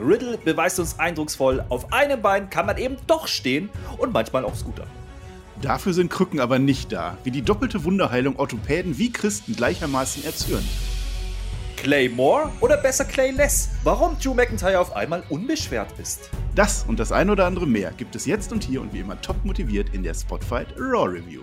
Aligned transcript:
Riddle 0.00 0.38
beweist 0.38 0.78
uns 0.78 0.98
eindrucksvoll, 0.98 1.64
auf 1.68 1.92
einem 1.92 2.22
Bein 2.22 2.50
kann 2.50 2.66
man 2.66 2.76
eben 2.76 2.96
doch 3.06 3.26
stehen 3.26 3.70
und 3.98 4.12
manchmal 4.12 4.44
auch 4.44 4.54
Scooter. 4.54 4.86
Dafür 5.62 5.94
sind 5.94 6.10
Krücken 6.10 6.40
aber 6.40 6.58
nicht 6.58 6.92
da, 6.92 7.16
wie 7.24 7.30
die 7.30 7.42
doppelte 7.42 7.84
Wunderheilung 7.84 8.38
Orthopäden 8.38 8.98
wie 8.98 9.10
Christen 9.10 9.56
gleichermaßen 9.56 10.24
erzürnt. 10.24 10.66
Clay 11.76 12.08
More 12.08 12.50
oder 12.60 12.76
besser 12.76 13.04
Clay 13.04 13.30
Less? 13.30 13.70
Warum 13.84 14.18
Drew 14.18 14.34
McIntyre 14.34 14.80
auf 14.80 14.94
einmal 14.94 15.22
unbeschwert 15.28 15.88
ist? 15.98 16.30
Das 16.54 16.84
und 16.88 16.98
das 16.98 17.12
ein 17.12 17.30
oder 17.30 17.46
andere 17.46 17.66
mehr 17.66 17.92
gibt 17.96 18.16
es 18.16 18.26
jetzt 18.26 18.52
und 18.52 18.64
hier 18.64 18.80
und 18.80 18.92
wie 18.92 19.00
immer 19.00 19.20
top 19.20 19.44
motiviert 19.44 19.94
in 19.94 20.02
der 20.02 20.14
Spotfight 20.14 20.68
Raw 20.78 21.08
Review. 21.08 21.42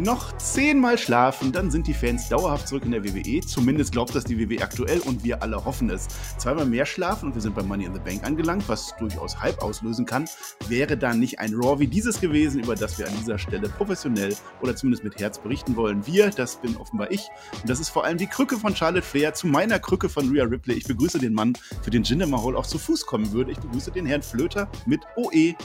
Noch 0.00 0.34
zehnmal 0.38 0.96
schlafen, 0.96 1.52
dann 1.52 1.70
sind 1.70 1.86
die 1.86 1.92
Fans 1.92 2.30
dauerhaft 2.30 2.66
zurück 2.66 2.86
in 2.86 2.92
der 2.92 3.04
WWE. 3.04 3.42
Zumindest 3.42 3.92
glaubt 3.92 4.14
das 4.14 4.24
die 4.24 4.38
WWE 4.38 4.62
aktuell 4.62 4.98
und 5.00 5.24
wir 5.24 5.42
alle 5.42 5.62
hoffen 5.62 5.90
es. 5.90 6.08
Zweimal 6.38 6.64
mehr 6.64 6.86
schlafen 6.86 7.26
und 7.26 7.34
wir 7.34 7.42
sind 7.42 7.54
bei 7.54 7.62
Money 7.62 7.84
in 7.84 7.92
the 7.92 8.00
Bank 8.00 8.24
angelangt, 8.24 8.66
was 8.66 8.94
durchaus 8.98 9.38
Hype 9.42 9.62
auslösen 9.62 10.06
kann. 10.06 10.26
Wäre 10.68 10.96
da 10.96 11.12
nicht 11.12 11.38
ein 11.38 11.52
Raw 11.52 11.78
wie 11.78 11.86
dieses 11.86 12.18
gewesen, 12.18 12.62
über 12.62 12.76
das 12.76 12.98
wir 12.98 13.08
an 13.08 13.12
dieser 13.20 13.36
Stelle 13.36 13.68
professionell 13.68 14.34
oder 14.62 14.74
zumindest 14.74 15.04
mit 15.04 15.20
Herz 15.20 15.38
berichten 15.38 15.76
wollen? 15.76 16.06
Wir, 16.06 16.30
das 16.30 16.56
bin 16.56 16.78
offenbar 16.78 17.10
ich. 17.10 17.28
Und 17.60 17.68
das 17.68 17.78
ist 17.78 17.90
vor 17.90 18.04
allem 18.04 18.16
die 18.16 18.26
Krücke 18.26 18.56
von 18.56 18.74
Charlotte 18.74 19.04
Flair 19.04 19.34
zu 19.34 19.48
meiner 19.48 19.78
Krücke 19.78 20.08
von 20.08 20.30
Rhea 20.30 20.44
Ripley. 20.44 20.76
Ich 20.76 20.84
begrüße 20.84 21.18
den 21.18 21.34
Mann, 21.34 21.52
für 21.82 21.90
den 21.90 22.04
Jinder 22.04 22.26
Mahal 22.26 22.56
auch 22.56 22.66
zu 22.66 22.78
Fuß 22.78 23.04
kommen 23.04 23.32
würde. 23.32 23.52
Ich 23.52 23.58
begrüße 23.58 23.90
den 23.90 24.06
Herrn 24.06 24.22
Flöter 24.22 24.66
mit 24.86 25.02
OE 25.16 25.56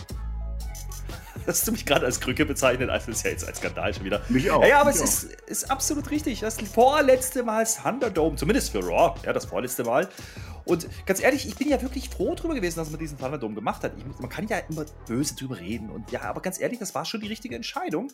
dass 1.46 1.64
du 1.64 1.72
mich 1.72 1.86
gerade 1.86 2.06
als 2.06 2.20
Krücke 2.20 2.46
bezeichnet, 2.46 2.90
also 2.90 3.12
ist 3.12 3.24
ja 3.24 3.32
jetzt 3.32 3.48
ein 3.48 3.56
Skandal 3.56 3.94
schon 3.94 4.06
wieder. 4.06 4.22
Mich 4.30 4.50
auch. 4.52 4.66
Ja, 4.66 4.82
aber 4.82 4.92
mich 4.92 5.02
es 5.02 5.24
ist, 5.24 5.34
ist, 5.48 5.72
absolut 5.72 6.10
richtig. 6.12 6.40
Das 6.40 6.58
vorletzte 6.62 7.44
Mal 7.44 7.66
Thunderdome, 7.66 8.36
zumindest 8.36 8.72
für 8.72 8.80
Raw, 8.80 9.16
ja, 9.26 9.34
das 9.34 9.46
vorletzte 9.46 9.84
Mal. 9.84 10.10
Und 10.66 10.88
ganz 11.06 11.22
ehrlich, 11.22 11.48
ich 11.48 11.56
bin 11.56 11.70
ja 11.70 11.82
wirklich 11.82 12.10
froh 12.10 12.34
drüber 12.34 12.56
gewesen, 12.56 12.80
dass 12.80 12.90
man 12.90 13.00
diesen 13.00 13.20
Thunderdome 13.20 13.54
gemacht 13.54 13.84
hat. 13.84 13.94
Ich, 13.98 14.20
man 14.20 14.30
kann 14.30 14.48
ja 14.48 14.58
immer 14.70 14.86
böse 15.08 15.36
drüber 15.36 15.60
reden. 15.60 15.90
Und 15.92 16.12
ja, 16.12 16.22
aber 16.22 16.42
ganz 16.42 16.60
ehrlich, 16.60 16.80
das 16.80 16.96
war 16.96 17.06
schon 17.06 17.22
die 17.22 17.28
richtige 17.28 17.56
Entscheidung, 17.56 18.12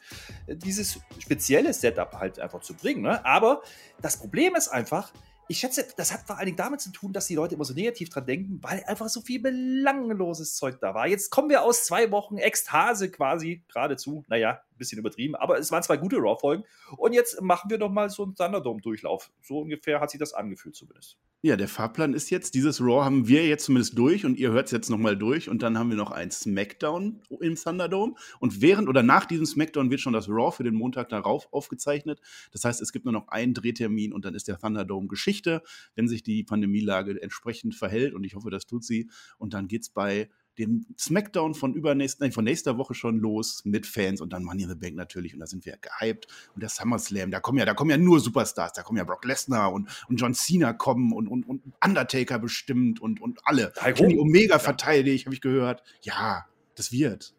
dieses 0.48 1.00
spezielle 1.20 1.74
Setup 1.74 2.14
halt 2.14 2.40
einfach 2.40 2.62
zu 2.62 2.74
bringen. 2.74 3.02
Ne? 3.02 3.26
Aber 3.26 3.62
das 4.02 4.18
Problem 4.18 4.56
ist 4.56 4.68
einfach, 4.68 5.14
ich 5.52 5.60
schätze, 5.60 5.86
das 5.98 6.14
hat 6.14 6.22
vor 6.22 6.38
allen 6.38 6.46
Dingen 6.46 6.58
damit 6.58 6.80
zu 6.80 6.94
tun, 6.94 7.12
dass 7.12 7.28
die 7.28 7.36
Leute 7.36 7.56
immer 7.56 7.66
so 7.66 7.74
negativ 7.74 8.08
dran 8.08 8.26
denken, 8.26 8.60
weil 8.62 8.86
einfach 8.86 9.10
so 9.10 9.20
viel 9.20 9.42
belangloses 9.42 10.56
Zeug 10.56 10.80
da 10.80 10.96
war. 10.96 11.08
Jetzt 11.08 11.30
kommen 11.30 11.50
wir 11.50 11.64
aus 11.64 11.84
zwei 11.86 12.10
Wochen 12.10 12.38
Ekstase 12.38 13.12
quasi 13.12 13.62
geradezu. 13.68 14.24
Naja, 14.30 14.52
ein 14.52 14.78
bisschen 14.78 14.98
übertrieben, 14.98 15.36
aber 15.36 15.60
es 15.60 15.70
waren 15.70 15.84
zwei 15.84 15.98
gute 15.98 16.16
Raw-Folgen. 16.18 16.64
Und 16.96 17.12
jetzt 17.12 17.42
machen 17.42 17.70
wir 17.70 17.78
doch 17.78 17.90
mal 17.90 18.10
so 18.10 18.24
einen 18.24 18.34
Thunderdome-Durchlauf. 18.34 19.30
So 19.42 19.60
ungefähr 19.60 20.00
hat 20.00 20.12
sich 20.12 20.20
das 20.22 20.34
angefühlt 20.34 20.78
zumindest. 20.78 21.18
Ja, 21.44 21.56
der 21.56 21.68
Fahrplan 21.68 22.14
ist 22.14 22.30
jetzt, 22.30 22.54
dieses 22.54 22.80
Raw 22.80 23.04
haben 23.04 23.28
wir 23.28 23.48
jetzt 23.48 23.66
zumindest 23.66 23.98
durch 23.98 24.26
und 24.26 24.38
ihr 24.38 24.52
hört 24.52 24.68
es 24.68 24.72
jetzt 24.72 24.92
nochmal 24.92 25.18
durch 25.18 25.50
und 25.50 25.64
dann 25.64 25.76
haben 25.76 25.90
wir 25.90 25.98
noch 25.98 26.12
ein 26.12 26.30
Smackdown 26.30 27.20
im 27.40 27.56
Thunderdome. 27.56 28.14
Und 28.40 28.62
während 28.62 28.88
oder 28.88 29.02
nach 29.02 29.26
diesem 29.26 29.48
Smackdown 29.48 29.90
wird 29.90 30.02
schon 30.02 30.14
das 30.14 30.30
Raw 30.30 30.52
für 30.56 30.62
den 30.62 30.76
Montag 30.76 31.10
darauf 31.10 31.52
aufgezeichnet. 31.52 32.22
Das 32.52 32.64
heißt, 32.64 32.80
es 32.80 32.92
gibt 32.92 33.06
nur 33.06 33.12
noch 33.12 33.28
einen 33.30 33.56
Drehtermin 33.56 34.14
und 34.14 34.24
dann 34.24 34.36
ist 34.36 34.50
der 34.50 34.60
Thunderdome 34.60 35.08
Geschichte, 35.08 35.64
wenn 35.96 36.08
sich 36.08 36.22
die 36.22 36.44
Pandemielage 36.44 37.20
entsprechend 37.20 37.74
verhält. 37.74 38.14
Und 38.14 38.24
ich 38.24 38.36
hoffe, 38.36 38.52
das 38.52 38.68
tut 38.68 38.84
sie. 38.84 39.10
Und 39.40 39.56
dann 39.56 39.68
geht's 39.68 39.90
bei 39.90 40.30
den 40.66 40.86
Smackdown 40.98 41.54
von 41.54 41.74
übernächsten, 41.74 42.24
nein, 42.24 42.32
von 42.32 42.44
nächster 42.44 42.78
Woche 42.78 42.94
schon 42.94 43.20
los 43.20 43.62
mit 43.66 43.86
Fans 43.86 44.22
und 44.22 44.34
dann 44.34 44.44
Money 44.44 44.64
in 44.64 44.70
the 44.70 44.76
Bank 44.76 44.96
natürlich 44.96 45.34
und 45.34 45.40
da 45.40 45.48
sind 45.48 45.66
wir 45.66 45.78
gehypt 45.78 46.28
und 46.54 46.62
der 46.62 46.70
SummerSlam, 46.70 47.32
da 47.32 47.40
kommen 47.40 47.60
ja, 47.60 47.66
da 47.66 47.74
kommen 47.74 47.92
ja 47.92 47.98
nur 47.98 48.20
Superstars, 48.20 48.74
da 48.74 48.84
kommen 48.84 48.98
ja 48.98 49.04
Brock 49.04 49.26
Lesnar 49.26 49.74
und, 49.74 49.90
und 50.08 50.18
John 50.18 50.34
Cena 50.34 50.74
kommen 50.74 51.14
und, 51.14 51.28
und, 51.28 51.44
und 51.48 51.62
Undertaker 51.84 52.40
bestimmt 52.40 53.02
und, 53.02 53.22
und 53.22 53.40
alle. 53.44 53.74
Kenny 53.96 54.18
Omega 54.18 54.56
ja. 54.56 54.60
verteidigt, 54.60 55.26
habe 55.26 55.36
ich 55.36 55.42
gehört. 55.42 55.84
Ja, 56.04 56.46
das 56.76 56.92
wird. 56.92 57.34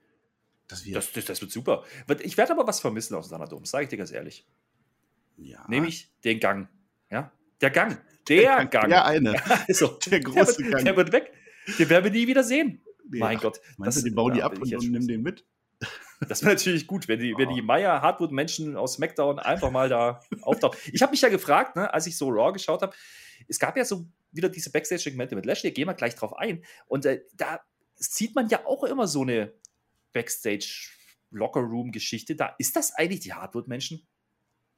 Das 0.68 0.84
wird. 0.84 0.96
Das, 0.96 1.12
das, 1.12 1.24
das 1.24 1.40
wird 1.40 1.52
super. 1.52 1.84
Ich 2.20 2.36
werde 2.36 2.52
aber 2.52 2.66
was 2.66 2.80
vermissen 2.80 3.14
aus 3.14 3.28
Thunderdome, 3.28 3.66
sage 3.66 3.84
ich 3.84 3.90
dir 3.90 3.96
ganz 3.98 4.12
ehrlich. 4.12 4.46
Ja. 5.36 5.64
Nämlich 5.68 6.10
den 6.24 6.40
Gang. 6.40 6.68
Ja, 7.10 7.32
der 7.60 7.70
Gang. 7.70 8.00
Der, 8.28 8.56
der 8.56 8.66
Gang. 8.66 8.88
Der 8.88 9.04
eine. 9.04 9.34
Also, 9.68 9.98
der 10.06 10.20
große 10.20 10.56
der 10.56 10.64
wird, 10.64 10.72
Gang. 10.72 10.84
Der 10.84 10.96
wird 10.96 11.12
weg. 11.12 11.32
Den 11.78 11.88
werden 11.88 12.04
wir 12.04 12.10
nie 12.10 12.26
wieder 12.26 12.42
sehen. 12.42 12.81
Nee, 13.08 13.18
mein 13.18 13.38
ach, 13.38 13.42
Gott. 13.42 13.60
Meinst 13.76 13.96
das, 13.96 14.04
du, 14.04 14.10
die 14.10 14.14
bauen 14.14 14.34
die 14.34 14.42
ab 14.42 14.58
und, 14.58 14.74
und 14.74 14.90
nimm 14.90 15.06
den 15.06 15.22
mit? 15.22 15.46
Das 16.28 16.42
wäre 16.42 16.54
natürlich 16.54 16.86
gut, 16.86 17.08
wenn 17.08 17.18
die, 17.18 17.34
oh. 17.34 17.38
wenn 17.38 17.48
die 17.48 17.62
Meyer 17.62 18.00
Hardwood-Menschen 18.00 18.76
aus 18.76 18.92
SmackDown 18.94 19.40
einfach 19.40 19.72
mal 19.72 19.88
da 19.88 20.20
auftauchen. 20.42 20.78
Ich 20.92 21.02
habe 21.02 21.10
mich 21.10 21.20
ja 21.20 21.28
gefragt, 21.28 21.74
ne, 21.74 21.92
als 21.92 22.06
ich 22.06 22.16
so 22.16 22.28
Raw 22.28 22.52
geschaut 22.52 22.80
habe, 22.80 22.94
es 23.48 23.58
gab 23.58 23.76
ja 23.76 23.84
so 23.84 24.06
wieder 24.30 24.48
diese 24.48 24.70
Backstage-Segmente 24.70 25.34
mit 25.34 25.46
Lashley, 25.46 25.72
gehen 25.72 25.88
wir 25.88 25.94
gleich 25.94 26.14
drauf 26.14 26.36
ein. 26.36 26.64
Und 26.86 27.06
äh, 27.06 27.24
da 27.34 27.60
sieht 27.96 28.36
man 28.36 28.48
ja 28.48 28.64
auch 28.66 28.84
immer 28.84 29.08
so 29.08 29.22
eine 29.22 29.52
Backstage-Locker-Room-Geschichte. 30.12 32.36
Da 32.36 32.54
ist 32.58 32.76
das 32.76 32.94
eigentlich 32.94 33.20
die 33.20 33.32
Hardwood-Menschen? 33.32 34.06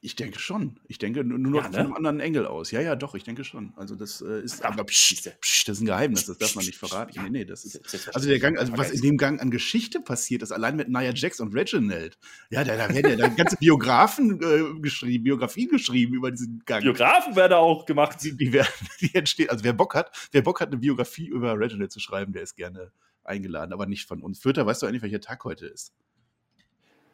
Ich 0.04 0.16
denke 0.16 0.38
schon. 0.38 0.78
Ich 0.86 0.98
denke 0.98 1.24
nur 1.24 1.38
noch 1.38 1.62
ja, 1.62 1.68
ne? 1.70 1.76
von 1.76 1.80
einem 1.86 1.94
anderen 1.94 2.20
Engel 2.20 2.46
aus. 2.46 2.70
Ja, 2.70 2.82
ja, 2.82 2.94
doch, 2.94 3.14
ich 3.14 3.24
denke 3.24 3.42
schon. 3.42 3.72
Also 3.74 3.94
das 3.94 4.20
äh, 4.20 4.42
ist 4.42 4.62
aber 4.62 4.84
psch, 4.84 5.30
psch, 5.40 5.64
das 5.64 5.78
ist 5.78 5.82
ein 5.82 5.86
Geheimnis, 5.86 6.26
das 6.26 6.36
darf 6.36 6.54
man 6.56 6.66
nicht 6.66 6.76
verraten. 6.76 7.12
Ja. 7.14 7.22
Nee, 7.22 7.30
nee, 7.30 7.44
das 7.46 7.64
ist 7.64 7.80
also 8.14 8.28
der 8.28 8.38
Gang, 8.38 8.58
also 8.58 8.76
was 8.76 8.90
in 8.90 9.00
dem 9.00 9.16
Gang 9.16 9.40
an 9.40 9.50
Geschichte 9.50 10.00
passiert 10.00 10.42
ist, 10.42 10.52
allein 10.52 10.76
mit 10.76 10.90
Nia 10.90 11.14
Jax 11.14 11.40
und 11.40 11.54
Reginald. 11.54 12.18
Ja, 12.50 12.64
da, 12.64 12.76
da 12.76 12.94
werden 12.94 13.18
ja 13.18 13.28
ganze 13.28 13.56
Biografen 13.56 14.42
äh, 14.42 14.78
geschrieben, 14.82 15.24
Biografien 15.24 15.70
geschrieben 15.70 16.12
über 16.12 16.30
diesen 16.30 16.62
Gang. 16.66 16.82
Biografen 16.82 17.34
werden 17.34 17.54
auch 17.54 17.86
gemacht. 17.86 18.18
Die, 18.22 18.36
die, 18.36 18.52
werden, 18.52 18.68
die 19.00 19.14
entstehen, 19.14 19.48
also 19.48 19.64
wer 19.64 19.72
Bock 19.72 19.94
hat, 19.94 20.14
wer 20.32 20.42
Bock 20.42 20.60
hat, 20.60 20.68
eine 20.68 20.76
Biografie 20.76 21.28
über 21.28 21.58
Reginald 21.58 21.92
zu 21.92 22.00
schreiben, 22.00 22.34
der 22.34 22.42
ist 22.42 22.56
gerne 22.56 22.92
eingeladen, 23.22 23.72
aber 23.72 23.86
nicht 23.86 24.06
von 24.06 24.20
uns. 24.20 24.38
Fürther, 24.38 24.66
weißt 24.66 24.82
du 24.82 24.86
eigentlich, 24.86 25.00
welcher 25.00 25.22
Tag 25.22 25.44
heute 25.44 25.64
ist? 25.64 25.94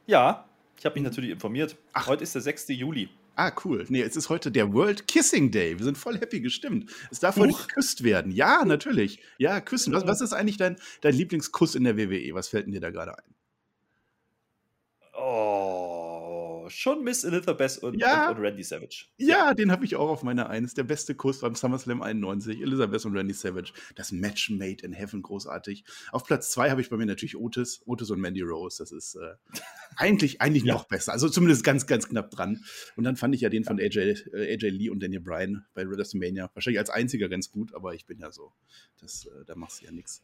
Ja, 0.07 0.50
ich 0.81 0.87
habe 0.87 0.95
mich 0.95 1.03
natürlich 1.03 1.29
informiert. 1.29 1.77
Ach. 1.93 2.07
Heute 2.07 2.25
ist 2.25 2.35
der 2.35 2.41
6. 2.41 2.69
Juli. 2.69 3.11
Ah, 3.37 3.53
cool. 3.67 3.85
Nee, 3.91 4.01
es 4.01 4.17
ist 4.17 4.31
heute 4.31 4.51
der 4.51 4.73
World 4.73 5.07
Kissing 5.07 5.51
Day. 5.51 5.79
Wir 5.79 5.85
sind 5.85 5.99
voll 5.99 6.19
happy 6.19 6.41
gestimmt. 6.41 6.91
Es 7.11 7.21
darf 7.21 7.37
heute 7.37 7.53
geküsst 7.53 8.03
werden. 8.03 8.33
Ja, 8.33 8.65
natürlich. 8.65 9.21
Ja, 9.37 9.61
küssen. 9.61 9.93
Was, 9.93 10.07
was 10.07 10.23
ist 10.23 10.33
eigentlich 10.33 10.57
dein, 10.57 10.77
dein 11.03 11.13
Lieblingskuss 11.15 11.75
in 11.75 11.85
der 11.85 11.99
WWE? 11.99 12.33
Was 12.33 12.49
fällt 12.49 12.67
dir 12.67 12.81
da 12.81 12.89
gerade 12.89 13.13
ein? 13.19 13.35
Schon 16.71 17.05
Miss 17.05 17.25
Elizabeth 17.25 17.79
und, 17.79 17.99
ja. 17.99 18.31
und, 18.31 18.37
und 18.37 18.43
Randy 18.43 18.63
Savage. 18.63 19.07
Ja, 19.17 19.29
ja. 19.29 19.55
den 19.55 19.71
habe 19.71 19.85
ich 19.85 19.97
auch 19.97 20.09
auf 20.09 20.23
meiner 20.23 20.49
Eins. 20.49 20.75
Der 20.75 20.85
beste 20.85 21.15
Kuss 21.15 21.41
beim 21.41 21.55
SummerSlam 21.55 22.03
91. 22.03 22.61
Elizabeth 22.61 23.05
und 23.05 23.17
Randy 23.17 23.35
Savage. 23.35 23.73
Das 23.95 24.13
Match 24.13 24.51
made 24.51 24.83
in 24.83 24.93
heaven, 24.93 25.23
großartig. 25.23 25.85
Auf 26.13 26.25
Platz 26.25 26.51
zwei 26.51 26.71
habe 26.71 26.81
ich 26.81 26.91
bei 26.91 26.97
mir 26.97 27.07
natürlich 27.07 27.37
Otis. 27.37 27.83
Otis 27.87 28.11
und 28.11 28.21
Mandy 28.21 28.43
Rose. 28.43 28.79
Das 28.79 28.93
ist 28.93 29.17
äh, 29.17 29.35
eigentlich, 29.97 30.41
eigentlich 30.41 30.65
ja. 30.65 30.75
noch 30.75 30.85
besser. 30.85 31.13
Also 31.13 31.29
zumindest 31.29 31.65
ganz, 31.65 31.87
ganz 31.87 32.09
knapp 32.09 32.31
dran. 32.31 32.65
Und 32.97 33.05
dann 33.05 33.17
fand 33.17 33.35
ich 33.35 33.41
ja 33.41 33.49
den 33.49 33.65
von 33.65 33.79
AJ, 33.79 33.99
äh, 33.99 34.55
AJ 34.55 34.71
Lee 34.71 34.91
und 34.91 35.03
Daniel 35.03 35.21
Bryan 35.21 35.65
bei 35.75 35.89
WrestleMania. 35.89 36.51
Wahrscheinlich 36.55 36.79
als 36.79 36.91
einziger 36.91 37.29
ganz 37.29 37.51
gut, 37.51 37.75
aber 37.75 37.95
ich 37.95 38.07
bin 38.07 38.19
ja 38.19 38.31
so. 38.31 38.53
Das, 39.01 39.27
äh, 39.27 39.45
da 39.47 39.55
machst 39.55 39.81
du 39.81 39.87
ja 39.87 39.93
nichts. 39.93 40.23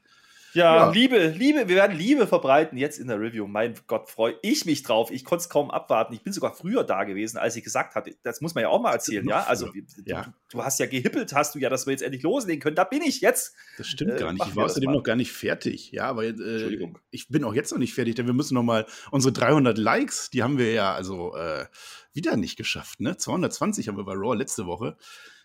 Ja, 0.53 0.77
ja, 0.77 0.91
Liebe, 0.91 1.29
Liebe, 1.29 1.69
wir 1.69 1.77
werden 1.77 1.97
Liebe 1.97 2.27
verbreiten 2.27 2.79
jetzt 2.79 2.99
in 2.99 3.09
der 3.09 3.21
Review. 3.21 3.47
Mein 3.47 3.75
Gott, 3.87 4.09
freue 4.09 4.37
ich 4.43 4.65
mich 4.65 4.83
drauf. 4.83 5.11
Ich 5.11 5.25
konnte 5.25 5.43
es 5.43 5.49
kaum 5.49 5.71
abwarten. 5.71 6.15
Ich 6.15 6.23
bin 6.23 6.33
sogar 6.33 6.55
früher 6.55 6.85
da 6.85 7.05
gewesen, 7.05 7.37
als 7.37 7.57
ich 7.57 7.65
gesagt 7.65 7.95
hatte. 7.95 8.17
Das 8.23 8.41
muss 8.41 8.55
man 8.55 8.63
ja 8.63 8.69
auch 8.69 8.81
mal 8.81 8.93
erzählen, 8.93 9.27
ja? 9.29 9.45
Also, 9.45 9.71
ja. 10.05 10.23
Du, 10.23 10.33
du, 10.51 10.65
hast 10.65 10.79
ja 10.79 10.87
gehippelt, 10.87 11.33
hast 11.35 11.55
du 11.55 11.59
ja, 11.59 11.69
dass 11.69 11.87
wir 11.87 11.93
jetzt 11.93 12.03
endlich 12.03 12.23
loslegen 12.23 12.61
können. 12.61 12.77
Da 12.77 12.85
bin 12.85 13.03
ich 13.03 13.21
jetzt. 13.21 13.55
Das 13.77 13.87
stimmt 13.87 14.13
äh, 14.13 14.17
gar 14.19 14.33
nicht. 14.33 14.47
Ich 14.47 14.57
war 14.57 14.65
außerdem 14.65 14.93
noch 14.93 15.03
gar 15.03 15.17
nicht 15.17 15.33
fertig. 15.33 15.91
Ja, 15.93 16.05
aber 16.05 16.25
äh, 16.25 16.91
ich 17.11 17.29
bin 17.29 17.45
auch 17.45 17.55
jetzt 17.55 17.73
noch 17.73 17.79
nicht 17.79 17.95
fertig, 17.95 18.15
denn 18.15 18.27
wir 18.27 18.35
müssen 18.35 18.55
noch 18.55 18.63
mal 18.63 18.87
unsere 19.11 19.33
300 19.33 19.77
Likes, 19.77 20.31
die 20.31 20.43
haben 20.43 20.59
wir 20.59 20.73
ja 20.73 20.95
also 20.95 21.35
äh, 21.37 21.67
wieder 22.13 22.37
nicht 22.37 22.57
geschafft. 22.57 23.01
Ne? 23.01 23.17
220 23.17 23.89
haben 23.89 23.97
wir 23.97 24.05
bei 24.05 24.15
Raw 24.15 24.35
letzte 24.35 24.67
Woche. 24.67 24.97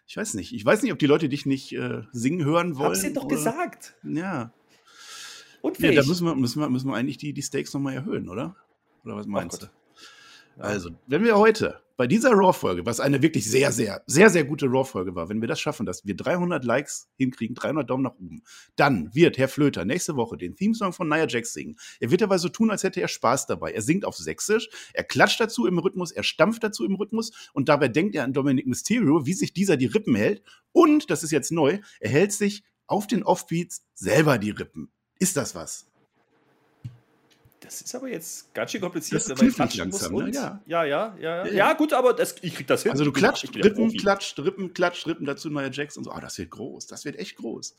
Ich 0.07 0.17
weiß 0.17 0.33
nicht. 0.33 0.53
Ich 0.53 0.65
weiß 0.65 0.81
nicht, 0.81 0.91
ob 0.91 0.99
die 0.99 1.05
Leute 1.05 1.29
dich 1.29 1.45
nicht 1.45 1.73
äh, 1.73 2.01
singen 2.11 2.43
hören 2.43 2.77
wollen. 2.77 2.89
Hab's 2.89 3.01
dir 3.01 3.13
doch 3.13 3.25
oder? 3.25 3.35
gesagt. 3.35 3.95
Ja. 4.03 4.53
Unfähig. 5.61 5.95
Ja, 5.95 6.01
da 6.01 6.07
müssen 6.07 6.25
wir, 6.25 6.35
müssen 6.35 6.59
wir, 6.59 6.69
müssen 6.69 6.87
wir 6.87 6.95
eigentlich 6.95 7.17
die, 7.17 7.33
die 7.33 7.41
Stakes 7.41 7.73
nochmal 7.73 7.95
erhöhen, 7.95 8.29
oder? 8.29 8.55
Oder 9.05 9.15
was 9.15 9.27
meinst 9.27 9.63
oh 9.63 9.65
du? 9.65 9.71
Also, 10.61 10.91
wenn 11.07 11.23
wir 11.23 11.37
heute 11.37 11.81
bei 11.97 12.07
dieser 12.07 12.31
Raw-Folge, 12.31 12.85
was 12.85 12.99
eine 12.99 13.21
wirklich 13.21 13.49
sehr, 13.49 13.71
sehr, 13.71 14.01
sehr, 14.07 14.29
sehr 14.29 14.43
gute 14.43 14.65
Raw-Folge 14.65 15.15
war, 15.15 15.29
wenn 15.29 15.39
wir 15.39 15.47
das 15.47 15.59
schaffen, 15.59 15.85
dass 15.85 16.05
wir 16.05 16.15
300 16.15 16.65
Likes 16.65 17.09
hinkriegen, 17.15 17.55
300 17.55 17.89
Daumen 17.89 18.03
nach 18.03 18.15
oben, 18.15 18.41
dann 18.75 19.13
wird 19.13 19.37
Herr 19.37 19.47
Flöter 19.47 19.85
nächste 19.85 20.15
Woche 20.15 20.37
den 20.37 20.55
Theme-Song 20.55 20.93
von 20.93 21.07
Nia 21.07 21.27
Jax 21.27 21.53
singen. 21.53 21.77
Er 21.99 22.11
wird 22.11 22.21
dabei 22.21 22.37
so 22.37 22.49
tun, 22.49 22.71
als 22.71 22.83
hätte 22.83 23.01
er 23.01 23.07
Spaß 23.07 23.45
dabei. 23.45 23.71
Er 23.71 23.81
singt 23.81 24.03
auf 24.03 24.15
Sächsisch, 24.15 24.67
er 24.93 25.03
klatscht 25.03 25.39
dazu 25.39 25.67
im 25.67 25.77
Rhythmus, 25.77 26.11
er 26.11 26.23
stampft 26.23 26.63
dazu 26.63 26.85
im 26.85 26.95
Rhythmus 26.95 27.31
und 27.53 27.69
dabei 27.69 27.87
denkt 27.87 28.15
er 28.15 28.23
an 28.23 28.33
Dominic 28.33 28.65
Mysterio, 28.65 29.25
wie 29.25 29.33
sich 29.33 29.53
dieser 29.53 29.77
die 29.77 29.85
Rippen 29.85 30.15
hält. 30.15 30.41
Und, 30.71 31.09
das 31.11 31.23
ist 31.23 31.31
jetzt 31.31 31.51
neu, 31.51 31.79
er 31.99 32.09
hält 32.09 32.33
sich 32.33 32.63
auf 32.87 33.07
den 33.07 33.23
Offbeats 33.23 33.85
selber 33.93 34.37
die 34.37 34.51
Rippen. 34.51 34.91
Ist 35.21 35.37
das 35.37 35.53
was? 35.53 35.85
Das 37.59 37.79
ist 37.79 37.93
aber 37.93 38.09
jetzt 38.09 38.51
ganz 38.55 38.71
schön 38.71 38.81
kompliziert, 38.81 39.21
Das 39.21 39.27
knifflig 39.27 39.55
klatschen 39.55 39.79
langsam, 39.91 40.11
muss 40.13 40.23
ne? 40.23 40.31
Ja. 40.31 40.61
ja, 40.65 40.83
ja, 40.83 41.17
ja, 41.19 41.45
ja. 41.45 41.53
Ja, 41.53 41.73
gut, 41.73 41.93
aber 41.93 42.13
das, 42.13 42.35
ich 42.41 42.55
krieg 42.55 42.65
das 42.65 42.81
hin. 42.81 42.91
Also 42.91 43.05
du 43.05 43.11
klatscht, 43.11 43.55
Rippen, 43.55 43.95
klatscht, 43.95 44.39
Rippen, 44.39 44.73
klatscht, 44.73 45.05
Rippen, 45.05 45.25
dazu 45.27 45.51
Nia 45.51 45.69
Jax 45.69 45.95
und 45.95 46.05
so. 46.05 46.11
Ah, 46.11 46.19
das 46.19 46.39
wird 46.39 46.49
groß. 46.49 46.87
Das 46.87 47.05
wird 47.05 47.17
echt 47.17 47.37
groß. 47.37 47.77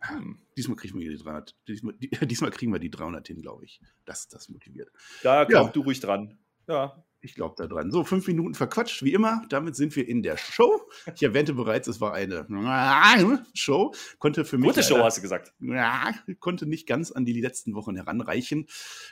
Hm. 0.00 0.40
Diesmal 0.56 0.76
kriegen 0.76 0.98
wir 0.98 1.08
die 1.08 1.16
300. 1.16 1.54
Diesmal, 1.68 1.94
die, 1.94 2.10
diesmal 2.26 2.50
kriegen 2.50 2.72
wir 2.72 2.80
die 2.80 2.90
300 2.90 3.28
hin, 3.28 3.40
glaube 3.40 3.64
ich. 3.64 3.80
Das, 4.04 4.26
das 4.26 4.48
motiviert. 4.48 4.90
Da 5.22 5.44
glaub 5.44 5.68
Ja. 5.68 5.72
du 5.72 5.82
ruhig 5.82 6.00
dran. 6.00 6.36
Ja. 6.66 7.00
Ich 7.22 7.34
glaube 7.34 7.54
da 7.58 7.66
dran. 7.66 7.90
So, 7.90 8.02
fünf 8.04 8.26
Minuten 8.26 8.54
verquatscht, 8.54 9.02
wie 9.02 9.12
immer. 9.12 9.42
Damit 9.50 9.76
sind 9.76 9.94
wir 9.94 10.08
in 10.08 10.22
der 10.22 10.38
Show. 10.38 10.80
Ich 11.14 11.22
erwähnte 11.22 11.52
bereits, 11.52 11.86
es 11.86 12.00
war 12.00 12.14
eine 12.14 12.46
Show. 13.54 13.94
Konnte 14.18 14.44
für 14.44 14.56
mich. 14.56 14.68
Gute 14.68 14.82
Show, 14.82 14.98
hast 14.98 15.18
du 15.18 15.22
gesagt. 15.22 15.52
konnte 16.40 16.66
nicht 16.66 16.86
ganz 16.86 17.12
an 17.12 17.24
die 17.26 17.38
letzten 17.38 17.74
Wochen 17.74 17.94
heranreichen. 17.96 18.66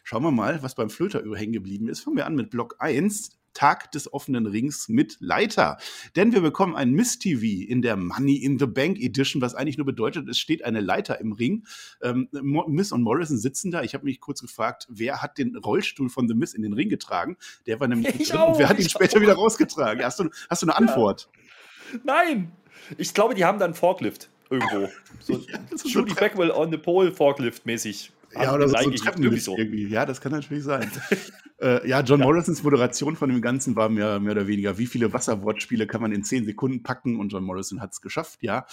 Schauen 0.05 0.23
wir 0.23 0.31
mal, 0.31 0.63
was 0.63 0.75
beim 0.75 0.89
Flöter 0.89 1.23
hängen 1.35 1.53
geblieben 1.53 1.89
ist. 1.89 2.01
Fangen 2.01 2.17
wir 2.17 2.27
an 2.27 2.35
mit 2.35 2.51
Block 2.51 2.77
1. 2.79 3.38
Tag 3.59 3.91
des 3.91 4.13
offenen 4.13 4.47
Rings 4.47 4.89
mit 4.89 5.17
Leiter. 5.19 5.79
Denn 6.15 6.33
wir 6.33 6.41
bekommen 6.41 6.77
ein 6.77 6.93
Miss 6.93 7.19
TV 7.19 7.69
in 7.69 7.83
der 7.83 7.97
Money 7.97 8.37
in 8.37 8.57
the 8.57 8.67
Bank 8.67 8.99
Edition, 9.01 9.43
was 9.43 9.57
eigentlich 9.57 9.77
nur 9.79 9.85
bedeutet, 9.85 10.29
es 10.29 10.39
steht 10.39 10.65
eine 10.65 10.81
Leiter 10.81 11.21
im 11.21 11.33
Ring. 11.33 11.67
Ähm, 12.01 12.29
Miss 12.31 12.93
und 12.93 13.03
Morrison 13.03 13.37
sitzen 13.37 13.73
da. 13.73 13.83
Ich 13.83 13.95
habe 13.95 14.05
mich 14.05 14.21
kurz 14.21 14.43
gefragt, 14.43 14.87
wer 14.89 15.23
hat 15.23 15.39
den 15.39 15.57
Rollstuhl 15.57 16.09
von 16.09 16.29
The 16.29 16.35
Miss 16.35 16.55
in 16.55 16.63
den 16.63 16.73
Ring 16.73 16.89
getragen? 16.89 17.37
Der 17.67 17.81
war 17.81 17.89
nämlich 17.89 18.15
Ich 18.21 18.29
drin 18.29 18.43
und 18.43 18.59
wer 18.59 18.67
auch, 18.67 18.71
hat 18.71 18.79
ihn 18.79 18.89
später 18.89 19.17
auch. 19.17 19.23
wieder 19.23 19.35
rausgetragen? 19.35 20.05
Hast 20.05 20.21
du, 20.21 20.31
hast 20.49 20.63
du 20.63 20.67
eine 20.67 20.77
Antwort? 20.77 21.29
Nein! 22.05 22.53
Ich 22.97 23.13
glaube, 23.13 23.35
die 23.35 23.45
haben 23.45 23.59
da 23.59 23.65
einen 23.65 23.75
Forklift 23.75 24.31
irgendwo. 24.51 24.89
So 25.19 25.37
das 25.71 25.83
ist 25.83 25.93
so 25.93 26.01
Judy 26.01 26.15
Backwell 26.15 26.53
on 26.53 26.71
the 26.71 26.79
Pole 26.79 27.11
Forklift 27.11 27.67
mäßig. 27.67 28.13
Ja, 28.35 28.55
oder 28.55 28.69
so, 28.69 28.77
so 28.77 29.37
so. 29.37 29.57
irgendwie. 29.57 29.89
Ja, 29.89 30.07
das 30.07 30.21
kann 30.21 30.31
natürlich 30.31 30.63
sein. 30.63 30.89
äh, 31.61 31.89
ja, 31.89 32.01
John 32.03 32.21
Morrisons 32.21 32.63
Moderation 32.63 33.17
von 33.17 33.31
dem 33.31 33.43
Ganzen 33.43 33.75
war 33.75 33.89
mehr, 33.89 34.21
mehr 34.21 34.33
oder 34.33 34.47
weniger, 34.47 34.79
wie 34.79 34.87
viele 34.87 35.13
Wasserwortspiele 35.13 35.87
kann 35.87 36.01
man 36.01 36.13
in 36.13 36.23
zehn 36.23 36.45
Sekunden 36.45 36.83
packen 36.83 37.19
und 37.19 37.31
John 37.33 37.43
Morrison 37.43 37.81
hat 37.81 37.93
es 37.93 38.01
geschafft, 38.01 38.43
ja. 38.43 38.65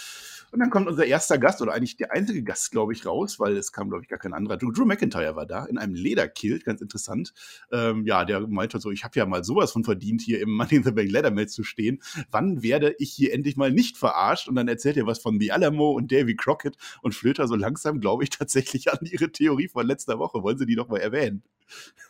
Und 0.52 0.60
dann 0.60 0.70
kommt 0.70 0.88
unser 0.88 1.06
erster 1.06 1.38
Gast 1.38 1.62
oder 1.62 1.74
eigentlich 1.74 1.98
der 1.98 2.12
einzige 2.12 2.44
Gast, 2.44 2.72
glaube 2.72 2.94
ich, 2.94 3.06
raus, 3.06 3.40
weil 3.40 3.58
es 3.58 3.72
kam, 3.72 3.90
glaube 3.90 4.04
ich, 4.04 4.10
gar 4.10 4.20
kein 4.20 4.34
anderer. 4.34 4.58
Drew, 4.58 4.72
Drew 4.72 4.86
McIntyre 4.86 5.36
war 5.36 5.46
da 5.48 5.66
in 5.66 5.78
einem 5.78 5.96
Lederkilt, 5.96 6.64
ganz 6.64 6.82
interessant. 6.82 7.34
Ähm, 7.72 8.06
ja, 8.06 8.24
der 8.24 8.48
meinte 8.48 8.80
so, 8.80 8.92
ich 8.92 9.04
habe 9.04 9.18
ja 9.18 9.26
mal 9.26 9.44
sowas 9.44 9.72
von 9.72 9.84
verdient, 9.84 10.22
hier 10.22 10.40
im 10.40 10.52
Money 10.52 10.76
in 10.76 10.84
the 10.84 10.92
Bank 10.92 11.12
Leathermatch 11.12 11.54
zu 11.54 11.64
stehen. 11.64 12.02
Wann 12.30 12.62
werde 12.62 12.96
ich 13.00 13.12
hier 13.12 13.34
endlich 13.34 13.58
mal 13.58 13.72
nicht 13.72 13.98
verarscht? 13.98 14.48
Und 14.48 14.56
dann 14.56 14.68
erzählt 14.68 14.98
er 14.98 15.08
was 15.08 15.20
von 15.20 15.40
The 15.40 15.52
Alamo 15.52 15.92
und 15.92 16.12
Davy 16.12 16.36
Crockett 16.36 16.78
und 17.02 17.16
Flöter 17.16 17.48
so 17.48 17.56
langsam, 17.56 18.00
glaube 18.00 18.24
ich, 18.24 18.30
tatsächlich 18.38 18.92
an 18.92 19.00
ihre 19.02 19.32
Theorie 19.32 19.68
von 19.68 19.88
letzter 19.88 20.20
Woche. 20.20 20.44
Wollen 20.44 20.60
Sie 20.60 20.66
die 20.68 20.76
doch 20.76 20.88
mal 20.88 21.00
erwähnen? 21.00 21.44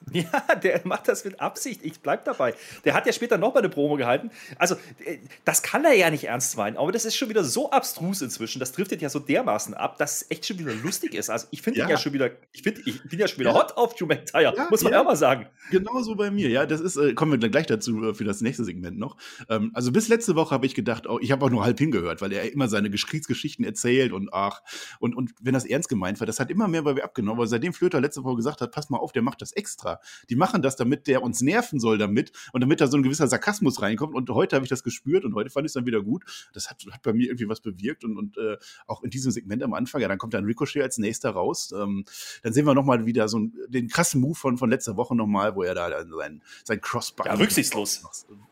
Ja, 0.13 0.55
der 0.61 0.81
macht 0.83 1.07
das 1.07 1.25
mit 1.25 1.39
Absicht. 1.39 1.81
Ich 1.83 1.99
bleib 1.99 2.25
dabei. 2.25 2.53
Der 2.83 2.93
hat 2.93 3.07
ja 3.07 3.11
später 3.13 3.39
noch 3.39 3.53
mal 3.55 3.61
eine 3.61 3.69
Promo 3.69 3.95
gehalten. 3.95 4.29
Also, 4.59 4.75
äh, 5.03 5.17
das 5.45 5.63
kann 5.63 5.83
er 5.83 5.93
ja 5.93 6.11
nicht 6.11 6.25
ernst 6.25 6.55
meinen, 6.57 6.77
aber 6.77 6.91
das 6.91 7.05
ist 7.05 7.15
schon 7.15 7.29
wieder 7.29 7.43
so 7.43 7.71
abstrus 7.71 8.21
inzwischen. 8.21 8.59
Das 8.59 8.71
driftet 8.71 9.01
ja 9.01 9.09
so 9.09 9.17
dermaßen 9.17 9.73
ab, 9.73 9.97
dass 9.97 10.21
es 10.21 10.31
echt 10.31 10.45
schon 10.45 10.59
wieder 10.59 10.73
lustig 10.75 11.15
ist. 11.15 11.31
Also, 11.31 11.47
ich 11.49 11.63
finde 11.63 11.79
Ja. 11.79 11.89
ja 11.89 11.97
schon 11.97 12.13
wieder, 12.13 12.29
ich, 12.51 12.61
find, 12.61 12.85
ich 12.85 13.01
bin 13.03 13.17
ja 13.17 13.27
schon 13.27 13.39
wieder 13.39 13.49
Ja. 13.49 13.55
hot 13.57 13.75
auf 13.77 13.95
Drew 13.95 14.05
McIntyre, 14.05 14.53
Ja, 14.55 14.67
muss 14.69 14.83
man 14.83 14.91
ja. 14.93 14.99
ja 14.99 15.03
mal 15.03 15.15
sagen. 15.15 15.47
Genauso 15.71 16.15
bei 16.15 16.29
mir, 16.29 16.49
ja. 16.49 16.67
Das 16.67 16.81
ist, 16.81 16.97
äh, 16.97 17.13
kommen 17.15 17.31
wir 17.31 17.39
dann 17.39 17.49
gleich 17.51 17.65
dazu 17.65 18.09
äh, 18.09 18.13
für 18.13 18.25
das 18.25 18.41
nächste 18.41 18.63
Segment 18.63 18.99
noch. 18.99 19.17
Ähm, 19.49 19.71
also 19.73 19.91
bis 19.91 20.07
letzte 20.07 20.35
Woche 20.35 20.53
habe 20.53 20.67
ich 20.67 20.75
gedacht, 20.75 21.07
oh, 21.07 21.17
ich 21.19 21.31
habe 21.31 21.43
auch 21.43 21.49
nur 21.49 21.63
halb 21.63 21.79
hingehört, 21.79 22.21
weil 22.21 22.31
er 22.31 22.51
immer 22.53 22.67
seine 22.67 22.91
Geschichtsgeschichten 22.91 23.65
erzählt 23.65 24.11
und 24.13 24.31
ach, 24.31 24.61
und, 24.99 25.15
und 25.15 25.31
wenn 25.41 25.55
das 25.55 25.65
ernst 25.65 25.89
gemeint 25.89 26.19
war, 26.19 26.27
das 26.27 26.39
hat 26.39 26.51
immer 26.51 26.67
mehr 26.67 26.83
bei 26.83 26.93
mir 26.93 27.03
abgenommen, 27.03 27.39
weil 27.39 27.47
seitdem 27.47 27.73
Flöter 27.73 27.99
letzte 27.99 28.23
Woche 28.23 28.35
gesagt 28.35 28.61
hat, 28.61 28.71
pass 28.71 28.91
mal 28.91 28.97
auf, 28.99 29.11
der 29.11 29.23
macht 29.23 29.41
das 29.41 29.44
extra. 29.51 30.00
Die 30.30 30.36
machen 30.36 30.62
das, 30.62 30.75
damit 30.75 31.07
der 31.07 31.24
uns 31.24 31.42
nerven 31.42 31.80
soll 31.80 31.97
damit 31.97 32.31
und 32.53 32.62
damit 32.62 32.81
da 32.81 32.88
so 32.88 32.97
ein 32.97 33.03
gewisser 33.03 33.27
Sarkasmus 33.27 33.81
reinkommt. 33.81 34.15
Und 34.15 34.30
heute 34.30 34.56
habe 34.56 34.65
ich 34.65 34.69
das 34.69 34.83
gespürt 34.83 35.25
und 35.25 35.36
heute 35.36 35.50
fand 35.50 35.65
ich 35.65 35.69
es 35.69 35.74
dann 35.74 35.86
wieder 35.86 36.01
gut. 36.01 36.24
Das 36.53 36.69
hat, 36.69 36.83
hat 36.92 37.01
bei 37.01 37.13
mir 37.13 37.27
irgendwie 37.27 37.50
was 37.50 37.62
bewirkt 37.62 38.03
und, 38.03 38.18
und 38.18 38.38
äh, 38.38 38.57
auch 38.88 39.03
in 39.03 39.09
diesem 39.09 39.31
Segment 39.31 39.63
am 39.63 39.74
Anfang, 39.74 40.01
ja, 40.01 40.07
dann 40.07 40.18
kommt 40.18 40.33
dann 40.33 40.45
Ricochet 40.45 40.81
als 40.81 40.97
nächster 40.97 41.31
raus. 41.31 41.74
Ähm, 41.77 42.06
dann 42.44 42.53
sehen 42.53 42.65
wir 42.65 42.74
nochmal 42.74 43.06
wieder 43.06 43.27
so 43.27 43.38
einen, 43.38 43.53
den 43.68 43.88
krassen 43.88 44.21
Move 44.21 44.36
von, 44.36 44.57
von 44.57 44.69
letzter 44.69 44.97
Woche 44.97 45.15
nochmal, 45.15 45.56
wo 45.56 45.63
er 45.63 45.75
da 45.75 45.89
dann 45.89 46.09
sein, 46.09 46.41
sein 46.63 46.81
Crossbar. 46.81 47.27
Ja, 47.27 47.33
rücksichtslos. 47.33 48.03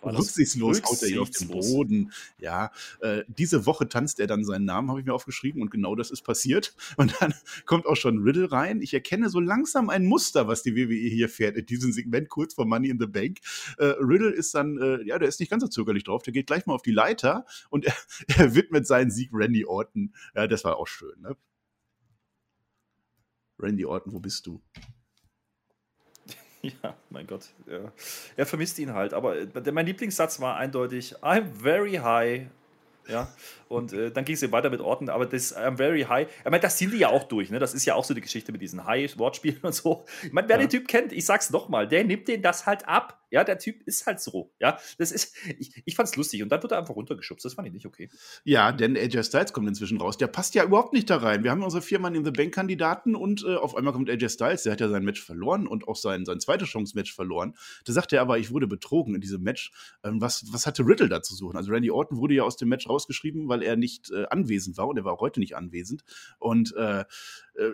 Das 0.02 0.20
Rücksichtslos 0.20 0.82
haut 0.84 1.02
er 1.02 1.10
ihn 1.10 1.20
auf 1.20 1.30
den 1.30 1.50
rücksichtslos? 1.50 1.72
Boden. 1.72 2.12
Ja, 2.38 2.72
äh, 3.02 3.24
diese 3.28 3.66
Woche 3.66 3.88
tanzt 3.88 4.20
er 4.20 4.28
dann 4.28 4.44
seinen 4.44 4.66
Namen, 4.66 4.90
habe 4.90 5.00
ich 5.00 5.06
mir 5.06 5.14
aufgeschrieben, 5.14 5.62
und 5.62 5.72
genau 5.72 5.96
das 5.96 6.12
ist 6.12 6.24
passiert. 6.24 6.76
Und 6.98 7.16
dann 7.20 7.34
kommt 7.66 7.86
auch 7.86 7.96
schon 7.96 8.24
Riddle 8.24 8.52
rein. 8.52 8.82
Ich 8.82 8.94
erkenne 8.94 9.30
so 9.30 9.40
langsam 9.40 9.90
ein 9.90 10.06
Muster, 10.06 10.48
was 10.48 10.64
die 10.64 10.76
WWE 10.76 10.83
hier 10.88 11.30
fährt 11.30 11.58
in 11.58 11.66
diesem 11.66 11.92
Segment 11.92 12.30
kurz 12.30 12.54
vor 12.54 12.66
Money 12.66 12.90
in 12.90 13.00
the 13.00 13.08
Bank. 13.08 13.40
Äh, 13.78 13.86
Riddle 14.00 14.32
ist 14.32 14.54
dann, 14.54 14.78
äh, 14.78 15.04
ja, 15.04 15.20
der 15.20 15.28
ist 15.28 15.40
nicht 15.40 15.50
ganz 15.50 15.62
so 15.62 15.68
zögerlich 15.68 16.04
drauf. 16.04 16.24
Der 16.24 16.34
geht 16.34 16.48
gleich 16.48 16.66
mal 16.66 16.74
auf 16.74 16.82
die 16.82 16.92
Leiter 16.92 17.46
und 17.70 17.86
er, 17.86 17.96
er 18.38 18.56
widmet 18.56 18.88
seinen 18.88 19.12
Sieg 19.12 19.30
Randy 19.34 19.66
Orton. 19.66 20.14
Ja, 20.36 20.48
das 20.48 20.64
war 20.64 20.78
auch 20.78 20.88
schön, 20.88 21.22
ne? 21.22 21.36
Randy 23.60 23.86
Orton, 23.86 24.14
wo 24.14 24.20
bist 24.20 24.46
du? 24.48 24.62
Ja, 26.82 26.96
mein 27.10 27.28
Gott. 27.28 27.50
Ja. 27.68 27.92
Er 28.38 28.46
vermisst 28.46 28.80
ihn 28.80 28.94
halt. 28.94 29.14
Aber 29.14 29.38
äh, 29.38 29.72
mein 29.74 29.86
Lieblingssatz 29.86 30.40
war 30.40 30.56
eindeutig: 30.56 31.14
I'm 31.18 31.52
very 31.52 31.96
high. 31.96 32.48
Ja, 33.08 33.28
und 33.74 33.92
äh, 33.94 34.12
dann 34.12 34.24
ging 34.26 34.36
es 34.36 34.44
eben 34.44 34.54
weiter 34.54 34.70
mit 34.70 34.80
Orten, 34.82 35.10
aber 35.10 35.26
das 35.26 35.56
I'm 35.56 35.78
very 35.78 36.04
high. 36.04 36.28
Ich 36.40 36.46
meine, 36.46 36.60
das 36.62 36.78
ziehen 36.78 36.92
die 36.92 36.98
ja 36.98 37.10
auch 37.10 37.24
durch, 37.26 37.50
ne? 37.50 37.60
Das 37.60 37.74
ist 37.74 37.86
ja 37.86 37.96
auch 37.96 38.06
so 38.06 38.14
die 38.14 38.22
Geschichte 38.22 38.52
mit 38.52 38.62
diesen 38.62 38.86
High-Wortspielen 38.86 39.60
und 39.64 39.74
so. 39.76 40.06
Ich 40.24 40.32
meine, 40.32 40.48
wer 40.48 40.56
Ja. 40.58 40.62
den 40.66 40.70
Typ 40.70 40.88
kennt, 40.88 41.12
ich 41.12 41.26
sag's 41.26 41.50
nochmal, 41.50 41.88
der 41.88 42.04
nimmt 42.04 42.28
den 42.28 42.42
das 42.42 42.66
halt 42.66 42.88
ab. 42.88 43.20
Ja, 43.32 43.44
der 43.44 43.58
Typ 43.58 43.82
ist 43.88 44.06
halt 44.06 44.20
so. 44.20 44.54
Ja, 44.60 44.78
das 45.00 45.12
ist, 45.12 45.36
ich, 45.58 45.82
ich 45.86 45.96
fand's 45.96 46.16
lustig 46.16 46.44
und 46.44 46.50
dann 46.50 46.62
wird 46.62 46.72
er 46.72 46.78
einfach 46.78 46.96
runtergeschubst. 46.96 47.44
Das 47.44 47.56
fand 47.56 47.68
ich 47.68 47.74
nicht 47.74 47.88
okay. 47.88 48.08
Ja, 48.44 48.72
denn 48.72 48.96
AJ 48.96 49.24
Styles 49.24 49.54
kommt 49.54 49.68
inzwischen 49.68 50.00
raus. 50.00 50.18
Der 50.18 50.28
passt 50.28 50.54
ja 50.54 50.64
überhaupt 50.64 50.94
nicht 50.94 51.10
da 51.10 51.18
rein. 51.18 51.44
Wir 51.44 51.50
haben 51.50 51.64
unsere 51.64 51.82
vier 51.82 51.98
Mann 51.98 52.14
in 52.14 52.24
the 52.24 52.30
Bank 52.30 52.54
Kandidaten 52.54 53.16
und 53.16 53.44
äh, 53.44 53.56
auf 53.56 53.76
einmal 53.76 53.92
kommt 53.92 54.08
AJ 54.08 54.30
Styles. 54.30 54.62
Der 54.64 54.74
hat 54.74 54.82
ja 54.82 54.88
sein 54.88 55.04
Match 55.04 55.20
verloren 55.20 55.66
und 55.66 55.88
auch 55.88 55.96
sein, 55.96 56.26
sein 56.26 56.40
zweite 56.40 56.66
Chance 56.66 56.96
Match 56.96 57.12
verloren. 57.12 57.56
Da 57.86 57.94
sagt 57.94 58.14
er 58.14 58.22
aber, 58.22 58.38
ich 58.38 58.52
wurde 58.52 58.68
betrogen 58.68 59.16
in 59.16 59.22
diesem 59.22 59.42
Match. 59.42 59.72
Ähm, 60.04 60.22
was, 60.22 60.46
was 60.54 60.68
hatte 60.68 60.86
Riddle 60.86 61.10
da 61.10 61.24
zu 61.24 61.34
suchen? 61.34 61.58
Also 61.58 61.72
Randy 61.72 61.90
Orton 61.90 62.20
wurde 62.20 62.36
ja 62.36 62.44
aus 62.44 62.56
dem 62.56 62.70
Match 62.70 62.88
rausgeschrieben, 62.88 63.50
weil 63.50 63.63
er 63.64 63.76
nicht 63.76 64.12
äh, 64.12 64.26
anwesend 64.30 64.78
war 64.78 64.88
und 64.88 64.98
er 64.98 65.06
war 65.06 65.14
auch 65.14 65.22
heute 65.22 65.40
nicht 65.40 65.56
anwesend. 65.56 66.04
Und 66.40 66.76
äh, 66.76 67.02
äh, 67.56 67.72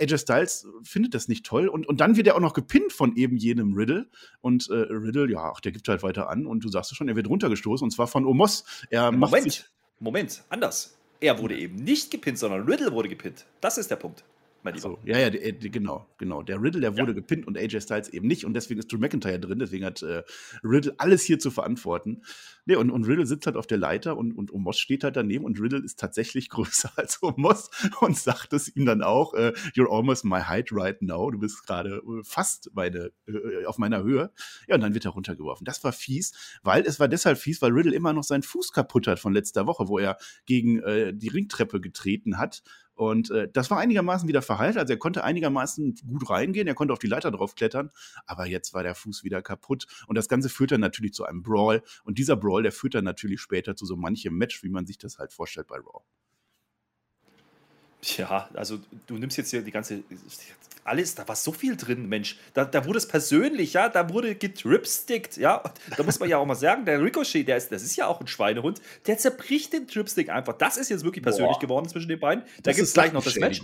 AJ 0.00 0.18
Styles 0.18 0.66
findet 0.82 1.14
das 1.14 1.28
nicht 1.28 1.44
toll 1.44 1.68
und, 1.68 1.86
und 1.86 2.00
dann 2.00 2.16
wird 2.16 2.26
er 2.26 2.36
auch 2.36 2.40
noch 2.40 2.54
gepinnt 2.54 2.92
von 2.92 3.16
eben 3.16 3.36
jenem 3.36 3.74
Riddle 3.74 4.08
und 4.40 4.68
äh, 4.70 4.74
Riddle, 4.74 5.30
ja, 5.30 5.52
ach, 5.54 5.60
der 5.60 5.72
gibt 5.72 5.88
halt 5.88 6.02
weiter 6.02 6.28
an 6.28 6.46
und 6.46 6.64
du 6.64 6.68
sagst 6.68 6.92
es 6.92 6.96
schon, 6.96 7.08
er 7.08 7.16
wird 7.16 7.28
runtergestoßen 7.28 7.84
und 7.84 7.90
zwar 7.90 8.06
von 8.06 8.24
Omos. 8.24 8.64
Er 8.90 9.12
macht 9.12 9.42
sich, 9.42 9.64
Moment, 9.98 10.40
Moment, 10.40 10.44
anders. 10.48 10.96
Er 11.20 11.38
wurde 11.38 11.56
eben 11.56 11.76
nicht 11.76 12.10
gepinnt, 12.10 12.38
sondern 12.38 12.62
Riddle 12.62 12.92
wurde 12.92 13.08
gepinnt. 13.08 13.44
Das 13.60 13.76
ist 13.76 13.90
der 13.90 13.96
Punkt, 13.96 14.24
mein 14.62 14.74
Lieber. 14.74 14.88
So, 14.88 14.98
ja, 15.04 15.18
ja, 15.18 15.30
der, 15.30 15.52
der, 15.52 15.70
genau, 15.70 16.06
genau. 16.18 16.42
Der 16.42 16.60
Riddle, 16.60 16.80
der 16.80 16.96
wurde 16.96 17.14
gepinnt 17.14 17.46
und 17.46 17.56
AJ 17.56 17.80
Styles 17.80 18.08
eben 18.08 18.26
nicht 18.26 18.44
und 18.44 18.54
deswegen 18.54 18.80
ist 18.80 18.92
Drew 18.92 18.98
McIntyre 18.98 19.38
drin, 19.38 19.58
deswegen 19.58 19.84
hat 19.84 20.02
äh, 20.02 20.22
Riddle 20.62 20.94
alles 20.98 21.22
hier 21.22 21.38
zu 21.38 21.50
verantworten. 21.50 22.22
Nee, 22.66 22.76
und, 22.76 22.90
und 22.90 23.04
Riddle 23.04 23.26
sitzt 23.26 23.46
halt 23.46 23.56
auf 23.56 23.66
der 23.66 23.78
Leiter 23.78 24.16
und, 24.16 24.32
und 24.32 24.52
Omos 24.52 24.78
steht 24.78 25.04
halt 25.04 25.16
daneben 25.16 25.44
und 25.44 25.60
Riddle 25.60 25.82
ist 25.82 25.98
tatsächlich 25.98 26.48
größer 26.50 26.90
als 26.96 27.22
Omos 27.22 27.70
und 28.00 28.16
sagt 28.16 28.52
es 28.52 28.74
ihm 28.74 28.86
dann 28.86 29.02
auch, 29.02 29.34
äh, 29.34 29.52
you're 29.74 29.90
almost 29.90 30.24
my 30.24 30.40
height 30.40 30.68
right 30.72 31.00
now, 31.02 31.30
du 31.30 31.38
bist 31.38 31.66
gerade 31.66 31.96
äh, 31.96 32.22
fast 32.22 32.70
meine, 32.74 33.10
äh, 33.26 33.64
auf 33.66 33.78
meiner 33.78 34.02
Höhe. 34.02 34.30
Ja, 34.68 34.74
und 34.74 34.82
dann 34.82 34.94
wird 34.94 35.04
er 35.04 35.12
runtergeworfen. 35.12 35.64
Das 35.64 35.82
war 35.84 35.92
fies, 35.92 36.32
weil 36.62 36.84
es 36.84 37.00
war 37.00 37.08
deshalb 37.08 37.38
fies, 37.38 37.62
weil 37.62 37.72
Riddle 37.72 37.94
immer 37.94 38.12
noch 38.12 38.24
seinen 38.24 38.42
Fuß 38.42 38.72
kaputt 38.72 39.06
hat 39.06 39.18
von 39.18 39.32
letzter 39.32 39.66
Woche, 39.66 39.88
wo 39.88 39.98
er 39.98 40.18
gegen 40.46 40.80
äh, 40.82 41.12
die 41.14 41.28
Ringtreppe 41.28 41.80
getreten 41.80 42.38
hat 42.38 42.62
und 43.00 43.30
äh, 43.30 43.48
das 43.50 43.70
war 43.70 43.78
einigermaßen 43.78 44.28
wieder 44.28 44.42
verheilt. 44.42 44.76
Also 44.76 44.92
er 44.92 44.98
konnte 44.98 45.24
einigermaßen 45.24 45.94
gut 46.06 46.28
reingehen, 46.28 46.68
er 46.68 46.74
konnte 46.74 46.92
auf 46.92 46.98
die 46.98 47.06
Leiter 47.06 47.30
draufklettern, 47.30 47.90
aber 48.26 48.44
jetzt 48.44 48.74
war 48.74 48.82
der 48.82 48.94
Fuß 48.94 49.24
wieder 49.24 49.40
kaputt. 49.40 49.86
Und 50.06 50.18
das 50.18 50.28
Ganze 50.28 50.50
führt 50.50 50.72
dann 50.72 50.82
natürlich 50.82 51.14
zu 51.14 51.24
einem 51.24 51.42
Brawl. 51.42 51.82
Und 52.04 52.18
dieser 52.18 52.36
Brawl, 52.36 52.62
der 52.62 52.72
führt 52.72 52.94
dann 52.94 53.04
natürlich 53.04 53.40
später 53.40 53.74
zu 53.74 53.86
so 53.86 53.96
manchem 53.96 54.36
Match, 54.36 54.62
wie 54.62 54.68
man 54.68 54.84
sich 54.84 54.98
das 54.98 55.18
halt 55.18 55.32
vorstellt 55.32 55.68
bei 55.68 55.76
Raw. 55.76 56.04
Ja, 58.02 58.48
also 58.54 58.78
du 59.06 59.14
nimmst 59.14 59.36
jetzt 59.36 59.50
hier 59.50 59.62
die 59.62 59.70
ganze. 59.70 60.02
Alles, 60.84 61.14
da 61.14 61.28
war 61.28 61.36
so 61.36 61.52
viel 61.52 61.76
drin, 61.76 62.08
Mensch. 62.08 62.38
Da, 62.54 62.64
da 62.64 62.86
wurde 62.86 62.98
es 62.98 63.06
persönlich, 63.06 63.74
ja, 63.74 63.90
da 63.90 64.08
wurde 64.08 64.34
getripstickt, 64.34 65.36
ja. 65.36 65.62
Da 65.96 66.02
muss 66.02 66.18
man 66.18 66.28
ja 66.28 66.38
auch 66.38 66.46
mal 66.46 66.54
sagen, 66.54 66.86
der 66.86 67.02
Ricochet, 67.02 67.46
der 67.46 67.58
ist, 67.58 67.70
das 67.70 67.82
ist 67.82 67.96
ja 67.96 68.06
auch 68.06 68.20
ein 68.20 68.26
Schweinehund, 68.26 68.80
der 69.06 69.18
zerbricht 69.18 69.74
den 69.74 69.86
Tripstick 69.86 70.30
einfach. 70.30 70.54
Das 70.54 70.78
ist 70.78 70.88
jetzt 70.88 71.04
wirklich 71.04 71.22
persönlich 71.22 71.58
Boah. 71.58 71.60
geworden 71.60 71.88
zwischen 71.88 72.08
den 72.08 72.18
beiden. 72.18 72.44
Da 72.62 72.72
gibt 72.72 72.86
es 72.86 72.94
gleich 72.94 73.12
noch 73.12 73.22
das 73.22 73.36
Match. 73.36 73.62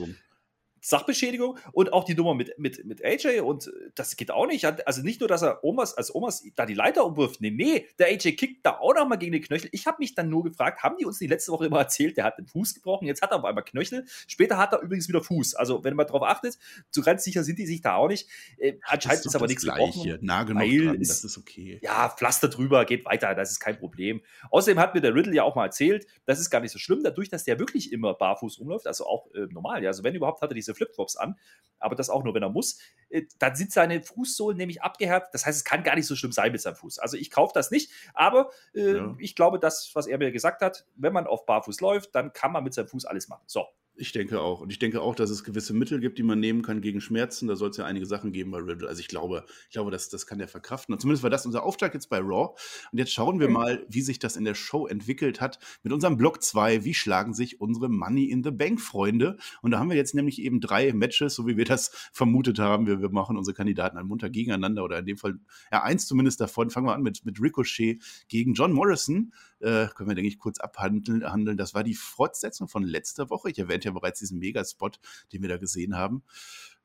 Sachbeschädigung 0.86 1.58
und 1.72 1.92
auch 1.92 2.04
die 2.04 2.14
Nummer 2.14 2.34
mit, 2.34 2.56
mit, 2.58 2.84
mit 2.84 3.04
AJ 3.04 3.40
und 3.40 3.72
das 3.96 4.16
geht 4.16 4.30
auch 4.30 4.46
nicht. 4.46 4.64
Also 4.86 5.02
nicht 5.02 5.18
nur, 5.20 5.28
dass 5.28 5.42
er 5.42 5.64
Omas, 5.64 5.94
als 5.94 6.14
Omas 6.14 6.44
da 6.54 6.64
die 6.64 6.74
Leiter 6.74 7.04
umwirft. 7.04 7.40
Nee, 7.40 7.50
nee, 7.50 7.86
der 7.98 8.06
AJ 8.06 8.36
kickt 8.36 8.64
da 8.64 8.78
auch 8.78 8.94
noch 8.94 9.08
mal 9.08 9.16
gegen 9.16 9.32
den 9.32 9.42
Knöchel. 9.42 9.68
Ich 9.72 9.86
habe 9.86 9.96
mich 9.98 10.14
dann 10.14 10.28
nur 10.28 10.44
gefragt, 10.44 10.84
haben 10.84 10.96
die 10.96 11.04
uns 11.04 11.18
die 11.18 11.26
letzte 11.26 11.50
Woche 11.50 11.66
immer 11.66 11.80
erzählt, 11.80 12.16
der 12.16 12.24
hat 12.24 12.38
den 12.38 12.46
Fuß 12.46 12.74
gebrochen, 12.74 13.08
jetzt 13.08 13.20
hat 13.20 13.32
er 13.32 13.38
auf 13.38 13.44
einmal 13.44 13.64
Knöchel. 13.64 14.04
Später 14.28 14.58
hat 14.58 14.72
er 14.72 14.80
übrigens 14.80 15.08
wieder 15.08 15.22
Fuß. 15.22 15.56
Also 15.56 15.82
wenn 15.82 15.96
man 15.96 16.06
darauf 16.06 16.22
achtet, 16.22 16.56
so 16.90 17.02
ganz 17.02 17.24
sicher 17.24 17.42
sind 17.42 17.58
die 17.58 17.66
sich 17.66 17.80
da 17.80 17.96
auch 17.96 18.08
nicht. 18.08 18.28
Äh, 18.56 18.74
anscheinend 18.84 19.20
ist, 19.20 19.26
ist 19.26 19.34
aber 19.34 19.48
nichts 19.48 19.64
gebrochen. 19.64 20.18
Nah 20.20 20.44
genug 20.44 20.62
dran, 20.62 21.00
ist, 21.00 21.10
das 21.10 21.24
ist 21.24 21.38
okay. 21.38 21.80
Ja, 21.82 22.10
Pflaster 22.10 22.48
drüber, 22.48 22.84
geht 22.84 23.04
weiter, 23.04 23.34
das 23.34 23.50
ist 23.50 23.58
kein 23.58 23.76
Problem. 23.76 24.22
Außerdem 24.50 24.78
hat 24.78 24.94
mir 24.94 25.00
der 25.00 25.16
Riddle 25.16 25.34
ja 25.34 25.42
auch 25.42 25.56
mal 25.56 25.64
erzählt, 25.64 26.06
das 26.26 26.38
ist 26.38 26.50
gar 26.50 26.60
nicht 26.60 26.70
so 26.70 26.78
schlimm, 26.78 27.02
dadurch, 27.02 27.28
dass 27.28 27.42
der 27.42 27.58
wirklich 27.58 27.92
immer 27.92 28.14
barfuß 28.14 28.60
rumläuft, 28.60 28.86
also 28.86 29.04
auch 29.04 29.26
äh, 29.34 29.46
normal, 29.50 29.82
ja, 29.82 29.90
also 29.90 30.04
wenn 30.04 30.14
überhaupt 30.14 30.40
hat 30.42 30.52
er 30.52 30.54
diese 30.54 30.75
Flipflops 30.76 31.16
an, 31.16 31.38
aber 31.78 31.94
das 31.94 32.10
auch 32.10 32.24
nur, 32.24 32.34
wenn 32.34 32.42
er 32.42 32.48
muss. 32.48 32.78
Äh, 33.08 33.22
dann 33.38 33.56
sind 33.56 33.72
seine 33.72 34.02
Fußsohlen 34.02 34.56
nämlich 34.56 34.82
abgehärtet. 34.82 35.30
Das 35.32 35.46
heißt, 35.46 35.58
es 35.58 35.64
kann 35.64 35.82
gar 35.82 35.94
nicht 35.94 36.06
so 36.06 36.16
schlimm 36.16 36.32
sein 36.32 36.52
mit 36.52 36.60
seinem 36.60 36.76
Fuß. 36.76 36.98
Also 36.98 37.16
ich 37.16 37.30
kaufe 37.30 37.52
das 37.54 37.70
nicht, 37.70 37.90
aber 38.14 38.50
äh, 38.74 38.96
ja. 38.96 39.14
ich 39.18 39.34
glaube, 39.34 39.58
das, 39.58 39.90
was 39.94 40.06
er 40.06 40.18
mir 40.18 40.32
gesagt 40.32 40.62
hat, 40.62 40.86
wenn 40.94 41.12
man 41.12 41.26
auf 41.26 41.46
Barfuß 41.46 41.80
läuft, 41.80 42.14
dann 42.14 42.32
kann 42.32 42.52
man 42.52 42.64
mit 42.64 42.74
seinem 42.74 42.88
Fuß 42.88 43.04
alles 43.04 43.28
machen. 43.28 43.44
So, 43.46 43.66
ich 43.98 44.12
denke 44.12 44.40
auch. 44.40 44.60
Und 44.60 44.70
ich 44.70 44.78
denke 44.78 45.00
auch, 45.00 45.14
dass 45.14 45.30
es 45.30 45.44
gewisse 45.44 45.72
Mittel 45.72 46.00
gibt, 46.00 46.18
die 46.18 46.22
man 46.22 46.38
nehmen 46.38 46.62
kann 46.62 46.80
gegen 46.80 47.00
Schmerzen. 47.00 47.48
Da 47.48 47.56
soll 47.56 47.70
es 47.70 47.76
ja 47.76 47.84
einige 47.84 48.06
Sachen 48.06 48.32
geben 48.32 48.50
bei 48.50 48.58
Riddle. 48.58 48.88
Also 48.88 49.00
ich 49.00 49.08
glaube, 49.08 49.44
ich 49.68 49.72
glaube, 49.72 49.90
das, 49.90 50.08
das 50.08 50.26
kann 50.26 50.38
der 50.38 50.48
verkraften. 50.48 50.92
Und 50.92 51.00
zumindest 51.00 51.22
war 51.22 51.30
das 51.30 51.46
unser 51.46 51.62
Auftrag 51.62 51.94
jetzt 51.94 52.08
bei 52.08 52.18
Raw. 52.18 52.54
Und 52.92 52.98
jetzt 52.98 53.12
schauen 53.12 53.40
wir 53.40 53.48
mhm. 53.48 53.54
mal, 53.54 53.86
wie 53.88 54.02
sich 54.02 54.18
das 54.18 54.36
in 54.36 54.44
der 54.44 54.54
Show 54.54 54.86
entwickelt 54.86 55.40
hat 55.40 55.58
mit 55.82 55.92
unserem 55.92 56.16
Block 56.16 56.42
2. 56.42 56.84
Wie 56.84 56.94
schlagen 56.94 57.34
sich 57.34 57.60
unsere 57.60 57.88
Money 57.88 58.24
in 58.24 58.44
the 58.44 58.50
Bank 58.50 58.80
Freunde? 58.80 59.38
Und 59.62 59.70
da 59.70 59.78
haben 59.78 59.90
wir 59.90 59.96
jetzt 59.96 60.14
nämlich 60.14 60.40
eben 60.42 60.60
drei 60.60 60.92
Matches, 60.92 61.34
so 61.34 61.46
wie 61.46 61.56
wir 61.56 61.64
das 61.64 61.90
vermutet 62.12 62.58
haben. 62.58 62.86
Wir, 62.86 63.00
wir 63.00 63.10
machen 63.10 63.36
unsere 63.36 63.54
Kandidaten 63.54 63.96
ein 63.96 64.06
munter 64.06 64.30
gegeneinander 64.30 64.84
oder 64.84 64.98
in 64.98 65.06
dem 65.06 65.16
Fall 65.16 65.38
ja 65.72 65.82
eins 65.82 66.06
zumindest 66.06 66.40
davon. 66.40 66.70
Fangen 66.70 66.86
wir 66.86 66.94
an 66.94 67.02
mit, 67.02 67.24
mit 67.24 67.40
Ricochet 67.40 68.02
gegen 68.28 68.54
John 68.54 68.72
Morrison. 68.72 69.32
Äh, 69.60 69.88
können 69.94 70.10
wir, 70.10 70.14
denke 70.14 70.28
ich, 70.28 70.38
kurz 70.38 70.60
abhandeln. 70.60 71.56
Das 71.56 71.74
war 71.74 71.82
die 71.82 71.94
Fortsetzung 71.94 72.68
von 72.68 72.82
letzter 72.82 73.30
Woche. 73.30 73.50
Ich 73.50 73.58
erwähnte 73.58 73.88
ja 73.88 73.92
bereits 73.92 74.18
diesen 74.18 74.38
Megaspot, 74.38 75.00
den 75.32 75.42
wir 75.42 75.48
da 75.48 75.56
gesehen 75.56 75.96
haben. 75.96 76.22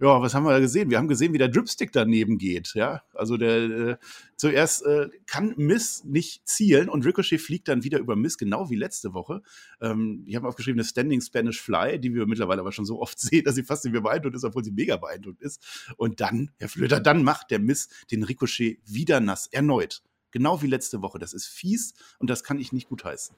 Ja, 0.01 0.19
was 0.19 0.33
haben 0.33 0.45
wir 0.45 0.51
da 0.51 0.59
gesehen? 0.59 0.89
Wir 0.89 0.97
haben 0.97 1.07
gesehen, 1.07 1.31
wie 1.31 1.37
der 1.37 1.47
Dripstick 1.47 1.91
daneben 1.91 2.39
geht. 2.39 2.73
Ja, 2.73 3.03
also 3.13 3.37
der 3.37 3.57
äh, 3.59 3.97
zuerst 4.35 4.83
äh, 4.83 5.09
kann 5.27 5.53
Miss 5.57 6.03
nicht 6.03 6.47
zielen 6.47 6.89
und 6.89 7.05
Ricochet 7.05 7.39
fliegt 7.39 7.67
dann 7.67 7.83
wieder 7.83 7.99
über 7.99 8.15
Miss, 8.15 8.39
genau 8.39 8.71
wie 8.71 8.75
letzte 8.75 9.13
Woche. 9.13 9.43
Ähm, 9.79 10.23
ich 10.25 10.35
habe 10.35 10.47
aufgeschrieben 10.47 10.79
eine 10.79 10.87
Standing 10.87 11.21
Spanish 11.21 11.61
Fly, 11.61 11.99
die 11.99 12.15
wir 12.15 12.25
mittlerweile 12.25 12.61
aber 12.61 12.71
schon 12.71 12.85
so 12.85 12.99
oft 12.99 13.19
sehen, 13.19 13.43
dass 13.43 13.53
sie 13.53 13.63
fast 13.63 13.85
nicht 13.85 13.91
mehr 13.91 14.01
beeindruckt 14.01 14.35
ist, 14.35 14.43
obwohl 14.43 14.63
sie 14.63 14.71
mega 14.71 14.97
beeindruckt 14.97 15.41
ist. 15.43 15.61
Und 15.97 16.19
dann, 16.19 16.49
Herr 16.57 16.69
Flöter, 16.69 16.99
dann 16.99 17.23
macht 17.23 17.51
der 17.51 17.59
Miss 17.59 17.89
den 18.09 18.23
Ricochet 18.23 18.79
wieder 18.85 19.19
nass, 19.19 19.47
erneut. 19.51 20.01
Genau 20.31 20.61
wie 20.61 20.67
letzte 20.67 21.01
Woche. 21.01 21.19
Das 21.19 21.33
ist 21.33 21.47
fies 21.47 21.93
und 22.19 22.29
das 22.29 22.43
kann 22.43 22.59
ich 22.59 22.71
nicht 22.71 22.89
gutheißen. 22.89 23.35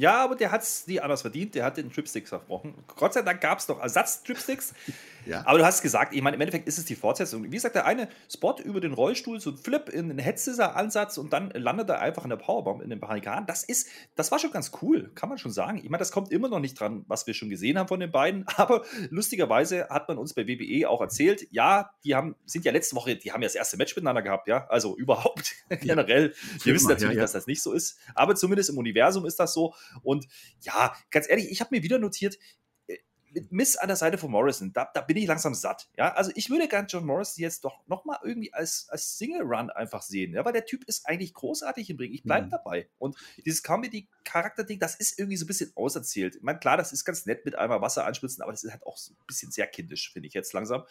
Ja, 0.00 0.24
aber 0.24 0.34
der 0.34 0.50
hat 0.50 0.62
es 0.62 0.86
nie 0.86 0.98
anders 0.98 1.20
verdient. 1.20 1.54
Der 1.54 1.62
hat 1.62 1.76
den 1.76 1.92
Tripsticks 1.92 2.30
versprochen. 2.30 2.72
Gott 2.96 3.12
sei 3.12 3.20
Dank 3.20 3.42
gab 3.42 3.58
es 3.58 3.68
noch 3.68 3.78
Ersatz-Tripsticks. 3.82 4.72
ja. 5.26 5.42
Aber 5.44 5.58
du 5.58 5.66
hast 5.66 5.82
gesagt, 5.82 6.14
ich 6.14 6.22
meine, 6.22 6.36
im 6.36 6.40
Endeffekt 6.40 6.66
ist 6.66 6.78
es 6.78 6.86
die 6.86 6.94
Fortsetzung. 6.94 7.44
Wie 7.44 7.50
gesagt, 7.50 7.74
der 7.74 7.84
eine 7.84 8.08
Spot 8.32 8.56
über 8.64 8.80
den 8.80 8.94
Rollstuhl, 8.94 9.42
so 9.42 9.50
ein 9.50 9.58
Flip 9.58 9.90
in 9.90 10.08
den 10.08 10.18
Head-Scissor-Ansatz 10.18 11.18
und 11.18 11.34
dann 11.34 11.50
landet 11.50 11.90
er 11.90 12.00
einfach 12.00 12.24
in 12.24 12.30
der 12.30 12.38
Powerbomb 12.38 12.80
in 12.80 12.88
den 12.88 12.98
Barrikaden. 12.98 13.46
Das 13.46 13.62
ist, 13.62 13.88
das 14.16 14.32
war 14.32 14.38
schon 14.38 14.52
ganz 14.52 14.72
cool, 14.80 15.10
kann 15.14 15.28
man 15.28 15.36
schon 15.36 15.52
sagen. 15.52 15.76
Ich 15.76 15.90
meine, 15.90 15.98
das 15.98 16.12
kommt 16.12 16.32
immer 16.32 16.48
noch 16.48 16.60
nicht 16.60 16.80
dran, 16.80 17.04
was 17.06 17.26
wir 17.26 17.34
schon 17.34 17.50
gesehen 17.50 17.78
haben 17.78 17.88
von 17.88 18.00
den 18.00 18.10
beiden. 18.10 18.46
Aber 18.56 18.82
lustigerweise 19.10 19.90
hat 19.90 20.08
man 20.08 20.16
uns 20.16 20.32
bei 20.32 20.48
WWE 20.48 20.88
auch 20.88 21.02
erzählt, 21.02 21.46
ja, 21.50 21.90
die 22.04 22.14
haben, 22.14 22.36
sind 22.46 22.64
ja 22.64 22.72
letzte 22.72 22.96
Woche, 22.96 23.16
die 23.16 23.32
haben 23.32 23.42
ja 23.42 23.48
das 23.48 23.54
erste 23.54 23.76
Match 23.76 23.94
miteinander 23.96 24.22
gehabt, 24.22 24.48
ja. 24.48 24.66
Also 24.68 24.96
überhaupt 24.96 25.56
generell. 25.68 26.32
Wir 26.62 26.72
wissen 26.72 26.88
natürlich, 26.88 27.16
ja, 27.16 27.18
ja. 27.18 27.24
dass 27.24 27.32
das 27.32 27.46
nicht 27.46 27.60
so 27.62 27.74
ist. 27.74 27.98
Aber 28.14 28.34
zumindest 28.34 28.70
im 28.70 28.78
Universum 28.78 29.26
ist 29.26 29.38
das 29.38 29.52
so. 29.52 29.74
Und 30.02 30.26
ja, 30.62 30.94
ganz 31.10 31.28
ehrlich, 31.28 31.50
ich 31.50 31.60
habe 31.60 31.74
mir 31.74 31.82
wieder 31.82 31.98
notiert, 31.98 32.38
äh, 32.86 32.98
mit 33.32 33.52
Miss 33.52 33.76
an 33.76 33.88
der 33.88 33.96
Seite 33.96 34.18
von 34.18 34.30
Morrison, 34.30 34.72
da, 34.72 34.90
da 34.92 35.00
bin 35.00 35.16
ich 35.16 35.26
langsam 35.26 35.54
satt. 35.54 35.88
Ja, 35.96 36.12
also 36.14 36.32
ich 36.34 36.50
würde 36.50 36.68
gerne 36.68 36.88
John 36.88 37.04
Morrison 37.04 37.42
jetzt 37.42 37.64
doch 37.64 37.86
nochmal 37.86 38.18
irgendwie 38.24 38.52
als, 38.52 38.88
als 38.90 39.18
Single-Run 39.18 39.70
einfach 39.70 40.02
sehen, 40.02 40.34
ja, 40.34 40.44
weil 40.44 40.52
der 40.52 40.66
Typ 40.66 40.84
ist 40.84 41.06
eigentlich 41.06 41.34
großartig 41.34 41.90
im 41.90 41.96
Ring. 41.98 42.12
Ich 42.12 42.22
bleibe 42.22 42.46
mhm. 42.46 42.50
dabei. 42.50 42.88
Und 42.98 43.16
dieses 43.44 43.62
Comedy-Charakter-Ding, 43.62 44.80
das 44.80 44.96
ist 44.96 45.18
irgendwie 45.18 45.36
so 45.36 45.44
ein 45.44 45.48
bisschen 45.48 45.72
auserzählt. 45.76 46.36
Ich 46.36 46.42
meine, 46.42 46.58
klar, 46.58 46.76
das 46.76 46.92
ist 46.92 47.04
ganz 47.04 47.26
nett 47.26 47.44
mit 47.44 47.54
einmal 47.56 47.80
Wasser 47.80 48.04
anspritzen, 48.04 48.42
aber 48.42 48.52
das 48.52 48.64
ist 48.64 48.72
halt 48.72 48.86
auch 48.86 48.96
so 48.96 49.12
ein 49.12 49.26
bisschen 49.26 49.50
sehr 49.50 49.66
kindisch, 49.66 50.12
finde 50.12 50.28
ich 50.28 50.34
jetzt 50.34 50.52
langsam. 50.52 50.84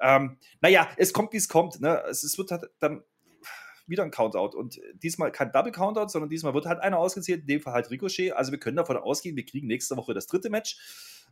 Ähm, 0.00 0.38
naja, 0.60 0.88
es 0.96 1.12
kommt, 1.12 1.32
wie 1.32 1.38
es 1.38 1.48
kommt. 1.48 1.80
Ne? 1.80 2.02
Es, 2.08 2.22
es 2.22 2.38
wird 2.38 2.50
halt 2.50 2.70
dann 2.80 3.02
wieder 3.88 4.04
ein 4.04 4.10
Countout. 4.10 4.56
Und 4.56 4.80
diesmal 5.02 5.32
kein 5.32 5.52
Double 5.52 5.72
Countout, 5.72 6.08
sondern 6.08 6.28
diesmal 6.28 6.54
wird 6.54 6.66
halt 6.66 6.80
einer 6.80 6.98
ausgezählt, 6.98 7.42
in 7.42 7.46
dem 7.46 7.60
Fall 7.60 7.72
halt 7.72 7.90
Ricochet. 7.90 8.32
Also 8.32 8.52
wir 8.52 8.58
können 8.58 8.76
davon 8.76 8.96
ausgehen, 8.96 9.36
wir 9.36 9.46
kriegen 9.46 9.66
nächste 9.66 9.96
Woche 9.96 10.14
das 10.14 10.26
dritte 10.26 10.50
Match. 10.50 10.78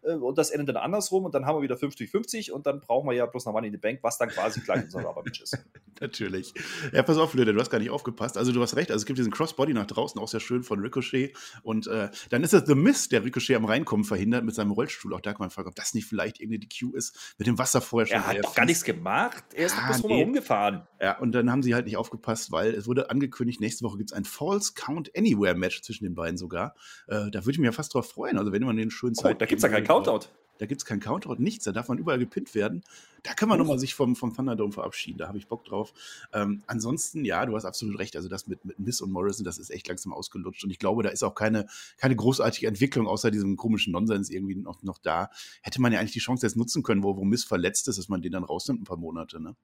Äh, 0.06 0.14
und 0.14 0.38
das 0.38 0.50
endet 0.50 0.68
dann 0.70 0.76
andersrum 0.76 1.24
und 1.24 1.34
dann 1.34 1.46
haben 1.46 1.56
wir 1.58 1.62
wieder 1.62 1.76
50-50 1.76 2.50
und 2.52 2.66
dann 2.66 2.80
brauchen 2.80 3.08
wir 3.08 3.14
ja 3.14 3.26
bloß 3.26 3.44
noch 3.46 3.52
Money 3.52 3.68
in 3.68 3.72
die 3.72 3.78
Bank, 3.78 3.98
was 4.02 4.18
dann 4.18 4.28
quasi 4.28 4.60
gleich 4.60 4.84
unser 4.84 5.02
Rubber-Match 5.02 5.42
ist. 5.42 5.58
Natürlich. 6.00 6.52
Ja, 6.92 7.02
pass 7.02 7.16
auf, 7.16 7.34
Leute, 7.34 7.52
du 7.52 7.60
hast 7.60 7.70
gar 7.70 7.78
nicht 7.78 7.90
aufgepasst. 7.90 8.36
Also 8.36 8.52
du 8.52 8.60
hast 8.60 8.76
recht, 8.76 8.90
also 8.90 9.02
es 9.02 9.06
gibt 9.06 9.18
diesen 9.18 9.32
Crossbody 9.32 9.72
nach 9.72 9.86
draußen, 9.86 10.20
auch 10.20 10.28
sehr 10.28 10.40
schön 10.40 10.62
von 10.62 10.80
Ricochet 10.80 11.34
und 11.62 11.86
äh, 11.86 12.10
dann 12.30 12.42
ist 12.42 12.54
es 12.54 12.66
The 12.66 12.74
Mist, 12.74 13.12
der 13.12 13.24
Ricochet 13.24 13.56
am 13.56 13.64
Reinkommen 13.64 14.04
verhindert 14.04 14.44
mit 14.44 14.54
seinem 14.54 14.72
Rollstuhl. 14.72 15.14
Auch 15.14 15.20
da 15.20 15.32
kann 15.32 15.40
man 15.40 15.50
fragen, 15.50 15.68
ob 15.68 15.74
das 15.74 15.94
nicht 15.94 16.06
vielleicht 16.06 16.40
irgendwie 16.40 16.58
die 16.58 16.68
Q 16.68 16.94
ist 16.94 17.34
mit 17.38 17.46
dem 17.46 17.58
Wasser 17.58 17.80
vorher 17.80 18.06
schon. 18.06 18.16
Er 18.16 18.26
hat 18.26 18.44
doch 18.44 18.54
gar 18.54 18.66
nichts 18.66 18.84
gemacht. 18.84 19.44
Er 19.54 19.66
ist 19.66 19.76
ah, 19.76 19.86
bloß 19.86 20.04
nee. 20.04 20.22
rumgefahren. 20.22 20.86
Ja, 21.00 21.18
und 21.18 21.32
dann 21.32 21.50
haben 21.50 21.62
sie 21.62 21.74
halt 21.74 21.86
nicht 21.86 21.96
aufgepasst, 21.96 22.52
weil 22.52 22.74
es 22.74 22.86
wurde 22.86 23.10
angekündigt, 23.10 23.60
nächste 23.60 23.84
Woche 23.84 23.98
gibt 23.98 24.10
es 24.10 24.16
ein 24.16 24.24
False 24.24 24.72
Count 24.74 25.10
Anywhere 25.16 25.54
Match 25.54 25.82
zwischen 25.82 26.04
den 26.04 26.14
beiden 26.14 26.38
sogar. 26.38 26.74
Äh, 27.06 27.30
da 27.30 27.44
würde 27.44 27.52
ich 27.52 27.58
mich 27.58 27.66
ja 27.66 27.72
fast 27.72 27.94
drauf 27.94 28.08
freuen. 28.08 28.38
Also 28.38 28.52
wenn 28.52 28.62
man 28.62 28.76
den 28.76 28.90
schönen 28.90 29.14
oh, 29.18 29.22
Zeit. 29.22 29.40
Da 29.40 29.46
gibt 29.46 29.58
es 29.58 29.62
ja 29.62 29.68
keinen 29.68 29.86
Countout. 30.04 30.28
Da 30.58 30.66
gibt 30.66 30.80
es 30.80 30.86
keinen 30.86 31.00
Countout, 31.00 31.36
nichts. 31.38 31.64
Da 31.64 31.72
darf 31.72 31.88
man 31.88 31.98
überall 31.98 32.18
gepinnt 32.18 32.54
werden. 32.54 32.82
Da 33.22 33.34
kann 33.34 33.48
man 33.48 33.58
nochmal 33.58 33.78
sich 33.78 33.94
vom, 33.94 34.16
vom 34.16 34.34
Thunderdome 34.34 34.72
verabschieden. 34.72 35.18
Da 35.18 35.28
habe 35.28 35.38
ich 35.38 35.48
Bock 35.48 35.64
drauf. 35.64 35.92
Ähm, 36.32 36.62
ansonsten, 36.66 37.24
ja, 37.24 37.44
du 37.44 37.54
hast 37.56 37.64
absolut 37.64 37.98
recht. 37.98 38.16
Also 38.16 38.28
das 38.28 38.46
mit, 38.46 38.64
mit 38.64 38.78
Miss 38.78 39.00
und 39.00 39.10
Morrison, 39.10 39.44
das 39.44 39.58
ist 39.58 39.70
echt 39.70 39.88
langsam 39.88 40.12
ausgelutscht. 40.12 40.64
Und 40.64 40.70
ich 40.70 40.78
glaube, 40.78 41.02
da 41.02 41.10
ist 41.10 41.22
auch 41.22 41.34
keine, 41.34 41.66
keine 41.98 42.16
großartige 42.16 42.66
Entwicklung 42.66 43.06
außer 43.06 43.30
diesem 43.30 43.56
komischen 43.56 43.92
Nonsens 43.92 44.30
irgendwie 44.30 44.54
noch, 44.54 44.82
noch 44.82 44.98
da. 44.98 45.30
Hätte 45.62 45.80
man 45.80 45.92
ja 45.92 45.98
eigentlich 45.98 46.12
die 46.12 46.20
Chance 46.20 46.46
jetzt 46.46 46.56
nutzen 46.56 46.82
können, 46.82 47.02
wo, 47.02 47.16
wo 47.16 47.24
Miss 47.24 47.44
verletzt 47.44 47.88
ist, 47.88 47.98
dass 47.98 48.08
man 48.08 48.22
den 48.22 48.32
dann 48.32 48.44
rausnimmt 48.44 48.80
ein 48.80 48.84
paar 48.84 48.98
Monate, 48.98 49.40
ne? 49.40 49.56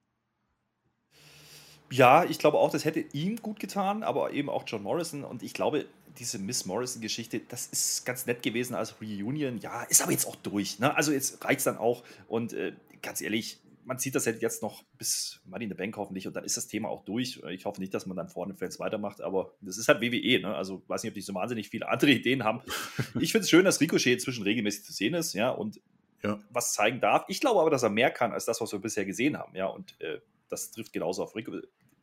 Ja, 1.91 2.25
ich 2.25 2.39
glaube 2.39 2.57
auch, 2.57 2.71
das 2.71 2.87
hätte 2.87 3.01
ihm 3.13 3.37
gut 3.37 3.61
getan, 3.61 4.03
aber 4.03 4.33
eben 4.33 4.49
auch 4.49 4.65
John 4.67 4.83
Morrison. 4.83 5.25
Und 5.25 5.43
ich 5.43 5.53
glaube, 5.53 5.85
diese 6.19 6.39
Miss 6.39 6.67
Morrison-Geschichte, 6.67 7.41
das 7.49 7.67
ist 7.67 8.05
ganz 8.05 8.27
nett 8.27 8.43
gewesen 8.43 8.75
als 8.75 9.01
Reunion. 9.01 9.59
Ja, 9.59 9.83
ist 9.85 10.03
aber 10.03 10.13
jetzt 10.13 10.27
auch 10.27 10.37
durch. 10.37 10.79
Ne? 10.79 10.95
Also 10.95 11.13
jetzt 11.13 11.45
reicht 11.45 11.59
es 11.59 11.65
dann 11.65 11.79
auch. 11.79 12.03
Und 12.29 12.53
äh, 12.53 12.73
ganz 13.03 13.21
ehrlich, 13.21 13.61
man 13.85 13.99
sieht 13.99 14.15
das 14.15 14.25
jetzt 14.27 14.63
noch 14.63 14.85
bis 14.97 15.41
Money 15.45 15.65
in 15.65 15.71
the 15.71 15.77
Bank 15.77 15.97
hoffentlich 15.97 16.27
und 16.27 16.37
dann 16.37 16.45
ist 16.45 16.57
das 16.57 16.69
Thema 16.69 16.89
auch 16.89 17.05
durch. 17.05 17.43
Ich 17.51 17.65
hoffe 17.65 17.81
nicht, 17.81 17.93
dass 17.93 18.07
man 18.07 18.17
dann 18.17 18.29
vorne 18.29 18.55
Fans 18.55 18.79
weitermacht, 18.79 19.21
aber 19.21 19.55
das 19.61 19.77
ist 19.77 19.89
halt 19.89 20.01
WWE, 20.01 20.41
ne? 20.41 20.55
Also 20.55 20.83
weiß 20.87 21.03
nicht, 21.03 21.11
ob 21.11 21.15
die 21.15 21.21
so 21.21 21.35
wahnsinnig 21.35 21.69
viele 21.69 21.89
andere 21.89 22.13
Ideen 22.13 22.45
haben. 22.45 22.63
Ich 23.21 23.33
finde 23.33 23.45
es 23.45 23.51
schön, 23.51 23.65
dass 23.65 23.81
Ricochet 23.81 24.15
inzwischen 24.15 24.45
regelmäßig 24.45 24.85
zu 24.85 24.93
sehen 24.93 25.15
ist, 25.15 25.33
ja, 25.33 25.51
und 25.51 25.81
ja. 26.23 26.39
was 26.51 26.73
zeigen 26.75 27.01
darf. 27.01 27.25
Ich 27.29 27.41
glaube 27.41 27.61
aber, 27.61 27.71
dass 27.71 27.83
er 27.83 27.91
mehr 27.91 28.11
kann 28.11 28.33
als 28.33 28.45
das, 28.45 28.61
was 28.61 28.73
wir 28.73 28.79
bisher 28.79 29.05
gesehen 29.05 29.37
haben, 29.37 29.55
ja, 29.57 29.67
und 29.67 30.01
äh, 30.01 30.21
das 30.49 30.71
trifft 30.71 30.93
genauso 30.93 31.23
auf 31.23 31.35
Rico, 31.35 31.53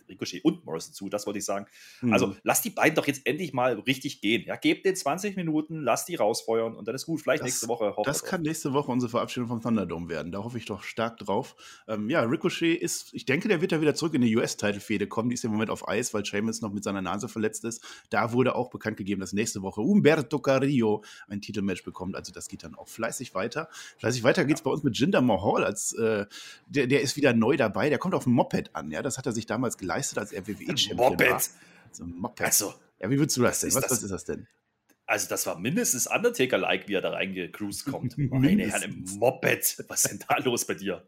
Ricochet 0.09 0.43
und 0.43 0.65
Morrison 0.65 0.93
zu, 0.93 1.09
das 1.09 1.25
wollte 1.25 1.39
ich 1.39 1.45
sagen. 1.45 1.67
Mhm. 2.01 2.13
Also 2.13 2.35
lass 2.43 2.61
die 2.61 2.69
beiden 2.69 2.95
doch 2.95 3.07
jetzt 3.07 3.25
endlich 3.25 3.53
mal 3.53 3.79
richtig 3.79 4.21
gehen. 4.21 4.43
Ja, 4.45 4.55
gebt 4.55 4.85
den 4.85 4.95
20 4.95 5.35
Minuten, 5.35 5.81
lass 5.81 6.05
die 6.05 6.15
rausfeuern 6.15 6.75
und 6.75 6.87
dann 6.87 6.95
ist 6.95 7.05
gut. 7.05 7.21
Vielleicht 7.21 7.41
das, 7.41 7.47
nächste 7.47 7.67
Woche. 7.67 7.93
Das 8.03 8.23
kann 8.23 8.41
nächste 8.41 8.73
Woche 8.73 8.91
unsere 8.91 9.09
Verabschiedung 9.09 9.47
vom 9.47 9.61
Thunderdome 9.61 10.09
werden. 10.09 10.31
Da 10.31 10.43
hoffe 10.43 10.57
ich 10.57 10.65
doch 10.65 10.83
stark 10.83 11.17
drauf. 11.17 11.55
Ähm, 11.87 12.09
ja, 12.09 12.21
Ricochet 12.21 12.81
ist, 12.81 13.13
ich 13.13 13.25
denke, 13.25 13.47
der 13.47 13.61
wird 13.61 13.71
ja 13.71 13.81
wieder 13.81 13.95
zurück 13.95 14.13
in 14.13 14.21
die 14.21 14.35
US-Title-Fehde 14.35 15.07
kommen. 15.07 15.29
Die 15.29 15.35
ist 15.35 15.45
im 15.45 15.51
Moment 15.51 15.69
auf 15.69 15.87
Eis, 15.87 16.13
weil 16.13 16.25
Sheamus 16.25 16.61
noch 16.61 16.73
mit 16.73 16.83
seiner 16.83 17.01
Nase 17.01 17.27
verletzt 17.27 17.63
ist. 17.65 17.83
Da 18.09 18.33
wurde 18.33 18.55
auch 18.55 18.69
bekannt 18.69 18.97
gegeben, 18.97 19.21
dass 19.21 19.33
nächste 19.33 19.61
Woche 19.61 19.81
Umberto 19.81 20.39
Carrillo 20.39 21.03
ein 21.27 21.41
Titelmatch 21.41 21.83
bekommt. 21.83 22.15
Also 22.15 22.31
das 22.31 22.47
geht 22.47 22.63
dann 22.63 22.75
auch 22.75 22.87
fleißig 22.87 23.35
weiter. 23.35 23.69
Fleißig 23.97 24.23
weiter 24.23 24.45
geht 24.45 24.57
es 24.57 24.63
bei 24.63 24.71
uns 24.71 24.83
mit 24.83 24.97
Jinder 24.97 25.21
Mahal 25.21 25.63
als 25.63 25.93
äh, 25.93 26.25
der, 26.67 26.87
der 26.87 27.01
ist 27.01 27.15
wieder 27.15 27.33
neu 27.33 27.57
dabei. 27.57 27.89
Der 27.89 27.97
kommt 27.97 28.15
auf 28.15 28.23
dem 28.23 28.33
Moped 28.33 28.75
an. 28.75 28.91
Ja, 28.91 29.01
das 29.01 29.17
hat 29.17 29.25
er 29.25 29.31
sich 29.31 29.45
damals 29.45 29.77
geleistet 29.77 29.98
geleistet 29.99 30.17
als 30.17 30.33
RWWE-Champion 30.33 30.97
Moped. 30.97 31.49
So 31.91 32.03
ein 32.03 32.15
Moped. 32.15 32.45
Also, 32.45 32.73
ja, 32.99 33.09
wie 33.09 33.17
würdest 33.17 33.37
du 33.37 33.41
das 33.43 33.59
denn? 33.61 33.73
Was, 33.73 33.89
was 33.89 34.03
ist 34.03 34.11
das 34.11 34.25
denn? 34.25 34.47
Also, 35.05 35.27
das 35.27 35.45
war 35.45 35.59
mindestens 35.59 36.07
Undertaker-like, 36.07 36.87
wie 36.87 36.93
er 36.93 37.01
da 37.01 37.11
reingecruised 37.11 37.85
kommt. 37.85 38.17
Meine 38.17 38.67
Herren, 38.67 38.83
im 38.83 39.17
Moped. 39.17 39.83
Was 39.87 40.05
ist 40.05 40.11
denn 40.11 40.23
da 40.27 40.37
los 40.37 40.65
bei 40.65 40.75
dir? 40.75 41.05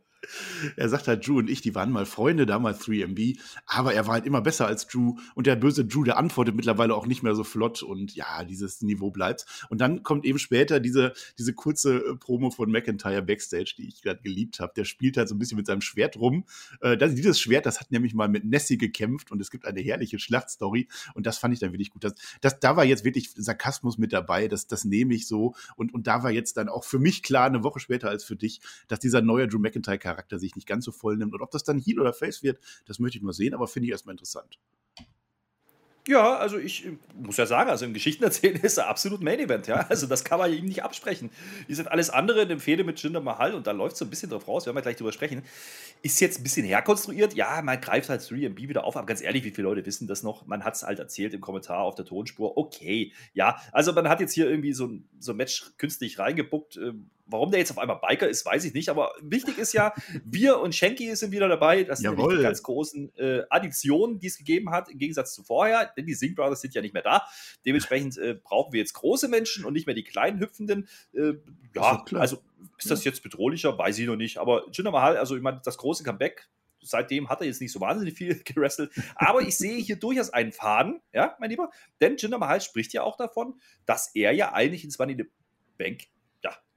Er 0.75 0.89
sagt 0.89 1.07
halt, 1.07 1.27
Drew 1.27 1.39
und 1.39 1.49
ich, 1.49 1.61
die 1.61 1.75
waren 1.75 1.91
mal 1.91 2.05
Freunde, 2.05 2.45
damals 2.45 2.85
3MB, 2.85 3.39
aber 3.65 3.93
er 3.93 4.05
war 4.07 4.13
halt 4.13 4.25
immer 4.25 4.41
besser 4.41 4.67
als 4.67 4.87
Drew 4.87 5.15
und 5.35 5.47
der 5.47 5.55
böse 5.55 5.85
Drew, 5.85 6.03
der 6.03 6.17
antwortet 6.17 6.55
mittlerweile 6.55 6.95
auch 6.95 7.07
nicht 7.07 7.23
mehr 7.23 7.35
so 7.35 7.43
flott 7.43 7.83
und 7.83 8.15
ja, 8.15 8.43
dieses 8.43 8.81
Niveau 8.81 9.11
bleibt. 9.11 9.45
Und 9.69 9.81
dann 9.81 10.03
kommt 10.03 10.25
eben 10.25 10.39
später 10.39 10.79
diese, 10.79 11.13
diese 11.37 11.53
kurze 11.53 11.97
äh, 11.97 12.15
Promo 12.15 12.51
von 12.51 12.71
McIntyre 12.71 13.21
Backstage, 13.21 13.73
die 13.77 13.87
ich 13.87 14.01
gerade 14.01 14.21
geliebt 14.21 14.59
habe. 14.59 14.73
Der 14.75 14.85
spielt 14.85 15.17
halt 15.17 15.27
so 15.27 15.35
ein 15.35 15.39
bisschen 15.39 15.57
mit 15.57 15.65
seinem 15.65 15.81
Schwert 15.81 16.17
rum. 16.17 16.45
Äh, 16.81 16.97
dieses 16.97 17.39
Schwert, 17.39 17.65
das 17.65 17.79
hat 17.79 17.91
nämlich 17.91 18.13
mal 18.13 18.29
mit 18.29 18.45
Nessie 18.45 18.77
gekämpft 18.77 19.31
und 19.31 19.41
es 19.41 19.51
gibt 19.51 19.65
eine 19.65 19.81
herrliche 19.81 20.19
Schlachtstory 20.19 20.87
und 21.13 21.25
das 21.25 21.37
fand 21.37 21.53
ich 21.53 21.59
dann 21.59 21.71
wirklich 21.71 21.89
gut. 21.89 22.03
Das, 22.03 22.13
das, 22.41 22.59
da 22.59 22.75
war 22.75 22.85
jetzt 22.85 23.03
wirklich 23.03 23.31
Sarkasmus 23.35 23.97
mit 23.97 24.13
dabei, 24.13 24.47
das, 24.47 24.67
das 24.67 24.85
nehme 24.85 25.13
ich 25.13 25.27
so 25.27 25.55
und, 25.75 25.93
und 25.93 26.07
da 26.07 26.23
war 26.23 26.31
jetzt 26.31 26.57
dann 26.57 26.69
auch 26.69 26.83
für 26.83 26.99
mich 26.99 27.23
klar, 27.23 27.47
eine 27.47 27.63
Woche 27.63 27.79
später 27.79 28.09
als 28.09 28.23
für 28.23 28.35
dich, 28.35 28.61
dass 28.87 28.99
dieser 28.99 29.21
neue 29.21 29.47
Drew 29.47 29.59
McIntyre 29.59 29.97
Charakter 30.11 30.39
sich 30.39 30.55
nicht 30.55 30.67
ganz 30.67 30.85
so 30.85 30.91
voll 30.91 31.17
nimmt. 31.17 31.33
Und 31.33 31.41
ob 31.41 31.51
das 31.51 31.63
dann 31.63 31.79
Heal 31.79 31.99
oder 31.99 32.13
Face 32.13 32.43
wird, 32.43 32.59
das 32.85 32.99
möchte 32.99 33.17
ich 33.17 33.23
mal 33.23 33.33
sehen, 33.33 33.53
aber 33.53 33.67
finde 33.67 33.87
ich 33.87 33.91
erstmal 33.91 34.13
interessant. 34.13 34.59
Ja, 36.07 36.37
also 36.37 36.57
ich 36.57 36.87
muss 37.13 37.37
ja 37.37 37.45
sagen, 37.45 37.69
also 37.69 37.85
im 37.85 37.93
Geschichten 37.93 38.23
erzählen 38.23 38.55
ist 38.61 38.77
er 38.77 38.87
absolut 38.87 39.21
Main 39.21 39.39
Event, 39.39 39.67
ja. 39.67 39.85
Also 39.87 40.07
das 40.07 40.23
kann 40.23 40.39
man 40.39 40.51
ihm 40.51 40.65
nicht 40.65 40.83
absprechen. 40.83 41.29
Die 41.67 41.75
sind 41.75 41.91
alles 41.91 42.09
andere 42.09 42.41
in 42.41 42.49
dem 42.49 42.59
Fehde 42.59 42.83
mit 42.83 43.01
Jinder 43.01 43.21
Mahal 43.21 43.53
und 43.53 43.67
da 43.67 43.71
läuft 43.71 43.97
so 43.97 44.05
ein 44.05 44.09
bisschen 44.09 44.31
drauf 44.31 44.47
raus, 44.47 44.65
werden 44.65 44.75
wir 44.75 44.81
gleich 44.81 44.95
drüber 44.95 45.11
sprechen. 45.11 45.43
Ist 46.01 46.19
jetzt 46.19 46.39
ein 46.39 46.43
bisschen 46.43 46.65
herkonstruiert, 46.65 47.35
ja, 47.35 47.61
man 47.61 47.79
greift 47.79 48.09
halt 48.09 48.21
3MB 48.21 48.67
wieder 48.67 48.83
auf, 48.83 48.97
aber 48.97 49.05
ganz 49.05 49.21
ehrlich, 49.21 49.43
wie 49.43 49.51
viele 49.51 49.67
Leute 49.67 49.85
wissen 49.85 50.07
das 50.07 50.23
noch? 50.23 50.47
Man 50.47 50.63
hat 50.63 50.73
es 50.73 50.81
halt 50.81 50.97
erzählt 50.97 51.35
im 51.35 51.41
Kommentar 51.41 51.81
auf 51.81 51.93
der 51.93 52.05
Tonspur, 52.05 52.57
okay, 52.57 53.13
ja. 53.33 53.61
Also 53.71 53.93
man 53.93 54.09
hat 54.09 54.19
jetzt 54.21 54.33
hier 54.33 54.49
irgendwie 54.49 54.73
so 54.73 54.87
ein, 54.87 55.07
so 55.19 55.33
ein 55.33 55.37
Match 55.37 55.71
künstlich 55.77 56.17
reingebuckt, 56.17 56.77
ähm, 56.77 57.11
Warum 57.31 57.51
der 57.51 57.59
jetzt 57.59 57.71
auf 57.71 57.77
einmal 57.77 57.99
Biker 57.99 58.27
ist, 58.27 58.45
weiß 58.45 58.65
ich 58.65 58.73
nicht. 58.73 58.89
Aber 58.89 59.13
wichtig 59.21 59.57
ist 59.57 59.73
ja, 59.73 59.93
wir 60.25 60.59
und 60.59 60.75
Shanky 60.75 61.15
sind 61.15 61.31
wieder 61.31 61.47
dabei. 61.47 61.83
Das 61.83 61.99
sind 61.99 62.17
die 62.17 62.41
ganz 62.41 62.61
großen 62.61 63.15
äh, 63.17 63.43
Additionen, 63.49 64.19
die 64.19 64.27
es 64.27 64.37
gegeben 64.37 64.71
hat, 64.71 64.89
im 64.89 64.97
Gegensatz 64.97 65.33
zu 65.33 65.43
vorher. 65.43 65.91
Denn 65.97 66.05
die 66.05 66.13
Sing 66.13 66.35
Brothers 66.35 66.61
sind 66.61 66.73
ja 66.73 66.81
nicht 66.81 66.93
mehr 66.93 67.03
da. 67.03 67.25
Dementsprechend 67.65 68.17
äh, 68.17 68.35
brauchen 68.35 68.73
wir 68.73 68.79
jetzt 68.79 68.93
große 68.93 69.27
Menschen 69.27 69.65
und 69.65 69.73
nicht 69.73 69.85
mehr 69.85 69.95
die 69.95 70.03
kleinen 70.03 70.39
Hüpfenden. 70.39 70.87
Äh, 71.13 71.33
ja, 71.75 72.03
ist 72.05 72.13
also 72.13 72.37
ist 72.77 72.91
das 72.91 73.03
jetzt 73.03 73.23
bedrohlicher? 73.23 73.77
Weiß 73.77 73.97
ich 73.97 74.07
noch 74.07 74.15
nicht. 74.15 74.37
Aber 74.37 74.65
Jinder 74.71 74.91
Mahal, 74.91 75.17
also 75.17 75.35
ich 75.35 75.41
meine, 75.41 75.61
das 75.63 75.77
große 75.77 76.03
Comeback, 76.03 76.49
seitdem 76.81 77.29
hat 77.29 77.41
er 77.41 77.47
jetzt 77.47 77.61
nicht 77.61 77.71
so 77.71 77.79
wahnsinnig 77.79 78.15
viel 78.15 78.41
gerestelt. 78.45 78.91
Aber 79.15 79.41
ich 79.41 79.57
sehe 79.57 79.77
hier 79.77 79.95
durchaus 79.95 80.31
einen 80.31 80.51
Faden, 80.51 81.01
ja, 81.13 81.35
mein 81.39 81.49
Lieber. 81.49 81.69
Denn 81.99 82.17
Jinder 82.17 82.37
Mahal 82.37 82.61
spricht 82.61 82.93
ja 82.93 83.03
auch 83.03 83.17
davon, 83.17 83.59
dass 83.85 84.13
er 84.15 84.31
ja 84.31 84.53
eigentlich 84.53 84.83
ins 84.83 84.99
Money 84.99 85.13
in 85.13 85.19
the 85.19 85.31
Bank 85.77 86.07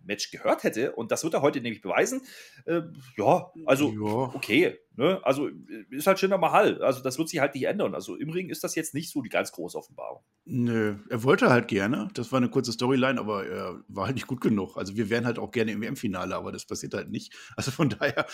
Match 0.06 0.30
gehört 0.30 0.62
hätte. 0.64 0.92
Und 0.92 1.10
das 1.10 1.24
wird 1.24 1.34
er 1.34 1.42
heute 1.42 1.60
nämlich 1.60 1.82
beweisen. 1.82 2.22
Äh, 2.66 2.82
ja, 3.16 3.50
also 3.66 3.90
ja. 3.90 4.34
okay. 4.34 4.78
Ne? 4.96 5.20
Also 5.24 5.48
äh, 5.48 5.52
ist 5.90 6.06
halt 6.06 6.20
Jinder 6.20 6.38
Mahal. 6.38 6.80
Also 6.82 7.02
das 7.02 7.18
wird 7.18 7.28
sich 7.28 7.40
halt 7.40 7.54
nicht 7.54 7.64
ändern. 7.64 7.94
Also 7.94 8.16
im 8.16 8.30
Ring 8.30 8.48
ist 8.48 8.62
das 8.62 8.74
jetzt 8.74 8.94
nicht 8.94 9.10
so 9.10 9.22
die 9.22 9.28
ganz 9.28 9.50
große 9.52 9.76
Offenbarung. 9.76 10.22
Nö, 10.44 10.96
er 11.08 11.22
wollte 11.24 11.50
halt 11.50 11.68
gerne. 11.68 12.08
Das 12.14 12.30
war 12.30 12.36
eine 12.36 12.48
kurze 12.48 12.72
Storyline, 12.72 13.18
aber 13.18 13.46
er 13.46 13.80
war 13.88 14.06
halt 14.06 14.14
nicht 14.14 14.26
gut 14.26 14.40
genug. 14.40 14.76
Also 14.76 14.96
wir 14.96 15.10
wären 15.10 15.24
halt 15.26 15.38
auch 15.38 15.50
gerne 15.50 15.72
im 15.72 15.80
WM-Finale, 15.80 16.36
aber 16.36 16.52
das 16.52 16.66
passiert 16.66 16.94
halt 16.94 17.10
nicht. 17.10 17.34
Also 17.56 17.70
von 17.70 17.88
daher, 17.88 18.26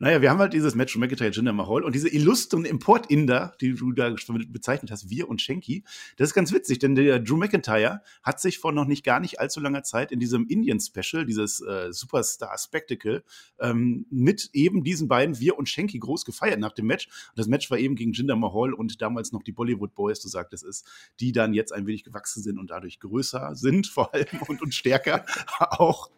naja, 0.00 0.20
wir 0.20 0.30
haben 0.30 0.38
halt 0.38 0.54
dieses 0.54 0.74
Match 0.74 0.92
von 0.92 1.00
McIntyre, 1.00 1.30
Jinder 1.30 1.52
Mahal 1.52 1.84
und 1.84 1.94
diese 1.94 2.08
illustren 2.08 2.64
Import-Inder, 2.64 3.54
die 3.60 3.74
du 3.74 3.92
da 3.92 4.14
bezeichnet 4.48 4.90
hast, 4.90 5.10
wir 5.10 5.28
und 5.28 5.40
Shanky. 5.40 5.84
Das 6.16 6.30
ist 6.30 6.34
ganz 6.34 6.52
witzig, 6.52 6.78
denn 6.78 6.94
der 6.94 7.20
Drew 7.20 7.36
McIntyre 7.36 8.00
hat 8.22 8.40
sich 8.40 8.58
vor 8.58 8.72
noch 8.72 8.86
nicht 8.86 9.04
gar 9.04 9.20
nicht 9.20 9.38
allzu 9.38 9.60
langer 9.60 9.82
Zeit 9.82 10.10
in 10.10 10.18
diesem 10.18 10.46
Indian-Special, 10.46 11.26
dieses 11.26 11.60
äh, 11.60 11.92
Superstar-Spectacle, 11.92 13.22
ähm, 13.60 14.06
mit 14.10 14.50
eben 14.52 14.82
diesen 14.82 15.06
beiden, 15.06 15.38
wir 15.38 15.58
und 15.58 15.68
Shanky 15.68 15.98
groß 16.08 16.24
gefeiert 16.24 16.58
nach 16.58 16.72
dem 16.72 16.86
Match. 16.86 17.06
Und 17.06 17.38
das 17.38 17.46
Match 17.46 17.70
war 17.70 17.78
eben 17.78 17.94
gegen 17.94 18.12
Jinder 18.12 18.36
Mahal 18.36 18.72
und 18.72 19.02
damals 19.02 19.32
noch 19.32 19.42
die 19.42 19.52
Bollywood 19.52 19.94
Boys, 19.94 20.20
du 20.20 20.28
sagtest 20.28 20.64
es, 20.64 20.84
die 21.20 21.32
dann 21.32 21.52
jetzt 21.52 21.72
ein 21.72 21.86
wenig 21.86 22.02
gewachsen 22.02 22.42
sind 22.42 22.58
und 22.58 22.70
dadurch 22.70 22.98
größer 22.98 23.54
sind 23.54 23.86
vor 23.98 24.14
allem 24.14 24.26
und, 24.48 24.62
und 24.62 24.74
stärker 24.74 25.24
auch. 25.58 26.10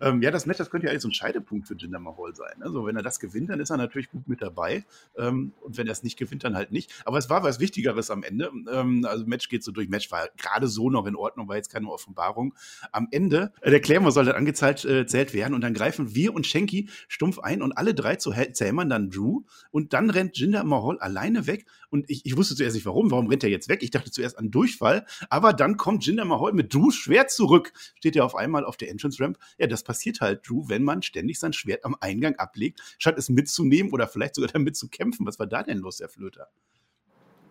Ähm, 0.00 0.22
ja, 0.22 0.30
das 0.30 0.46
Match, 0.46 0.58
das 0.58 0.70
könnte 0.70 0.86
ja 0.86 0.90
eigentlich 0.90 1.02
so 1.02 1.08
ein 1.08 1.12
Scheidepunkt 1.12 1.66
für 1.66 1.74
Jinder 1.74 1.98
Mahal 1.98 2.34
sein. 2.34 2.62
Also 2.62 2.86
wenn 2.86 2.96
er 2.96 3.02
das 3.02 3.18
gewinnt, 3.18 3.50
dann 3.50 3.60
ist 3.60 3.70
er 3.70 3.76
natürlich 3.76 4.10
gut 4.10 4.28
mit 4.28 4.42
dabei. 4.42 4.84
Ähm, 5.16 5.52
und 5.60 5.76
wenn 5.76 5.86
er 5.86 5.92
es 5.92 6.02
nicht 6.02 6.16
gewinnt, 6.16 6.44
dann 6.44 6.54
halt 6.54 6.72
nicht. 6.72 6.92
Aber 7.04 7.18
es 7.18 7.28
war 7.30 7.42
was 7.42 7.58
Wichtigeres 7.58 8.10
am 8.10 8.22
Ende. 8.22 8.50
Ähm, 8.70 9.04
also 9.08 9.26
Match 9.26 9.48
geht 9.48 9.64
so 9.64 9.72
durch. 9.72 9.88
Match 9.88 10.10
war 10.10 10.28
gerade 10.36 10.68
so 10.68 10.90
noch 10.90 11.06
in 11.06 11.16
Ordnung, 11.16 11.48
war 11.48 11.56
jetzt 11.56 11.72
keine 11.72 11.88
Offenbarung. 11.88 12.54
Am 12.92 13.08
Ende, 13.10 13.52
äh, 13.60 13.70
der 13.70 13.80
Claymore 13.80 14.12
soll 14.12 14.24
dann 14.24 14.36
angezählt 14.36 14.84
äh, 14.84 15.32
werden 15.32 15.54
und 15.54 15.60
dann 15.62 15.74
greifen 15.74 16.14
wir 16.14 16.34
und 16.34 16.46
Shanky 16.46 16.88
stumpf 17.08 17.38
ein 17.38 17.62
und 17.62 17.72
alle 17.72 17.94
drei 17.94 18.16
zu 18.16 18.32
zähmern 18.52 18.88
dann 18.88 19.10
Drew 19.10 19.35
und 19.70 19.92
dann 19.92 20.10
rennt 20.10 20.38
Jinder 20.38 20.64
Mahal 20.64 20.98
alleine 20.98 21.46
weg 21.46 21.66
und 21.90 22.08
ich, 22.08 22.24
ich 22.24 22.36
wusste 22.36 22.54
zuerst 22.54 22.74
nicht 22.74 22.86
warum. 22.86 23.10
Warum 23.10 23.26
rennt 23.26 23.44
er 23.44 23.50
jetzt 23.50 23.68
weg? 23.68 23.82
Ich 23.82 23.90
dachte 23.90 24.10
zuerst 24.10 24.38
an 24.38 24.50
Durchfall, 24.50 25.04
aber 25.28 25.52
dann 25.52 25.76
kommt 25.76 26.06
Jinder 26.06 26.24
Mahal 26.24 26.52
mit 26.52 26.72
Drews 26.72 26.94
Schwert 26.94 27.30
zurück. 27.30 27.72
Steht 27.94 28.16
er 28.16 28.24
auf 28.24 28.34
einmal 28.34 28.64
auf 28.64 28.76
der 28.76 28.90
Entrance 28.90 29.22
Ramp. 29.22 29.38
Ja, 29.58 29.66
das 29.66 29.82
passiert 29.82 30.20
halt, 30.20 30.48
Drew, 30.48 30.68
wenn 30.68 30.82
man 30.82 31.02
ständig 31.02 31.38
sein 31.38 31.52
Schwert 31.52 31.84
am 31.84 31.96
Eingang 32.00 32.36
ablegt, 32.36 32.80
statt 32.98 33.18
es 33.18 33.28
mitzunehmen 33.28 33.92
oder 33.92 34.08
vielleicht 34.08 34.34
sogar 34.34 34.50
damit 34.52 34.76
zu 34.76 34.88
kämpfen. 34.88 35.26
Was 35.26 35.38
war 35.38 35.46
da 35.46 35.62
denn 35.62 35.78
los, 35.78 36.00
Herr 36.00 36.08
Flöter? 36.08 36.48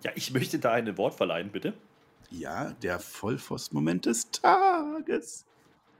Ja, 0.04 0.12
ich 0.16 0.32
möchte 0.32 0.60
da 0.60 0.72
ein 0.72 0.98
Wort 0.98 1.16
verleihen, 1.16 1.52
bitte. 1.52 1.74
Ja, 2.30 2.72
der 2.82 3.00
Vollpfost-Moment 3.00 4.06
des 4.06 4.30
Tages. 4.32 5.46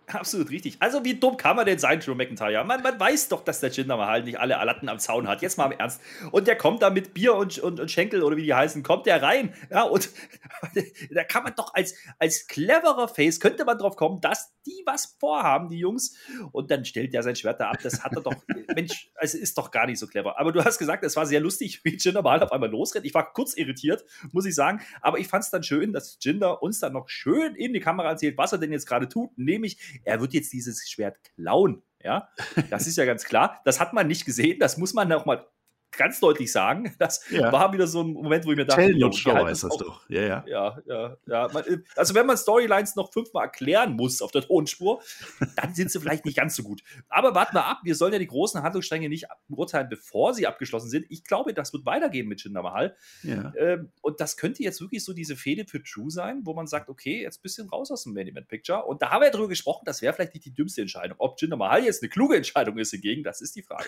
Absolut 0.08 0.52
richtig. 0.52 0.78
Also, 0.80 1.04
wie 1.04 1.16
dumm 1.16 1.38
kann 1.38 1.56
man 1.56 1.66
denn 1.66 1.80
sein, 1.80 2.00
Drew 2.00 2.16
McIntyre? 2.16 2.64
Man, 2.64 2.82
man 2.84 3.00
weiß 3.00 3.30
doch, 3.30 3.44
dass 3.44 3.60
der 3.60 3.72
Jinder 3.72 3.98
Mahal 3.98 4.24
nicht 4.24 4.40
alle 4.40 4.58
Alatten 4.58 4.88
am 4.90 5.00
Zaun 5.00 5.28
hat. 5.28 5.42
Jetzt 5.42 5.58
mal 5.58 5.66
im 5.72 5.80
Ernst. 5.80 6.02
Und 6.32 6.48
der 6.48 6.56
kommt 6.58 6.82
da 6.82 6.90
mit 6.90 7.14
Bier 7.14 7.36
und, 7.36 7.58
und, 7.60 7.80
und 7.80 7.90
Schenkel 7.90 8.24
oder 8.24 8.38
wie 8.38 8.44
die 8.44 8.54
heißen, 8.54 8.84
kommt 8.84 9.06
der 9.06 9.22
rein. 9.22 9.54
Ja, 9.72 9.84
und 9.84 10.10
da 11.12 11.24
kann 11.24 11.44
man 11.44 11.54
doch 11.56 11.74
als, 11.74 11.96
als 12.20 12.48
cleverer 12.48 13.08
Face, 13.08 13.40
könnte 13.40 13.66
man 13.66 13.78
drauf 13.78 13.96
kommen, 13.96 14.22
dass 14.22 14.54
die 14.66 14.84
was 14.86 15.16
vorhaben, 15.20 15.70
die 15.70 15.80
Jungs. 15.80 16.16
Und 16.52 16.72
dann 16.72 16.86
stellt 16.86 17.14
der 17.14 17.24
sein 17.24 17.36
Schwert 17.36 17.60
da 17.60 17.70
ab. 17.70 17.78
Das 17.82 18.04
hat 18.04 18.14
er 18.14 18.22
doch, 18.22 18.36
Mensch, 18.76 19.12
es 19.20 19.34
ist 19.34 19.58
doch 19.58 19.72
gar 19.72 19.86
nicht 19.86 20.00
so 20.00 20.08
clever. 20.08 20.40
Aber 20.40 20.52
du 20.52 20.64
hast 20.64 20.78
gesagt, 20.78 21.04
es 21.04 21.16
war 21.16 21.26
sehr 21.26 21.40
lustig, 21.40 21.82
wie 21.84 21.98
Jinder 21.98 22.22
Mahal 22.22 22.44
auf 22.44 22.52
einmal 22.52 22.70
losrennt. 22.70 23.06
Ich 23.06 23.14
war 23.14 23.32
kurz 23.34 23.56
irritiert, 23.56 24.06
muss 24.32 24.46
ich 24.46 24.56
sagen. 24.56 24.82
Aber 25.02 25.20
ich 25.20 25.28
fand 25.28 25.44
es 25.44 25.50
dann 25.50 25.64
schön, 25.64 25.94
dass 25.94 26.18
Jinder 26.22 26.62
uns 26.62 26.80
dann 26.80 26.94
noch 26.94 27.10
schön 27.10 27.56
in 27.56 27.74
die 27.74 27.80
Kamera 27.80 28.10
erzählt, 28.10 28.38
was 28.38 28.52
er 28.52 28.58
denn 28.58 28.72
jetzt 28.72 28.88
gerade 28.88 29.08
tut. 29.08 29.38
Nämlich, 29.38 29.78
er 30.04 30.20
wird 30.22 30.34
jetzt 30.34 30.54
dieses 30.54 30.88
Schwert 30.88 31.18
klauen. 31.36 31.84
Ja, 32.04 32.30
das 32.70 32.86
ist 32.86 32.98
ja 32.98 33.06
ganz 33.06 33.26
klar. 33.26 33.62
Das 33.66 33.80
hat 33.80 33.94
man 33.94 34.08
nicht 34.08 34.26
gesehen. 34.26 34.60
Das 34.60 34.78
muss 34.78 34.94
man 34.94 35.12
auch 35.12 35.26
mal 35.26 35.48
ganz 35.98 36.20
deutlich 36.20 36.52
sagen. 36.52 36.94
Das 37.06 37.30
ja. 37.30 37.52
war 37.52 37.72
wieder 37.74 37.88
so 37.88 38.02
ein 38.02 38.14
Moment, 38.14 38.46
wo 38.46 38.52
ich 38.52 38.58
mir 38.58 38.66
dachte, 38.66 38.82
Tell 38.82 38.96
not 38.96 39.16
show 39.16 39.46
ist 39.46 39.64
das 39.64 39.78
doch. 39.78 40.10
Ja, 40.10 40.22
ja. 40.22 40.44
ja, 40.48 40.78
ja, 40.88 41.18
ja. 41.28 41.50
Also 41.96 42.16
wenn 42.16 42.26
man 42.26 42.38
Storylines 42.38 42.96
noch 42.96 43.12
fünfmal 43.12 43.46
erklären 43.46 43.96
muss 43.96 44.22
auf 44.22 44.32
der 44.32 44.42
Tonspur, 44.42 45.02
dann 45.56 45.76
sind 45.76 45.92
sie 45.92 46.00
vielleicht 46.00 46.26
nicht 46.26 46.38
ganz 46.38 46.56
so 46.56 46.64
gut. 46.64 46.82
Aber 47.10 47.36
warten 47.36 47.56
wir 47.56 47.66
ab. 47.66 47.82
Wir 47.84 47.96
sollen 47.96 48.14
ja 48.14 48.20
die 48.20 48.28
großen 48.28 48.64
Handlungsstränge 48.64 49.10
nicht 49.10 49.26
beurteilen, 49.48 49.88
bevor 49.90 50.34
sie 50.34 50.48
abgeschlossen 50.48 50.90
sind. 50.90 51.06
Ich 51.10 51.24
glaube, 51.26 51.54
das 51.54 51.74
wird 51.74 51.86
weitergehen 51.86 52.28
mit 52.28 52.44
Jinder 52.44 52.62
Mahal. 52.62 52.96
Ja. 53.24 53.54
Ähm, 53.58 53.92
und 54.02 54.20
das 54.20 54.38
könnte 54.38 54.64
jetzt 54.64 54.82
wirklich 54.82 55.04
so 55.04 55.14
diese 55.14 55.36
Fehde 55.36 55.66
für 55.66 55.84
True 55.84 56.10
sein, 56.10 56.42
wo 56.44 56.54
man 56.54 56.68
sagt, 56.68 56.90
okay, 56.90 57.22
jetzt 57.22 57.40
ein 57.40 57.44
bisschen 57.44 57.70
raus 57.70 57.92
aus 57.92 58.04
dem 58.04 58.14
Main 58.14 58.28
Event 58.28 58.48
Picture. 58.48 58.86
Und 58.86 59.02
da 59.02 59.12
haben 59.12 59.22
wir 59.22 59.28
ja 59.28 59.32
drüber 59.32 59.50
gesprochen, 59.50 59.84
das 59.86 60.02
wäre 60.02 60.14
vielleicht 60.14 60.34
nicht 60.34 60.46
die 60.46 60.54
dümmste 60.54 60.82
Entscheidung. 60.82 61.18
Ob 61.20 61.40
Jinder 61.40 61.58
Mahal 61.58 61.84
jetzt 61.84 62.02
eine 62.02 62.10
kluge 62.10 62.36
Entscheidung 62.36 62.78
ist 62.78 62.92
hingegen, 62.92 63.24
das 63.24 63.42
ist 63.42 63.56
die 63.56 63.62
Frage. 63.64 63.86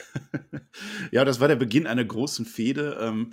ja, 1.11 1.25
das 1.25 1.39
war 1.39 1.47
der 1.47 1.55
Beginn 1.55 1.87
einer 1.87 1.96
großen 2.05 2.45
Fehde. 2.45 2.97
Ähm, 3.01 3.31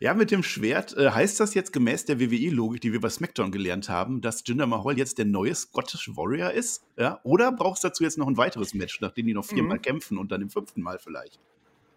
ja, 0.00 0.14
mit 0.14 0.30
dem 0.30 0.42
Schwert. 0.42 0.96
Äh, 0.96 1.10
heißt 1.10 1.40
das 1.40 1.54
jetzt 1.54 1.72
gemäß 1.72 2.04
der 2.04 2.20
WWE-Logik, 2.20 2.80
die 2.80 2.92
wir 2.92 3.00
bei 3.00 3.10
SmackDown 3.10 3.50
gelernt 3.50 3.88
haben, 3.88 4.20
dass 4.20 4.42
Jinder 4.46 4.66
Mahal 4.66 4.98
jetzt 4.98 5.18
der 5.18 5.24
neue 5.24 5.54
Scottish 5.54 6.10
Warrior 6.16 6.50
ist? 6.50 6.84
Ja? 6.96 7.20
Oder 7.22 7.52
brauchst 7.52 7.84
du 7.84 7.88
dazu 7.88 8.04
jetzt 8.04 8.18
noch 8.18 8.28
ein 8.28 8.36
weiteres 8.36 8.74
Match, 8.74 9.00
nachdem 9.00 9.26
die 9.26 9.34
noch 9.34 9.44
viermal 9.44 9.78
mhm. 9.78 9.82
kämpfen 9.82 10.18
und 10.18 10.32
dann 10.32 10.42
im 10.42 10.50
fünften 10.50 10.82
Mal 10.82 10.98
vielleicht? 10.98 11.38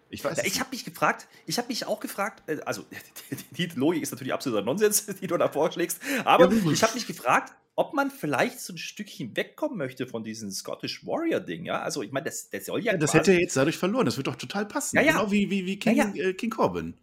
Ich 0.10 0.24
weiß. 0.24 0.38
Ja, 0.38 0.44
ich 0.44 0.60
habe 0.60 0.72
mich 0.72 0.86
gefragt, 0.86 1.28
ich 1.46 1.58
habe 1.58 1.68
mich 1.68 1.86
auch 1.86 2.00
gefragt, 2.00 2.44
äh, 2.48 2.60
also 2.66 2.84
die 3.52 3.68
Logik 3.68 4.02
ist 4.02 4.12
natürlich 4.12 4.34
absoluter 4.34 4.64
Nonsens, 4.64 5.06
die 5.22 5.28
du 5.28 5.38
da 5.38 5.48
vorschlägst, 5.50 6.02
aber 6.26 6.52
ja, 6.52 6.72
ich 6.72 6.84
habe 6.84 6.96
mich 6.96 7.06
gefragt, 7.06 7.54
ob 7.80 7.94
man 7.94 8.12
vielleicht 8.12 8.60
so 8.60 8.74
ein 8.74 8.78
Stückchen 8.78 9.38
wegkommen 9.38 9.78
möchte 9.78 10.06
von 10.06 10.22
diesem 10.22 10.52
Scottish 10.52 11.06
Warrior-Ding, 11.06 11.64
ja. 11.64 11.82
Also 11.82 12.04
ich 12.04 12.12
meine, 12.12 12.26
das, 12.26 12.50
das 12.50 12.66
soll 12.66 12.84
ja. 12.84 12.92
ja 12.92 12.98
das 12.98 13.14
hätte 13.14 13.32
er 13.32 13.40
jetzt 13.40 13.56
dadurch 13.56 13.78
verloren, 13.78 14.06
das 14.06 14.18
wird 14.18 14.28
doch 14.28 14.36
total 14.36 14.66
passen. 14.66 14.98
Ja, 14.98 15.02
ja. 15.02 15.12
Genau 15.14 15.32
wie, 15.32 15.50
wie, 15.50 15.66
wie 15.66 15.80
King, 15.80 15.96
ja, 15.96 16.12
äh, 16.14 16.34
King 16.34 16.50
Corbin. 16.50 16.96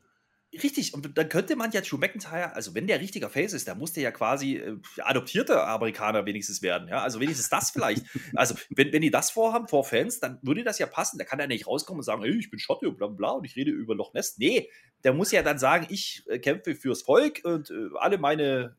Richtig, 0.62 0.92
und 0.92 1.16
dann 1.16 1.30
könnte 1.30 1.56
man 1.56 1.70
ja 1.70 1.80
Drew 1.80 1.96
McIntyre, 1.96 2.54
also 2.54 2.74
wenn 2.74 2.86
der 2.86 3.00
richtiger 3.00 3.30
Face 3.30 3.54
ist, 3.54 3.66
dann 3.68 3.78
muss 3.78 3.94
der 3.94 4.02
ja 4.02 4.10
quasi 4.10 4.56
äh, 4.56 4.76
adoptierter 4.98 5.66
Amerikaner 5.66 6.26
wenigstens 6.26 6.60
werden, 6.60 6.88
ja, 6.88 7.02
also 7.02 7.20
wenigstens 7.20 7.48
das 7.48 7.70
vielleicht. 7.70 8.04
also 8.34 8.54
wenn, 8.68 8.92
wenn 8.92 9.00
die 9.00 9.10
das 9.10 9.30
vorhaben, 9.30 9.68
vor 9.68 9.82
Fans, 9.82 10.20
dann 10.20 10.38
würde 10.42 10.62
das 10.62 10.78
ja 10.78 10.86
passen, 10.86 11.16
da 11.16 11.24
kann 11.24 11.40
er 11.40 11.46
nicht 11.46 11.66
rauskommen 11.66 12.00
und 12.00 12.04
sagen, 12.04 12.22
hey, 12.22 12.38
ich 12.38 12.50
bin 12.50 12.58
Schotte 12.58 12.86
und 12.86 12.98
bla 12.98 13.06
bla 13.06 13.30
und 13.30 13.46
ich 13.46 13.56
rede 13.56 13.70
über 13.70 13.94
Loch 13.94 14.12
Ness. 14.12 14.36
Nee, 14.36 14.68
der 15.04 15.14
muss 15.14 15.32
ja 15.32 15.42
dann 15.42 15.58
sagen, 15.58 15.86
ich 15.88 16.22
äh, 16.26 16.38
kämpfe 16.38 16.74
fürs 16.74 17.00
Volk 17.00 17.40
und 17.44 17.70
äh, 17.70 17.88
alle 17.98 18.18
meine 18.18 18.76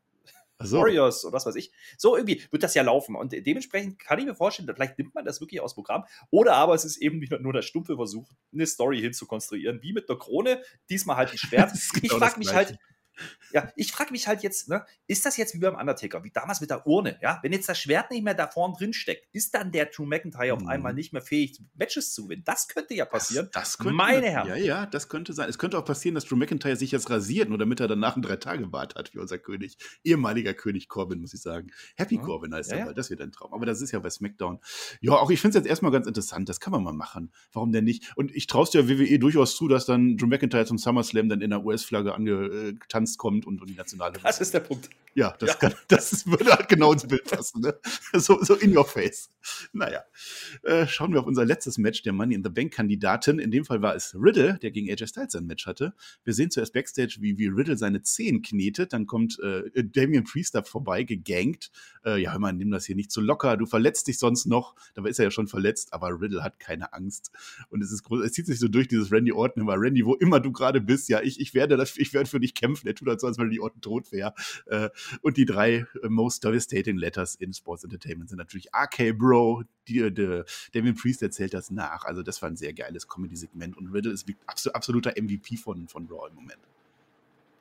so. 0.60 0.78
Warriors 0.78 1.24
oder 1.24 1.34
was 1.34 1.46
weiß 1.46 1.56
ich. 1.56 1.70
So 1.96 2.16
irgendwie 2.16 2.42
wird 2.50 2.62
das 2.62 2.74
ja 2.74 2.82
laufen. 2.82 3.14
Und 3.14 3.32
dementsprechend 3.32 3.98
kann 3.98 4.18
ich 4.18 4.26
mir 4.26 4.34
vorstellen, 4.34 4.68
vielleicht 4.74 4.98
nimmt 4.98 5.14
man 5.14 5.24
das 5.24 5.40
wirklich 5.40 5.60
aus 5.60 5.74
Programm. 5.74 6.04
Oder 6.30 6.54
aber 6.54 6.74
es 6.74 6.84
ist 6.84 6.96
eben 6.98 7.24
nur 7.40 7.52
der 7.52 7.62
stumpfe 7.62 7.96
Versuch, 7.96 8.28
eine 8.52 8.66
Story 8.66 9.00
hinzukonstruieren, 9.00 9.82
wie 9.82 9.92
mit 9.92 10.08
der 10.08 10.16
Krone. 10.16 10.62
Diesmal 10.90 11.16
halt 11.16 11.30
ein 11.32 11.38
Schwert. 11.38 11.72
Genau 11.92 12.14
ich 12.14 12.20
frage 12.20 12.38
mich 12.38 12.54
halt, 12.54 12.78
ja, 13.52 13.70
ich 13.76 13.92
frage 13.92 14.12
mich 14.12 14.28
halt 14.28 14.42
jetzt, 14.42 14.68
ne, 14.68 14.84
ist 15.06 15.24
das 15.24 15.36
jetzt 15.36 15.54
wie 15.54 15.58
beim 15.58 15.76
Undertaker, 15.76 16.22
wie 16.24 16.30
damals 16.30 16.60
mit 16.60 16.70
der 16.70 16.86
Urne, 16.86 17.18
ja? 17.22 17.38
Wenn 17.42 17.52
jetzt 17.52 17.68
das 17.68 17.78
Schwert 17.78 18.10
nicht 18.10 18.22
mehr 18.22 18.34
da 18.34 18.46
vorn 18.46 18.74
drin 18.74 18.92
steckt, 18.92 19.26
ist 19.32 19.54
dann 19.54 19.72
der 19.72 19.86
Drew 19.86 20.04
McIntyre 20.04 20.56
mhm. 20.56 20.62
auf 20.62 20.68
einmal 20.68 20.94
nicht 20.94 21.12
mehr 21.12 21.22
fähig, 21.22 21.60
Matches 21.74 22.12
zu 22.12 22.24
gewinnen? 22.24 22.42
Das 22.44 22.68
könnte 22.68 22.94
ja 22.94 23.04
passieren. 23.04 23.48
Das, 23.52 23.64
das 23.64 23.78
könnte, 23.78 23.94
Meine 23.94 24.28
Herren. 24.28 24.48
Ja, 24.48 24.56
ja, 24.56 24.86
das 24.86 25.08
könnte 25.08 25.32
sein. 25.32 25.48
Es 25.48 25.58
könnte 25.58 25.78
auch 25.78 25.84
passieren, 25.84 26.14
dass 26.14 26.26
Drew 26.26 26.36
McIntyre 26.36 26.76
sich 26.76 26.92
jetzt 26.92 27.10
rasiert, 27.10 27.48
nur 27.48 27.58
damit 27.58 27.80
er 27.80 27.88
danach 27.88 28.14
einen 28.14 28.22
Drei-Tage-Bart 28.22 28.94
hat, 28.94 29.14
wie 29.14 29.18
unser 29.18 29.38
König. 29.38 29.78
Ehemaliger 30.04 30.54
König 30.54 30.88
Corbin, 30.88 31.20
muss 31.20 31.34
ich 31.34 31.40
sagen. 31.40 31.70
Happy 31.96 32.16
ja. 32.16 32.22
Corbin 32.22 32.54
heißt 32.54 32.70
ja, 32.70 32.78
er, 32.78 32.86
weil 32.88 32.94
das 32.94 33.10
wird 33.10 33.20
ein 33.20 33.32
Traum. 33.32 33.52
Aber 33.52 33.66
das 33.66 33.80
ist 33.80 33.92
ja 33.92 33.98
bei 33.98 34.10
SmackDown. 34.10 34.60
Ja, 35.00 35.12
auch 35.12 35.30
ich 35.30 35.40
finde 35.40 35.58
es 35.58 35.64
jetzt 35.64 35.70
erstmal 35.70 35.92
ganz 35.92 36.06
interessant. 36.06 36.48
Das 36.48 36.60
kann 36.60 36.72
man 36.72 36.82
mal 36.82 36.92
machen. 36.92 37.32
Warum 37.52 37.72
denn 37.72 37.84
nicht? 37.84 38.16
Und 38.16 38.34
ich 38.34 38.46
traue 38.46 38.64
es 38.64 38.70
der 38.70 38.88
WWE 38.88 39.18
durchaus 39.18 39.56
zu, 39.56 39.68
dass 39.68 39.86
dann 39.86 40.16
Drew 40.16 40.26
McIntyre 40.26 40.66
zum 40.66 40.78
SummerSlam 40.78 41.28
dann 41.28 41.40
in 41.40 41.50
der 41.50 41.64
US-Flagge 41.64 42.14
angetanzt 42.14 43.07
kommt 43.16 43.46
und, 43.46 43.60
und 43.60 43.70
die 43.70 43.74
nationale. 43.74 44.18
Das 44.22 44.40
ist 44.40 44.52
der 44.52 44.60
Punkt. 44.60 44.90
Ja, 45.14 45.34
das, 45.38 45.50
ja. 45.50 45.54
Kann, 45.56 45.74
das 45.88 46.26
würde 46.26 46.52
halt 46.52 46.68
genau 46.68 46.92
ins 46.92 47.06
Bild 47.06 47.24
passen. 47.24 47.60
Ne? 47.60 47.74
So, 48.18 48.42
so 48.42 48.54
in 48.54 48.76
your 48.76 48.84
face. 48.84 49.30
Naja, 49.72 50.02
äh, 50.62 50.86
schauen 50.86 51.12
wir 51.12 51.20
auf 51.20 51.26
unser 51.26 51.44
letztes 51.44 51.78
Match 51.78 52.02
der 52.02 52.12
Money 52.12 52.34
in 52.34 52.42
the 52.42 52.50
Bank-Kandidaten. 52.50 53.38
In 53.38 53.50
dem 53.50 53.64
Fall 53.64 53.82
war 53.82 53.94
es 53.94 54.14
Riddle, 54.14 54.58
der 54.58 54.70
gegen 54.70 54.90
AJ 54.90 55.08
Styles 55.08 55.34
ein 55.34 55.46
Match 55.46 55.66
hatte. 55.66 55.94
Wir 56.24 56.34
sehen 56.34 56.50
zuerst 56.50 56.72
Backstage, 56.72 57.18
wie, 57.20 57.38
wie 57.38 57.46
Riddle 57.46 57.76
seine 57.76 58.02
Zehen 58.02 58.42
knetet. 58.42 58.92
Dann 58.92 59.06
kommt 59.06 59.38
äh, 59.40 59.84
Damian 59.84 60.24
Priest 60.24 60.54
da 60.54 60.62
vorbei, 60.62 61.04
gegankt. 61.04 61.70
Äh, 62.04 62.20
ja, 62.20 62.32
hör 62.32 62.38
mal, 62.38 62.52
nimm 62.52 62.70
das 62.70 62.86
hier 62.86 62.96
nicht 62.96 63.10
zu 63.10 63.20
so 63.20 63.26
locker. 63.26 63.56
Du 63.56 63.66
verletzt 63.66 64.06
dich 64.08 64.18
sonst 64.18 64.46
noch. 64.46 64.74
Dabei 64.94 65.10
ist 65.10 65.18
er 65.18 65.26
ja 65.26 65.30
schon 65.30 65.48
verletzt, 65.48 65.92
aber 65.92 66.20
Riddle 66.20 66.42
hat 66.42 66.58
keine 66.58 66.92
Angst. 66.92 67.30
Und 67.70 67.82
es 67.82 67.92
ist 67.92 68.02
groß, 68.04 68.24
es 68.24 68.32
zieht 68.32 68.46
sich 68.46 68.58
so 68.58 68.68
durch 68.68 68.88
dieses 68.88 69.10
Randy 69.10 69.32
Orton 69.32 69.62
immer. 69.62 69.74
Randy, 69.76 70.04
wo 70.04 70.14
immer 70.14 70.40
du 70.40 70.52
gerade 70.52 70.80
bist, 70.80 71.08
ja, 71.08 71.20
ich, 71.20 71.40
ich 71.40 71.54
werde 71.54 71.76
das, 71.76 71.96
ich 71.96 72.12
werde 72.12 72.28
für 72.28 72.40
dich 72.40 72.54
kämpfen. 72.54 72.86
Tut 72.98 73.08
halt 73.08 73.20
so, 73.20 73.26
als 73.26 73.38
wenn 73.38 73.44
Randy 73.44 73.60
Orton 73.60 73.80
tot 73.80 74.12
wäre. 74.12 74.34
Äh, 74.66 74.90
und 75.22 75.36
die 75.36 75.44
drei 75.44 75.86
äh, 76.02 76.08
most 76.08 76.44
devastating 76.44 76.96
letters 76.96 77.34
in 77.34 77.52
Sports 77.52 77.84
Entertainment 77.84 78.28
sind 78.28 78.38
natürlich 78.38 78.68
RK 78.74 79.16
Bro, 79.16 79.64
die, 79.86 80.12
die, 80.12 80.42
Damien 80.72 80.94
Priest 80.94 81.22
erzählt 81.22 81.54
das 81.54 81.70
nach. 81.70 82.04
Also 82.04 82.22
das 82.22 82.42
war 82.42 82.48
ein 82.48 82.56
sehr 82.56 82.72
geiles 82.72 83.08
Comedy-Segment 83.08 83.76
und 83.76 83.88
Riddle 83.92 84.12
ist 84.12 84.26
absoluter 84.46 85.12
MVP 85.20 85.56
von, 85.56 85.88
von 85.88 86.06
Raw 86.06 86.28
im 86.28 86.34
Moment. 86.34 86.60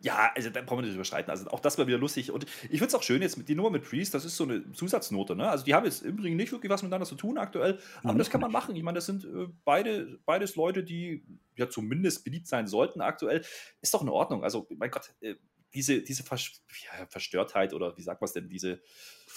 Ja, 0.01 0.31
also 0.35 0.49
da 0.49 0.61
brauchen 0.61 0.79
wir 0.79 0.85
nicht 0.85 0.95
überschreiten. 0.95 1.31
Also 1.31 1.49
auch 1.49 1.59
das 1.59 1.77
war 1.77 1.87
wieder 1.87 1.97
lustig. 1.97 2.31
Und 2.31 2.45
ich 2.63 2.79
finde 2.79 2.85
es 2.85 2.95
auch 2.95 3.03
schön, 3.03 3.21
jetzt 3.21 3.37
mit 3.37 3.49
die 3.49 3.55
Nummer 3.55 3.71
mit 3.71 3.83
Priest, 3.83 4.13
das 4.13 4.25
ist 4.25 4.37
so 4.37 4.43
eine 4.43 4.71
Zusatznote. 4.71 5.35
Ne? 5.35 5.49
Also 5.49 5.65
die 5.65 5.73
haben 5.73 5.85
jetzt 5.85 6.03
im 6.03 6.17
Übrigen 6.17 6.35
nicht 6.35 6.51
wirklich 6.51 6.69
was 6.69 6.83
miteinander 6.83 7.07
zu 7.07 7.15
tun 7.15 7.37
aktuell, 7.37 7.79
aber 8.03 8.13
mhm. 8.13 8.17
das 8.19 8.29
kann 8.29 8.41
man 8.41 8.51
machen. 8.51 8.75
Ich 8.75 8.83
meine, 8.83 8.97
das 8.97 9.07
sind 9.07 9.25
äh, 9.25 9.47
beide, 9.65 10.19
beides 10.25 10.55
Leute, 10.55 10.83
die 10.83 11.23
ja 11.55 11.69
zumindest 11.69 12.23
beliebt 12.23 12.47
sein 12.47 12.67
sollten 12.67 13.01
aktuell. 13.01 13.43
Ist 13.81 13.93
doch 13.93 14.03
in 14.03 14.09
Ordnung. 14.09 14.43
Also, 14.43 14.67
mein 14.77 14.91
Gott, 14.91 15.13
äh, 15.21 15.35
diese, 15.73 16.01
diese 16.01 16.23
Verstörtheit 16.23 17.73
oder 17.73 17.97
wie 17.97 18.01
sagt 18.01 18.21
man 18.21 18.25
es 18.25 18.33
denn, 18.33 18.49
diese 18.49 18.81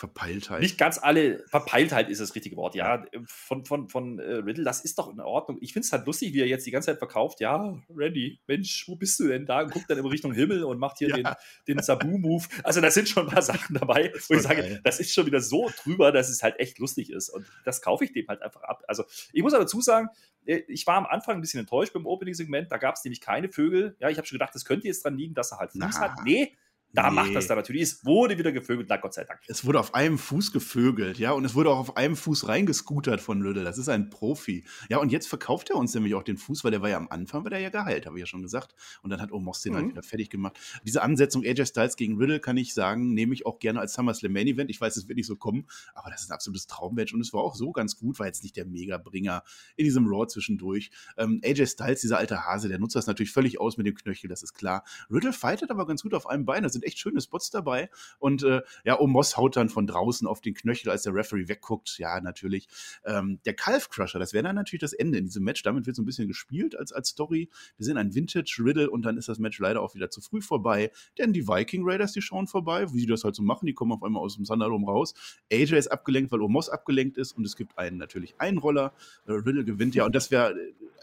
Verpeiltheit. 0.00 0.62
Nicht 0.62 0.78
ganz 0.78 0.98
alle, 0.98 1.44
Verpeiltheit 1.48 2.08
ist 2.08 2.22
das 2.22 2.34
richtige 2.34 2.56
Wort, 2.56 2.74
ja, 2.74 3.04
von, 3.26 3.66
von, 3.66 3.90
von 3.90 4.18
äh, 4.18 4.36
Riddle, 4.36 4.64
das 4.64 4.80
ist 4.80 4.98
doch 4.98 5.12
in 5.12 5.20
Ordnung. 5.20 5.58
Ich 5.60 5.74
finde 5.74 5.84
es 5.84 5.92
halt 5.92 6.06
lustig, 6.06 6.32
wie 6.32 6.40
er 6.40 6.46
jetzt 6.46 6.66
die 6.66 6.70
ganze 6.70 6.86
Zeit 6.86 6.98
verkauft, 6.98 7.40
ja, 7.40 7.78
Randy, 7.94 8.40
Mensch, 8.46 8.88
wo 8.88 8.96
bist 8.96 9.20
du 9.20 9.28
denn 9.28 9.44
da? 9.44 9.60
Und 9.60 9.72
guckt 9.72 9.90
dann 9.90 9.98
immer 9.98 10.10
Richtung 10.10 10.32
Himmel 10.32 10.64
und 10.64 10.78
macht 10.78 10.98
hier 10.98 11.10
ja. 11.10 11.16
den, 11.16 11.28
den 11.68 11.82
Sabu-Move. 11.82 12.46
Also 12.64 12.80
da 12.80 12.90
sind 12.90 13.10
schon 13.10 13.26
ein 13.26 13.32
paar 13.32 13.42
Sachen 13.42 13.76
dabei, 13.76 14.10
wo 14.28 14.34
ich 14.34 14.40
sage, 14.40 14.62
geil. 14.62 14.80
das 14.82 15.00
ist 15.00 15.12
schon 15.12 15.26
wieder 15.26 15.40
so 15.40 15.70
drüber, 15.82 16.12
dass 16.12 16.30
es 16.30 16.42
halt 16.42 16.58
echt 16.58 16.78
lustig 16.78 17.10
ist. 17.10 17.28
Und 17.28 17.44
das 17.66 17.82
kaufe 17.82 18.04
ich 18.04 18.12
dem 18.14 18.26
halt 18.26 18.40
einfach 18.40 18.62
ab. 18.62 18.82
Also 18.88 19.04
ich 19.34 19.42
muss 19.42 19.52
aber 19.52 19.64
dazu 19.64 19.82
sagen, 19.82 20.08
äh, 20.46 20.62
ich 20.66 20.86
war 20.86 20.96
am 20.96 21.04
Anfang 21.04 21.34
ein 21.34 21.40
bisschen 21.42 21.60
enttäuscht 21.60 21.92
beim 21.92 22.06
Opening-Segment, 22.06 22.72
da 22.72 22.78
gab 22.78 22.94
es 22.94 23.04
nämlich 23.04 23.20
keine 23.20 23.50
Vögel. 23.50 23.96
Ja, 24.00 24.08
ich 24.08 24.16
habe 24.16 24.26
schon 24.26 24.36
gedacht, 24.36 24.54
das 24.54 24.64
könnte 24.64 24.86
jetzt 24.86 25.04
dran 25.04 25.18
liegen, 25.18 25.34
dass 25.34 25.52
er 25.52 25.58
halt 25.58 25.72
Fuß 25.72 26.00
hat. 26.00 26.24
Nee, 26.24 26.56
da 26.92 27.08
nee. 27.08 27.16
macht 27.16 27.34
das 27.34 27.46
dann 27.46 27.56
natürlich. 27.56 27.82
Es 27.82 28.04
wurde 28.04 28.36
wieder 28.36 28.52
gevögelt, 28.52 28.88
na 28.88 28.96
Gott 28.96 29.14
sei 29.14 29.24
Dank. 29.24 29.40
Es 29.46 29.64
wurde 29.64 29.78
auf 29.78 29.94
einem 29.94 30.18
Fuß 30.18 30.52
gevögelt, 30.52 31.18
ja, 31.18 31.32
und 31.32 31.44
es 31.44 31.54
wurde 31.54 31.70
auch 31.70 31.78
auf 31.78 31.96
einem 31.96 32.16
Fuß 32.16 32.48
reingescootert 32.48 33.20
von 33.20 33.42
Riddle. 33.42 33.62
Das 33.62 33.78
ist 33.78 33.88
ein 33.88 34.10
Profi. 34.10 34.64
Ja, 34.88 34.98
und 34.98 35.12
jetzt 35.12 35.28
verkauft 35.28 35.70
er 35.70 35.76
uns 35.76 35.94
nämlich 35.94 36.14
auch 36.14 36.24
den 36.24 36.36
Fuß, 36.36 36.64
weil 36.64 36.72
der 36.72 36.82
war 36.82 36.88
ja 36.88 36.96
am 36.96 37.08
Anfang, 37.08 37.44
war 37.44 37.50
der 37.50 37.60
ja 37.60 37.70
geheilt, 37.70 38.06
habe 38.06 38.16
ich 38.16 38.20
ja 38.20 38.26
schon 38.26 38.42
gesagt. 38.42 38.74
Und 39.02 39.10
dann 39.10 39.20
hat 39.20 39.30
Omos 39.30 39.62
den 39.62 39.74
halt 39.74 39.84
mhm. 39.84 39.88
halt 39.88 39.96
wieder 39.96 40.02
fertig 40.02 40.30
gemacht. 40.30 40.58
Diese 40.84 41.02
Ansetzung 41.02 41.44
AJ 41.44 41.66
Styles 41.66 41.96
gegen 41.96 42.16
Riddle, 42.18 42.40
kann 42.40 42.56
ich 42.56 42.74
sagen, 42.74 43.14
nehme 43.14 43.34
ich 43.34 43.46
auch 43.46 43.60
gerne 43.60 43.80
als 43.80 43.94
SummerSlam 43.94 44.32
Main 44.32 44.48
Event. 44.48 44.70
Ich 44.70 44.80
weiß, 44.80 44.96
es 44.96 45.06
wird 45.06 45.16
nicht 45.16 45.26
so 45.26 45.36
kommen, 45.36 45.66
aber 45.94 46.10
das 46.10 46.22
ist 46.22 46.30
ein 46.30 46.34
absolutes 46.34 46.66
Traummatch 46.66 47.14
und 47.14 47.20
es 47.20 47.32
war 47.32 47.42
auch 47.42 47.54
so 47.54 47.70
ganz 47.70 47.96
gut, 47.96 48.18
war 48.18 48.26
jetzt 48.26 48.42
nicht 48.42 48.56
der 48.56 48.66
Mega-Bringer 48.66 49.44
in 49.76 49.84
diesem 49.84 50.06
Raw 50.06 50.26
zwischendurch. 50.26 50.90
Ähm, 51.16 51.40
AJ 51.44 51.66
Styles, 51.66 52.00
dieser 52.00 52.18
alte 52.18 52.46
Hase, 52.46 52.68
der 52.68 52.78
nutzt 52.78 52.96
das 52.96 53.06
natürlich 53.06 53.32
völlig 53.32 53.60
aus 53.60 53.76
mit 53.76 53.86
dem 53.86 53.94
Knöchel, 53.94 54.28
das 54.28 54.42
ist 54.42 54.54
klar. 54.54 54.84
Riddle 55.08 55.32
fightet 55.32 55.70
aber 55.70 55.86
ganz 55.86 56.02
gut 56.02 56.14
auf 56.14 56.26
einem 56.26 56.44
Bein. 56.44 56.62
Das 56.62 56.79
sind 56.80 56.86
echt 56.86 56.98
schöne 56.98 57.20
Spots 57.20 57.50
dabei. 57.50 57.90
Und 58.18 58.42
äh, 58.42 58.62
ja, 58.84 58.98
Omos 58.98 59.36
haut 59.36 59.56
dann 59.56 59.68
von 59.68 59.86
draußen 59.86 60.26
auf 60.26 60.40
den 60.40 60.54
Knöchel, 60.54 60.90
als 60.90 61.02
der 61.02 61.14
Referee 61.14 61.48
wegguckt. 61.48 61.98
Ja, 61.98 62.20
natürlich. 62.20 62.68
Ähm, 63.04 63.40
der 63.44 63.54
Calf 63.54 63.90
Crusher, 63.90 64.18
das 64.18 64.32
wäre 64.32 64.44
dann 64.44 64.56
natürlich 64.56 64.80
das 64.80 64.92
Ende 64.92 65.18
in 65.18 65.26
diesem 65.26 65.44
Match. 65.44 65.62
Damit 65.62 65.86
wird 65.86 65.96
so 65.96 66.02
ein 66.02 66.06
bisschen 66.06 66.28
gespielt 66.28 66.76
als, 66.76 66.92
als 66.92 67.10
Story. 67.10 67.48
Wir 67.76 67.86
sehen 67.86 67.96
ein 67.96 68.14
Vintage-Riddle 68.14 68.90
und 68.90 69.02
dann 69.02 69.16
ist 69.16 69.28
das 69.28 69.38
Match 69.38 69.58
leider 69.58 69.82
auch 69.82 69.94
wieder 69.94 70.10
zu 70.10 70.20
früh 70.20 70.40
vorbei. 70.40 70.90
Denn 71.18 71.32
die 71.32 71.46
Viking 71.46 71.82
Raiders, 71.84 72.12
die 72.12 72.22
schauen 72.22 72.46
vorbei, 72.46 72.92
wie 72.92 73.00
sie 73.00 73.06
das 73.06 73.24
halt 73.24 73.34
so 73.34 73.42
machen. 73.42 73.66
Die 73.66 73.74
kommen 73.74 73.92
auf 73.92 74.02
einmal 74.02 74.22
aus 74.22 74.36
dem 74.36 74.44
Thunderdome 74.44 74.86
raus. 74.86 75.14
AJ 75.52 75.74
ist 75.74 75.88
abgelenkt, 75.88 76.32
weil 76.32 76.40
Omos 76.40 76.68
abgelenkt 76.68 77.16
ist 77.16 77.32
und 77.32 77.44
es 77.44 77.56
gibt 77.56 77.78
einen 77.78 77.98
natürlich 77.98 78.40
Einroller. 78.40 78.92
Äh, 79.26 79.32
Riddle 79.32 79.64
gewinnt 79.64 79.94
ja 79.94 80.04
und 80.04 80.14
das 80.14 80.30
wäre 80.30 80.54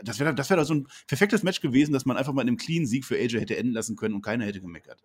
das 0.04 0.20
wäre 0.20 0.34
das 0.34 0.50
wär 0.50 0.64
so 0.66 0.74
ein 0.76 0.88
perfektes 1.08 1.44
Match 1.44 1.62
gewesen, 1.62 1.94
dass 1.94 2.06
man 2.06 2.18
einfach 2.18 2.34
mal 2.34 2.42
in 2.42 2.50
einem 2.50 2.58
clean 2.58 2.86
Sieg 2.86 3.06
für 3.06 3.16
AJ 3.16 3.40
hätte 3.40 3.58
enden 3.58 3.74
lassen 3.74 3.96
können 3.96 4.16
und 4.16 4.22
keiner 4.22 4.46
hätte 4.46 4.62
gemeckert. 4.62 5.04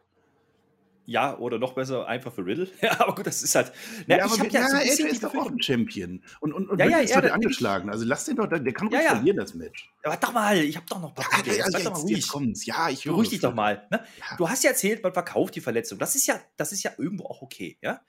Ja, 1.05 1.37
oder 1.39 1.59
noch 1.59 1.75
besser, 1.75 2.07
einfach 2.07 2.33
für 2.33 2.47
Riddle. 2.47 2.69
Ja, 2.83 3.01
aber 3.01 3.15
gut, 3.15 3.27
das 3.27 3.43
ist 3.43 3.55
halt. 3.55 3.73
Na, 4.07 4.19
ja, 4.19 4.27
ich 4.27 4.33
aber 4.33 4.49
ja, 4.49 4.69
so 4.69 4.77
ein 4.77 4.83
AJ 4.83 5.11
ist 5.11 5.25
doch 5.25 5.35
auch 5.35 5.51
ein 5.51 5.61
Champion. 5.61 6.23
Und, 6.41 6.53
und, 6.53 6.69
und 6.69 6.79
ja, 6.79 6.87
ja, 6.87 6.99
ist 6.99 7.15
ja, 7.15 7.21
angeschlagen. 7.21 7.91
Also 7.91 8.05
lass 8.05 8.25
den 8.25 8.37
doch, 8.37 8.47
der 8.47 8.73
kann 8.73 8.89
doch 8.89 8.97
ja, 8.97 9.05
ja. 9.05 9.11
verlieren, 9.11 9.37
das 9.37 9.55
Match. 9.55 9.93
Aber 10.05 10.17
doch 10.17 10.33
mal, 10.33 10.57
ich 10.59 10.77
hab 10.77 10.87
doch 10.87 11.01
noch 11.01 11.09
ein 11.09 11.15
paar. 11.15 11.47
Ja, 11.47 11.53
ja, 11.53 11.65
jetzt, 11.65 11.87
doch 11.87 12.03
mal 12.03 12.11
jetzt 12.11 12.29
kommt's. 12.29 12.67
Ja, 12.67 12.89
ich 12.89 13.05
Beruhig 13.05 13.31
dich 13.31 13.41
doch 13.41 13.55
mal. 13.55 13.87
Ne? 13.91 14.05
Du 14.39 14.49
hast 14.49 14.65
ja 14.65 14.71
erzählt, 14.71 15.03
man 15.03 15.13
verkauft 15.13 15.55
die 15.55 15.61
Verletzung. 15.61 15.99
Das 15.99 16.15
ist 16.15 16.27
ja, 16.27 16.41
das 16.57 16.73
ist 16.73 16.83
ja 16.83 16.93
irgendwo 16.99 17.25
auch 17.27 17.43
okay, 17.43 17.79
ja. 17.83 18.01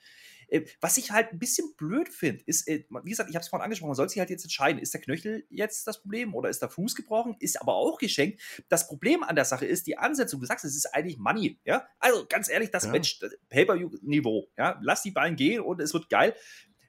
Äh, 0.48 0.62
was 0.80 0.96
ich 0.96 1.10
halt 1.10 1.32
ein 1.32 1.38
bisschen 1.38 1.74
blöd 1.76 2.08
finde, 2.08 2.42
ist, 2.46 2.68
äh, 2.68 2.84
wie 3.04 3.10
gesagt, 3.10 3.30
ich 3.30 3.36
habe 3.36 3.42
es 3.42 3.48
vorhin 3.48 3.64
angesprochen, 3.64 3.88
man 3.88 3.96
soll 3.96 4.08
sich 4.08 4.18
halt 4.18 4.30
jetzt 4.30 4.44
entscheiden, 4.44 4.80
ist 4.80 4.94
der 4.94 5.00
Knöchel 5.00 5.46
jetzt 5.50 5.86
das 5.86 6.00
Problem 6.00 6.34
oder 6.34 6.48
ist 6.48 6.62
der 6.62 6.68
Fuß 6.70 6.94
gebrochen? 6.94 7.36
Ist 7.40 7.60
aber 7.60 7.74
auch 7.74 7.98
geschenkt. 7.98 8.40
Das 8.68 8.86
Problem 8.86 9.22
an 9.22 9.36
der 9.36 9.44
Sache 9.44 9.66
ist 9.66 9.86
die 9.86 9.98
Ansetzung. 9.98 10.40
Du 10.40 10.46
sagst, 10.46 10.64
es 10.64 10.76
ist 10.76 10.86
eigentlich 10.94 11.18
Money, 11.18 11.60
ja? 11.64 11.86
Also 11.98 12.26
ganz 12.28 12.48
ehrlich, 12.48 12.70
das 12.70 12.84
ja. 12.84 12.90
Match, 12.90 13.20
Pay-Per-View-Niveau, 13.48 14.48
ja? 14.56 14.78
Lass 14.82 15.02
die 15.02 15.10
Beine 15.10 15.36
gehen 15.36 15.60
und 15.60 15.80
es 15.80 15.94
wird 15.94 16.08
geil. 16.08 16.34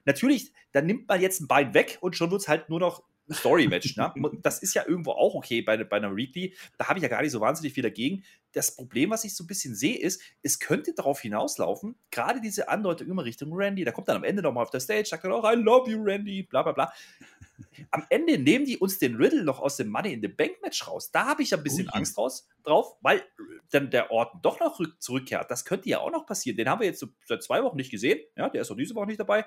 Natürlich, 0.04 0.52
dann 0.72 0.86
nimmt 0.86 1.08
man 1.08 1.20
jetzt 1.20 1.40
ein 1.40 1.48
Bein 1.48 1.74
weg 1.74 1.98
und 2.00 2.16
schon 2.16 2.30
wird 2.30 2.42
es 2.42 2.48
halt 2.48 2.68
nur 2.68 2.80
noch 2.80 3.02
Story-Match. 3.32 3.96
Ne? 3.96 4.12
Das 4.42 4.60
ist 4.60 4.74
ja 4.74 4.84
irgendwo 4.86 5.12
auch 5.12 5.34
okay 5.34 5.62
bei, 5.62 5.82
bei 5.82 5.96
einer 5.96 6.14
Weekly. 6.14 6.54
Da 6.78 6.88
habe 6.88 6.98
ich 6.98 7.02
ja 7.02 7.08
gar 7.08 7.22
nicht 7.22 7.32
so 7.32 7.40
wahnsinnig 7.40 7.72
viel 7.72 7.82
dagegen. 7.82 8.24
Das 8.52 8.74
Problem, 8.74 9.10
was 9.10 9.24
ich 9.24 9.34
so 9.34 9.44
ein 9.44 9.46
bisschen 9.46 9.74
sehe, 9.74 9.98
ist, 9.98 10.22
es 10.42 10.58
könnte 10.58 10.94
darauf 10.94 11.20
hinauslaufen, 11.20 11.96
gerade 12.10 12.40
diese 12.40 12.68
Andeutung 12.68 13.08
immer 13.08 13.24
Richtung 13.24 13.50
Randy, 13.52 13.84
da 13.84 13.92
kommt 13.92 14.08
dann 14.08 14.16
am 14.16 14.24
Ende 14.24 14.42
nochmal 14.42 14.62
auf 14.62 14.70
der 14.70 14.80
Stage, 14.80 15.04
sagt 15.04 15.24
dann 15.24 15.32
auch, 15.32 15.44
I 15.50 15.56
love 15.56 15.90
you, 15.90 16.02
Randy, 16.02 16.42
bla 16.42 16.62
bla 16.62 16.72
bla. 16.72 16.92
Am 17.90 18.06
Ende 18.10 18.38
nehmen 18.38 18.64
die 18.64 18.78
uns 18.78 18.98
den 18.98 19.16
Riddle 19.16 19.44
noch 19.44 19.60
aus 19.60 19.76
dem 19.76 19.88
Money 19.88 20.12
in 20.12 20.22
the 20.22 20.28
Bank 20.28 20.62
Match 20.62 20.86
raus. 20.86 21.10
Da 21.10 21.26
habe 21.26 21.42
ich 21.42 21.52
ein 21.54 21.62
bisschen 21.62 21.86
Ui. 21.86 21.92
Angst 21.92 22.16
raus, 22.16 22.48
drauf, 22.62 22.96
weil 23.00 23.22
dann 23.70 23.90
der 23.90 24.10
Ort 24.10 24.34
doch 24.42 24.60
noch 24.60 24.80
zurückkehrt. 24.98 25.50
Das 25.50 25.64
könnte 25.64 25.88
ja 25.88 26.00
auch 26.00 26.10
noch 26.10 26.26
passieren. 26.26 26.56
Den 26.56 26.68
haben 26.68 26.80
wir 26.80 26.86
jetzt 26.86 27.00
so 27.00 27.08
seit 27.26 27.42
zwei 27.42 27.62
Wochen 27.62 27.76
nicht 27.76 27.90
gesehen. 27.90 28.20
Ja, 28.36 28.48
der 28.48 28.62
ist 28.62 28.70
auch 28.70 28.76
diese 28.76 28.94
Woche 28.94 29.06
nicht 29.06 29.20
dabei. 29.20 29.46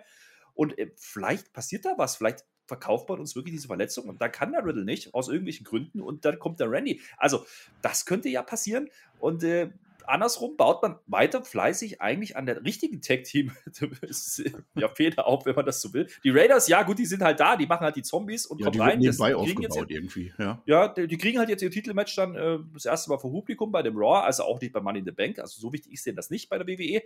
Und 0.53 0.77
äh, 0.77 0.91
vielleicht 0.97 1.53
passiert 1.53 1.85
da 1.85 1.95
was. 1.97 2.15
Vielleicht 2.15 2.45
verkauft 2.69 3.09
man 3.09 3.19
uns 3.19 3.35
wirklich 3.35 3.55
diese 3.55 3.67
Verletzung 3.67 4.07
und 4.07 4.21
da 4.21 4.29
kann 4.29 4.53
der 4.53 4.65
Riddle 4.65 4.85
nicht, 4.85 5.13
aus 5.13 5.27
irgendwelchen 5.27 5.65
Gründen 5.65 5.99
und 5.99 6.23
dann 6.23 6.39
kommt 6.39 6.61
der 6.61 6.71
Randy. 6.71 7.01
Also, 7.17 7.45
das 7.81 8.05
könnte 8.05 8.29
ja 8.29 8.41
passieren 8.41 8.89
und 9.19 9.43
äh, 9.43 9.71
andersrum 10.09 10.57
baut 10.57 10.81
man 10.81 10.95
weiter 11.07 11.43
fleißig 11.43 12.01
eigentlich 12.01 12.35
an 12.35 12.45
der 12.45 12.63
richtigen 12.63 13.01
Tag-Team 13.01 13.51
ja, 14.75 14.87
Feder 14.89 15.27
auf, 15.27 15.45
wenn 15.45 15.55
man 15.55 15.65
das 15.65 15.81
so 15.81 15.93
will. 15.93 16.07
Die 16.23 16.29
Raiders, 16.29 16.67
ja 16.67 16.83
gut, 16.83 16.99
die 16.99 17.05
sind 17.05 17.21
halt 17.21 17.39
da, 17.39 17.55
die 17.55 17.67
machen 17.67 17.83
halt 17.83 17.95
die 17.95 18.01
Zombies 18.01 18.45
und 18.45 18.59
ja, 18.59 18.65
kommen 18.65 18.81
rein. 18.81 19.01
Das, 19.01 19.17
die 19.17 19.23
kriegen 19.23 19.61
jetzt 19.61 19.77
irgendwie, 19.77 20.33
ja. 20.37 20.61
ja 20.65 20.87
die, 20.87 21.07
die, 21.07 21.17
kriegen 21.17 21.39
halt 21.39 21.49
jetzt 21.49 21.61
ihr 21.61 21.71
Titelmatch 21.71 22.15
dann 22.15 22.35
äh, 22.35 22.59
das 22.73 22.85
erste 22.85 23.09
Mal 23.09 23.19
vor 23.19 23.31
Publikum 23.31 23.71
bei 23.71 23.83
dem 23.83 23.97
Raw, 23.97 24.25
also 24.25 24.43
auch 24.43 24.59
nicht 24.59 24.73
bei 24.73 24.81
Money 24.81 24.99
in 24.99 25.05
the 25.05 25.11
Bank, 25.11 25.39
also 25.39 25.59
so 25.59 25.71
wichtig 25.71 25.93
ist 25.93 26.05
denen 26.05 26.15
das 26.15 26.29
nicht 26.29 26.49
bei 26.49 26.57
der 26.57 26.67
WWE. 26.67 27.01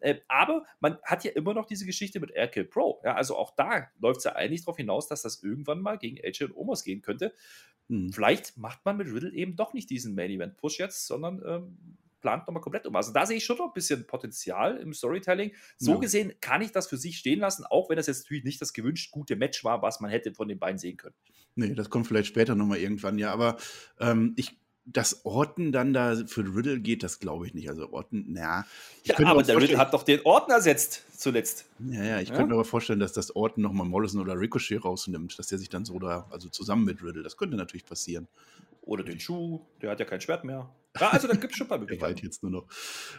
Äh, 0.00 0.20
aber 0.28 0.64
man 0.80 0.98
hat 1.04 1.24
ja 1.24 1.32
immer 1.32 1.54
noch 1.54 1.66
diese 1.66 1.86
Geschichte 1.86 2.20
mit 2.20 2.30
Airkill 2.30 2.64
Pro. 2.64 3.00
Ja, 3.04 3.14
also 3.14 3.36
auch 3.36 3.54
da 3.54 3.88
läuft 4.00 4.18
es 4.18 4.24
ja 4.24 4.32
eigentlich 4.32 4.62
darauf 4.62 4.76
hinaus, 4.76 5.08
dass 5.08 5.22
das 5.22 5.42
irgendwann 5.42 5.80
mal 5.80 5.98
gegen 5.98 6.18
AJ 6.24 6.44
und 6.44 6.56
Omos 6.56 6.84
gehen 6.84 7.02
könnte. 7.02 7.34
Hm. 7.88 8.12
Vielleicht 8.12 8.56
macht 8.56 8.84
man 8.84 8.96
mit 8.96 9.08
Riddle 9.08 9.32
eben 9.32 9.56
doch 9.56 9.72
nicht 9.74 9.90
diesen 9.90 10.14
Main 10.14 10.30
Event 10.30 10.56
Push 10.56 10.78
jetzt, 10.78 11.06
sondern 11.06 11.42
ähm, 11.44 11.98
plant 12.20 12.46
nochmal 12.46 12.62
komplett 12.62 12.86
um. 12.86 12.94
Also 12.94 13.12
da 13.12 13.26
sehe 13.26 13.38
ich 13.38 13.44
schon 13.44 13.56
noch 13.56 13.66
ein 13.66 13.72
bisschen 13.74 14.06
Potenzial 14.06 14.76
im 14.76 14.92
Storytelling. 14.92 15.52
So 15.78 15.92
Ja. 15.92 15.98
gesehen 15.98 16.34
kann 16.40 16.62
ich 16.62 16.72
das 16.72 16.86
für 16.86 16.96
sich 16.96 17.18
stehen 17.18 17.40
lassen, 17.40 17.64
auch 17.64 17.88
wenn 17.88 17.96
das 17.96 18.06
jetzt 18.06 18.24
natürlich 18.24 18.44
nicht 18.44 18.60
das 18.60 18.72
gewünscht 18.72 19.10
gute 19.10 19.36
Match 19.36 19.64
war, 19.64 19.82
was 19.82 20.00
man 20.00 20.10
hätte 20.10 20.34
von 20.34 20.48
den 20.48 20.58
beiden 20.58 20.78
sehen 20.78 20.96
können. 20.96 21.14
Nee, 21.56 21.74
das 21.74 21.90
kommt 21.90 22.06
vielleicht 22.06 22.28
später 22.28 22.54
nochmal 22.54 22.78
irgendwann, 22.78 23.18
ja. 23.18 23.32
Aber 23.32 23.56
ähm, 23.98 24.34
ich, 24.36 24.59
dass 24.86 25.24
Orton 25.24 25.72
dann 25.72 25.92
da 25.92 26.16
für 26.26 26.40
Riddle 26.42 26.80
geht, 26.80 27.02
das 27.02 27.18
glaube 27.20 27.46
ich 27.46 27.54
nicht. 27.54 27.68
Also 27.68 27.92
Orton, 27.92 28.24
na. 28.28 28.66
Ja, 29.04 29.18
aber 29.26 29.42
der 29.42 29.56
Riddle 29.60 29.78
hat 29.78 29.92
doch 29.94 30.02
den 30.02 30.20
Orden 30.24 30.50
ersetzt 30.50 31.04
zuletzt. 31.16 31.66
Ja, 31.78 32.02
ja, 32.02 32.20
ich 32.20 32.28
Ja? 32.30 32.34
könnte 32.36 32.48
mir 32.48 32.54
aber 32.54 32.64
vorstellen, 32.64 32.98
dass 33.00 33.12
das 33.12 33.34
Orton 33.36 33.62
nochmal 33.62 33.86
Mollison 33.86 34.20
oder 34.20 34.38
Ricochet 34.38 34.84
rausnimmt, 34.84 35.38
dass 35.38 35.48
der 35.48 35.58
sich 35.58 35.68
dann 35.68 35.84
so 35.84 35.98
da, 35.98 36.26
also 36.30 36.48
zusammen 36.48 36.84
mit 36.84 37.02
Riddle, 37.02 37.22
das 37.22 37.36
könnte 37.36 37.56
natürlich 37.56 37.84
passieren. 37.84 38.26
Oder 38.82 39.04
den 39.04 39.20
Schuh, 39.20 39.60
der 39.82 39.90
hat 39.90 40.00
ja 40.00 40.06
kein 40.06 40.20
Schwert 40.20 40.42
mehr. 40.44 40.68
Ja, 40.98 41.10
also 41.10 41.28
da 41.28 41.34
gibt 41.34 41.52
es 41.52 41.58
schon 41.58 41.66
ein 41.66 41.68
paar 41.68 41.78
Möglichkeiten. 41.78 42.20
jetzt 42.24 42.42
nur 42.42 42.50
noch. 42.50 42.66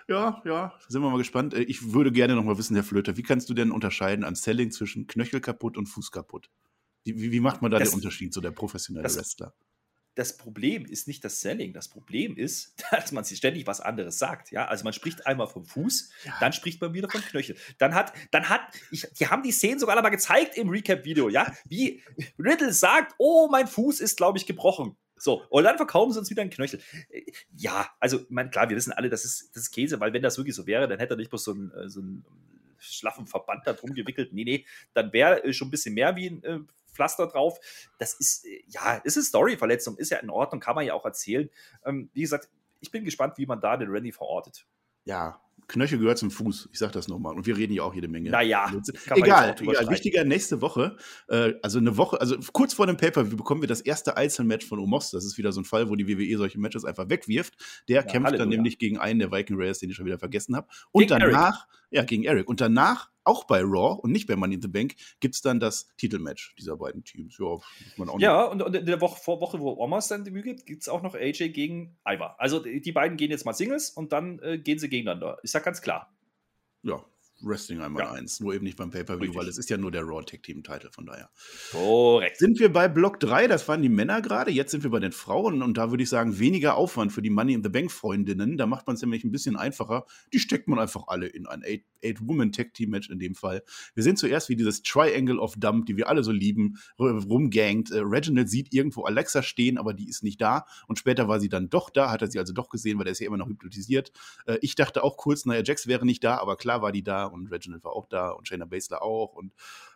Ja, 0.10 0.42
ja, 0.44 0.74
sind 0.90 1.02
wir 1.02 1.10
mal 1.10 1.18
gespannt. 1.20 1.54
Äh, 1.54 1.62
Ich 1.62 1.94
würde 1.94 2.12
gerne 2.12 2.36
noch 2.36 2.44
mal 2.44 2.58
wissen, 2.58 2.74
Herr 2.76 2.84
Flöter, 2.84 3.16
wie 3.16 3.24
kannst 3.24 3.48
du 3.50 3.54
denn 3.54 3.72
unterscheiden 3.72 4.26
an 4.26 4.36
Selling 4.36 4.72
zwischen 4.72 5.08
Knöchel 5.08 5.40
kaputt 5.40 5.78
und 5.78 5.86
Fuß 5.86 6.12
kaputt? 6.12 6.50
Wie, 7.04 7.22
wie, 7.22 7.32
wie 7.32 7.40
macht 7.40 7.62
man 7.62 7.72
da 7.72 7.78
Das- 7.80 7.92
den 7.92 7.96
Unterschied, 7.98 8.34
so 8.34 8.42
der 8.42 8.52
professionelle 8.52 9.04
das- 9.04 9.16
Wrestler? 9.18 9.54
Das 10.16 10.36
Problem 10.38 10.86
ist 10.86 11.08
nicht 11.08 11.24
das 11.24 11.40
Selling. 11.42 11.74
Das 11.74 11.88
Problem 11.88 12.36
ist, 12.36 12.74
dass 12.92 13.12
man 13.12 13.24
sich 13.24 13.38
ständig 13.38 13.66
was 13.68 13.82
anderes 13.82 14.20
sagt. 14.20 14.52
Ja, 14.52 14.66
also 14.66 14.84
man 14.84 14.94
spricht 14.94 15.26
einmal 15.26 15.48
vom 15.48 15.66
Fuß, 15.66 16.10
Ja. 16.26 16.34
dann 16.40 16.54
spricht 16.54 16.82
man 16.82 16.94
wieder 16.94 17.10
vom 17.10 17.22
Knöchel. 17.22 17.56
Dann 17.78 17.96
hat, 17.96 18.14
dann 18.32 18.50
hat, 18.50 18.62
ich, 18.92 19.08
die 19.20 19.28
haben 19.28 19.44
die 19.44 19.52
Szenen 19.52 19.80
sogar 19.80 19.96
noch 19.96 20.04
mal 20.04 20.10
gezeigt 20.10 20.58
im 20.58 20.70
Recap-Video, 20.70 21.30
ja, 21.30 21.54
wie 21.66 22.04
Riddle 22.38 22.74
sagt, 22.74 23.14
oh, 23.18 23.48
mein 23.52 23.68
Fuß 23.68 24.00
ist, 24.02 24.18
glaube 24.18 24.38
ich, 24.38 24.46
gebrochen. 24.46 24.96
So, 25.18 25.44
und 25.50 25.64
dann 25.66 25.78
verkaufen 25.78 26.12
sie 26.14 26.20
uns 26.20 26.30
wieder 26.32 26.42
einen 26.42 26.50
Knöchel. 26.52 26.82
Äh, 27.10 27.22
Ja, 27.56 27.88
also, 28.00 28.22
meine, 28.30 28.50
klar, 28.50 28.70
wir 28.70 28.76
wissen 28.76 28.92
alle, 28.92 29.10
das 29.10 29.24
ist, 29.24 29.56
das 29.56 29.64
ist 29.64 29.72
Käse, 29.72 30.00
weil 30.00 30.14
wenn 30.14 30.24
das 30.24 30.38
wirklich 30.38 30.56
so 30.56 30.66
wäre, 30.68 30.88
dann 30.88 30.98
hätte 31.00 31.14
er 31.14 31.18
nicht 31.18 31.30
bloß 31.30 31.44
so 31.44 31.52
einen, 31.52 31.72
äh, 31.72 31.90
so 31.90 32.02
einen 32.02 32.26
schlaffen 32.80 33.28
Verband 33.28 33.68
da 33.68 33.74
drum 33.74 33.94
gewickelt. 33.94 34.34
Nee, 34.34 34.44
nee, 34.44 34.66
dann 34.94 35.14
wäre 35.14 35.44
äh, 35.44 35.54
schon 35.54 35.68
ein 35.68 35.72
bisschen 35.72 35.94
mehr 35.94 36.16
wie 36.16 36.28
ein 36.28 36.68
Pflaster 36.92 37.28
drauf. 37.28 37.60
Das 37.98 38.14
ist, 38.14 38.46
äh, 38.46 38.64
ja, 38.68 38.96
ist 39.04 39.18
eine 39.18 39.24
Story-Verletzung, 39.24 39.98
ist 39.98 40.10
ja 40.10 40.18
in 40.18 40.30
Ordnung, 40.30 40.60
kann 40.60 40.76
man 40.76 40.86
ja 40.86 40.94
auch 40.94 41.06
erzählen. 41.06 41.50
Ähm, 41.86 42.10
wie 42.14 42.22
gesagt, 42.22 42.50
ich 42.80 42.92
bin 42.92 43.06
gespannt, 43.06 43.38
wie 43.38 43.46
man 43.46 43.62
da 43.62 43.78
den 43.78 43.90
Randy 43.90 44.12
verortet. 44.12 44.66
Ja, 45.06 45.42
Knöchel 45.68 46.00
gehört 46.00 46.18
zum 46.18 46.32
Fuß. 46.32 46.70
Ich 46.74 46.80
sag 46.80 46.92
das 46.92 47.08
nochmal. 47.08 47.34
Und 47.36 47.46
wir 47.46 47.56
reden 47.56 47.74
ja 47.74 47.84
auch 47.84 47.94
jede 47.94 48.08
Menge. 48.08 48.30
Naja, 48.30 48.70
man 48.72 48.84
egal, 49.18 49.56
egal. 49.60 49.90
Wichtiger 49.90 50.24
nächste 50.26 50.62
Woche, 50.62 50.98
äh, 51.30 51.54
also 51.62 51.80
eine 51.80 51.96
Woche, 51.98 52.20
also 52.20 52.36
kurz 52.52 52.74
vor 52.74 52.88
dem 52.88 52.98
Pay-Per-View 52.98 53.38
bekommen 53.38 53.62
wir 53.62 53.68
das 53.68 53.82
erste 53.82 54.18
Einzelmatch 54.18 54.66
von 54.66 54.80
Omos. 54.80 55.12
Das 55.12 55.24
ist 55.24 55.38
wieder 55.38 55.52
so 55.52 55.62
ein 55.62 55.66
Fall, 55.66 55.90
wo 55.90 55.96
die 55.96 56.08
WWE 56.08 56.38
solche 56.38 56.60
Matches 56.60 56.84
einfach 56.84 57.10
wegwirft. 57.10 57.56
Der 57.88 58.04
kämpft 58.04 58.28
Halleluja. 58.28 58.40
dann 58.40 58.50
nämlich 58.50 58.80
gegen 58.80 58.98
einen 58.98 59.20
der 59.20 59.32
Viking 59.32 59.56
Raiders, 59.58 59.80
den 59.80 59.90
ich 59.90 59.96
schon 59.96 60.06
wieder 60.06 60.20
vergessen 60.20 60.56
habe. 60.56 60.68
Und 60.92 61.08
Gegen 61.08 61.22
Eric. 61.22 61.34
danach, 61.34 61.68
ja, 61.90 62.04
gegen 62.04 62.24
Eric. 62.24 62.50
Und 62.50 62.60
danach, 62.60 63.10
auch 63.24 63.46
bei 63.46 63.62
Raw 63.62 64.00
und 64.02 64.12
nicht 64.12 64.28
bei 64.28 64.36
Money 64.36 64.56
in 64.56 64.62
the 64.62 64.68
Bank, 64.68 64.96
gibt 65.20 65.36
es 65.36 65.42
dann 65.42 65.60
das 65.60 65.88
Titelmatch 65.98 66.56
dieser 66.58 66.78
beiden 66.78 67.04
Teams. 67.04 67.38
Ja, 67.40 67.58
Ja, 68.22 68.46
und, 68.46 68.62
und 68.62 68.76
in 68.76 68.86
der 68.86 69.02
Woche, 69.02 69.22
vor 69.22 69.42
Woche, 69.42 69.60
wo 69.60 69.72
Omas 69.78 70.08
dann 70.08 70.24
Debüt 70.24 70.44
gibt, 70.44 70.66
gibt 70.66 70.82
es 70.82 70.90
auch 70.90 71.02
noch 71.02 71.16
AJ 71.16 71.50
gegen 71.50 71.98
Ivar. 72.06 72.36
Also 72.40 72.60
die 72.60 72.82
die 72.82 72.92
beiden 72.92 73.18
gehen 73.18 73.32
jetzt 73.32 73.46
mal 73.46 73.54
Singles 73.54 73.90
und 73.90 74.12
dann 74.12 74.40
äh, 74.40 74.58
gehen 74.58 74.80
sie 74.80 74.90
gegeneinander. 74.90 75.40
Ist 75.44 75.54
ja 75.54 75.60
ganz 75.60 75.82
klar. 75.82 76.14
ja, 76.84 77.04
Wrestling 77.44 77.82
einmal 77.82 78.04
Ja. 78.04 78.12
eins. 78.12 78.40
Nur 78.40 78.54
eben 78.54 78.64
nicht 78.64 78.78
beim 78.78 78.90
Pay-Per-View, 78.92 79.34
weil 79.36 79.48
es 79.48 79.58
ist 79.58 79.70
ja 79.70 79.78
nur 79.78 79.92
der 79.92 80.04
Raw 80.04 80.24
Tag 80.24 80.44
Team 80.44 80.64
Title, 80.64 80.92
von 80.92 81.06
daher. 81.06 81.30
Korrekt. 81.72 82.38
Sind 82.38 82.60
wir 82.60 82.72
bei 82.72 82.88
Block 82.88 83.20
3, 83.20 83.48
das 83.48 83.68
waren 83.68 83.82
die 83.82 83.90
Männer 83.90 84.22
gerade, 84.22 84.52
jetzt 84.52 84.72
sind 84.72 84.84
wir 84.84 84.90
bei 84.92 85.00
den 85.00 85.12
Frauen 85.12 85.62
und 85.62 85.78
da 85.78 85.90
würde 85.92 86.04
ich 86.04 86.10
sagen, 86.10 86.40
weniger 86.40 86.76
Aufwand 86.76 87.12
für 87.12 87.22
die 87.22 87.30
Money 87.30 87.54
in 87.54 87.64
the 87.64 87.70
Bank 87.70 87.92
Freundinnen. 87.92 88.58
Da 88.58 88.66
macht 88.68 88.88
man 88.88 88.96
es 88.96 89.02
nämlich 89.02 89.24
ein 89.24 89.32
bisschen 89.32 89.56
einfacher. 89.56 90.06
Die 90.34 90.40
steckt 90.40 90.68
man 90.68 90.80
einfach 90.80 91.04
alle 91.08 91.28
in 91.28 91.48
ein 91.48 91.64
Eight- 91.64 91.86
Eight-Woman-Tag-Team-Match 92.04 93.10
in 93.10 93.20
dem 93.20 93.36
Fall. 93.36 93.64
Wir 93.94 94.04
sehen 94.04 94.18
zuerst, 94.18 94.50
wie 94.50 94.56
dieses 94.56 94.82
Triangle 94.82 95.40
of 95.40 95.54
Dump, 95.56 95.86
die 95.86 95.98
wir 95.98 96.10
alle 96.10 96.24
so 96.24 96.32
lieben, 96.32 96.80
rumgangt. 97.00 97.92
Äh, 97.92 98.00
Reginald 98.04 98.50
sieht 98.50 98.74
irgendwo 98.74 99.04
Alexa 99.04 99.44
stehen, 99.44 99.78
aber 99.78 99.94
die 99.94 100.08
ist 100.10 100.24
nicht 100.24 100.42
da. 100.42 100.66
Und 100.88 101.00
später 101.00 101.28
war 101.28 101.40
sie 101.40 101.50
dann 101.50 101.70
doch 101.70 101.90
da, 101.90 102.10
hat 102.12 102.22
er 102.22 102.30
sie 102.32 102.40
also 102.40 102.54
doch 102.54 102.70
gesehen, 102.70 102.98
weil 103.00 103.06
er 103.08 103.12
ist 103.12 103.20
ja 103.20 103.28
immer 103.28 103.38
noch 103.38 103.48
hypnotisiert. 103.48 104.12
Äh, 104.46 104.58
ich 104.62 104.76
dachte 104.76 105.04
auch 105.04 105.18
kurz, 105.18 105.46
naja, 105.46 105.62
Jax 105.64 105.88
wäre 105.88 106.06
nicht 106.06 106.24
da, 106.24 106.38
aber 106.38 106.58
klar 106.58 106.82
war 106.82 106.92
die 106.92 107.04
da 107.04 107.26
und 107.32 107.48
Reginald 107.52 107.84
war 107.84 107.94
auch 107.94 108.08
da 108.08 108.30
und 108.32 108.48
Shayna 108.48 108.66
Baszler 108.66 109.02
auch 109.02 109.34
und 109.34 109.54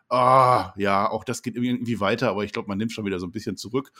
Ah, 0.07 0.73
ja, 0.77 1.09
auch 1.09 1.23
das 1.23 1.41
geht 1.41 1.55
irgendwie 1.55 1.99
weiter, 1.99 2.29
aber 2.29 2.43
ich 2.43 2.53
glaube, 2.53 2.67
man 2.67 2.77
nimmt 2.77 2.91
schon 2.91 3.05
wieder 3.05 3.19
so 3.19 3.25
ein 3.25 3.31
bisschen 3.31 3.57
zurück. 3.57 3.91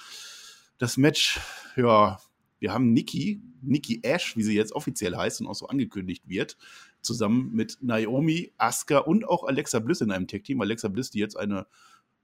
Das 0.77 0.97
Match, 0.97 1.39
ja, 1.75 2.19
wir 2.59 2.73
haben 2.73 2.93
Nikki, 2.93 3.41
Nikki 3.61 4.01
Ash, 4.03 4.37
wie 4.37 4.43
sie 4.43 4.55
jetzt 4.55 4.73
offiziell 4.73 5.15
heißt 5.15 5.41
und 5.41 5.47
auch 5.47 5.55
so 5.55 5.67
angekündigt 5.67 6.27
wird, 6.27 6.57
zusammen 7.01 7.51
mit 7.53 7.77
Naomi, 7.81 8.53
Asuka 8.57 8.99
und 8.99 9.27
auch 9.27 9.45
Alexa 9.45 9.79
Bliss 9.79 10.01
in 10.01 10.11
einem 10.11 10.27
Tag-Team. 10.27 10.61
Alexa 10.61 10.89
Bliss, 10.89 11.09
die 11.09 11.19
jetzt 11.19 11.37
eine, 11.37 11.65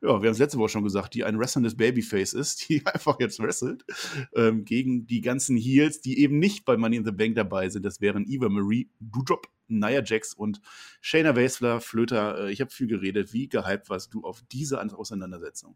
ja, 0.01 0.07
wir 0.21 0.27
haben 0.27 0.33
es 0.33 0.39
letzte 0.39 0.57
Woche 0.57 0.69
schon 0.69 0.83
gesagt, 0.83 1.13
die 1.13 1.23
ein 1.23 1.37
wrestlendes 1.37 1.77
Babyface 1.77 2.33
ist, 2.33 2.67
die 2.69 2.85
einfach 2.85 3.19
jetzt 3.19 3.39
wrestelt, 3.39 3.85
ähm, 4.35 4.65
gegen 4.65 5.05
die 5.05 5.21
ganzen 5.21 5.57
Heels, 5.57 6.01
die 6.01 6.19
eben 6.19 6.39
nicht 6.39 6.65
bei 6.65 6.75
Money 6.77 6.97
in 6.97 7.05
the 7.05 7.11
Bank 7.11 7.35
dabei 7.35 7.69
sind. 7.69 7.85
Das 7.85 8.01
wären 8.01 8.25
Eva 8.27 8.49
Marie 8.49 8.89
Doudrop, 8.99 9.47
Nia 9.67 10.03
Jax 10.03 10.33
und 10.33 10.59
Shayna 11.01 11.33
Baszler, 11.33 11.81
Flöter. 11.81 12.47
Äh, 12.47 12.51
ich 12.51 12.61
habe 12.61 12.71
viel 12.71 12.87
geredet. 12.87 13.31
Wie 13.31 13.47
gehypt 13.47 13.89
warst 13.89 14.13
du 14.13 14.23
auf 14.23 14.41
diese 14.51 14.81
Auseinandersetzung? 14.81 15.75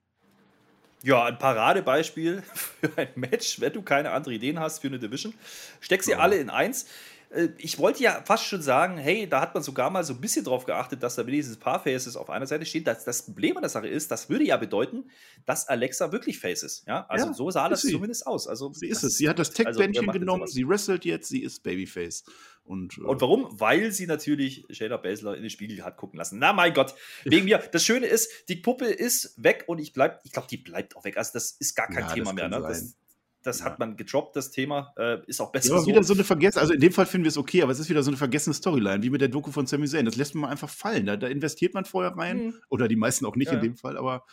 Ja, 1.03 1.25
ein 1.25 1.37
Paradebeispiel 1.37 2.41
für 2.53 2.97
ein 2.97 3.09
Match, 3.15 3.61
wenn 3.61 3.73
du 3.73 3.83
keine 3.83 4.09
andere 4.11 4.33
Ideen 4.33 4.59
hast 4.59 4.79
für 4.79 4.87
eine 4.87 4.97
Division. 4.97 5.35
Steck 5.79 6.01
sie 6.03 6.11
Ja. 6.11 6.17
alle 6.17 6.37
in 6.37 6.49
eins. 6.49 6.87
Äh, 7.35 7.49
Ich 7.57 7.77
wollte 7.79 8.01
ja 8.03 8.21
fast 8.25 8.45
schon 8.45 8.61
sagen, 8.61 8.97
hey, 8.97 9.27
da 9.27 9.41
hat 9.41 9.53
man 9.53 9.61
sogar 9.63 9.89
mal 9.89 10.03
so 10.03 10.13
ein 10.13 10.21
bisschen 10.21 10.43
drauf 10.45 10.65
geachtet, 10.65 11.03
dass 11.03 11.15
da 11.15 11.25
wenigstens 11.27 11.57
ein 11.57 11.59
paar 11.59 11.83
Faces 11.83 12.15
auf 12.15 12.29
einer 12.29 12.47
Seite 12.47 12.65
stehen. 12.65 12.83
Das, 12.83 13.03
das 13.03 13.25
Problem 13.25 13.57
an 13.57 13.61
der 13.63 13.69
Sache 13.69 13.87
ist, 13.87 14.09
das 14.11 14.29
würde 14.29 14.45
ja 14.45 14.57
bedeuten, 14.57 15.09
dass 15.45 15.67
Alexa 15.67 16.11
wirklich 16.11 16.39
Face 16.39 16.63
ist. 16.63 16.85
Ja, 16.87 17.05
also 17.07 17.27
Ja, 17.27 17.33
so 17.33 17.51
sah 17.51 17.69
das 17.69 17.81
sie. 17.81 17.91
zumindest 17.91 18.25
aus. 18.25 18.47
Also, 18.47 18.71
Sie 18.73 18.87
ist 18.87 19.03
es. 19.03 19.17
Sie 19.17 19.27
hat 19.29 19.37
das 19.39 19.49
also, 19.49 19.63
Tech-Bändchen 19.63 20.07
denn 20.07 20.19
genommen, 20.19 20.47
sie 20.47 20.67
wrestelt 20.67 21.05
jetzt, 21.05 21.29
sie 21.29 21.41
ist 21.43 21.63
Babyface. 21.63 22.23
Und, 22.63 22.97
äh, 22.97 23.01
Und 23.01 23.21
warum? 23.21 23.47
Weil 23.59 23.91
sie 23.91 24.07
natürlich 24.07 24.65
Shayna 24.71 24.97
Baszler 24.97 25.35
in 25.35 25.41
den 25.43 25.51
Spiegel 25.51 25.83
hat 25.83 25.97
gucken 25.97 26.17
lassen. 26.17 26.39
Na 26.39 26.51
mein 26.51 26.73
Gott, 26.73 26.95
wegen 27.23 27.45
mir. 27.45 27.59
Das 27.71 27.83
Schöne 27.83 28.07
ist, 28.07 28.29
die 28.49 28.55
Puppe 28.55 28.85
ist 28.85 29.35
weg 29.37 29.65
und 29.67 29.77
ich 29.79 29.93
bleib, 29.93 30.21
ich 30.23 30.31
glaube, 30.31 30.47
die 30.49 30.57
bleibt 30.57 30.95
auch 30.97 31.03
weg. 31.03 31.17
Also 31.17 31.31
das 31.33 31.51
ist 31.51 31.75
gar 31.75 31.87
kein 31.87 32.07
Ja, 32.07 32.13
Thema 32.13 32.33
mehr. 32.33 32.49
Ne? 32.49 32.61
Das. 32.61 32.95
Das 33.45 33.59
Ja. 33.59 33.65
hat 33.65 33.79
man 33.79 33.95
gedroppt, 33.97 34.35
das 34.35 34.51
Thema. 34.51 34.93
Äh, 34.97 35.19
ist 35.27 35.39
auch 35.41 35.51
besser 35.51 35.69
Ja, 35.69 35.73
aber 35.75 35.81
so. 35.83 35.87
wieder 35.87 36.03
so 36.03 36.13
eine 36.13 36.23
vergessene, 36.23 36.61
also 36.61 36.73
in 36.73 36.79
dem 36.81 36.91
Fall 36.91 37.05
finden 37.05 37.25
wir 37.25 37.29
es 37.29 37.37
okay, 37.37 37.61
aber 37.61 37.71
es 37.71 37.79
ist 37.79 37.89
wieder 37.89 38.03
so 38.03 38.09
eine 38.09 38.17
vergessene 38.17 38.53
Storyline, 38.53 39.03
wie 39.03 39.09
mit 39.09 39.21
der 39.21 39.29
Doku 39.29 39.51
von 39.51 39.65
Sami 39.67 39.87
Zayn. 39.87 40.05
Das 40.05 40.15
lässt 40.15 40.35
man 40.35 40.49
einfach 40.49 40.69
fallen. 40.69 41.05
Da, 41.05 41.17
da 41.17 41.27
investiert 41.27 41.73
man 41.73 41.85
vorher 41.85 42.11
rein. 42.17 42.47
Mhm. 42.47 42.53
Oder 42.69 42.87
die 42.87 42.95
meisten 42.95 43.25
auch 43.25 43.35
nicht 43.35 43.51
Ja, 43.51 43.57
in 43.57 43.63
dem 43.63 43.75
Fall, 43.77 43.97
aber 43.97 44.25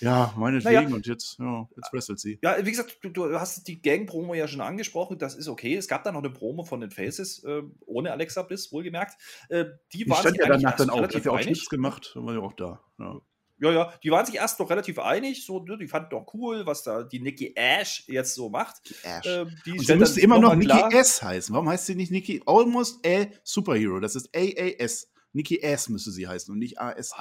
ja, 0.00 0.34
meinetwegen. 0.36 0.74
Naja. 0.84 0.94
Und 0.94 1.06
jetzt, 1.06 1.38
ja, 1.38 1.66
jetzt 1.74 1.90
wrestelt 1.92 2.20
sie. 2.20 2.38
Ja, 2.42 2.56
wie 2.64 2.70
gesagt, 2.70 2.98
du, 3.02 3.08
du 3.08 3.40
hast 3.40 3.66
die 3.66 3.80
Gang-Promo 3.80 4.34
ja 4.34 4.46
schon 4.46 4.60
angesprochen, 4.60 5.16
das 5.18 5.34
ist 5.34 5.48
okay. 5.48 5.74
Es 5.74 5.88
gab 5.88 6.04
dann 6.04 6.12
noch 6.12 6.22
eine 6.22 6.30
Promo 6.30 6.64
von 6.64 6.80
den 6.82 6.90
Faces, 6.90 7.42
äh, 7.44 7.62
ohne 7.86 8.12
Alexa 8.12 8.42
Bliss, 8.42 8.70
wohlgemerkt. 8.72 9.14
Äh, 9.48 9.64
die 9.94 10.04
Die 10.04 10.10
waren 10.10 10.20
stand 10.20 10.36
ja 10.36 10.48
danach 10.48 10.76
dann 10.76 10.90
auch. 10.90 11.00
Hat 11.00 11.14
ja 11.24 11.30
auch. 11.30 11.40
Schnips 11.40 11.70
gemacht, 11.70 12.12
dann 12.14 12.26
war 12.26 12.34
ja 12.34 12.40
auch 12.40 12.52
da. 12.52 12.80
Ja. 12.98 13.20
Ja, 13.58 13.70
ja, 13.72 13.92
die 14.02 14.10
waren 14.10 14.26
sich 14.26 14.34
erst 14.34 14.60
noch 14.60 14.68
relativ 14.68 14.98
einig, 14.98 15.46
so, 15.46 15.62
ne, 15.64 15.78
die 15.78 15.88
fanden 15.88 16.10
doch 16.10 16.26
cool, 16.34 16.66
was 16.66 16.82
da 16.82 17.02
die 17.02 17.20
Nikki 17.20 17.54
Ash 17.56 18.04
jetzt 18.06 18.34
so 18.34 18.50
macht. 18.50 18.94
Ash. 19.02 19.24
Äh, 19.24 19.46
die 19.64 19.72
Und 19.72 19.86
sie 19.86 19.96
müsste 19.96 20.20
immer 20.20 20.38
noch 20.38 20.54
Nikki 20.54 20.78
S 20.94 21.22
heißen. 21.22 21.54
Warum 21.54 21.68
heißt 21.68 21.86
sie 21.86 21.94
nicht 21.94 22.12
Nikki? 22.12 22.42
Almost 22.44 23.06
a 23.06 23.26
Superhero. 23.44 23.98
Das 24.00 24.14
ist 24.14 24.28
AAS. 24.36 25.10
Nikki 25.32 25.60
S 25.60 25.88
müsste 25.88 26.10
sie 26.10 26.28
heißen 26.28 26.52
und 26.52 26.58
nicht 26.58 26.78
ASH. 26.78 27.12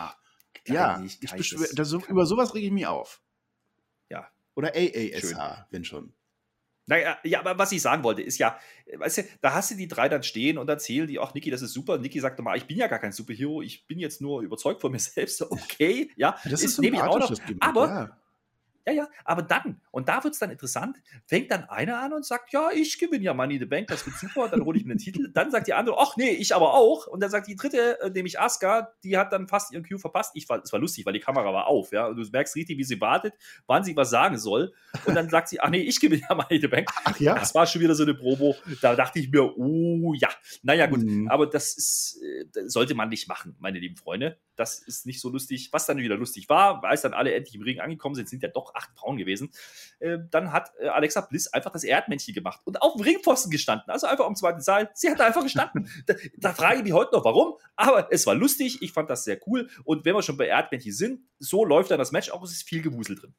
Ja, 0.68 0.96
Kleinigkeit 0.96 1.40
ich 1.40 1.56
so, 1.84 2.00
über 2.00 2.26
sowas 2.26 2.54
rege 2.54 2.68
ich 2.68 2.74
mich 2.74 2.88
auf. 2.88 3.22
Ja. 4.10 4.28
Oder 4.56 4.74
AASH, 4.76 5.36
wenn 5.70 5.86
schon. 5.86 6.14
Naja, 6.88 7.18
ja, 7.24 7.40
aber 7.40 7.58
was 7.58 7.72
ich 7.72 7.82
sagen 7.82 8.04
wollte, 8.04 8.22
ist 8.22 8.38
ja, 8.38 8.60
weißt 8.96 9.18
du, 9.18 9.24
da 9.42 9.54
hast 9.54 9.72
du 9.72 9.76
die 9.76 9.88
drei 9.88 10.08
dann 10.08 10.22
stehen 10.22 10.58
und 10.58 10.70
erzählen 10.70 11.08
die, 11.08 11.20
ach, 11.20 11.34
Niki, 11.34 11.50
das 11.50 11.62
ist 11.62 11.74
super. 11.74 11.98
Niki 11.98 12.20
sagt 12.20 12.40
mal, 12.40 12.56
ich 12.58 12.66
bin 12.66 12.78
ja 12.78 12.88
gar 12.88 13.00
kein 13.00 13.12
Superhero, 13.12 13.62
ich 13.62 13.88
bin 13.88 13.98
jetzt 14.00 14.22
nur 14.22 14.42
überzeugt 14.42 14.82
von 14.82 14.92
mir 14.92 15.00
selbst. 15.00 15.42
Okay, 15.42 16.12
ja, 16.16 16.38
Das 16.46 16.64
ist, 16.64 16.80
nehme 16.80 16.98
ich 16.98 17.04
auch 17.04 17.20
noch. 17.20 17.34
Aber 17.60 17.88
ja. 17.88 18.18
Ja, 18.88 18.94
ja, 18.94 19.10
aber 19.24 19.42
dann, 19.42 19.82
und 19.90 20.08
da 20.10 20.24
wird 20.24 20.36
es 20.36 20.40
dann 20.40 20.52
interessant, 20.52 20.98
fängt 21.26 21.50
dann 21.50 21.64
einer 21.64 22.00
an 22.00 22.14
und 22.14 22.24
sagt, 22.24 22.54
ja, 22.54 22.70
ich 22.72 23.00
gewinne 23.00 23.24
ja 23.24 23.34
Money 23.34 23.56
in 23.56 23.62
the 23.62 23.66
Bank, 23.66 23.88
das 23.88 24.06
wird 24.06 24.16
super, 24.18 24.48
dann 24.48 24.64
hole 24.64 24.78
ich 24.78 24.86
mir 24.86 24.94
den 24.94 25.00
Titel. 25.00 25.32
Dann 25.34 25.52
sagt 25.52 25.68
die 25.68 25.74
andere, 25.74 25.98
ach 26.00 26.16
nee, 26.18 26.30
ich 26.30 26.56
aber 26.56 26.74
auch. 26.74 27.08
Und 27.08 27.20
dann 27.22 27.30
sagt 27.30 27.48
die 27.48 27.56
dritte, 27.56 28.00
äh, 28.00 28.10
nämlich 28.10 28.40
Asuka, 28.40 28.94
die 29.04 29.18
hat 29.18 29.34
dann 29.34 29.48
fast 29.48 29.74
ihren 29.74 29.84
Cue 29.84 29.98
verpasst. 29.98 30.32
Ich 30.36 30.48
war, 30.48 30.62
es 30.64 30.72
war 30.72 30.80
lustig, 30.80 31.06
weil 31.06 31.14
die 31.14 31.20
Kamera 31.20 31.52
war 31.52 31.68
auf, 31.68 31.92
ja. 31.92 32.08
Und 32.08 32.18
du 32.18 32.24
merkst 32.30 32.56
richtig, 32.56 32.78
wie 32.78 32.84
sie 32.84 33.02
wartet, 33.02 33.34
wann 33.68 33.84
sie 33.84 33.96
was 33.96 34.10
sagen 34.10 34.38
soll. 34.38 34.74
Und 35.06 35.16
dann 35.16 35.30
sagt 35.30 35.50
sie, 35.50 35.60
ach 35.60 35.70
nee, 35.70 35.82
ich 35.82 36.00
gewinne 36.00 36.22
ja 36.30 36.36
Money 36.36 36.56
in 36.56 36.62
the 36.62 36.68
Bank. 36.68 36.90
Ach 37.04 37.20
ja. 37.20 37.36
Das 37.36 37.56
war 37.56 37.66
schon 37.66 37.82
wieder 37.82 37.96
so 37.96 38.04
eine 38.04 38.14
Promo. 38.14 38.56
Da 38.82 38.96
dachte 38.96 39.20
ich 39.20 39.30
mir, 39.30 39.58
oh 39.58 40.14
ja. 40.14 40.30
Naja, 40.62 40.86
gut. 40.86 41.04
Mhm. 41.04 41.28
Aber 41.28 41.48
das 41.48 41.76
ist, 41.76 42.22
äh, 42.24 42.46
das 42.54 42.72
sollte 42.72 42.96
man 42.96 43.10
nicht 43.10 43.28
machen, 43.28 43.56
meine 43.60 43.80
lieben 43.80 43.98
Freunde. 43.98 44.38
Das 44.56 44.80
ist 44.80 45.06
nicht 45.06 45.22
so 45.22 45.30
lustig. 45.30 45.70
Was 45.72 45.86
dann 45.86 45.98
wieder 45.98 46.16
lustig 46.16 46.50
war, 46.50 46.84
als 46.84 47.02
dann 47.02 47.14
alle 47.14 47.34
endlich 47.34 47.56
im 47.56 47.62
Ring 47.62 47.80
angekommen 47.80 48.16
sind, 48.16 48.30
sind 48.30 48.44
ja 48.44 48.50
doch 48.50 48.74
acht 48.76 48.92
Frauen 48.96 49.18
gewesen. 49.18 49.52
Äh, 50.00 50.20
dann 50.32 50.52
hat 50.52 50.72
äh, 50.80 50.88
Alexa 50.88 51.22
Bliss 51.22 51.48
einfach 51.48 51.72
das 51.72 51.84
Erdmännchen 51.84 52.34
gemacht 52.34 52.62
und 52.66 52.82
auf 52.82 52.94
dem 52.94 53.02
Ringpfosten 53.02 53.52
gestanden. 53.52 53.90
Also 53.90 54.08
einfach 54.08 54.26
am 54.26 54.36
zweiten 54.36 54.62
Saal. 54.62 54.90
Sie 54.94 55.10
hat 55.10 55.20
da 55.20 55.26
einfach 55.26 55.44
gestanden. 55.44 55.90
da, 56.06 56.16
da 56.38 56.54
frage 56.54 56.78
ich 56.78 56.84
mich 56.84 56.94
heute 56.94 57.16
noch, 57.16 57.26
warum. 57.26 57.56
Aber 57.76 58.08
es 58.12 58.26
war 58.26 58.36
lustig. 58.36 58.82
Ich 58.82 58.92
fand 58.92 59.10
das 59.10 59.24
sehr 59.24 59.40
cool. 59.48 59.70
Und 59.84 60.06
wenn 60.06 60.16
wir 60.16 60.22
schon 60.22 60.38
bei 60.38 60.48
Erdmännchen 60.48 60.94
sind, 60.94 61.22
so 61.40 61.66
läuft 61.66 61.92
dann 61.92 62.00
das 62.00 62.12
Match 62.12 62.30
auch. 62.30 62.44
Es 62.44 62.52
ist 62.52 62.64
viel 62.64 62.82
Gewusel 62.82 63.16
drin. 63.16 63.34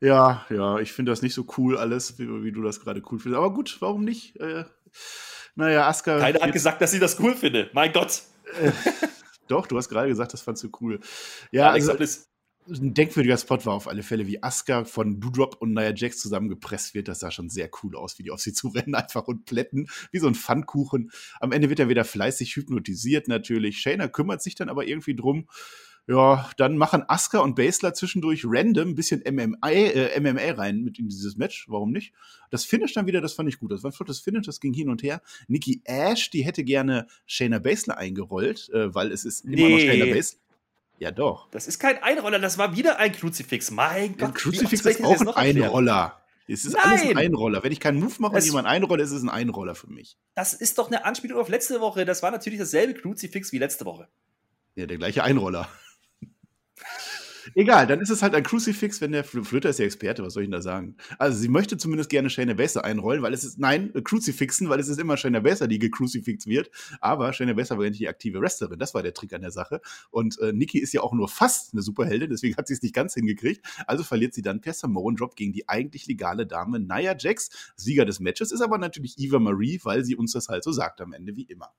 Ja, 0.00 0.44
ja, 0.50 0.78
ich 0.78 0.92
finde 0.92 1.12
das 1.12 1.22
nicht 1.22 1.32
so 1.32 1.46
cool 1.56 1.78
alles, 1.78 2.18
wie, 2.18 2.28
wie 2.44 2.52
du 2.52 2.62
das 2.62 2.80
gerade 2.80 3.02
cool 3.10 3.18
findest. 3.18 3.38
Aber 3.38 3.54
gut, 3.54 3.78
warum 3.80 4.04
nicht? 4.04 4.36
Äh, 4.36 4.64
naja, 5.54 5.88
Aska. 5.88 6.18
Keiner 6.18 6.40
hat 6.40 6.52
gesagt, 6.52 6.82
dass 6.82 6.90
sie 6.90 6.98
das 6.98 7.18
cool 7.18 7.34
finde. 7.34 7.70
Mein 7.72 7.92
Gott. 7.92 8.22
Doch, 9.48 9.66
du 9.66 9.76
hast 9.76 9.88
gerade 9.88 10.08
gesagt, 10.08 10.32
das 10.32 10.42
fandst 10.42 10.62
du 10.62 10.70
cool. 10.80 11.00
Ja, 11.52 11.70
Alex 11.70 11.88
also, 11.88 12.16
ein 12.68 12.94
denkwürdiger 12.94 13.38
Spot 13.38 13.64
war 13.64 13.74
auf 13.74 13.86
alle 13.86 14.02
Fälle, 14.02 14.26
wie 14.26 14.42
Asuka 14.42 14.84
von 14.84 15.20
Doudrop 15.20 15.56
und 15.60 15.72
Nia 15.72 15.94
Jax 15.94 16.18
zusammengepresst 16.18 16.94
wird. 16.94 17.08
Das 17.08 17.20
sah 17.20 17.30
schon 17.30 17.48
sehr 17.48 17.70
cool 17.82 17.96
aus, 17.96 18.18
wie 18.18 18.24
die 18.24 18.30
auf 18.30 18.40
sie 18.40 18.52
zurennen, 18.52 18.94
einfach 18.94 19.28
und 19.28 19.44
plätten, 19.44 19.88
wie 20.10 20.18
so 20.18 20.26
ein 20.26 20.34
Pfannkuchen. 20.34 21.10
Am 21.40 21.52
Ende 21.52 21.68
wird 21.70 21.78
er 21.78 21.88
wieder 21.88 22.04
fleißig 22.04 22.56
hypnotisiert 22.56 23.28
natürlich. 23.28 23.78
Shayna 23.78 24.08
kümmert 24.08 24.42
sich 24.42 24.54
dann 24.54 24.68
aber 24.68 24.86
irgendwie 24.86 25.14
drum. 25.14 25.46
Ja, 26.08 26.48
dann 26.56 26.76
machen 26.76 27.02
Asuka 27.08 27.40
und 27.40 27.56
Basler 27.56 27.92
zwischendurch 27.92 28.44
random 28.46 28.90
ein 28.90 28.94
bisschen 28.94 29.24
MMA, 29.28 29.70
äh, 29.70 30.20
MMA 30.20 30.52
rein 30.52 30.82
mit 30.82 31.00
in 31.00 31.08
dieses 31.08 31.36
Match. 31.36 31.66
Warum 31.68 31.90
nicht? 31.90 32.12
Das 32.50 32.64
Finish 32.64 32.94
dann 32.94 33.06
wieder, 33.06 33.20
das 33.20 33.32
fand 33.32 33.48
ich 33.48 33.58
gut. 33.58 33.72
Das 33.72 33.82
war 33.82 33.90
ein 33.90 33.92
flottes 33.92 34.20
Finish, 34.20 34.46
das 34.46 34.60
ging 34.60 34.72
hin 34.72 34.88
und 34.88 35.02
her. 35.02 35.20
Nikki 35.48 35.82
Ash, 35.84 36.30
die 36.30 36.44
hätte 36.44 36.62
gerne 36.62 37.08
Shayna 37.26 37.58
Basler 37.58 37.98
eingerollt, 37.98 38.68
äh, 38.70 38.94
weil 38.94 39.10
es 39.10 39.24
ist 39.24 39.44
nee. 39.44 39.56
immer 39.56 39.68
noch 39.70 39.78
Shayna 39.80 40.14
Basler. 40.14 40.38
Ja, 40.98 41.10
doch. 41.10 41.50
Das 41.50 41.66
ist 41.66 41.78
kein 41.80 42.00
Einroller, 42.02 42.38
das 42.38 42.56
war 42.56 42.76
wieder 42.76 42.98
ein 42.98 43.12
Kruzifix. 43.12 43.72
Mein 43.72 44.16
Gott. 44.16 44.28
Ein 44.28 44.34
Kruzifix 44.34 44.86
ist 44.86 45.04
auch 45.04 45.20
ein 45.36 45.58
Einroller. 45.58 46.22
Es 46.48 46.64
ist 46.64 46.74
Nein. 46.74 46.84
alles 46.84 47.02
ein 47.02 47.16
Einroller. 47.16 47.64
Wenn 47.64 47.72
ich 47.72 47.80
keinen 47.80 47.98
Move 47.98 48.14
mache 48.18 48.36
und 48.36 48.44
jemand 48.44 48.68
einrolle, 48.68 49.02
ist 49.02 49.10
es 49.10 49.22
ein 49.22 49.28
Einroller 49.28 49.74
für 49.74 49.88
mich. 49.88 50.16
Das 50.34 50.54
ist 50.54 50.78
doch 50.78 50.86
eine 50.86 51.04
Anspielung 51.04 51.40
auf 51.40 51.48
letzte 51.48 51.80
Woche. 51.80 52.04
Das 52.04 52.22
war 52.22 52.30
natürlich 52.30 52.60
dasselbe 52.60 52.94
Kruzifix 52.94 53.52
wie 53.52 53.58
letzte 53.58 53.84
Woche. 53.84 54.08
Ja, 54.76 54.86
der 54.86 54.96
gleiche 54.96 55.24
Einroller. 55.24 55.68
Egal, 57.54 57.86
dann 57.86 58.00
ist 58.00 58.10
es 58.10 58.22
halt 58.22 58.34
ein 58.34 58.42
Crucifix, 58.42 59.00
wenn 59.00 59.12
der 59.12 59.22
Flöter 59.22 59.70
ist 59.70 59.78
der 59.78 59.86
Experte, 59.86 60.22
was 60.24 60.34
soll 60.34 60.42
ich 60.42 60.48
denn 60.48 60.52
da 60.52 60.62
sagen? 60.62 60.96
Also 61.18 61.38
sie 61.38 61.48
möchte 61.48 61.76
zumindest 61.76 62.10
gerne 62.10 62.28
Shayna 62.28 62.54
Baszler 62.54 62.84
einrollen, 62.84 63.22
weil 63.22 63.32
es 63.32 63.44
ist, 63.44 63.58
nein, 63.58 63.94
äh, 63.94 64.02
Crucifixen, 64.02 64.68
weil 64.68 64.80
es 64.80 64.88
ist 64.88 64.98
immer 64.98 65.16
Shayna 65.16 65.40
Baszler, 65.40 65.68
die 65.68 65.78
gecrucifixt 65.78 66.48
wird, 66.48 66.70
aber 67.00 67.32
Shayna 67.32 67.52
Baszler 67.52 67.78
war 67.78 67.84
ja 67.84 67.90
nicht 67.90 68.00
die 68.00 68.08
aktive 68.08 68.40
Wrestlerin, 68.40 68.78
das 68.78 68.94
war 68.94 69.02
der 69.02 69.14
Trick 69.14 69.32
an 69.32 69.42
der 69.42 69.52
Sache 69.52 69.80
und 70.10 70.38
äh, 70.40 70.52
Nikki 70.52 70.78
ist 70.78 70.92
ja 70.92 71.02
auch 71.02 71.12
nur 71.12 71.28
fast 71.28 71.72
eine 71.72 71.82
Superheldin, 71.82 72.30
deswegen 72.30 72.56
hat 72.56 72.66
sie 72.66 72.74
es 72.74 72.82
nicht 72.82 72.94
ganz 72.94 73.14
hingekriegt, 73.14 73.64
also 73.86 74.02
verliert 74.02 74.34
sie 74.34 74.42
dann 74.42 74.60
per 74.60 74.74
Samoan 74.74 75.14
Drop 75.14 75.36
gegen 75.36 75.52
die 75.52 75.68
eigentlich 75.68 76.06
legale 76.06 76.46
Dame 76.46 76.80
Nia 76.80 77.16
Jax, 77.16 77.72
Sieger 77.76 78.04
des 78.04 78.18
Matches 78.18 78.50
ist 78.50 78.60
aber 78.60 78.78
natürlich 78.78 79.18
Eva 79.18 79.38
Marie, 79.38 79.80
weil 79.84 80.04
sie 80.04 80.16
uns 80.16 80.32
das 80.32 80.48
halt 80.48 80.64
so 80.64 80.72
sagt 80.72 81.00
am 81.00 81.12
Ende, 81.12 81.36
wie 81.36 81.44
immer. 81.44 81.72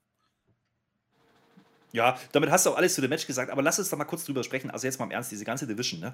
Ja, 1.93 2.17
damit 2.34 2.52
hast 2.52 2.65
du 2.65 2.71
auch 2.71 2.78
alles 2.78 2.95
zu 2.95 3.02
dem 3.02 3.10
Match 3.10 3.26
gesagt, 3.26 3.50
aber 3.50 3.62
lass 3.62 3.80
uns 3.80 3.89
da 3.89 3.95
mal 3.95 4.04
kurz 4.04 4.26
drüber 4.26 4.43
sprechen. 4.43 4.69
Also 4.69 4.86
jetzt 4.86 5.00
mal 5.00 5.06
im 5.06 5.12
Ernst, 5.12 5.32
diese 5.32 5.45
ganze 5.45 5.65
Division, 5.65 6.02
ne? 6.02 6.13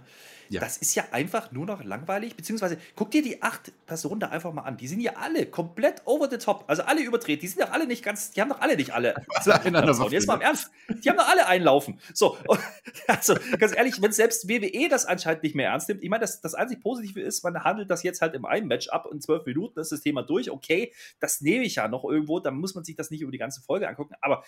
Ja. 0.49 0.61
Das 0.61 0.77
ist 0.77 0.93
ja 0.93 1.05
einfach 1.11 1.51
nur 1.51 1.65
noch 1.65 1.83
langweilig, 1.83 2.35
beziehungsweise 2.35 2.77
guck 2.95 3.09
dir 3.09 3.23
die 3.23 3.41
acht 3.41 3.71
Personen 3.87 4.19
da 4.19 4.27
einfach 4.27 4.53
mal 4.53 4.61
an. 4.61 4.77
Die 4.77 4.87
sind 4.87 4.99
ja 4.99 5.13
alle 5.15 5.47
komplett 5.47 6.03
over 6.05 6.29
the 6.29 6.37
top, 6.37 6.65
also 6.67 6.83
alle 6.83 7.01
überdreht. 7.01 7.41
Die 7.41 7.47
sind 7.47 7.61
doch 7.61 7.71
alle 7.71 7.87
nicht 7.87 8.03
ganz, 8.03 8.31
die 8.31 8.41
haben 8.41 8.49
doch 8.49 8.61
alle 8.61 8.75
nicht 8.75 8.91
alle. 8.93 9.15
Also, 9.35 10.09
jetzt 10.09 10.27
mal 10.27 10.35
im 10.35 10.41
Ernst, 10.41 10.69
die 11.03 11.09
haben 11.09 11.17
doch 11.17 11.27
alle 11.27 11.47
einlaufen. 11.47 11.99
So, 12.13 12.37
also 13.07 13.35
ganz 13.57 13.75
ehrlich, 13.75 14.01
wenn 14.01 14.11
selbst 14.11 14.47
WWE 14.47 14.87
das 14.89 15.05
anscheinend 15.05 15.43
nicht 15.43 15.55
mehr 15.55 15.69
ernst 15.69 15.89
nimmt, 15.89 16.03
ich 16.03 16.09
meine, 16.09 16.21
das, 16.21 16.39
das 16.39 16.53
einzig 16.53 16.81
Positive 16.81 17.19
ist, 17.19 17.43
man 17.43 17.63
handelt 17.63 17.89
das 17.89 18.03
jetzt 18.03 18.21
halt 18.21 18.35
im 18.35 18.45
einen 18.45 18.67
Match 18.67 18.89
ab 18.89 19.07
in 19.11 19.19
zwölf 19.21 19.45
Minuten, 19.45 19.79
ist 19.79 19.91
das 19.91 20.01
Thema 20.01 20.21
durch. 20.21 20.51
Okay, 20.51 20.93
das 21.19 21.41
nehme 21.41 21.65
ich 21.65 21.75
ja 21.75 21.87
noch 21.87 22.05
irgendwo, 22.05 22.39
dann 22.39 22.55
muss 22.55 22.75
man 22.75 22.83
sich 22.83 22.95
das 22.95 23.09
nicht 23.09 23.21
über 23.21 23.31
die 23.31 23.37
ganze 23.37 23.61
Folge 23.61 23.87
angucken, 23.87 24.13
aber 24.21 24.43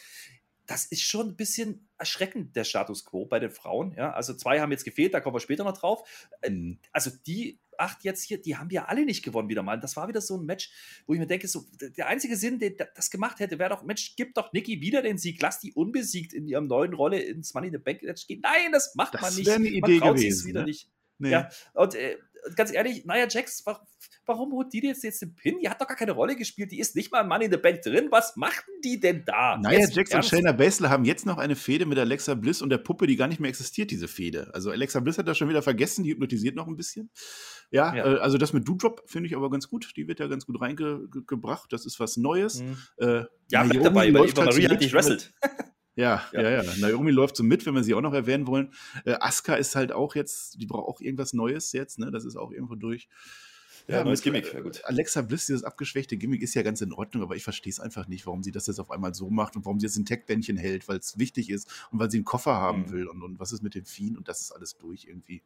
das 0.68 0.86
ist 0.86 1.02
schon 1.02 1.30
ein 1.30 1.36
bisschen 1.36 1.88
erschreckend, 1.98 2.56
der 2.56 2.64
Status 2.64 3.06
quo 3.06 3.26
bei 3.26 3.40
den 3.40 3.52
Frauen. 3.52 3.94
Ja? 3.96 4.14
Also 4.14 4.34
zwei 4.34 4.60
haben 4.60 4.72
jetzt 4.72 4.84
gefehlt, 4.84 5.14
da 5.14 5.20
kommen 5.20 5.36
wir 5.36 5.40
später 5.40 5.64
noch 5.64 5.78
drauf. 5.78 6.08
Äh, 6.42 6.50
mhm. 6.50 6.80
Also 6.92 7.12
die 7.26 7.60
acht 7.78 8.04
jetzt 8.04 8.24
hier, 8.24 8.42
die 8.42 8.56
haben 8.56 8.70
ja 8.70 8.86
alle 8.86 9.06
nicht 9.06 9.24
gewonnen 9.24 9.50
wieder 9.50 9.64
mal. 9.64 9.80
Das 9.80 9.96
war 9.96 10.08
wieder 10.08 10.22
so 10.22 10.38
ein 10.38 10.46
Match, 10.46 10.72
wo 11.06 11.14
ich 11.14 11.20
mir 11.20 11.28
denke, 11.28 11.48
so, 11.48 11.66
der 11.98 12.08
einzige 12.08 12.38
Sinn, 12.38 12.60
der 12.60 12.72
das 12.96 13.10
gemacht 13.10 13.40
hätte, 13.40 13.60
wäre 13.60 13.70
doch, 13.72 13.84
Mensch, 13.84 14.16
gib 14.16 14.34
doch 14.34 14.54
Nikki 14.54 14.82
wieder 14.82 15.02
den 15.02 15.18
Sieg, 15.18 15.42
lass 15.42 15.60
die 15.60 15.74
unbesiegt 15.74 16.34
in 16.34 16.48
ihrem 16.48 16.68
neuen 16.68 16.94
Rolle 16.94 17.20
ins 17.20 17.54
Money 17.54 17.68
in 17.68 17.74
the 17.74 17.80
Bank 17.80 18.02
Match 18.04 18.28
gehen. 18.28 18.42
Nein, 18.42 18.72
das 18.72 18.96
macht 18.96 19.16
das 19.16 19.22
man 19.22 19.36
nicht. 19.36 19.50
Eine 19.50 19.68
Idee 19.68 19.80
man 19.80 20.00
traut 20.00 20.16
gewesen, 20.16 20.48
wieder 20.48 20.62
ne? 20.62 20.68
nicht. 20.68 20.90
Nee. 21.18 21.32
Ja, 21.32 21.50
und 21.74 21.96
äh, 21.96 22.18
ganz 22.56 22.72
ehrlich, 22.74 23.06
Nia 23.06 23.28
Jax, 23.28 23.66
warum 24.26 24.52
holt 24.54 24.74
die 24.74 24.82
jetzt, 24.82 25.04
jetzt 25.04 25.22
den 25.22 25.36
Pin? 25.36 25.58
Die 25.62 25.70
hat 25.70 25.82
doch 25.82 25.88
gar 25.88 25.98
keine 25.98 26.12
Rolle 26.12 26.36
gespielt. 26.36 26.72
Die 26.72 26.80
ist 26.80 26.96
nicht 26.96 27.12
mal 27.12 27.24
Mann 27.24 27.42
in 27.42 27.52
the 27.52 27.58
Bank 27.58 27.82
drin. 27.82 28.08
Was 28.12 28.36
machten 28.36 28.72
die 28.84 29.00
denn 29.00 29.24
da? 29.26 29.58
Nia 29.58 29.72
jetzt 29.72 29.96
Jax 29.96 30.14
und 30.14 30.26
Shayna 30.26 30.52
Baszler 30.52 30.90
haben 30.90 31.06
jetzt 31.06 31.26
noch 31.26 31.38
eine 31.38 31.56
Fehde 31.56 31.86
mit 31.86 31.98
Alexa 31.98 32.34
Bliss 32.34 32.62
und 32.62 32.70
der 32.70 32.78
Puppe, 32.78 33.08
die 33.08 33.16
gar 33.16 33.28
nicht 33.28 33.40
mehr 33.40 33.50
existiert, 33.50 33.92
diese 33.92 34.08
Fehde. 34.08 34.52
Also 34.54 34.72
Alexa 34.72 35.00
Bliss 35.00 35.18
hat 35.18 35.28
das 35.28 35.38
schon 35.38 35.50
wieder 35.50 35.62
vergessen, 35.62 36.04
die 36.04 36.12
hypnotisiert 36.12 36.56
noch 36.56 36.68
ein 36.68 36.76
bisschen. 36.76 37.10
Ja, 37.72 37.96
ja. 37.96 38.06
Äh, 38.06 38.20
also 38.20 38.38
das 38.38 38.54
mit 38.54 38.68
Doudrop 38.68 39.04
finde 39.06 39.28
ich 39.28 39.36
aber 39.36 39.50
ganz 39.50 39.68
gut. 39.68 39.94
Die 39.96 40.08
wird 40.08 40.20
ja 40.20 40.28
ganz 40.28 40.46
gut 40.46 40.62
reingebracht. 40.62 41.72
Das 41.72 41.86
ist 41.86 42.00
was 42.00 42.18
Neues. 42.18 42.62
Mhm. 42.62 42.78
Äh, 42.98 43.24
ja, 43.52 43.64
Naomi 43.64 43.80
dabei, 43.80 44.14
weil 44.14 44.30
Eva 44.30 44.46
Marie 44.46 44.68
hat 44.68 44.80
nicht 44.80 44.94
wrestelt. 44.94 45.34
Ja, 45.96 46.24
ja, 46.34 46.42
ja, 46.42 46.64
ja. 46.64 46.72
Naomi 46.78 47.12
läuft 47.12 47.38
so 47.38 47.44
mit, 47.44 47.66
wenn 47.66 47.74
wir 47.74 47.84
sie 47.84 47.94
auch 47.94 48.02
noch 48.02 48.14
erwähnen 48.14 48.48
wollen. 48.48 48.74
Äh, 49.06 49.16
Asuka 49.20 49.56
ist 49.56 49.76
halt 49.76 49.92
auch 49.92 50.16
jetzt, 50.16 50.60
die 50.60 50.66
braucht 50.66 50.88
auch 50.88 51.02
irgendwas 51.02 51.34
Neues 51.34 51.72
jetzt, 51.72 52.00
ne? 52.00 52.12
Das 52.12 52.26
ist 52.26 52.36
auch 52.36 52.52
irgendwo 52.52 52.76
durch. 52.76 53.08
Ja, 53.88 53.98
ja 53.98 54.04
neues 54.04 54.22
Gimmick, 54.22 54.52
ja 54.54 54.62
gut. 54.62 54.84
Alexa 54.86 55.22
Bliss, 55.22 55.46
dieses 55.46 55.64
abgeschwächte 55.64 56.18
Gimmick 56.18 56.42
ist 56.42 56.56
ja 56.56 56.64
ganz 56.64 56.82
in 56.82 56.92
Ordnung, 56.92 57.24
aber 57.24 57.36
ich 57.36 57.44
verstehe 57.44 57.70
es 57.70 57.80
einfach 57.80 58.08
nicht, 58.08 58.26
warum 58.26 58.42
sie 58.42 58.52
das 58.52 58.68
jetzt 58.68 58.80
auf 58.80 58.90
einmal 58.90 59.14
so 59.14 59.30
macht 59.30 59.56
und 59.56 59.66
warum 59.66 59.80
sie 59.80 59.86
jetzt 59.86 59.98
ein 59.98 60.06
Tech-Bändchen 60.06 60.58
hält, 60.58 60.88
weil 60.88 60.98
es 60.98 61.20
wichtig 61.20 61.50
ist 61.50 61.72
und 61.92 62.00
weil 62.00 62.10
sie 62.10 62.18
einen 62.18 62.26
Koffer 62.26 62.56
haben 62.56 62.84
mhm. 62.84 62.92
will 62.92 63.08
und, 63.08 63.22
und 63.22 63.40
was 63.40 63.52
ist 63.52 63.62
mit 63.62 63.76
den 63.76 63.86
Viehen 63.86 64.18
und 64.18 64.28
das 64.28 64.42
ist 64.42 64.52
alles 64.52 64.78
durch 64.78 65.06
irgendwie. 65.06 65.44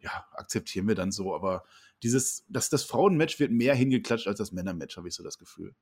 Ja, 0.00 0.26
akzeptieren 0.32 0.86
wir 0.86 0.94
dann 0.94 1.12
so, 1.12 1.34
aber 1.34 1.64
dieses, 2.02 2.44
das, 2.48 2.68
das 2.68 2.84
Frauenmatch 2.84 3.40
wird 3.40 3.50
mehr 3.50 3.74
hingeklatscht 3.74 4.28
als 4.28 4.38
das 4.38 4.52
Männermatch, 4.52 4.96
habe 4.96 5.08
ich 5.08 5.14
so 5.14 5.22
das 5.22 5.38
Gefühl. 5.38 5.74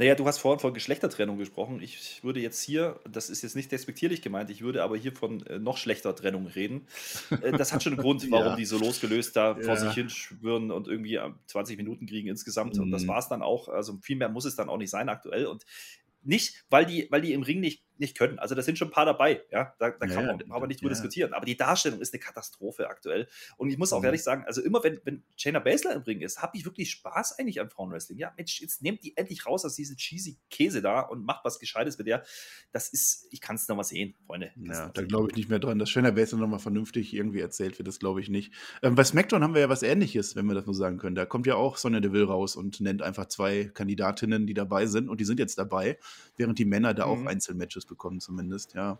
Naja, 0.00 0.14
du 0.14 0.26
hast 0.26 0.38
vorhin 0.38 0.60
von 0.60 0.72
Geschlechtertrennung 0.72 1.36
gesprochen. 1.36 1.82
Ich 1.82 2.24
würde 2.24 2.40
jetzt 2.40 2.62
hier, 2.62 2.98
das 3.06 3.28
ist 3.28 3.42
jetzt 3.42 3.54
nicht 3.54 3.70
despektierlich 3.70 4.22
gemeint, 4.22 4.48
ich 4.48 4.62
würde 4.62 4.82
aber 4.82 4.96
hier 4.96 5.12
von 5.12 5.44
äh, 5.44 5.58
noch 5.58 5.76
schlechter 5.76 6.16
Trennung 6.16 6.46
reden. 6.46 6.86
Äh, 7.42 7.52
das 7.52 7.74
hat 7.74 7.82
schon 7.82 7.92
einen 7.92 8.00
Grund, 8.00 8.26
warum 8.30 8.46
ja. 8.46 8.56
die 8.56 8.64
so 8.64 8.78
losgelöst 8.78 9.36
da 9.36 9.58
ja. 9.58 9.62
vor 9.62 9.76
sich 9.76 9.92
hin 9.92 10.08
schwirren 10.08 10.70
und 10.70 10.88
irgendwie 10.88 11.20
20 11.48 11.76
Minuten 11.76 12.06
kriegen 12.06 12.28
insgesamt. 12.28 12.76
Mhm. 12.76 12.84
Und 12.84 12.92
das 12.92 13.02
mhm. 13.02 13.08
war 13.08 13.18
es 13.18 13.28
dann 13.28 13.42
auch. 13.42 13.68
Also 13.68 13.98
viel 14.00 14.16
mehr 14.16 14.30
muss 14.30 14.46
es 14.46 14.56
dann 14.56 14.70
auch 14.70 14.78
nicht 14.78 14.88
sein 14.88 15.10
aktuell. 15.10 15.44
Und 15.44 15.66
nicht, 16.22 16.64
weil 16.70 16.86
die, 16.86 17.06
weil 17.10 17.20
die 17.20 17.34
im 17.34 17.42
Ring 17.42 17.60
nicht 17.60 17.82
nicht 18.00 18.16
können. 18.16 18.38
Also 18.38 18.54
da 18.54 18.62
sind 18.62 18.78
schon 18.78 18.88
ein 18.88 18.92
paar 18.92 19.04
dabei, 19.04 19.42
ja, 19.50 19.74
da, 19.78 19.90
da 19.90 20.06
kann 20.06 20.26
ja, 20.26 20.36
man 20.36 20.50
aber 20.50 20.66
nicht 20.66 20.80
drüber 20.80 20.90
ja. 20.90 20.94
diskutieren. 20.94 21.32
Aber 21.32 21.46
die 21.46 21.56
Darstellung 21.56 22.00
ist 22.00 22.12
eine 22.12 22.20
Katastrophe 22.20 22.88
aktuell. 22.88 23.28
Und 23.56 23.70
ich 23.70 23.78
muss 23.78 23.92
auch 23.92 24.00
mhm. 24.00 24.06
ehrlich 24.06 24.22
sagen, 24.22 24.44
also 24.46 24.62
immer 24.62 24.82
wenn, 24.82 25.00
wenn 25.04 25.22
Shayna 25.36 25.60
Baszler 25.60 25.94
im 25.94 26.02
Ring 26.02 26.20
ist, 26.20 26.42
habe 26.42 26.56
ich 26.56 26.64
wirklich 26.64 26.90
Spaß 26.90 27.38
eigentlich 27.38 27.60
an 27.60 27.70
Frauenwrestling. 27.70 28.18
Ja, 28.18 28.32
Mensch, 28.36 28.60
jetzt 28.60 28.82
nehmt 28.82 29.04
die 29.04 29.16
endlich 29.16 29.46
raus 29.46 29.64
aus 29.64 29.74
diesem 29.74 29.96
cheesy 29.96 30.38
Käse 30.50 30.82
da 30.82 31.00
und 31.00 31.24
macht 31.24 31.44
was 31.44 31.58
Gescheites 31.58 31.98
mit 31.98 32.06
der. 32.06 32.24
Das 32.72 32.88
ist, 32.88 33.28
ich 33.30 33.40
kann 33.40 33.56
es 33.56 33.68
noch 33.68 33.76
mal 33.76 33.84
sehen, 33.84 34.14
Freunde. 34.26 34.52
Ja, 34.56 34.88
da 34.88 35.02
glaube 35.02 35.28
ich 35.30 35.36
nicht 35.36 35.48
mehr 35.48 35.58
dran, 35.58 35.78
dass 35.78 35.90
Shayna 35.90 36.10
Baszler 36.10 36.38
noch 36.38 36.48
mal 36.48 36.58
vernünftig 36.58 37.14
irgendwie 37.14 37.40
erzählt 37.40 37.78
wird, 37.78 37.88
das 37.88 37.98
glaube 37.98 38.20
ich 38.20 38.28
nicht. 38.28 38.52
Ähm, 38.82 38.94
bei 38.94 39.04
SmackDown 39.04 39.42
haben 39.42 39.54
wir 39.54 39.60
ja 39.60 39.68
was 39.68 39.82
ähnliches, 39.82 40.36
wenn 40.36 40.46
wir 40.46 40.54
das 40.54 40.66
mal 40.66 40.74
sagen 40.74 40.98
können. 40.98 41.14
Da 41.14 41.26
kommt 41.26 41.46
ja 41.46 41.54
auch 41.54 41.76
Sonja 41.76 42.00
Deville 42.00 42.26
raus 42.26 42.56
und 42.56 42.80
nennt 42.80 43.02
einfach 43.02 43.26
zwei 43.26 43.64
Kandidatinnen, 43.64 44.46
die 44.46 44.54
dabei 44.54 44.86
sind 44.86 45.08
und 45.08 45.20
die 45.20 45.24
sind 45.24 45.38
jetzt 45.38 45.58
dabei, 45.58 45.98
während 46.36 46.58
die 46.58 46.64
Männer 46.64 46.94
da 46.94 47.06
mhm. 47.06 47.12
auch 47.12 47.30
Einzelmatches 47.30 47.86
bekommen 47.90 48.20
zumindest 48.20 48.72
ja. 48.74 48.98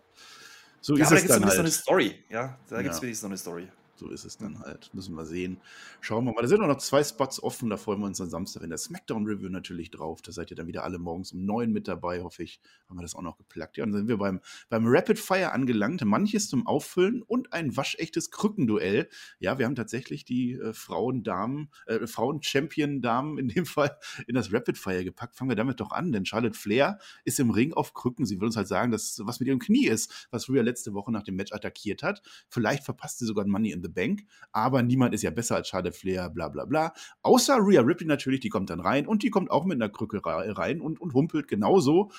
So 0.81 0.95
ja, 0.95 1.03
ist 1.03 1.07
aber 1.07 1.17
es 1.17 1.27
da 1.27 1.35
gibt 1.35 1.39
es 1.39 1.45
halt. 1.45 1.53
so 1.53 1.59
eine 1.59 1.71
Story, 1.71 2.23
ja. 2.29 2.57
Da 2.69 2.81
gibt 2.81 2.93
es 2.93 2.97
ja. 2.97 3.03
wenigstens 3.03 3.21
so 3.21 3.27
eine 3.27 3.37
Story. 3.37 3.67
So 4.01 4.09
ist 4.09 4.25
es 4.25 4.35
dann 4.35 4.57
halt. 4.61 4.89
Müssen 4.95 5.13
wir 5.13 5.25
sehen. 5.25 5.57
Schauen 5.99 6.25
wir 6.25 6.33
mal. 6.33 6.41
Da 6.41 6.47
sind 6.47 6.59
noch 6.59 6.77
zwei 6.79 7.03
Spots 7.03 7.41
offen. 7.43 7.69
Da 7.69 7.77
freuen 7.77 7.99
wir 7.99 8.07
uns 8.07 8.19
am 8.19 8.31
Samstag 8.31 8.63
in 8.63 8.69
der 8.69 8.79
Smackdown-Review 8.79 9.49
natürlich 9.49 9.91
drauf. 9.91 10.23
Da 10.23 10.31
seid 10.31 10.49
ihr 10.49 10.57
dann 10.57 10.65
wieder 10.65 10.83
alle 10.83 10.97
morgens 10.97 11.33
um 11.33 11.45
neun 11.45 11.71
mit 11.71 11.87
dabei, 11.87 12.23
hoffe 12.23 12.41
ich. 12.41 12.59
Haben 12.89 12.97
wir 12.97 13.03
das 13.03 13.13
auch 13.13 13.21
noch 13.21 13.37
geplackt. 13.37 13.77
Ja, 13.77 13.83
und 13.83 13.91
dann 13.91 13.99
sind 13.99 14.07
wir 14.07 14.17
beim, 14.17 14.39
beim 14.69 14.85
Rapid 14.87 15.19
Fire 15.19 15.51
angelangt. 15.51 16.03
Manches 16.03 16.49
zum 16.49 16.65
Auffüllen 16.65 17.21
und 17.21 17.53
ein 17.53 17.77
waschechtes 17.77 18.31
Krückenduell. 18.31 19.07
Ja, 19.37 19.59
wir 19.59 19.67
haben 19.67 19.75
tatsächlich 19.75 20.25
die 20.25 20.53
äh, 20.53 20.73
Frauen-Damen, 20.73 21.69
äh, 21.85 22.07
Frauen-Champion-Damen 22.07 23.37
in 23.37 23.49
dem 23.49 23.65
Fall 23.67 23.95
in 24.25 24.33
das 24.33 24.51
Rapid 24.51 24.79
Fire 24.79 25.03
gepackt. 25.03 25.35
Fangen 25.35 25.51
wir 25.51 25.55
damit 25.55 25.79
doch 25.79 25.91
an, 25.91 26.11
denn 26.11 26.25
Charlotte 26.25 26.57
Flair 26.57 26.97
ist 27.23 27.39
im 27.39 27.51
Ring 27.51 27.73
auf 27.73 27.93
Krücken. 27.93 28.25
Sie 28.25 28.39
will 28.39 28.47
uns 28.47 28.57
halt 28.57 28.67
sagen, 28.67 28.91
dass 28.91 29.21
was 29.23 29.39
mit 29.39 29.47
ihrem 29.47 29.59
Knie 29.59 29.85
ist, 29.85 30.27
was 30.31 30.49
Rhea 30.49 30.63
letzte 30.63 30.95
Woche 30.95 31.11
nach 31.11 31.21
dem 31.21 31.35
Match 31.35 31.53
attackiert 31.53 32.01
hat. 32.01 32.23
Vielleicht 32.49 32.83
verpasst 32.83 33.19
sie 33.19 33.27
sogar 33.27 33.45
Money 33.51 33.71
in 33.71 33.83
the 33.83 33.90
Bank, 33.93 34.23
aber 34.51 34.81
niemand 34.83 35.13
ist 35.13 35.23
ja 35.23 35.31
besser 35.31 35.55
als 35.55 35.67
Charlotte 35.67 35.97
Flair, 35.97 36.29
bla 36.29 36.49
bla 36.49 36.65
bla. 36.65 36.93
Außer 37.21 37.57
Rhea 37.59 37.81
Ripley 37.81 38.07
natürlich, 38.07 38.39
die 38.39 38.49
kommt 38.49 38.69
dann 38.69 38.79
rein 38.79 39.07
und 39.07 39.23
die 39.23 39.29
kommt 39.29 39.51
auch 39.51 39.65
mit 39.65 39.75
einer 39.75 39.89
Krücke 39.89 40.21
rein 40.23 40.81
und, 40.81 40.99
und 40.99 41.13
humpelt 41.13 41.47
genauso. 41.47 42.11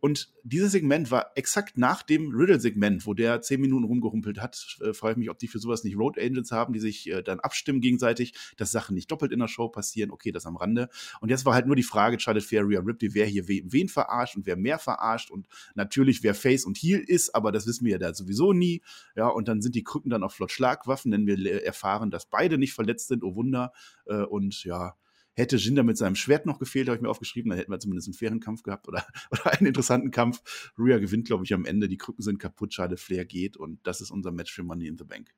Und 0.00 0.32
dieses 0.44 0.72
Segment 0.72 1.10
war 1.10 1.32
exakt 1.34 1.76
nach 1.76 2.02
dem 2.02 2.30
Riddle-Segment, 2.32 3.04
wo 3.04 3.14
der 3.14 3.40
zehn 3.42 3.60
Minuten 3.60 3.84
rumgehumpelt 3.84 4.40
hat. 4.40 4.78
Äh, 4.80 4.92
Frage 4.92 5.12
ich 5.12 5.18
mich, 5.18 5.30
ob 5.30 5.38
die 5.38 5.48
für 5.48 5.58
sowas 5.58 5.82
nicht 5.82 5.96
Road 5.96 6.18
Angels 6.18 6.52
haben, 6.52 6.72
die 6.72 6.78
sich 6.78 7.08
äh, 7.10 7.22
dann 7.22 7.40
abstimmen 7.40 7.80
gegenseitig, 7.80 8.34
dass 8.56 8.70
Sachen 8.70 8.94
nicht 8.94 9.10
doppelt 9.10 9.32
in 9.32 9.40
der 9.40 9.48
Show 9.48 9.68
passieren. 9.68 10.12
Okay, 10.12 10.30
das 10.30 10.46
am 10.46 10.56
Rande. 10.56 10.88
Und 11.20 11.30
jetzt 11.30 11.44
war 11.44 11.54
halt 11.54 11.66
nur 11.66 11.74
die 11.74 11.82
Frage, 11.82 12.20
Charlotte 12.20 12.46
Fair, 12.46 12.62
Rhea 12.62 12.80
Ripley, 12.80 13.14
wer 13.14 13.26
hier 13.26 13.48
wen, 13.48 13.72
wen 13.72 13.88
verarscht 13.88 14.36
und 14.36 14.46
wer 14.46 14.56
mehr 14.56 14.78
verarscht 14.78 15.30
und 15.30 15.48
natürlich 15.74 16.22
wer 16.22 16.34
Face 16.34 16.64
und 16.64 16.78
Heel 16.78 17.00
ist, 17.00 17.34
aber 17.34 17.50
das 17.50 17.66
wissen 17.66 17.84
wir 17.84 17.92
ja 17.92 17.98
da 17.98 18.14
sowieso 18.14 18.52
nie. 18.52 18.82
Ja, 19.16 19.28
und 19.28 19.48
dann 19.48 19.60
sind 19.62 19.74
die 19.74 19.82
Krücken 19.82 20.10
dann 20.10 20.22
auch 20.22 20.32
flott 20.32 20.52
Schlagwaffen, 20.52 21.10
denn 21.10 21.26
wir 21.26 21.64
erfahren, 21.64 22.10
dass 22.10 22.26
beide 22.26 22.56
nicht 22.56 22.72
verletzt 22.72 23.08
sind, 23.08 23.24
oh 23.24 23.34
Wunder. 23.34 23.72
Äh, 24.06 24.22
und 24.22 24.62
ja, 24.62 24.94
Hätte 25.38 25.54
Jinder 25.54 25.84
mit 25.84 25.96
seinem 25.96 26.16
Schwert 26.16 26.46
noch 26.46 26.58
gefehlt, 26.58 26.88
habe 26.88 26.96
ich 26.96 27.00
mir 27.00 27.08
aufgeschrieben, 27.08 27.50
dann 27.50 27.60
hätten 27.60 27.70
wir 27.70 27.78
zumindest 27.78 28.08
einen 28.08 28.14
fairen 28.14 28.40
Kampf 28.40 28.64
gehabt 28.64 28.88
oder, 28.88 29.06
oder 29.30 29.52
einen 29.52 29.68
interessanten 29.68 30.10
Kampf. 30.10 30.72
Rhea 30.76 30.98
gewinnt, 30.98 31.28
glaube 31.28 31.44
ich, 31.44 31.54
am 31.54 31.64
Ende. 31.64 31.86
Die 31.86 31.96
Krücken 31.96 32.22
sind 32.22 32.40
kaputt, 32.40 32.74
schade, 32.74 32.96
Flair 32.96 33.24
geht 33.24 33.56
und 33.56 33.78
das 33.86 34.00
ist 34.00 34.10
unser 34.10 34.32
Match 34.32 34.52
für 34.52 34.64
Money 34.64 34.88
in 34.88 34.98
the 34.98 35.04
Bank. 35.04 35.32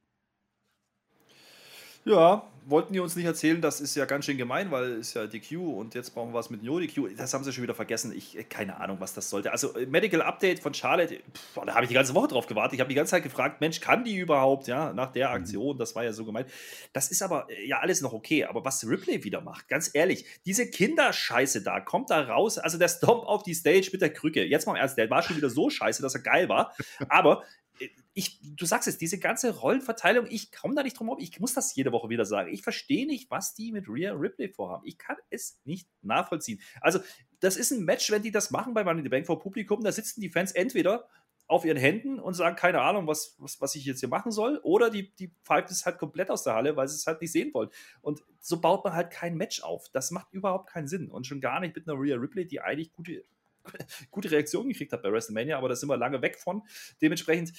Ja, 2.05 2.51
wollten 2.71 2.93
die 2.93 3.01
uns 3.01 3.17
nicht 3.17 3.27
erzählen, 3.27 3.61
das 3.61 3.81
ist 3.81 3.95
ja 3.95 4.05
ganz 4.05 4.25
schön 4.25 4.39
gemein, 4.39 4.71
weil 4.71 4.93
es 4.93 5.15
ja 5.15 5.27
DQ 5.27 5.57
und 5.57 5.95
jetzt 5.95 6.11
brauchen 6.15 6.31
wir 6.31 6.39
was 6.39 6.51
mit 6.51 6.63
No 6.63 6.79
DQ. 6.79 7.17
Das 7.17 7.35
haben 7.35 7.45
sie 7.45 7.53
schon 7.53 7.63
wieder 7.63 7.75
vergessen. 7.75 8.13
Ich 8.17 8.39
äh, 8.39 8.45
keine 8.45 8.81
Ahnung, 8.81 8.99
was 9.01 9.13
das 9.13 9.29
sollte. 9.29 9.53
Also 9.53 9.75
äh, 9.77 9.87
Medical 9.87 10.23
Update 10.23 10.61
von 10.61 10.73
Charlotte, 10.73 11.17
pff, 11.17 11.61
da 11.67 11.75
habe 11.75 11.85
ich 11.85 11.89
die 11.89 11.95
ganze 11.95 12.15
Woche 12.15 12.29
drauf 12.29 12.47
gewartet. 12.47 12.75
Ich 12.75 12.81
habe 12.81 12.89
die 12.89 12.95
ganze 12.95 13.11
Zeit 13.11 13.23
gefragt, 13.23 13.61
Mensch, 13.61 13.81
kann 13.81 14.05
die 14.05 14.17
überhaupt, 14.17 14.67
ja, 14.69 14.93
nach 14.93 15.13
der 15.13 15.29
mhm. 15.29 15.35
Aktion, 15.35 15.79
das 15.79 15.95
war 15.95 16.05
ja 16.05 16.13
so 16.13 16.25
gemeint. 16.25 16.49
Das 16.93 17.11
ist 17.11 17.23
aber 17.23 17.49
äh, 17.51 17.67
ja 17.67 17.81
alles 17.81 18.01
noch 18.01 18.13
okay, 18.13 18.45
aber 18.45 18.65
was 18.65 18.87
Ripley 18.87 19.25
wieder 19.25 19.41
macht, 19.41 19.69
ganz 19.69 19.91
ehrlich, 19.93 20.25
diese 20.45 20.69
Kinderscheiße 20.71 21.63
da, 21.63 21.81
kommt 21.81 22.11
da 22.11 22.23
raus, 22.23 22.59
also 22.59 22.79
der 22.79 22.89
Stomp 22.89 23.25
auf 23.25 23.43
die 23.43 23.55
Stage 23.55 23.91
mit 23.93 24.01
der 24.01 24.13
Krücke. 24.13 24.45
Jetzt 24.45 24.67
mal 24.67 24.73
im 24.73 24.81
Ernst, 24.81 24.97
der 24.97 25.11
war 25.11 25.23
schon 25.23 25.37
wieder 25.37 25.51
so 25.51 25.71
scheiße, 25.71 26.03
dass 26.03 26.15
er 26.15 26.23
geil 26.23 26.49
war, 26.49 26.75
aber 27.09 27.43
ich, 28.15 28.41
du 28.43 28.67
sagst 28.67 28.89
es, 28.89 28.99
diese 28.99 29.19
ganze 29.19 29.59
Rollenverteilung, 29.59 30.27
ich 30.29 30.53
komme 30.53 30.75
da 30.75 30.83
nicht 30.83 30.99
drum 30.99 31.09
herum. 31.09 31.23
Ich 31.23 31.39
muss 31.41 31.55
das 31.55 31.75
jede 31.75 31.93
Woche 31.93 32.09
wieder 32.09 32.25
sagen. 32.25 32.53
Ich 32.53 32.63
verstehe 32.63 33.07
nicht, 33.07 33.31
was 33.31 33.55
die 33.55 33.73
mit 33.73 33.89
Rhea 33.89 34.13
Ripley 34.13 34.49
vorhaben. 34.49 34.87
Ich 34.87 34.99
kann 34.99 35.17
es 35.31 35.61
nicht 35.65 35.89
nachvollziehen. 36.03 36.61
Also, 36.81 37.01
das 37.41 37.57
ist 37.57 37.71
ein 37.71 37.85
Match, 37.85 38.11
wenn 38.11 38.23
die 38.23 38.31
das 38.31 38.51
machen 38.51 38.75
bei 38.75 38.85
Money 38.85 38.99
in 38.99 39.05
the 39.05 39.11
Bank 39.11 39.27
vor 39.27 39.39
Publikum, 39.39 39.83
da 39.83 39.93
sitzen 39.93 40.21
die 40.21 40.29
Fans 40.29 40.53
entweder 40.53 41.09
auf 41.47 41.65
ihren 41.65 41.79
Händen 41.79 42.21
und 42.21 42.35
sagen, 42.35 42.55
keine 42.55 42.81
Ahnung, 42.81 43.09
was, 43.09 43.35
was, 43.39 43.61
was 43.61 43.75
ich 43.75 43.85
jetzt 43.85 43.99
hier 43.99 44.09
machen 44.09 44.31
soll, 44.31 44.61
oder 44.63 44.89
die, 44.89 45.13
die 45.17 45.35
pfeifen 45.43 45.73
es 45.73 45.85
halt 45.85 45.99
komplett 45.99 46.31
aus 46.31 46.45
der 46.45 46.55
Halle, 46.55 46.77
weil 46.77 46.87
sie 46.87 46.95
es 46.95 47.09
halt 47.09 47.21
nicht 47.21 47.33
sehen 47.33 47.53
wollen. 47.53 47.71
Und 48.03 48.23
so 48.39 48.61
baut 48.61 48.85
man 48.85 48.93
halt 48.93 49.11
kein 49.11 49.37
Match 49.37 49.61
auf. 49.63 49.89
Das 49.93 50.13
macht 50.13 50.33
überhaupt 50.33 50.71
keinen 50.71 50.87
Sinn. 50.87 51.11
Und 51.11 51.27
schon 51.27 51.41
gar 51.41 51.59
nicht 51.59 51.75
mit 51.75 51.89
einer 51.89 52.01
Rhea 52.01 52.17
Ripley, 52.17 52.47
die 52.47 52.61
eigentlich 52.61 52.93
gute 52.93 53.25
gute 54.11 54.31
Reaktion 54.31 54.69
gekriegt 54.69 54.93
hat 54.93 55.03
bei 55.03 55.13
WrestleMania, 55.13 55.57
aber 55.59 55.69
da 55.69 55.77
sind 55.77 55.89
wir 55.89 55.97
lange 55.97 56.23
weg 56.23 56.39
von. 56.39 56.63
Dementsprechend, 57.01 57.53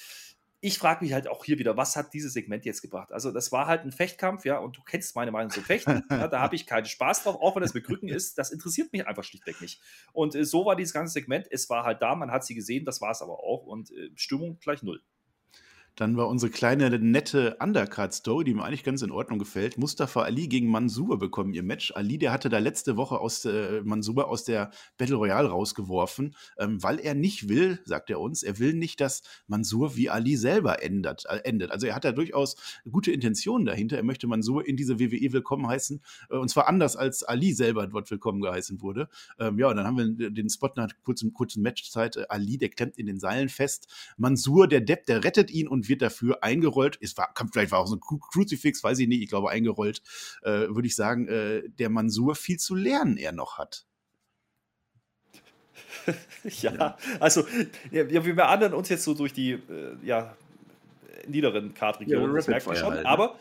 ich 0.64 0.78
frage 0.78 1.04
mich 1.04 1.12
halt 1.12 1.26
auch 1.26 1.44
hier 1.44 1.58
wieder, 1.58 1.76
was 1.76 1.96
hat 1.96 2.14
dieses 2.14 2.34
Segment 2.34 2.64
jetzt 2.64 2.82
gebracht? 2.82 3.10
Also, 3.12 3.32
das 3.32 3.50
war 3.50 3.66
halt 3.66 3.84
ein 3.84 3.90
Fechtkampf, 3.90 4.44
ja, 4.44 4.58
und 4.58 4.76
du 4.76 4.82
kennst 4.82 5.16
meine 5.16 5.32
Meinung 5.32 5.50
zum 5.50 5.64
Fechten. 5.64 6.04
Ja, 6.10 6.28
da 6.28 6.40
habe 6.40 6.54
ich 6.54 6.66
keinen 6.66 6.86
Spaß 6.86 7.24
drauf, 7.24 7.36
auch 7.40 7.56
wenn 7.56 7.62
das 7.62 7.74
mit 7.74 7.84
Krücken 7.84 8.08
ist. 8.08 8.38
Das 8.38 8.52
interessiert 8.52 8.92
mich 8.92 9.06
einfach 9.06 9.24
schlichtweg 9.24 9.60
nicht. 9.60 9.80
Und 10.12 10.36
äh, 10.36 10.44
so 10.44 10.64
war 10.64 10.76
dieses 10.76 10.92
ganze 10.92 11.12
Segment. 11.12 11.48
Es 11.50 11.68
war 11.68 11.84
halt 11.84 12.00
da, 12.00 12.14
man 12.14 12.30
hat 12.30 12.44
sie 12.44 12.54
gesehen, 12.54 12.84
das 12.84 13.00
war 13.00 13.10
es 13.10 13.22
aber 13.22 13.40
auch. 13.40 13.66
Und 13.66 13.90
äh, 13.90 14.10
Stimmung 14.14 14.58
gleich 14.60 14.82
null. 14.84 15.02
Dann 15.96 16.16
war 16.16 16.28
unsere 16.28 16.50
kleine, 16.50 16.98
nette 16.98 17.56
Undercard-Story, 17.60 18.44
die 18.44 18.54
mir 18.54 18.64
eigentlich 18.64 18.82
ganz 18.82 19.02
in 19.02 19.10
Ordnung 19.10 19.38
gefällt. 19.38 19.76
Mustafa 19.76 20.22
Ali 20.22 20.48
gegen 20.48 20.68
Mansour 20.70 21.18
bekommen 21.18 21.52
ihr 21.52 21.62
Match. 21.62 21.92
Ali, 21.94 22.16
der 22.16 22.32
hatte 22.32 22.48
da 22.48 22.58
letzte 22.58 22.96
Woche 22.96 23.18
aus 23.18 23.44
äh, 23.44 23.82
Mansour 23.84 24.28
aus 24.28 24.44
der 24.44 24.70
Battle 24.96 25.16
Royale 25.16 25.48
rausgeworfen, 25.48 26.34
ähm, 26.58 26.82
weil 26.82 26.98
er 26.98 27.14
nicht 27.14 27.50
will, 27.50 27.78
sagt 27.84 28.08
er 28.08 28.20
uns, 28.20 28.42
er 28.42 28.58
will 28.58 28.72
nicht, 28.72 29.02
dass 29.02 29.22
Mansour 29.46 29.94
wie 29.94 30.08
Ali 30.08 30.36
selber 30.36 30.82
ändert, 30.82 31.26
äh, 31.28 31.40
endet. 31.44 31.70
Also 31.70 31.86
er 31.86 31.94
hat 31.94 32.04
da 32.04 32.12
durchaus 32.12 32.56
gute 32.90 33.12
Intentionen 33.12 33.66
dahinter. 33.66 33.98
Er 33.98 34.02
möchte 34.02 34.26
Mansour 34.26 34.66
in 34.66 34.78
diese 34.78 34.98
WWE 34.98 35.32
willkommen 35.32 35.66
heißen. 35.66 36.00
Äh, 36.30 36.36
und 36.36 36.48
zwar 36.48 36.68
anders, 36.68 36.96
als 36.96 37.22
Ali 37.22 37.52
selber 37.52 37.86
dort 37.86 38.10
willkommen 38.10 38.40
geheißen 38.40 38.80
wurde. 38.80 39.10
Ähm, 39.38 39.58
ja, 39.58 39.68
und 39.68 39.76
dann 39.76 39.86
haben 39.86 39.98
wir 39.98 40.30
den 40.30 40.48
Spot 40.48 40.70
nach 40.74 40.88
kurzen, 41.02 41.34
kurzen 41.34 41.62
Matchzeit. 41.62 42.16
Äh, 42.16 42.24
Ali, 42.30 42.56
der 42.56 42.70
klemmt 42.70 42.96
in 42.96 43.04
den 43.04 43.18
Seilen 43.18 43.50
fest. 43.50 43.88
Mansour, 44.16 44.68
der 44.68 44.80
Depp, 44.80 45.04
der 45.04 45.22
rettet 45.22 45.50
ihn 45.50 45.68
und 45.68 45.81
und 45.82 45.88
wird 45.88 46.02
dafür 46.02 46.42
eingerollt. 46.42 46.96
Es 47.00 47.16
war, 47.16 47.34
vielleicht 47.52 47.72
war 47.72 47.80
auch 47.80 47.86
so 47.88 47.96
ein 47.96 48.00
Crucifix, 48.00 48.84
weiß 48.84 49.00
ich 49.00 49.08
nicht, 49.08 49.22
ich 49.22 49.28
glaube 49.28 49.50
eingerollt, 49.50 50.00
äh, 50.42 50.68
würde 50.68 50.86
ich 50.86 50.94
sagen, 50.94 51.26
äh, 51.26 51.62
der 51.68 51.90
Mansur 51.90 52.36
viel 52.36 52.58
zu 52.58 52.74
lernen 52.76 53.16
er 53.16 53.32
noch 53.32 53.58
hat. 53.58 53.84
ja, 56.44 56.72
ja, 56.78 56.96
also 57.18 57.44
ja, 57.90 58.08
wir 58.08 58.36
beandern 58.36 58.74
uns 58.74 58.88
jetzt 58.88 59.04
so 59.04 59.14
durch 59.14 59.32
die 59.32 59.52
äh, 59.52 59.96
ja, 60.04 60.36
niederen 61.26 61.74
Kartregionen, 61.74 62.30
ja, 62.30 62.36
das 62.36 62.46
merkt 62.46 62.66
man 62.66 62.76
schon. 62.76 62.92
Halt, 62.92 63.02
ne? 63.02 63.08
Aber 63.08 63.38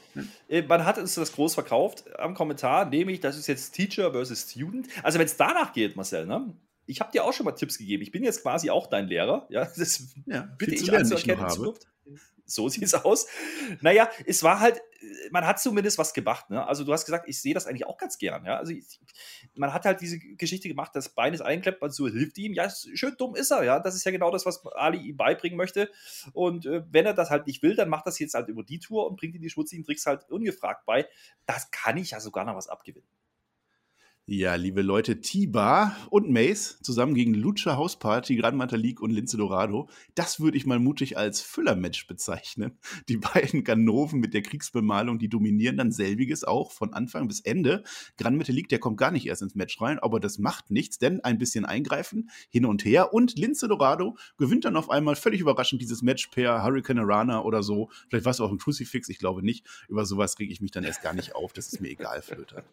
äh, 0.49 0.63
man 0.63 0.83
hat 0.85 0.97
uns 0.97 1.13
das 1.15 1.31
groß 1.33 1.53
verkauft 1.53 2.03
am 2.17 2.33
Kommentar, 2.33 2.85
nämlich 2.85 3.19
das 3.19 3.37
ist 3.37 3.47
jetzt 3.47 3.73
Teacher 3.73 4.11
versus 4.11 4.49
Student. 4.49 4.87
Also 5.03 5.19
wenn 5.19 5.25
es 5.25 5.37
danach 5.37 5.73
geht, 5.73 5.95
Marcel, 5.95 6.25
ne? 6.25 6.53
Ich 6.87 6.99
habe 6.99 7.11
dir 7.11 7.23
auch 7.23 7.31
schon 7.31 7.45
mal 7.45 7.53
Tipps 7.53 7.77
gegeben. 7.77 8.01
Ich 8.01 8.11
bin 8.11 8.23
jetzt 8.23 8.41
quasi 8.41 8.69
auch 8.69 8.87
dein 8.87 9.07
Lehrer. 9.07 9.45
Ja, 9.49 9.63
das 9.63 10.13
ja, 10.25 10.49
bitte 10.57 10.75
ich 10.75 10.91
anzuerkennen 10.91 11.45
in 11.45 11.49
Zukunft 11.49 11.87
so 12.53 12.69
sieht 12.69 12.83
es 12.83 12.93
aus. 12.93 13.27
Naja, 13.81 14.09
es 14.25 14.43
war 14.43 14.59
halt, 14.59 14.81
man 15.31 15.45
hat 15.45 15.59
zumindest 15.59 15.97
was 15.97 16.13
gemacht. 16.13 16.49
Ne? 16.49 16.65
Also 16.65 16.83
du 16.83 16.93
hast 16.93 17.05
gesagt, 17.05 17.27
ich 17.27 17.39
sehe 17.39 17.53
das 17.53 17.67
eigentlich 17.67 17.87
auch 17.87 17.97
ganz 17.97 18.17
gern. 18.17 18.45
Ja? 18.45 18.57
Also 18.57 18.73
ich, 18.73 18.99
man 19.55 19.73
hat 19.73 19.85
halt 19.85 20.01
diese 20.01 20.19
Geschichte 20.19 20.67
gemacht, 20.67 20.91
das 20.93 21.09
Bein 21.09 21.33
ist 21.33 21.41
eingeklemmt, 21.41 21.81
man 21.81 21.91
so 21.91 22.07
hilft 22.07 22.37
ihm. 22.37 22.53
Ja, 22.53 22.69
schön 22.69 23.15
dumm 23.17 23.35
ist 23.35 23.51
er. 23.51 23.63
Ja, 23.63 23.79
das 23.79 23.95
ist 23.95 24.03
ja 24.03 24.11
genau 24.11 24.31
das, 24.31 24.45
was 24.45 24.65
Ali 24.75 24.99
ihm 24.99 25.17
beibringen 25.17 25.57
möchte. 25.57 25.89
Und 26.33 26.65
äh, 26.65 26.83
wenn 26.91 27.05
er 27.05 27.13
das 27.13 27.29
halt 27.29 27.47
nicht 27.47 27.63
will, 27.63 27.75
dann 27.75 27.89
macht 27.89 28.07
das 28.07 28.19
jetzt 28.19 28.33
halt 28.33 28.49
über 28.49 28.63
die 28.63 28.79
Tour 28.79 29.07
und 29.07 29.17
bringt 29.17 29.35
ihm 29.35 29.41
die 29.41 29.49
schmutzigen 29.49 29.83
Tricks 29.83 30.05
halt 30.05 30.29
ungefragt 30.29 30.85
bei. 30.85 31.07
Das 31.45 31.71
kann 31.71 31.97
ich 31.97 32.11
ja 32.11 32.19
sogar 32.19 32.45
noch 32.45 32.55
was 32.55 32.67
abgewinnen. 32.67 33.07
Ja, 34.27 34.53
liebe 34.55 34.83
Leute, 34.83 35.19
Tiba 35.19 35.97
und 36.09 36.29
Mace 36.29 36.79
zusammen 36.83 37.15
gegen 37.15 37.33
Lucha 37.33 37.75
House 37.75 37.97
Party, 37.97 38.35
Gran 38.35 38.55
Metalik 38.55 39.01
und 39.01 39.09
Lince 39.09 39.35
Dorado. 39.35 39.89
Das 40.13 40.39
würde 40.39 40.57
ich 40.57 40.65
mal 40.67 40.79
mutig 40.79 41.17
als 41.17 41.41
Füllermatch 41.41 42.07
bezeichnen. 42.07 42.77
Die 43.09 43.17
beiden 43.17 43.63
Ganoven 43.63 44.19
mit 44.19 44.35
der 44.35 44.43
Kriegsbemalung, 44.43 45.17
die 45.17 45.27
dominieren 45.27 45.75
dann 45.75 45.91
selbiges 45.91 46.43
auch 46.43 46.71
von 46.71 46.93
Anfang 46.93 47.27
bis 47.27 47.41
Ende. 47.41 47.83
Gran 48.15 48.37
Metalik, 48.37 48.69
der 48.69 48.79
kommt 48.79 48.97
gar 48.97 49.11
nicht 49.11 49.25
erst 49.25 49.41
ins 49.41 49.55
Match 49.55 49.81
rein, 49.81 49.97
aber 49.99 50.19
das 50.19 50.37
macht 50.37 50.69
nichts, 50.69 50.99
denn 50.99 51.19
ein 51.21 51.39
bisschen 51.39 51.65
eingreifen, 51.65 52.29
hin 52.49 52.65
und 52.65 52.85
her. 52.85 53.13
Und 53.13 53.37
Lince 53.37 53.67
Dorado 53.67 54.15
gewinnt 54.37 54.65
dann 54.65 54.77
auf 54.77 54.91
einmal 54.91 55.15
völlig 55.15 55.41
überraschend 55.41 55.81
dieses 55.81 56.03
Match 56.03 56.27
per 56.27 56.63
Hurricane 56.63 56.99
Arana 56.99 57.41
oder 57.41 57.63
so. 57.63 57.89
Vielleicht 58.07 58.25
war 58.25 58.31
es 58.31 58.39
auch 58.39 58.51
ein 58.51 58.59
Crucifix, 58.59 59.09
ich 59.09 59.17
glaube 59.17 59.43
nicht. 59.43 59.65
Über 59.89 60.05
sowas 60.05 60.37
rege 60.37 60.53
ich 60.53 60.61
mich 60.61 60.71
dann 60.71 60.83
erst 60.83 61.01
gar 61.01 61.13
nicht 61.13 61.35
auf. 61.35 61.53
Das 61.53 61.73
ist 61.73 61.81
mir 61.81 61.89
egal, 61.89 62.21
Flöter. 62.21 62.63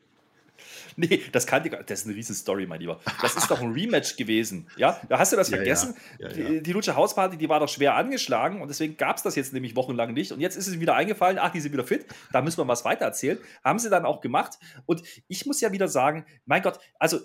Nee, 0.96 1.22
das 1.32 1.46
kann 1.46 1.62
die, 1.62 1.70
das 1.70 2.00
ist 2.00 2.06
eine 2.06 2.16
riesen 2.16 2.34
Story, 2.34 2.66
mein 2.66 2.80
Lieber. 2.80 3.00
Das 3.22 3.36
ist 3.36 3.50
doch 3.50 3.60
ein 3.60 3.72
Rematch 3.72 4.16
gewesen. 4.16 4.68
Ja, 4.76 5.00
da 5.08 5.18
hast 5.18 5.32
du 5.32 5.36
das 5.36 5.48
ja, 5.50 5.56
vergessen. 5.56 5.94
Ja. 6.18 6.28
Ja, 6.28 6.34
die, 6.34 6.62
die 6.62 6.72
Lutsche 6.72 6.96
Hausparty, 6.96 7.36
die 7.36 7.48
war 7.48 7.60
doch 7.60 7.68
schwer 7.68 7.94
angeschlagen 7.94 8.60
und 8.60 8.68
deswegen 8.68 8.96
gab 8.96 9.16
es 9.16 9.22
das 9.22 9.36
jetzt 9.36 9.52
nämlich 9.52 9.76
wochenlang 9.76 10.12
nicht. 10.12 10.32
Und 10.32 10.40
jetzt 10.40 10.56
ist 10.56 10.66
es 10.66 10.80
wieder 10.80 10.94
eingefallen, 10.94 11.38
ach, 11.38 11.52
die 11.52 11.60
sind 11.60 11.72
wieder 11.72 11.84
fit, 11.84 12.06
da 12.32 12.42
müssen 12.42 12.58
wir 12.58 12.68
was 12.68 12.84
weiter 12.84 13.04
erzählen. 13.04 13.38
Haben 13.64 13.78
sie 13.78 13.90
dann 13.90 14.04
auch 14.04 14.20
gemacht. 14.20 14.58
Und 14.86 15.02
ich 15.28 15.46
muss 15.46 15.60
ja 15.60 15.72
wieder 15.72 15.88
sagen, 15.88 16.26
mein 16.46 16.62
Gott, 16.62 16.80
also 16.98 17.20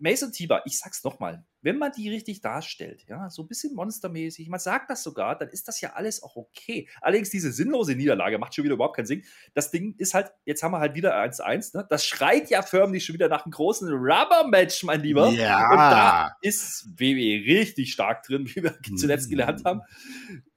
Mason 0.00 0.32
Tiber, 0.32 0.62
ich 0.64 0.78
sag's 0.78 1.04
nochmal, 1.04 1.44
wenn 1.60 1.76
man 1.76 1.92
die 1.92 2.08
richtig 2.08 2.40
darstellt, 2.40 3.04
ja, 3.06 3.28
so 3.28 3.42
ein 3.42 3.48
bisschen 3.48 3.74
monstermäßig, 3.74 4.48
man 4.48 4.58
sagt 4.58 4.90
das 4.90 5.02
sogar, 5.02 5.36
dann 5.36 5.50
ist 5.50 5.68
das 5.68 5.80
ja 5.82 5.92
alles 5.92 6.22
auch 6.22 6.36
okay. 6.36 6.88
Allerdings 7.02 7.28
diese 7.28 7.52
sinnlose 7.52 7.94
Niederlage 7.94 8.38
macht 8.38 8.54
schon 8.54 8.64
wieder 8.64 8.74
überhaupt 8.74 8.96
keinen 8.96 9.06
Sinn. 9.06 9.24
Das 9.52 9.70
Ding 9.70 9.94
ist 9.98 10.14
halt, 10.14 10.32
jetzt 10.46 10.62
haben 10.62 10.72
wir 10.72 10.80
halt 10.80 10.94
wieder 10.94 11.14
1-1, 11.14 11.76
ne? 11.76 11.86
Das 11.88 12.06
schreit 12.06 12.48
ja 12.48 12.62
förmlich 12.62 13.04
schon 13.04 13.14
wieder 13.14 13.28
nach 13.28 13.44
einem 13.44 13.52
großen 13.52 13.88
Rubber-Match, 13.90 14.84
mein 14.84 15.02
Lieber. 15.02 15.28
Ja. 15.30 15.70
Und 15.70 15.76
da 15.76 16.36
ist 16.40 16.88
WWE 16.98 17.44
richtig 17.46 17.92
stark 17.92 18.22
drin, 18.22 18.48
wie 18.48 18.62
wir 18.62 18.74
zuletzt 18.96 19.26
mhm. 19.26 19.30
gelernt 19.32 19.64
haben. 19.66 19.82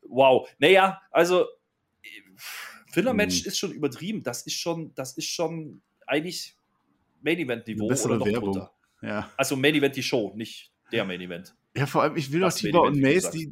Wow. 0.04 0.50
Naja, 0.58 1.02
also 1.12 1.48
Filler-Match 2.92 3.42
mhm. 3.42 3.48
ist 3.48 3.58
schon 3.58 3.72
übertrieben. 3.74 4.24
Das 4.24 4.44
ist 4.44 4.56
schon, 4.56 4.96
das 4.96 5.18
ist 5.18 5.28
schon 5.28 5.82
eigentlich 6.08 6.56
Main-Event-Niveau 7.22 7.86
oder 7.86 8.18
noch 8.18 8.26
Werbung. 8.26 8.54
drunter. 8.54 8.73
Ja. 9.04 9.30
Also 9.38 9.56
Main 9.56 9.76
Event 9.76 9.96
die 9.96 10.04
Show, 10.04 10.34
nicht 10.36 10.72
der 10.92 11.06
Main 11.06 11.22
Event. 11.22 11.56
Ja, 11.76 11.86
vor 11.86 12.04
allem, 12.04 12.16
ich 12.16 12.32
will 12.32 12.42
doch 12.42 12.54
Tiba 12.54 12.80
und 12.80 13.00
Mace, 13.00 13.32
die, 13.32 13.52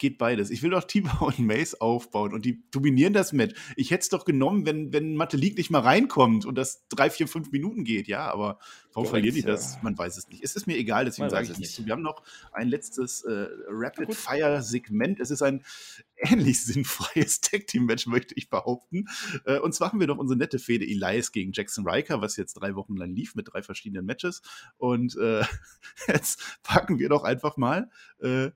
geht 0.00 0.18
beides. 0.18 0.50
Ich 0.50 0.62
will 0.62 0.70
doch 0.70 0.82
Tiber 0.82 1.22
und 1.26 1.38
Mace 1.38 1.80
aufbauen 1.80 2.34
und 2.34 2.44
die 2.44 2.64
dominieren 2.72 3.12
das 3.12 3.32
Match. 3.32 3.54
Ich 3.76 3.92
hätte 3.92 4.02
es 4.02 4.08
doch 4.08 4.24
genommen, 4.24 4.66
wenn, 4.66 4.92
wenn 4.92 5.14
Matelik 5.14 5.56
nicht 5.56 5.70
mal 5.70 5.80
reinkommt 5.80 6.44
und 6.44 6.56
das 6.56 6.88
drei, 6.88 7.10
vier, 7.10 7.28
fünf 7.28 7.52
Minuten 7.52 7.84
geht, 7.84 8.08
ja, 8.08 8.28
aber 8.32 8.58
warum 8.92 9.08
verlieren 9.08 9.36
die 9.36 9.42
das? 9.42 9.80
Man 9.82 9.96
weiß 9.96 10.16
es 10.16 10.28
nicht. 10.28 10.42
Es 10.42 10.56
ist 10.56 10.66
mir 10.66 10.76
egal, 10.76 11.04
deswegen 11.04 11.30
sage 11.30 11.52
ich 11.52 11.58
nicht. 11.58 11.86
Wir 11.86 11.92
haben 11.92 12.02
noch 12.02 12.24
ein 12.52 12.68
letztes 12.68 13.22
äh, 13.22 13.46
Rapid-Fire-Segment. 13.68 15.20
Es 15.20 15.30
ist 15.30 15.42
ein 15.42 15.62
ähnlich 16.16 16.64
sinnfreies 16.64 17.40
Tag-Team-Match, 17.42 18.06
möchte 18.06 18.34
ich 18.36 18.50
behaupten. 18.50 19.06
Äh, 19.44 19.58
und 19.58 19.74
zwar 19.74 19.92
haben 19.92 20.00
wir 20.00 20.06
noch 20.06 20.18
unsere 20.18 20.38
nette 20.38 20.58
Fehde 20.58 20.84
Elias 20.84 21.30
gegen 21.30 21.52
Jackson 21.52 21.86
Riker, 21.86 22.20
was 22.20 22.36
jetzt 22.36 22.54
drei 22.54 22.74
Wochen 22.74 22.96
lang 22.96 23.14
lief 23.14 23.34
mit 23.34 23.52
drei 23.52 23.62
verschiedenen 23.62 24.06
Matches. 24.06 24.42
Und 24.78 25.16
äh, 25.18 25.44
jetzt 26.08 26.42
packen 26.62 26.98
wir 26.98 27.10
doch 27.10 27.22
einfach 27.22 27.56
mal 27.56 27.90
äh, 28.20 28.50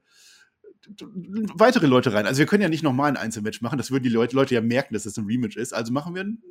weitere 1.55 1.87
Leute 1.87 2.13
rein. 2.13 2.27
Also 2.27 2.39
wir 2.39 2.47
können 2.47 2.63
ja 2.63 2.69
nicht 2.69 2.83
nochmal 2.83 3.11
ein 3.11 3.17
Einzelmatch 3.17 3.61
machen, 3.61 3.79
das 3.79 3.91
würden 3.91 4.05
die 4.05 4.11
Leute, 4.11 4.37
Leute 4.37 4.55
ja 4.55 4.61
merken, 4.61 4.95
dass 4.95 5.05
das 5.05 5.17
ein 5.17 5.27
Rematch 5.27 5.57
ist. 5.57 5.73
Also 5.73 5.93
machen 5.93 6.15
wir 6.15 6.25
ein, 6.25 6.43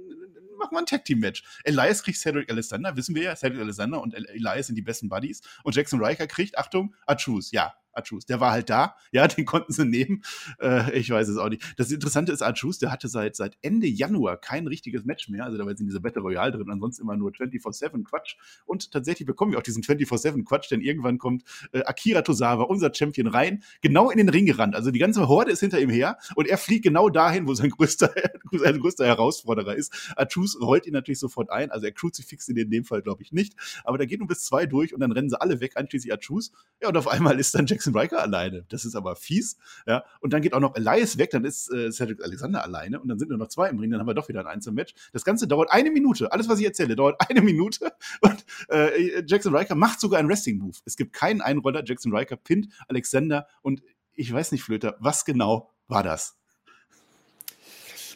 machen 0.57 0.71
wir 0.71 0.79
ein 0.79 0.85
Tag 0.85 1.05
Team 1.05 1.19
Match. 1.19 1.43
Elias 1.63 2.03
kriegt 2.03 2.17
Cedric 2.17 2.49
Alexander, 2.51 2.95
wissen 2.95 3.15
wir 3.15 3.23
ja, 3.23 3.35
Cedric 3.35 3.61
Alexander 3.61 4.01
und 4.01 4.13
Elias 4.13 4.67
sind 4.67 4.75
die 4.75 4.81
besten 4.81 5.09
Buddies. 5.09 5.41
Und 5.63 5.75
Jackson 5.75 6.03
Riker 6.03 6.27
kriegt, 6.27 6.57
Achtung, 6.57 6.93
Achus, 7.05 7.51
ja, 7.51 7.73
Achus, 7.93 8.25
der 8.25 8.39
war 8.39 8.51
halt 8.51 8.69
da, 8.69 8.95
ja, 9.11 9.27
den 9.27 9.45
konnten 9.45 9.73
sie 9.73 9.85
nehmen. 9.85 10.23
Äh, 10.59 10.97
ich 10.97 11.09
weiß 11.09 11.27
es 11.27 11.37
auch 11.37 11.49
nicht. 11.49 11.63
Das 11.77 11.91
Interessante 11.91 12.31
ist, 12.31 12.41
Achus, 12.41 12.79
der 12.79 12.91
hatte 12.91 13.07
seit, 13.07 13.35
seit 13.35 13.57
Ende 13.61 13.87
Januar 13.87 14.37
kein 14.37 14.67
richtiges 14.67 15.05
Match 15.05 15.29
mehr. 15.29 15.45
Also 15.45 15.57
da 15.57 15.63
war 15.63 15.71
jetzt 15.71 15.79
in 15.79 15.87
dieser 15.87 15.99
Battle 15.99 16.21
Royale 16.21 16.51
drin, 16.51 16.69
ansonsten 16.69 17.03
immer 17.03 17.15
nur 17.15 17.31
24-7 17.31 18.03
Quatsch. 18.03 18.35
Und 18.65 18.91
tatsächlich 18.91 19.25
bekommen 19.25 19.51
wir 19.51 19.59
auch 19.59 19.63
diesen 19.63 19.83
24-7 19.83 20.43
Quatsch, 20.43 20.71
denn 20.71 20.81
irgendwann 20.81 21.17
kommt 21.17 21.43
äh, 21.71 21.83
Akira 21.83 22.21
Tosawa, 22.21 22.63
unser 22.63 22.93
Champion, 22.93 23.27
rein, 23.27 23.63
genau 23.81 24.09
in 24.09 24.17
den 24.17 24.29
Ring 24.29 24.45
gerannt. 24.45 24.75
Also 24.75 24.91
die 24.91 24.99
ganze 24.99 25.27
Horde 25.27 25.51
ist 25.51 25.59
hinter 25.59 25.79
ihm 25.79 25.89
her 25.89 26.17
und 26.35 26.47
er 26.47 26.57
fliegt 26.57 26.83
genau 26.83 27.09
dahin, 27.09 27.47
wo 27.47 27.53
sein 27.53 27.69
größter, 27.69 28.13
sein 28.51 28.79
größter 28.79 29.05
Herausforderer 29.05 29.75
ist. 29.75 30.13
Achus 30.15 30.59
rollt 30.59 30.85
ihn 30.85 30.93
natürlich 30.93 31.19
sofort 31.19 31.49
ein. 31.49 31.71
Also 31.71 31.85
er 31.85 31.91
crucifixt 31.91 32.49
ihn 32.49 32.57
in 32.57 32.69
dem 32.69 32.85
Fall, 32.85 33.01
glaube 33.01 33.21
ich, 33.23 33.31
nicht. 33.31 33.55
Aber 33.83 33.97
da 33.97 34.05
geht 34.05 34.19
nur 34.19 34.27
bis 34.27 34.43
zwei 34.45 34.65
durch 34.65 34.93
und 34.93 34.99
dann 34.99 35.11
rennen 35.11 35.29
sie 35.29 35.39
alle 35.39 35.59
weg, 35.59 35.73
einschließlich 35.75 36.13
Achus. 36.13 36.51
Ja, 36.81 36.89
und 36.89 36.97
auf 36.97 37.07
einmal 37.07 37.39
ist 37.39 37.55
dann 37.55 37.65
Jackson 37.65 37.82
Jackson 37.83 37.97
Riker 37.97 38.21
alleine. 38.21 38.65
Das 38.69 38.85
ist 38.85 38.95
aber 38.95 39.15
fies. 39.15 39.57
Ja, 39.85 40.03
und 40.21 40.31
dann 40.31 40.41
geht 40.41 40.53
auch 40.53 40.59
noch 40.59 40.75
Elias 40.75 41.17
weg, 41.17 41.31
dann 41.31 41.43
ist 41.43 41.71
äh, 41.71 41.91
Cedric 41.91 42.23
Alexander 42.23 42.63
alleine 42.63 42.99
und 42.99 43.09
dann 43.09 43.19
sind 43.19 43.29
nur 43.29 43.37
noch 43.37 43.49
zwei 43.49 43.69
im 43.69 43.79
Ring, 43.79 43.91
dann 43.91 43.99
haben 43.99 44.07
wir 44.07 44.13
doch 44.13 44.29
wieder 44.29 44.39
ein 44.39 44.47
Einzelmatch. 44.47 44.93
Das 45.11 45.25
Ganze 45.25 45.47
dauert 45.47 45.71
eine 45.71 45.91
Minute. 45.91 46.31
Alles, 46.31 46.47
was 46.47 46.59
ich 46.59 46.65
erzähle, 46.65 46.95
dauert 46.95 47.19
eine 47.29 47.41
Minute 47.41 47.91
und 48.21 48.45
äh, 48.69 49.23
Jackson 49.25 49.55
Riker 49.55 49.75
macht 49.75 49.99
sogar 49.99 50.19
einen 50.19 50.29
Wrestling-Move. 50.29 50.77
Es 50.85 50.95
gibt 50.95 51.13
keinen 51.13 51.41
Einroller. 51.41 51.83
Jackson 51.85 52.15
Riker 52.15 52.37
pinnt 52.37 52.69
Alexander 52.87 53.47
und 53.61 53.81
ich 54.13 54.31
weiß 54.31 54.51
nicht, 54.51 54.63
Flöter, 54.63 54.95
was 54.99 55.25
genau 55.25 55.71
war 55.87 56.03
das? 56.03 56.37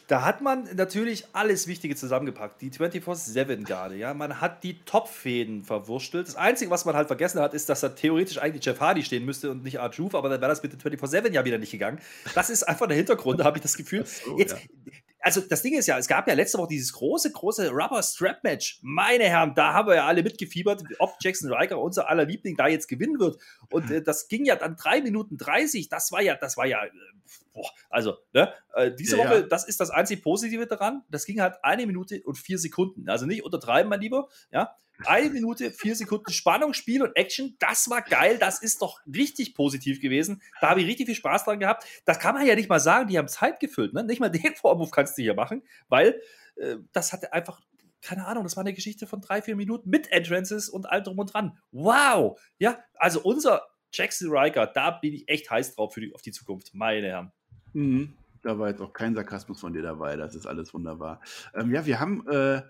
Da 0.08 0.24
hat 0.24 0.40
man 0.40 0.66
natürlich 0.74 1.26
alles 1.34 1.66
Wichtige 1.66 1.94
zusammengepackt. 1.94 2.62
Die 2.62 2.70
24-7-Garde, 2.70 3.94
ja. 3.94 4.14
Man 4.14 4.40
hat 4.40 4.64
die 4.64 4.82
Top-Fäden 4.84 5.64
verwurstelt. 5.64 6.26
Das 6.26 6.34
Einzige, 6.34 6.70
was 6.70 6.86
man 6.86 6.96
halt 6.96 7.08
vergessen 7.08 7.40
hat, 7.40 7.52
ist, 7.52 7.68
dass 7.68 7.80
da 7.80 7.90
theoretisch 7.90 8.38
eigentlich 8.38 8.64
Jeff 8.64 8.80
Hardy 8.80 9.02
stehen 9.04 9.26
müsste 9.26 9.50
und 9.50 9.64
nicht 9.64 9.80
Art 9.80 9.98
aber 10.00 10.30
dann 10.30 10.40
wäre 10.40 10.48
das 10.50 10.62
mit 10.62 10.72
den 10.72 10.80
24-7 10.80 11.30
ja 11.32 11.44
wieder 11.44 11.58
nicht 11.58 11.72
gegangen. 11.72 12.00
Das 12.34 12.48
ist 12.48 12.62
einfach 12.62 12.86
der 12.86 12.96
Hintergrund, 12.96 13.40
da 13.40 13.44
habe 13.44 13.58
ich 13.58 13.62
das 13.62 13.76
Gefühl. 13.76 14.06
So, 14.06 14.38
Jetzt, 14.38 14.52
ja. 14.52 14.92
Also 15.20 15.40
das 15.40 15.62
Ding 15.62 15.76
ist 15.76 15.86
ja, 15.86 15.98
es 15.98 16.06
gab 16.06 16.28
ja 16.28 16.34
letzte 16.34 16.58
Woche 16.58 16.68
dieses 16.68 16.92
große, 16.92 17.32
große 17.32 17.70
Rubber 17.70 18.02
Strap 18.02 18.44
Match. 18.44 18.78
Meine 18.82 19.24
Herren, 19.24 19.54
da 19.54 19.72
haben 19.72 19.88
wir 19.88 19.96
ja 19.96 20.06
alle 20.06 20.22
mitgefiebert, 20.22 20.82
ob 20.98 21.16
Jackson 21.20 21.52
Riker, 21.52 21.80
unser 21.80 22.08
aller 22.08 22.24
Liebling, 22.24 22.56
da 22.56 22.68
jetzt 22.68 22.86
gewinnen 22.86 23.18
wird. 23.18 23.36
Und 23.70 23.90
äh, 23.90 24.02
das 24.02 24.28
ging 24.28 24.44
ja 24.44 24.56
dann 24.56 24.76
drei 24.76 25.00
Minuten 25.00 25.36
30. 25.36 25.88
Das 25.88 26.12
war 26.12 26.22
ja, 26.22 26.36
das 26.36 26.56
war 26.56 26.66
ja, 26.66 26.84
äh, 26.84 26.90
boah, 27.52 27.70
also, 27.90 28.18
ne, 28.32 28.52
äh, 28.74 28.92
diese 28.94 29.16
ja, 29.16 29.24
Woche, 29.24 29.40
ja. 29.40 29.42
das 29.42 29.66
ist 29.66 29.80
das 29.80 29.90
einzig 29.90 30.22
Positive 30.22 30.66
daran. 30.66 31.02
Das 31.10 31.24
ging 31.24 31.40
halt 31.40 31.56
eine 31.62 31.86
Minute 31.86 32.22
und 32.24 32.38
vier 32.38 32.58
Sekunden. 32.58 33.08
Also 33.08 33.26
nicht 33.26 33.44
untertreiben, 33.44 33.90
mein 33.90 34.00
Lieber. 34.00 34.28
Ja, 34.52 34.76
eine 35.06 35.30
Minute, 35.30 35.70
vier 35.70 35.94
Sekunden 35.94 36.32
Spannung, 36.32 36.72
Spiel 36.72 37.02
und 37.02 37.16
Action. 37.16 37.56
Das 37.58 37.88
war 37.90 38.02
geil. 38.02 38.38
Das 38.38 38.62
ist 38.62 38.82
doch 38.82 39.00
richtig 39.06 39.54
positiv 39.54 40.00
gewesen. 40.00 40.42
Da 40.60 40.70
habe 40.70 40.80
ich 40.80 40.86
richtig 40.86 41.06
viel 41.06 41.14
Spaß 41.14 41.44
dran 41.44 41.60
gehabt. 41.60 41.84
Das 42.04 42.18
kann 42.18 42.34
man 42.34 42.46
ja 42.46 42.54
nicht 42.54 42.68
mal 42.68 42.80
sagen. 42.80 43.08
Die 43.08 43.18
haben 43.18 43.28
Zeit 43.28 43.60
gefüllt. 43.60 43.92
Ne? 43.94 44.04
Nicht 44.04 44.20
mal 44.20 44.28
den 44.30 44.54
Vorwurf 44.54 44.90
kannst 44.90 45.16
du 45.18 45.22
hier 45.22 45.34
machen, 45.34 45.62
weil 45.88 46.20
äh, 46.56 46.76
das 46.92 47.12
hatte 47.12 47.32
einfach 47.32 47.60
keine 48.00 48.26
Ahnung, 48.26 48.44
das 48.44 48.56
war 48.56 48.62
eine 48.62 48.72
Geschichte 48.72 49.06
von 49.06 49.20
drei, 49.20 49.42
vier 49.42 49.56
Minuten 49.56 49.90
mit 49.90 50.10
Entrances 50.12 50.68
und 50.68 50.86
allem 50.88 51.04
drum 51.04 51.18
und 51.18 51.34
dran. 51.34 51.58
Wow! 51.72 52.40
Ja, 52.58 52.78
also 52.94 53.20
unser 53.22 53.62
Jackson 53.92 54.30
Riker, 54.30 54.66
da 54.66 54.92
bin 54.92 55.14
ich 55.14 55.28
echt 55.28 55.50
heiß 55.50 55.74
drauf 55.74 55.94
für 55.94 56.00
die, 56.00 56.14
auf 56.14 56.22
die 56.22 56.32
Zukunft, 56.32 56.74
meine 56.74 57.08
Herren. 57.08 57.32
Mhm. 57.72 58.14
Da 58.42 58.58
war 58.58 58.68
jetzt 58.68 58.80
auch 58.80 58.92
kein 58.92 59.14
Sarkasmus 59.14 59.60
von 59.60 59.72
dir 59.72 59.82
dabei, 59.82 60.16
das 60.16 60.34
ist 60.34 60.46
alles 60.46 60.72
wunderbar. 60.72 61.20
Ähm, 61.54 61.74
ja, 61.74 61.84
wir 61.86 61.98
haben 61.98 62.26
äh, 62.28 62.62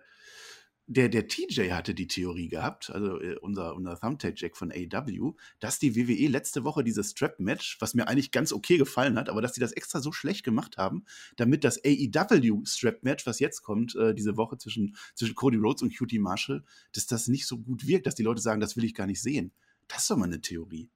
der, 0.91 1.11
der 1.11 1.29
TJ 1.29 1.71
hatte 1.71 1.95
die 1.95 2.07
Theorie 2.07 2.49
gehabt, 2.49 2.91
also 2.91 3.21
äh, 3.21 3.37
unser, 3.37 3.77
unser 3.77 4.01
Thumbtack-Jack 4.01 4.57
von 4.57 4.73
AW, 4.73 5.35
dass 5.61 5.79
die 5.79 5.95
WWE 5.95 6.29
letzte 6.29 6.65
Woche 6.65 6.83
dieses 6.83 7.11
Strap-Match, 7.11 7.77
was 7.81 7.93
mir 7.93 8.09
eigentlich 8.09 8.31
ganz 8.31 8.55
okay 8.55 8.79
gefallen 8.79 9.19
hat, 9.19 9.29
aber 9.29 9.43
dass 9.43 9.53
die 9.53 9.61
das 9.61 9.73
extra 9.73 10.01
so 10.01 10.13
schlecht 10.13 10.45
gemacht 10.45 10.79
haben, 10.79 11.05
damit 11.37 11.63
das 11.63 11.79
AEW-Strap-Match, 11.85 13.27
was 13.27 13.39
jetzt 13.39 13.63
kommt, 13.63 13.95
äh, 13.97 14.15
diese 14.15 14.39
Woche 14.39 14.57
zwischen, 14.57 14.97
zwischen 15.15 15.35
Cody 15.35 15.59
Rhodes 15.59 15.83
und 15.83 15.95
QT 15.95 16.15
Marshall, 16.15 16.65
dass 16.93 17.07
das 17.07 17.29
nicht 17.29 17.47
so 17.47 17.59
gut 17.59 17.87
wirkt, 17.87 18.07
dass 18.07 18.15
die 18.15 18.23
Leute 18.23 18.41
sagen, 18.41 18.61
das 18.61 18.77
will 18.77 18.85
ich 18.85 18.95
gar 18.95 19.07
nicht 19.07 19.21
sehen. 19.21 19.53
Das 19.89 20.03
ist 20.03 20.11
doch 20.11 20.17
mal 20.17 20.25
eine 20.25 20.41
Theorie. 20.41 20.89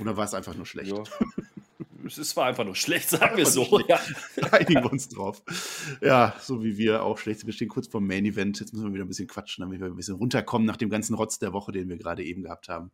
Oder 0.00 0.16
war 0.16 0.24
es 0.24 0.32
einfach 0.32 0.54
nur 0.54 0.66
schlecht? 0.66 0.92
Ja. 0.92 1.02
Es 2.16 2.36
war 2.36 2.46
einfach 2.46 2.64
nur 2.64 2.76
schlecht, 2.76 3.10
sagen 3.10 3.36
wir 3.36 3.46
so. 3.46 3.80
Ja. 3.88 4.00
Einigen 4.52 4.82
wir 4.82 4.92
uns 4.92 5.08
drauf. 5.08 5.42
Ja, 6.00 6.34
so 6.40 6.64
wie 6.64 6.78
wir 6.78 7.02
auch 7.02 7.18
schlecht. 7.18 7.44
Wir 7.44 7.52
stehen 7.52 7.68
kurz 7.68 7.88
vorm 7.88 8.06
Main 8.06 8.24
Event. 8.24 8.60
Jetzt 8.60 8.72
müssen 8.72 8.86
wir 8.86 8.94
wieder 8.94 9.04
ein 9.04 9.08
bisschen 9.08 9.28
quatschen, 9.28 9.62
damit 9.62 9.80
wir 9.80 9.88
ein 9.88 9.96
bisschen 9.96 10.14
runterkommen 10.14 10.66
nach 10.66 10.76
dem 10.76 10.90
ganzen 10.90 11.14
Rotz 11.14 11.38
der 11.38 11.52
Woche, 11.52 11.72
den 11.72 11.88
wir 11.88 11.98
gerade 11.98 12.24
eben 12.24 12.42
gehabt 12.42 12.68
haben. 12.68 12.90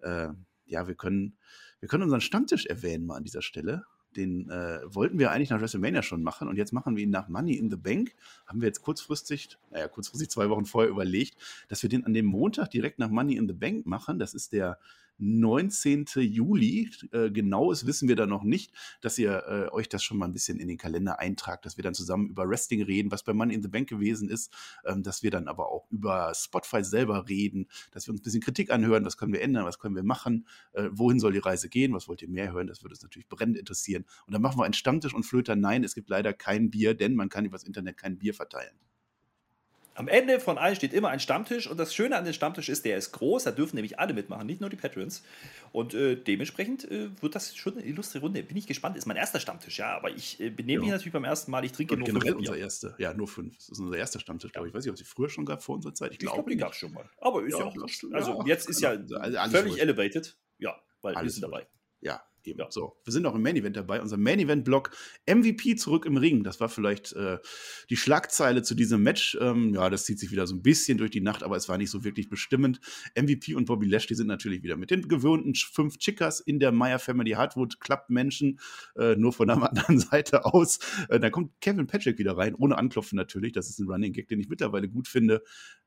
Äh, 0.00 0.28
ja, 0.66 0.86
wir 0.86 0.94
können, 0.94 1.36
wir 1.80 1.88
können 1.88 2.02
unseren 2.02 2.20
Stammtisch 2.20 2.66
erwähnen 2.66 3.06
mal 3.06 3.16
an 3.16 3.24
dieser 3.24 3.42
Stelle. 3.42 3.84
Den 4.16 4.50
äh, 4.50 4.80
wollten 4.84 5.18
wir 5.20 5.30
eigentlich 5.30 5.50
nach 5.50 5.60
WrestleMania 5.60 6.02
schon 6.02 6.22
machen 6.22 6.48
und 6.48 6.56
jetzt 6.56 6.72
machen 6.72 6.96
wir 6.96 7.04
ihn 7.04 7.10
nach 7.10 7.28
Money 7.28 7.54
in 7.54 7.70
the 7.70 7.76
Bank. 7.76 8.14
Haben 8.44 8.60
wir 8.60 8.66
jetzt 8.66 8.82
kurzfristig, 8.82 9.56
naja, 9.70 9.86
kurzfristig 9.86 10.30
zwei 10.30 10.50
Wochen 10.50 10.64
vorher 10.64 10.90
überlegt, 10.90 11.36
dass 11.68 11.82
wir 11.82 11.88
den 11.88 12.04
an 12.04 12.12
dem 12.12 12.26
Montag 12.26 12.70
direkt 12.70 12.98
nach 12.98 13.08
Money 13.08 13.36
in 13.36 13.46
the 13.46 13.54
Bank 13.54 13.86
machen. 13.86 14.18
Das 14.18 14.34
ist 14.34 14.52
der 14.52 14.78
19. 15.20 16.06
Juli. 16.16 16.90
Äh, 17.12 17.30
genaues 17.30 17.86
wissen 17.86 18.08
wir 18.08 18.16
da 18.16 18.26
noch 18.26 18.42
nicht, 18.42 18.72
dass 19.00 19.18
ihr 19.18 19.44
äh, 19.46 19.72
euch 19.72 19.88
das 19.88 20.02
schon 20.02 20.18
mal 20.18 20.26
ein 20.26 20.32
bisschen 20.32 20.58
in 20.58 20.68
den 20.68 20.78
Kalender 20.78 21.18
eintragt, 21.18 21.66
dass 21.66 21.76
wir 21.76 21.84
dann 21.84 21.94
zusammen 21.94 22.28
über 22.28 22.48
Wrestling 22.48 22.82
reden, 22.82 23.10
was 23.10 23.22
bei 23.22 23.32
Money 23.32 23.54
in 23.54 23.62
the 23.62 23.68
Bank 23.68 23.88
gewesen 23.88 24.28
ist, 24.28 24.52
ähm, 24.84 25.02
dass 25.02 25.22
wir 25.22 25.30
dann 25.30 25.48
aber 25.48 25.68
auch 25.70 25.90
über 25.90 26.32
Spotify 26.34 26.82
selber 26.82 27.28
reden, 27.28 27.68
dass 27.92 28.06
wir 28.06 28.12
uns 28.12 28.20
ein 28.20 28.24
bisschen 28.24 28.40
Kritik 28.40 28.70
anhören, 28.70 29.04
was 29.04 29.16
können 29.16 29.32
wir 29.32 29.42
ändern, 29.42 29.64
was 29.64 29.78
können 29.78 29.94
wir 29.94 30.02
machen, 30.02 30.46
äh, 30.72 30.88
wohin 30.92 31.20
soll 31.20 31.32
die 31.32 31.38
Reise 31.38 31.68
gehen, 31.68 31.92
was 31.92 32.08
wollt 32.08 32.22
ihr 32.22 32.28
mehr 32.28 32.52
hören, 32.52 32.66
das 32.66 32.82
würde 32.82 32.94
uns 32.94 33.02
natürlich 33.02 33.28
brennend 33.28 33.58
interessieren. 33.58 34.04
Und 34.26 34.32
dann 34.32 34.42
machen 34.42 34.58
wir 34.58 34.64
einen 34.64 34.74
Stammtisch 34.74 35.14
und 35.14 35.24
Flöter, 35.24 35.56
nein, 35.56 35.84
es 35.84 35.94
gibt 35.94 36.08
leider 36.08 36.32
kein 36.32 36.70
Bier, 36.70 36.94
denn 36.94 37.14
man 37.14 37.28
kann 37.28 37.44
übers 37.44 37.64
Internet 37.64 37.96
kein 37.96 38.18
Bier 38.18 38.34
verteilen. 38.34 38.74
Am 39.94 40.08
Ende 40.08 40.40
von 40.40 40.56
allen 40.56 40.76
steht 40.76 40.92
immer 40.92 41.08
ein 41.08 41.20
Stammtisch 41.20 41.66
und 41.66 41.76
das 41.76 41.94
Schöne 41.94 42.16
an 42.16 42.24
dem 42.24 42.32
Stammtisch 42.32 42.68
ist, 42.68 42.84
der 42.84 42.96
ist 42.96 43.12
groß, 43.12 43.44
da 43.44 43.50
dürfen 43.50 43.76
nämlich 43.76 43.98
alle 43.98 44.14
mitmachen, 44.14 44.46
nicht 44.46 44.60
nur 44.60 44.70
die 44.70 44.76
Patrons. 44.76 45.22
Und 45.72 45.94
äh, 45.94 46.16
dementsprechend 46.16 46.90
äh, 46.90 47.10
wird 47.20 47.34
das 47.34 47.56
schon 47.56 47.74
eine 47.74 47.84
illustre 47.84 48.20
Runde. 48.20 48.42
Bin 48.42 48.56
ich 48.56 48.66
gespannt, 48.66 48.96
ist 48.96 49.06
mein 49.06 49.16
erster 49.16 49.40
Stammtisch, 49.40 49.78
ja, 49.78 49.96
aber 49.96 50.10
ich 50.10 50.40
äh, 50.40 50.50
benehme 50.50 50.80
ja. 50.80 50.80
mich 50.80 50.90
natürlich 50.90 51.12
beim 51.12 51.24
ersten 51.24 51.50
Mal, 51.50 51.64
ich 51.64 51.72
trinke 51.72 51.94
und 51.94 52.00
nur 52.00 52.20
fünf 52.20 52.36
unser 52.36 52.56
erster, 52.56 52.94
ja, 52.98 53.12
nur 53.12 53.28
fünf. 53.28 53.56
Das 53.56 53.68
ist 53.68 53.78
unser 53.80 53.96
erster 53.96 54.20
Stammtisch, 54.20 54.52
glaube 54.52 54.68
ich. 54.68 54.72
Ich 54.72 54.76
weiß 54.76 54.84
nicht, 54.84 54.92
ob 54.92 55.00
es 55.00 55.08
früher 55.08 55.28
schon 55.28 55.44
gab 55.44 55.62
vor 55.62 55.74
unserer 55.74 55.94
Zeit. 55.94 56.12
Ich, 56.12 56.18
glaube, 56.18 56.36
glaub, 56.36 56.48
die 56.48 56.56
gab 56.56 56.72
es 56.72 56.78
schon 56.78 56.92
mal. 56.92 57.08
Aber 57.18 57.42
ist 57.44 57.58
ja, 57.58 57.60
ja 57.60 57.66
auch, 57.66 58.12
also 58.12 58.42
jetzt 58.46 58.68
ist 58.68 58.80
ja 58.80 58.90
also 58.90 59.56
völlig 59.56 59.80
elevated. 59.80 60.38
Ja, 60.58 60.80
weil 61.02 61.14
alles 61.14 61.26
wir 61.26 61.40
sind 61.40 61.42
dabei. 61.42 61.66
Ja, 62.00 62.22
Eben. 62.44 62.58
Ja. 62.58 62.70
So, 62.70 62.96
wir 63.04 63.12
sind 63.12 63.26
auch 63.26 63.34
im 63.34 63.42
Main 63.42 63.56
Event 63.56 63.76
dabei. 63.76 64.00
Unser 64.00 64.16
Main 64.16 64.38
Event 64.38 64.64
Block 64.64 64.90
MVP 65.26 65.76
zurück 65.76 66.06
im 66.06 66.16
Ring. 66.16 66.42
Das 66.42 66.60
war 66.60 66.68
vielleicht 66.68 67.12
äh, 67.12 67.38
die 67.88 67.96
Schlagzeile 67.96 68.62
zu 68.62 68.74
diesem 68.74 69.02
Match. 69.02 69.36
Ähm, 69.40 69.74
ja, 69.74 69.90
das 69.90 70.04
zieht 70.04 70.18
sich 70.18 70.30
wieder 70.30 70.46
so 70.46 70.54
ein 70.54 70.62
bisschen 70.62 70.98
durch 70.98 71.10
die 71.10 71.20
Nacht, 71.20 71.42
aber 71.42 71.56
es 71.56 71.68
war 71.68 71.78
nicht 71.78 71.90
so 71.90 72.04
wirklich 72.04 72.28
bestimmend. 72.28 72.80
MVP 73.16 73.54
und 73.54 73.66
Bobby 73.66 73.86
Lashley 73.86 74.16
sind 74.16 74.26
natürlich 74.26 74.62
wieder 74.62 74.76
mit 74.76 74.90
den 74.90 75.08
gewohnten 75.08 75.54
fünf 75.54 75.98
Chickas 75.98 76.40
in 76.40 76.58
der 76.58 76.72
Meyer 76.72 76.98
Family 76.98 77.32
Hardwood 77.32 77.80
Club 77.80 78.04
Menschen, 78.08 78.60
äh, 78.96 79.16
nur 79.16 79.32
von 79.32 79.48
der 79.48 79.62
anderen 79.70 79.98
Seite 79.98 80.44
aus. 80.44 80.78
Äh, 81.08 81.20
da 81.20 81.30
kommt 81.30 81.60
Kevin 81.60 81.86
Patrick 81.86 82.18
wieder 82.18 82.36
rein, 82.36 82.54
ohne 82.54 82.78
Anklopfen 82.78 83.16
natürlich. 83.16 83.52
Das 83.52 83.68
ist 83.68 83.78
ein 83.78 83.88
Running 83.88 84.12
Gag, 84.12 84.28
den 84.28 84.40
ich 84.40 84.48
mittlerweile 84.48 84.88
gut 84.88 85.08
finde. 85.08 85.42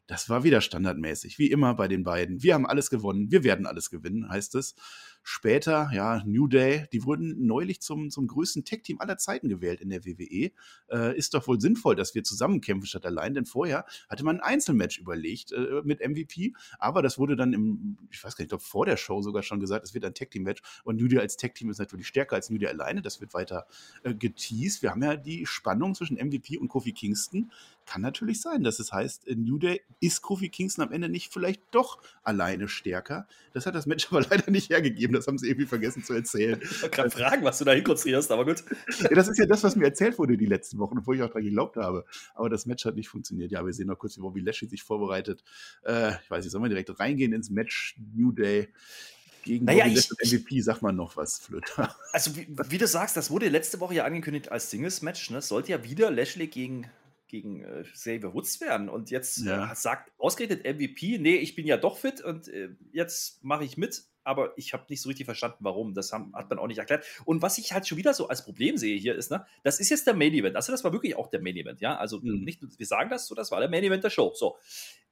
Das 0.08 0.30
war 0.30 0.44
wieder 0.44 0.60
standardmäßig, 0.60 1.40
wie 1.40 1.50
immer 1.50 1.76
bei 1.76 1.88
den 1.88 2.04
beiden. 2.04 2.44
Wir 2.44 2.56
haben 2.56 2.66
alles 2.66 2.90
gewonnen, 2.90 3.32
wir 3.32 3.44
werden 3.44 3.66
alles 3.66 3.90
gewinnen, 3.90 4.28
heißt 4.28 4.56
es. 4.56 4.76
Später, 5.24 5.90
ja, 5.94 6.22
New 6.26 6.48
Day, 6.48 6.86
die 6.92 7.06
wurden 7.06 7.46
neulich 7.46 7.82
zum, 7.82 8.12
zum 8.12 8.28
größten 8.28 8.66
Tech-Team 8.66 9.00
aller 9.00 9.18
Zeiten 9.18 9.48
gewählt 9.50 9.82
in 9.82 9.90
der 9.90 10.06
WWE. 10.06 10.52
Äh, 10.92 11.18
ist 11.18 11.34
doch 11.34 11.48
wohl 11.48 11.60
sinnvoll, 11.60 11.96
dass 11.96 12.14
wir 12.14 12.24
zusammenkämpfen 12.24 12.88
statt 12.88 13.06
allein, 13.06 13.34
denn 13.34 13.46
vorher 13.46 13.86
hatte 14.10 14.26
man 14.26 14.42
ein 14.42 14.54
Einzelmatch 14.54 15.00
überlegt 15.00 15.54
äh, 15.54 15.82
mit 15.84 16.02
MVP, 16.02 16.54
aber 16.78 17.02
das 17.02 17.18
wurde 17.18 17.36
dann 17.36 17.54
im, 17.54 17.98
ich 18.12 18.24
weiß 18.24 18.36
gar 18.36 18.42
nicht, 18.42 18.48
ich 18.48 18.50
glaube 18.50 18.64
vor 18.64 18.86
der 18.86 18.98
Show 18.98 19.22
sogar 19.22 19.44
schon 19.44 19.60
gesagt, 19.60 19.86
es 19.86 19.94
wird 19.94 20.04
ein 20.06 20.14
Tag-Team-Match 20.14 20.62
und 20.84 21.00
New 21.00 21.08
Day 21.08 21.20
als 21.20 21.38
Tag-Team 21.38 21.70
ist 21.70 21.80
natürlich 21.80 22.08
stärker 22.08 22.36
als 22.36 22.50
New 22.50 22.58
Day 22.58 22.68
alleine, 22.68 23.02
das 23.02 23.22
wird 23.22 23.34
weiter 23.34 23.66
äh, 24.04 24.14
geteased. 24.14 24.82
Wir 24.82 24.92
haben 24.92 25.04
ja 25.04 25.16
die 25.16 25.46
Spannung 25.46 25.96
zwischen 25.96 26.18
MVP 26.18 26.58
und 26.58 26.68
Kofi 26.68 26.92
Kingston. 26.92 27.52
Kann 27.86 28.02
natürlich 28.02 28.42
sein, 28.42 28.64
dass 28.64 28.80
es 28.80 28.92
heißt, 28.94 29.26
in 29.28 29.44
New 29.44 29.58
Day 29.58 29.82
ist 30.00 30.22
Kofi 30.22 30.50
Kingston 30.50 30.86
am 30.86 30.92
Ende 30.92 31.10
nicht 31.10 31.34
vielleicht 31.34 31.62
doch 31.72 32.02
alleine 32.24 32.68
stärker. 32.68 33.28
Das 33.54 33.66
hat 33.66 33.76
das 33.76 33.86
Match 33.86 34.08
aber 34.12 34.22
leider 34.22 34.52
nicht 34.52 34.70
hergegeben. 34.70 35.13
Das 35.24 35.28
haben 35.28 35.38
sie 35.38 35.48
irgendwie 35.48 35.68
vergessen 35.68 36.04
zu 36.04 36.14
erzählen. 36.14 36.60
Ich 36.62 36.82
wollte 36.82 36.96
gerade 36.96 37.12
fragen, 37.12 37.44
was 37.44 37.58
du 37.60 37.66
da 37.66 37.72
hinkonstruierst, 37.72 38.32
aber 38.32 38.46
gut. 38.46 38.64
Ja, 39.00 39.10
das 39.10 39.30
ist 39.30 39.38
ja 39.38 39.46
das, 39.46 39.64
was 39.64 39.76
mir 39.76 39.86
erzählt 39.86 40.18
wurde 40.20 40.38
die 40.38 40.46
letzten 40.46 40.80
Wochen, 40.80 40.98
obwohl 40.98 41.16
ich 41.16 41.22
auch 41.22 41.28
daran 41.28 41.44
geglaubt 41.44 41.78
habe. 41.78 42.06
Aber 42.34 42.50
das 42.50 42.66
Match 42.66 42.84
hat 42.86 42.96
nicht 42.96 43.10
funktioniert. 43.10 43.52
Ja, 43.52 43.66
wir 43.66 43.74
sehen 43.74 43.88
noch 43.88 43.98
kurz, 43.98 44.18
wie 44.18 44.22
Bobby 44.22 44.42
Lashley 44.42 44.68
sich 44.68 44.84
vorbereitet. 44.84 45.44
Äh, 45.84 46.16
ich 46.24 46.30
weiß 46.30 46.44
nicht, 46.44 46.52
sollen 46.52 46.64
wir 46.64 46.70
direkt 46.70 47.00
reingehen 47.00 47.34
ins 47.34 47.50
Match 47.50 47.96
New 48.14 48.32
Day? 48.32 48.70
gegen 49.44 49.66
naja, 49.66 49.86
ich, 49.86 50.10
MVP, 50.10 50.62
sag 50.62 50.82
mal 50.82 50.92
noch 50.92 51.16
was, 51.16 51.40
Flöter. 51.40 51.96
Also, 52.12 52.36
wie, 52.36 52.48
wie, 52.70 52.78
du 52.78 52.88
sagst, 52.88 53.16
das 53.16 53.30
wurde 53.30 53.50
letzte 53.50 53.80
Woche 53.80 53.96
ja 53.96 54.06
angekündigt 54.06 54.52
als 54.52 54.72
Singles-Match. 54.72 55.30
Ne? 55.30 55.42
Sollte 55.42 55.72
ja 55.72 55.84
wieder 55.84 56.10
Lashley 56.10 56.48
gegen, 56.48 56.90
gegen 57.28 57.64
äh, 57.64 57.84
Xavier 57.84 58.34
Woods 58.34 58.62
werden. 58.62 58.90
Und 58.90 59.12
jetzt 59.12 59.40
ja. 59.40 59.76
sagt 59.76 60.12
ausgerechnet 60.18 60.64
MVP, 60.64 61.20
nee, 61.20 61.36
ich 61.36 61.56
bin 61.56 61.68
ja 61.68 61.78
doch 61.78 61.98
fit 61.98 62.22
und 62.22 62.48
äh, 62.48 62.70
jetzt 62.92 63.44
mache 63.44 63.64
ich 63.64 63.78
mit. 63.78 64.04
Aber 64.24 64.54
ich 64.58 64.74
habe 64.74 64.86
nicht 64.90 65.02
so 65.02 65.10
richtig 65.10 65.26
verstanden, 65.26 65.58
warum. 65.60 65.94
Das 65.94 66.12
haben, 66.12 66.34
hat 66.36 66.50
man 66.50 66.60
auch 66.60 66.68
nicht 66.68 66.78
erklärt. 66.78 67.06
Und 67.26 67.42
was 67.42 67.58
ich 67.58 67.74
halt 67.74 67.88
schon 67.88 67.98
wieder 67.98 68.14
so 68.14 68.28
als 68.28 68.46
Problem 68.46 68.78
sehe 68.78 68.98
hier 68.98 69.16
ist, 69.16 69.32
ne, 69.32 69.46
das 69.64 69.80
ist 69.80 69.90
jetzt 69.90 70.08
der 70.08 70.14
Main 70.14 70.34
Event. 70.34 70.56
Also, 70.56 70.72
das 70.72 70.84
war 70.84 70.94
wirklich 70.94 71.16
auch 71.16 71.30
der 71.30 71.42
Main 71.42 71.56
Event, 71.56 71.82
ja. 71.82 71.98
Also, 71.98 72.20
mhm. 72.20 72.44
nicht, 72.44 72.62
wir 72.62 72.86
sagen 72.86 73.10
das 73.10 73.28
so, 73.28 73.36
das 73.36 73.52
war 73.52 73.60
der 73.60 73.70
Main 73.70 73.84
Event 73.84 74.04
der 74.04 74.10
Show. 74.10 74.32
So, 74.36 74.58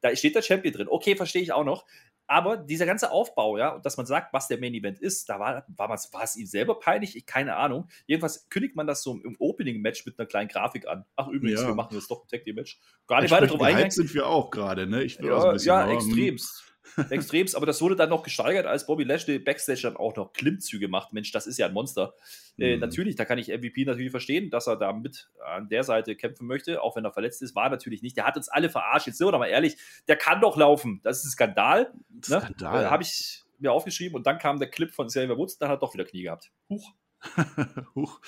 da 0.01 0.15
steht 0.15 0.35
der 0.35 0.41
Champion 0.41 0.73
drin. 0.73 0.87
Okay, 0.89 1.15
verstehe 1.15 1.41
ich 1.41 1.51
auch 1.51 1.63
noch. 1.63 1.85
Aber 2.27 2.55
dieser 2.55 2.85
ganze 2.85 3.11
Aufbau, 3.11 3.57
ja, 3.57 3.79
dass 3.79 3.97
man 3.97 4.05
sagt, 4.05 4.31
was 4.31 4.47
der 4.47 4.57
Main 4.57 4.73
Event 4.73 4.99
ist, 4.99 5.27
da 5.27 5.39
war, 5.39 5.65
war, 5.67 5.89
war 5.89 6.23
es 6.23 6.35
ihm 6.37 6.45
selber 6.45 6.79
peinlich, 6.79 7.17
ich, 7.17 7.25
keine 7.25 7.57
Ahnung. 7.57 7.89
Jedenfalls 8.07 8.47
kündigt 8.49 8.75
man 8.75 8.87
das 8.87 9.03
so 9.03 9.19
im 9.19 9.35
Opening-Match 9.37 10.05
mit 10.05 10.17
einer 10.17 10.27
kleinen 10.27 10.47
Grafik 10.47 10.87
an. 10.87 11.03
Ach, 11.17 11.27
übrigens, 11.27 11.61
ja. 11.61 11.67
wir 11.67 11.75
machen 11.75 11.93
jetzt 11.95 12.09
doch 12.09 12.23
ein 12.23 12.27
Tag 12.29 12.45
Team-Match. 12.45 12.79
Gar 13.07 13.21
nicht 13.21 13.31
weiter 13.31 13.47
drauf 13.47 13.61
eingehen. 13.61 13.91
sind 13.91 14.13
wir 14.13 14.27
auch 14.27 14.49
gerade, 14.49 14.87
ne? 14.87 15.03
Ich 15.03 15.19
ja, 15.19 15.55
ja 15.55 15.91
extremst. 15.91 16.70
Extremst, 17.09 17.55
aber 17.55 17.65
das 17.65 17.81
wurde 17.81 17.95
dann 17.95 18.09
noch 18.09 18.23
gesteigert, 18.23 18.65
als 18.65 18.85
Bobby 18.85 19.03
Lashley 19.03 19.39
Backstage 19.39 19.81
dann 19.83 19.97
auch 19.97 20.15
noch 20.15 20.33
Klimmzüge 20.33 20.87
macht. 20.87 21.13
Mensch, 21.13 21.31
das 21.31 21.47
ist 21.47 21.57
ja 21.57 21.67
ein 21.67 21.73
Monster. 21.73 22.13
Äh, 22.57 22.63
mhm. 22.65 22.73
Äh, 22.73 22.77
natürlich, 22.77 23.15
da 23.15 23.25
kann 23.25 23.37
ich 23.37 23.49
MVP 23.49 23.85
natürlich 23.85 24.11
verstehen, 24.11 24.49
dass 24.49 24.67
er 24.67 24.77
da 24.77 24.93
mit 24.93 25.29
an 25.45 25.69
der 25.69 25.83
Seite 25.83 26.15
kämpfen 26.15 26.47
möchte, 26.47 26.81
auch 26.81 26.95
wenn 26.95 27.05
er 27.05 27.11
verletzt 27.11 27.41
ist. 27.41 27.55
War 27.55 27.69
natürlich 27.69 28.01
nicht. 28.01 28.17
Der 28.17 28.25
hat 28.25 28.37
uns 28.37 28.49
alle 28.49 28.69
verarscht. 28.69 29.07
Jetzt 29.07 29.17
sind 29.17 29.27
wir 29.27 29.31
doch 29.31 29.39
mal 29.39 29.47
ehrlich, 29.47 29.77
der 30.07 30.15
kann 30.15 30.41
doch 30.41 30.57
laufen. 30.57 31.01
Das 31.03 31.19
ist 31.19 31.25
ein 31.25 31.31
Skandal. 31.31 31.93
Ne? 32.09 32.21
Skandal. 32.41 32.85
Äh, 32.85 32.87
Habe 32.87 33.03
ich 33.03 33.43
mir 33.59 33.71
aufgeschrieben 33.71 34.15
und 34.15 34.25
dann 34.25 34.37
kam 34.37 34.59
der 34.59 34.69
Clip 34.69 34.91
von 34.91 35.07
Xavier 35.07 35.37
Woods, 35.37 35.57
dann 35.57 35.69
hat 35.69 35.77
er 35.77 35.79
doch 35.79 35.93
wieder 35.93 36.05
Knie 36.05 36.23
gehabt. 36.23 36.51
Huch. 36.69 36.93
Huch. 37.95 38.19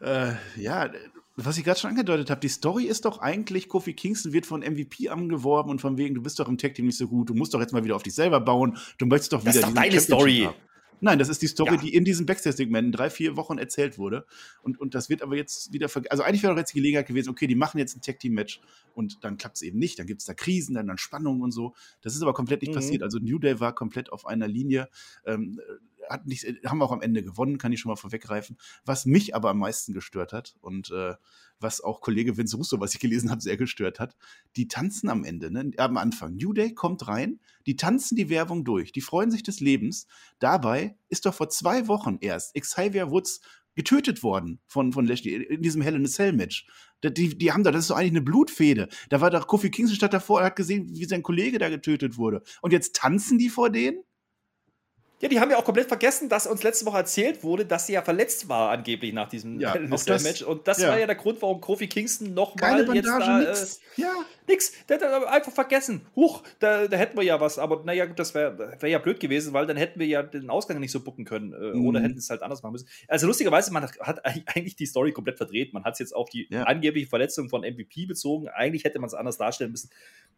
Äh, 0.00 0.34
ja, 0.56 0.90
was 1.44 1.56
ich 1.56 1.64
gerade 1.64 1.78
schon 1.78 1.90
angedeutet 1.90 2.30
habe, 2.30 2.40
die 2.40 2.48
Story 2.48 2.84
ist 2.84 3.04
doch 3.04 3.18
eigentlich, 3.18 3.68
Kofi 3.68 3.94
Kingston 3.94 4.32
wird 4.32 4.46
von 4.46 4.60
MVP 4.60 5.08
angeworben 5.08 5.70
und 5.70 5.80
von 5.80 5.96
wegen, 5.96 6.14
du 6.14 6.22
bist 6.22 6.38
doch 6.40 6.48
im 6.48 6.58
Tag-Team 6.58 6.86
nicht 6.86 6.98
so 6.98 7.06
gut, 7.06 7.28
du 7.28 7.34
musst 7.34 7.54
doch 7.54 7.60
jetzt 7.60 7.72
mal 7.72 7.84
wieder 7.84 7.96
auf 7.96 8.02
dich 8.02 8.14
selber 8.14 8.40
bauen, 8.40 8.76
du 8.98 9.06
möchtest 9.06 9.32
doch 9.32 9.42
wieder. 9.42 9.52
Das 9.52 9.56
ist 9.56 9.68
doch 9.68 9.74
deine 9.74 10.00
Story. 10.00 10.42
Haben. 10.46 10.54
Nein, 11.00 11.18
das 11.18 11.28
ist 11.28 11.40
die 11.42 11.46
Story, 11.46 11.74
ja. 11.74 11.80
die 11.80 11.94
in 11.94 12.04
diesen 12.04 12.26
Backstage-Segmenten 12.26 12.92
drei, 12.92 13.08
vier 13.08 13.36
Wochen 13.36 13.58
erzählt 13.58 13.98
wurde. 13.98 14.26
Und, 14.62 14.80
und 14.80 14.94
das 14.94 15.08
wird 15.08 15.22
aber 15.22 15.36
jetzt 15.36 15.72
wieder 15.72 15.88
vergessen. 15.88 16.10
Also 16.10 16.24
eigentlich 16.24 16.42
wäre 16.42 16.54
doch 16.54 16.58
jetzt 16.58 16.72
die 16.72 16.78
Gelegenheit 16.78 17.06
gewesen, 17.06 17.30
okay, 17.30 17.46
die 17.46 17.54
machen 17.54 17.78
jetzt 17.78 17.96
ein 17.96 18.00
Tag-Team-Match 18.00 18.60
und 18.94 19.22
dann 19.22 19.36
klappt 19.36 19.56
es 19.56 19.62
eben 19.62 19.78
nicht. 19.78 19.98
Dann 19.98 20.06
gibt 20.06 20.22
es 20.22 20.26
da 20.26 20.34
Krisen, 20.34 20.74
dann, 20.74 20.88
dann 20.88 20.98
Spannungen 20.98 21.42
und 21.42 21.52
so. 21.52 21.74
Das 22.02 22.16
ist 22.16 22.22
aber 22.22 22.34
komplett 22.34 22.62
nicht 22.62 22.70
mhm. 22.70 22.76
passiert. 22.76 23.02
Also 23.02 23.18
New 23.18 23.38
Day 23.38 23.60
war 23.60 23.74
komplett 23.74 24.10
auf 24.10 24.26
einer 24.26 24.48
Linie. 24.48 24.88
Ähm, 25.24 25.60
hat 26.08 26.26
nicht, 26.26 26.44
haben 26.66 26.78
wir 26.78 26.84
auch 26.84 26.92
am 26.92 27.02
Ende 27.02 27.22
gewonnen, 27.22 27.58
kann 27.58 27.72
ich 27.72 27.80
schon 27.80 27.90
mal 27.90 27.96
vorweggreifen. 27.96 28.56
Was 28.84 29.06
mich 29.06 29.34
aber 29.34 29.50
am 29.50 29.58
meisten 29.58 29.92
gestört 29.92 30.32
hat 30.32 30.56
und 30.60 30.90
äh, 30.90 31.14
was 31.60 31.80
auch 31.80 32.00
Kollege 32.00 32.36
Vince 32.36 32.56
Russo, 32.56 32.80
was 32.80 32.94
ich 32.94 33.00
gelesen 33.00 33.30
habe, 33.30 33.40
sehr 33.40 33.56
gestört 33.56 33.98
hat, 34.00 34.16
die 34.56 34.68
tanzen 34.68 35.08
am 35.08 35.24
Ende, 35.24 35.50
ne? 35.50 35.70
am 35.76 35.96
Anfang. 35.96 36.36
New 36.36 36.52
Day 36.52 36.74
kommt 36.74 37.08
rein, 37.08 37.40
die 37.66 37.76
tanzen 37.76 38.16
die 38.16 38.28
Werbung 38.28 38.64
durch, 38.64 38.92
die 38.92 39.00
freuen 39.00 39.30
sich 39.30 39.42
des 39.42 39.60
Lebens. 39.60 40.06
Dabei 40.38 40.96
ist 41.08 41.26
doch 41.26 41.34
vor 41.34 41.48
zwei 41.48 41.88
Wochen 41.88 42.18
erst 42.20 42.54
Xavier 42.54 43.10
Woods 43.10 43.40
getötet 43.78 44.24
worden 44.24 44.58
von, 44.66 44.92
von 44.92 45.06
Lashley 45.06 45.36
in 45.36 45.62
diesem 45.62 45.82
Hell 45.82 45.94
in 45.94 46.04
a 46.04 46.08
Cell 46.08 46.32
Match. 46.32 46.66
Die, 47.04 47.38
die 47.38 47.52
haben 47.52 47.62
da, 47.62 47.70
das 47.70 47.82
ist 47.82 47.90
doch 47.90 47.96
eigentlich 47.96 48.10
eine 48.10 48.22
Blutfede. 48.22 48.88
Da 49.08 49.20
war 49.20 49.30
doch 49.30 49.46
Kofi 49.46 49.70
Kingston 49.70 49.94
statt 49.94 50.12
davor, 50.12 50.40
er 50.40 50.46
hat 50.46 50.56
gesehen, 50.56 50.88
wie 50.90 51.04
sein 51.04 51.22
Kollege 51.22 51.58
da 51.58 51.68
getötet 51.68 52.18
wurde. 52.18 52.42
Und 52.60 52.72
jetzt 52.72 52.96
tanzen 52.96 53.38
die 53.38 53.48
vor 53.48 53.70
denen? 53.70 54.02
Ja, 55.20 55.28
die 55.28 55.40
haben 55.40 55.50
ja 55.50 55.58
auch 55.58 55.64
komplett 55.64 55.88
vergessen, 55.88 56.28
dass 56.28 56.46
uns 56.46 56.62
letzte 56.62 56.86
Woche 56.86 56.98
erzählt 56.98 57.42
wurde, 57.42 57.66
dass 57.66 57.86
sie 57.86 57.94
ja 57.94 58.02
verletzt 58.02 58.48
war, 58.48 58.70
angeblich 58.70 59.12
nach 59.12 59.28
diesem 59.28 59.58
ja, 59.58 59.74
Match. 59.78 60.42
Und 60.42 60.68
das 60.68 60.80
ja. 60.80 60.90
war 60.90 60.98
ja 60.98 61.06
der 61.06 61.16
Grund, 61.16 61.42
warum 61.42 61.60
Kofi 61.60 61.88
Kingston 61.88 62.34
nochmal 62.34 62.94
jetzt 62.94 63.08
da. 63.08 63.42
Äh, 63.42 63.54
ja. 63.96 64.12
Nix. 64.48 64.72
Der 64.88 64.98
hat 64.98 65.26
einfach 65.26 65.52
vergessen. 65.52 66.06
Huch, 66.16 66.42
da, 66.58 66.88
da 66.88 66.96
hätten 66.96 67.16
wir 67.16 67.24
ja 67.24 67.40
was. 67.40 67.58
Aber 67.58 67.82
naja, 67.84 68.06
das 68.06 68.34
wäre 68.34 68.76
wär 68.80 68.88
ja 68.88 68.98
blöd 68.98 69.20
gewesen, 69.20 69.52
weil 69.52 69.66
dann 69.66 69.76
hätten 69.76 70.00
wir 70.00 70.06
ja 70.06 70.22
den 70.22 70.50
Ausgang 70.50 70.80
nicht 70.80 70.92
so 70.92 71.00
bucken 71.00 71.24
können. 71.24 71.52
Äh, 71.52 71.76
mhm. 71.76 71.86
Oder 71.86 72.00
hätten 72.00 72.18
es 72.18 72.30
halt 72.30 72.42
anders 72.42 72.62
machen 72.62 72.72
müssen. 72.72 72.88
Also 73.08 73.26
lustigerweise, 73.26 73.72
man 73.72 73.84
hat 73.84 74.24
eigentlich 74.24 74.76
die 74.76 74.86
Story 74.86 75.12
komplett 75.12 75.36
verdreht. 75.36 75.74
Man 75.74 75.84
hat 75.84 75.94
es 75.94 75.98
jetzt 75.98 76.14
auf 76.14 76.30
die 76.30 76.48
ja. 76.50 76.62
angebliche 76.62 77.08
Verletzung 77.08 77.48
von 77.48 77.60
MVP 77.62 78.06
bezogen. 78.06 78.48
Eigentlich 78.48 78.84
hätte 78.84 78.98
man 78.98 79.08
es 79.08 79.14
anders 79.14 79.36
darstellen 79.36 79.72
müssen. 79.72 79.90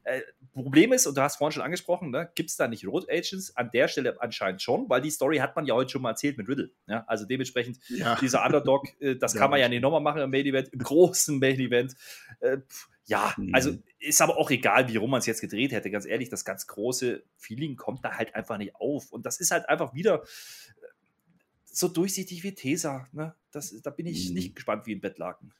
Äh, 0.04 0.22
Problem 0.54 0.92
ist, 0.92 1.06
und 1.06 1.16
du 1.16 1.22
hast 1.22 1.36
vorhin 1.36 1.52
schon 1.52 1.62
angesprochen, 1.62 2.10
ne, 2.10 2.30
gibt 2.34 2.50
es 2.50 2.56
da 2.56 2.66
nicht 2.66 2.86
Road 2.86 3.06
Agents? 3.10 3.56
An 3.56 3.70
der 3.72 3.86
Stelle 3.86 4.16
anscheinend 4.20 4.62
schon, 4.62 4.69
weil 4.88 5.00
die 5.00 5.10
Story 5.10 5.38
hat 5.38 5.56
man 5.56 5.66
ja 5.66 5.74
heute 5.74 5.90
schon 5.90 6.02
mal 6.02 6.10
erzählt 6.10 6.38
mit 6.38 6.48
Riddle. 6.48 6.70
Ja? 6.86 7.04
Also 7.06 7.24
dementsprechend, 7.24 7.78
ja. 7.88 8.14
dieser 8.20 8.44
Underdog, 8.44 8.86
äh, 9.00 9.16
das 9.16 9.34
kann 9.34 9.50
man 9.50 9.60
ja 9.60 9.68
nicht 9.68 9.82
nochmal 9.82 10.00
machen 10.00 10.22
im 10.22 10.30
Main 10.30 10.46
Event, 10.46 10.68
im 10.68 10.80
großen 10.80 11.38
Main 11.38 11.58
Event. 11.58 11.94
Äh, 12.40 12.58
ja, 13.06 13.34
mhm. 13.36 13.54
also 13.54 13.76
ist 13.98 14.22
aber 14.22 14.38
auch 14.38 14.50
egal, 14.50 14.88
wie 14.88 14.96
rum 14.96 15.10
man 15.10 15.18
es 15.18 15.26
jetzt 15.26 15.40
gedreht 15.40 15.72
hätte. 15.72 15.90
Ganz 15.90 16.06
ehrlich, 16.06 16.28
das 16.28 16.44
ganz 16.44 16.66
große 16.66 17.24
Feeling 17.36 17.76
kommt 17.76 18.04
da 18.04 18.16
halt 18.16 18.34
einfach 18.34 18.56
nicht 18.56 18.76
auf. 18.76 19.10
Und 19.10 19.26
das 19.26 19.40
ist 19.40 19.50
halt 19.50 19.68
einfach 19.68 19.94
wieder 19.94 20.22
so 21.72 21.88
durchsichtig 21.88 22.42
wie 22.42 22.54
Tesa. 22.54 23.06
Ne? 23.12 23.34
Das, 23.52 23.74
da 23.82 23.90
bin 23.90 24.06
ich 24.06 24.28
mhm. 24.28 24.34
nicht 24.34 24.54
gespannt 24.56 24.86
wie 24.86 24.94
ein 24.94 25.00
Bettlaken. 25.00 25.52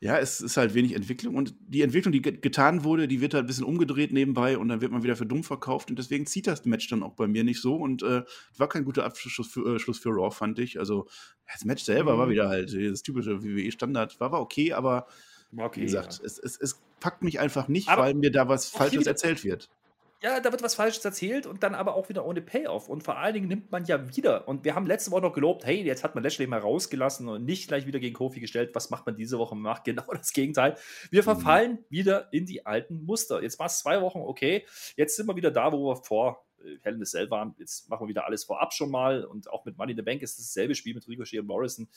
Ja, 0.00 0.18
es 0.18 0.40
ist 0.40 0.56
halt 0.56 0.74
wenig 0.74 0.94
Entwicklung 0.94 1.34
und 1.34 1.54
die 1.60 1.82
Entwicklung, 1.82 2.12
die 2.12 2.22
getan 2.22 2.84
wurde, 2.84 3.08
die 3.08 3.20
wird 3.20 3.34
halt 3.34 3.44
ein 3.44 3.46
bisschen 3.46 3.64
umgedreht 3.64 4.12
nebenbei 4.12 4.58
und 4.58 4.68
dann 4.68 4.80
wird 4.80 4.92
man 4.92 5.02
wieder 5.02 5.16
für 5.16 5.26
dumm 5.26 5.44
verkauft 5.44 5.90
und 5.90 5.98
deswegen 5.98 6.26
zieht 6.26 6.46
das 6.46 6.64
Match 6.64 6.88
dann 6.88 7.02
auch 7.02 7.14
bei 7.14 7.26
mir 7.26 7.44
nicht 7.44 7.60
so 7.60 7.76
und 7.76 8.02
äh, 8.02 8.22
war 8.56 8.68
kein 8.68 8.84
guter 8.84 9.04
Abschluss 9.04 9.48
für, 9.48 9.76
äh, 9.76 9.78
Schluss 9.78 9.98
für 9.98 10.10
Raw, 10.10 10.30
fand 10.30 10.58
ich. 10.58 10.78
Also 10.78 11.08
das 11.50 11.64
Match 11.64 11.84
selber 11.84 12.14
mhm. 12.14 12.18
war 12.18 12.28
wieder 12.28 12.48
halt 12.48 12.74
das 12.74 13.02
typische 13.02 13.42
WWE-Standard, 13.42 14.20
war, 14.20 14.32
war 14.32 14.40
okay, 14.40 14.72
aber 14.72 15.06
okay, 15.56 15.80
wie 15.80 15.84
gesagt, 15.86 16.18
ja. 16.18 16.24
es, 16.24 16.38
es, 16.38 16.58
es 16.60 16.82
packt 17.00 17.22
mich 17.22 17.40
einfach 17.40 17.68
nicht, 17.68 17.88
aber 17.88 18.02
weil 18.02 18.14
mir 18.14 18.30
da 18.30 18.48
was 18.48 18.68
Falsches 18.68 19.06
erzählt 19.06 19.44
wird 19.44 19.70
ja, 20.22 20.40
da 20.40 20.50
wird 20.50 20.62
was 20.62 20.74
Falsches 20.74 21.04
erzählt 21.04 21.46
und 21.46 21.62
dann 21.62 21.74
aber 21.74 21.94
auch 21.94 22.08
wieder 22.08 22.24
ohne 22.24 22.40
Payoff. 22.40 22.88
Und 22.88 23.02
vor 23.02 23.18
allen 23.18 23.34
Dingen 23.34 23.48
nimmt 23.48 23.70
man 23.70 23.84
ja 23.84 24.16
wieder. 24.16 24.48
Und 24.48 24.64
wir 24.64 24.74
haben 24.74 24.86
letzte 24.86 25.10
Woche 25.10 25.22
noch 25.22 25.34
gelobt, 25.34 25.66
hey, 25.66 25.82
jetzt 25.82 26.04
hat 26.04 26.14
man 26.14 26.24
Lashley 26.24 26.46
mal 26.46 26.60
rausgelassen 26.60 27.28
und 27.28 27.44
nicht 27.44 27.68
gleich 27.68 27.86
wieder 27.86 27.98
gegen 27.98 28.14
Kofi 28.14 28.40
gestellt. 28.40 28.70
Was 28.74 28.88
macht 28.88 29.04
man 29.04 29.16
diese 29.16 29.38
Woche? 29.38 29.54
Man 29.54 29.64
macht 29.74 29.84
genau 29.84 30.04
das 30.12 30.32
Gegenteil. 30.32 30.76
Wir 31.10 31.20
mhm. 31.20 31.24
verfallen 31.24 31.72
mhm. 31.72 31.84
wieder 31.90 32.32
in 32.32 32.46
die 32.46 32.64
alten 32.64 33.04
Muster. 33.04 33.42
Jetzt 33.42 33.58
war 33.58 33.66
es 33.66 33.80
zwei 33.80 34.00
Wochen 34.00 34.20
okay. 34.20 34.64
Jetzt 34.96 35.16
sind 35.16 35.26
wir 35.26 35.36
wieder 35.36 35.50
da, 35.50 35.72
wo 35.72 35.90
wir 35.90 35.96
vor 35.96 36.45
Hell 36.82 36.94
in 36.94 37.04
the 37.04 37.10
Cell 37.10 37.30
waren. 37.30 37.54
Jetzt 37.58 37.88
machen 37.88 38.04
wir 38.04 38.08
wieder 38.08 38.26
alles 38.26 38.44
vorab 38.44 38.72
schon 38.72 38.90
mal 38.90 39.24
und 39.24 39.50
auch 39.50 39.64
mit 39.64 39.76
Money 39.76 39.92
in 39.92 39.98
the 39.98 40.02
Bank 40.02 40.22
ist 40.22 40.38
dasselbe 40.38 40.74
Spiel 40.74 40.94
mit 40.94 41.08
Ricochet 41.08 41.40
und 41.40 41.46
Morrison 41.46 41.88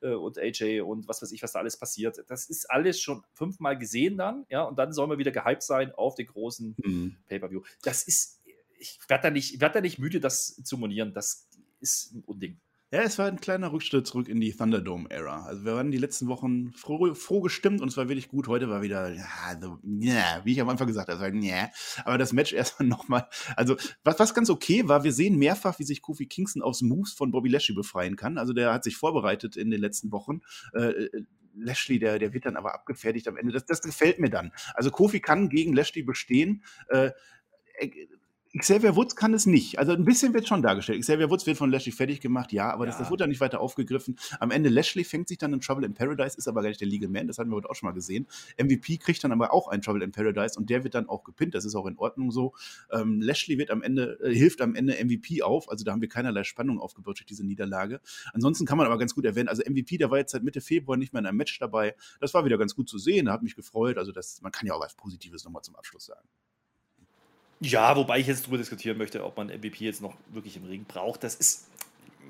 äh, 0.00 0.10
und 0.10 0.38
AJ 0.38 0.80
und 0.80 1.08
was 1.08 1.22
weiß 1.22 1.32
ich, 1.32 1.42
was 1.42 1.52
da 1.52 1.60
alles 1.60 1.76
passiert. 1.76 2.24
Das 2.28 2.46
ist 2.46 2.70
alles 2.70 3.00
schon 3.00 3.22
fünfmal 3.32 3.78
gesehen 3.78 4.16
dann, 4.16 4.46
ja, 4.48 4.62
und 4.62 4.78
dann 4.78 4.92
sollen 4.92 5.10
wir 5.10 5.18
wieder 5.18 5.30
gehypt 5.30 5.62
sein 5.62 5.92
auf 5.92 6.14
den 6.14 6.26
großen 6.26 6.74
mhm. 6.82 7.16
Pay-Per-View. 7.28 7.62
Das 7.82 8.02
ist, 8.04 8.40
ich 8.78 8.98
werde 9.08 9.24
da, 9.24 9.30
nicht, 9.30 9.60
werd 9.60 9.74
da 9.74 9.80
nicht 9.80 9.98
müde, 9.98 10.20
das 10.20 10.56
zu 10.62 10.78
monieren. 10.78 11.12
Das 11.12 11.48
ist 11.80 12.14
ein 12.14 12.22
Unding. 12.24 12.60
Ja, 12.92 13.00
es 13.00 13.18
war 13.18 13.26
ein 13.26 13.40
kleiner 13.40 13.72
Rückschritt 13.72 14.06
zurück 14.06 14.28
in 14.28 14.40
die 14.40 14.52
Thunderdome-Ära. 14.52 15.44
Also 15.46 15.64
wir 15.64 15.74
waren 15.74 15.90
die 15.90 15.98
letzten 15.98 16.28
Wochen 16.28 16.72
froh, 16.72 17.12
froh, 17.14 17.40
gestimmt 17.40 17.80
und 17.80 17.88
es 17.88 17.96
war 17.96 18.08
wirklich 18.08 18.28
gut. 18.28 18.46
Heute 18.46 18.68
war 18.68 18.80
wieder, 18.80 19.12
ja, 19.12 19.26
so, 19.60 19.80
yeah, 19.84 20.40
wie 20.44 20.52
ich 20.52 20.60
am 20.60 20.68
Anfang 20.68 20.86
gesagt 20.86 21.08
habe, 21.08 21.18
war, 21.18 21.32
yeah. 21.32 21.68
aber 22.04 22.16
das 22.16 22.32
Match 22.32 22.52
erstmal 22.52 22.88
nochmal. 22.88 23.28
Also 23.56 23.76
was, 24.04 24.20
was 24.20 24.34
ganz 24.34 24.50
okay 24.50 24.86
war, 24.86 25.02
wir 25.02 25.12
sehen 25.12 25.36
mehrfach, 25.36 25.80
wie 25.80 25.84
sich 25.84 26.00
Kofi 26.00 26.26
Kingston 26.26 26.62
aus 26.62 26.80
Moves 26.80 27.12
von 27.12 27.32
Bobby 27.32 27.48
Lashley 27.48 27.74
befreien 27.74 28.14
kann. 28.14 28.38
Also 28.38 28.52
der 28.52 28.72
hat 28.72 28.84
sich 28.84 28.96
vorbereitet 28.96 29.56
in 29.56 29.70
den 29.70 29.80
letzten 29.80 30.12
Wochen. 30.12 30.42
Äh, 30.72 30.90
äh 30.90 31.10
Lashley, 31.58 31.98
der, 31.98 32.18
der 32.18 32.34
wird 32.34 32.44
dann 32.44 32.56
aber 32.56 32.74
abgefertigt 32.74 33.26
am 33.28 33.36
Ende. 33.38 33.52
Das, 33.52 33.64
das 33.64 33.80
gefällt 33.80 34.18
mir 34.18 34.28
dann. 34.28 34.52
Also 34.74 34.90
Kofi 34.90 35.20
kann 35.20 35.48
gegen 35.48 35.72
Lashley 35.72 36.02
bestehen. 36.02 36.62
Äh, 36.88 37.12
Xavier 38.58 38.96
Woods 38.96 39.16
kann 39.16 39.34
es 39.34 39.46
nicht. 39.46 39.78
Also 39.78 39.92
ein 39.92 40.04
bisschen 40.04 40.32
wird 40.34 40.48
schon 40.48 40.62
dargestellt. 40.62 41.00
Xavier 41.02 41.30
Woods 41.30 41.46
wird 41.46 41.56
von 41.56 41.70
Lashley 41.70 41.92
fertig 41.92 42.20
gemacht, 42.20 42.52
ja, 42.52 42.70
aber 42.70 42.84
Ja. 42.84 42.90
Das, 42.90 42.98
das 42.98 43.10
wurde 43.10 43.22
dann 43.22 43.30
nicht 43.30 43.40
weiter 43.40 43.60
aufgegriffen. 43.60 44.16
Am 44.40 44.50
Ende 44.50 44.68
Lashley 44.68 45.04
fängt 45.04 45.28
sich 45.28 45.38
dann 45.38 45.52
in 45.52 45.60
Trouble 45.60 45.84
in 45.84 45.94
Paradise, 45.94 46.36
ist 46.36 46.48
aber 46.48 46.62
gar 46.62 46.68
nicht 46.68 46.80
der 46.80 46.88
Legal 46.88 47.10
Man, 47.10 47.26
das 47.26 47.38
hatten 47.38 47.50
wir 47.50 47.56
heute 47.56 47.68
auch 47.68 47.74
schon 47.74 47.88
mal 47.88 47.92
gesehen. 47.92 48.26
MVP 48.58 48.98
kriegt 48.98 49.22
dann 49.24 49.32
aber 49.32 49.52
auch 49.52 49.68
einen 49.68 49.82
Trouble 49.82 50.02
in 50.02 50.12
Paradise 50.12 50.58
und 50.58 50.70
der 50.70 50.84
wird 50.84 50.94
dann 50.94 51.08
auch 51.08 51.24
gepinnt, 51.24 51.54
das 51.54 51.64
ist 51.64 51.74
auch 51.74 51.86
in 51.86 51.98
Ordnung 51.98 52.30
so. 52.30 52.54
Ähm, 52.90 53.20
Lashley 53.20 53.58
wird 53.58 53.70
am 53.70 53.82
Ende, 53.82 54.18
äh, 54.22 54.34
hilft 54.34 54.60
am 54.60 54.74
Ende 54.74 54.94
MVP 55.04 55.42
auf, 55.42 55.70
also 55.70 55.84
da 55.84 55.92
haben 55.92 56.00
wir 56.00 56.08
keinerlei 56.08 56.44
Spannung 56.44 56.80
aufgebaut 56.80 57.18
durch 57.18 57.26
diese 57.26 57.44
Niederlage. 57.44 58.00
Ansonsten 58.32 58.64
kann 58.66 58.78
man 58.78 58.86
aber 58.86 58.98
ganz 58.98 59.14
gut 59.14 59.24
erwähnen, 59.24 59.48
also 59.48 59.62
MVP, 59.68 59.98
der 59.98 60.10
war 60.10 60.18
jetzt 60.18 60.32
seit 60.32 60.42
Mitte 60.42 60.60
Februar 60.60 60.96
nicht 60.96 61.12
mehr 61.12 61.20
in 61.20 61.26
einem 61.26 61.36
Match 61.36 61.58
dabei. 61.58 61.94
Das 62.20 62.34
war 62.34 62.44
wieder 62.44 62.58
ganz 62.58 62.74
gut 62.74 62.88
zu 62.88 62.98
sehen, 62.98 63.30
hat 63.30 63.42
mich 63.42 63.56
gefreut. 63.56 63.98
Also 63.98 64.12
das, 64.12 64.40
man 64.42 64.52
kann 64.52 64.66
ja 64.66 64.74
auch 64.74 64.80
was 64.80 64.94
Positives 64.94 65.44
nochmal 65.44 65.62
zum 65.62 65.76
Abschluss 65.76 66.06
sagen. 66.06 66.26
Ja, 67.60 67.96
wobei 67.96 68.18
ich 68.18 68.26
jetzt 68.26 68.44
darüber 68.44 68.58
diskutieren 68.58 68.98
möchte, 68.98 69.24
ob 69.24 69.36
man 69.36 69.48
MVP 69.48 69.84
jetzt 69.84 70.02
noch 70.02 70.14
wirklich 70.28 70.56
im 70.56 70.64
Ring 70.64 70.84
braucht. 70.84 71.24
Das 71.24 71.34
ist 71.34 71.68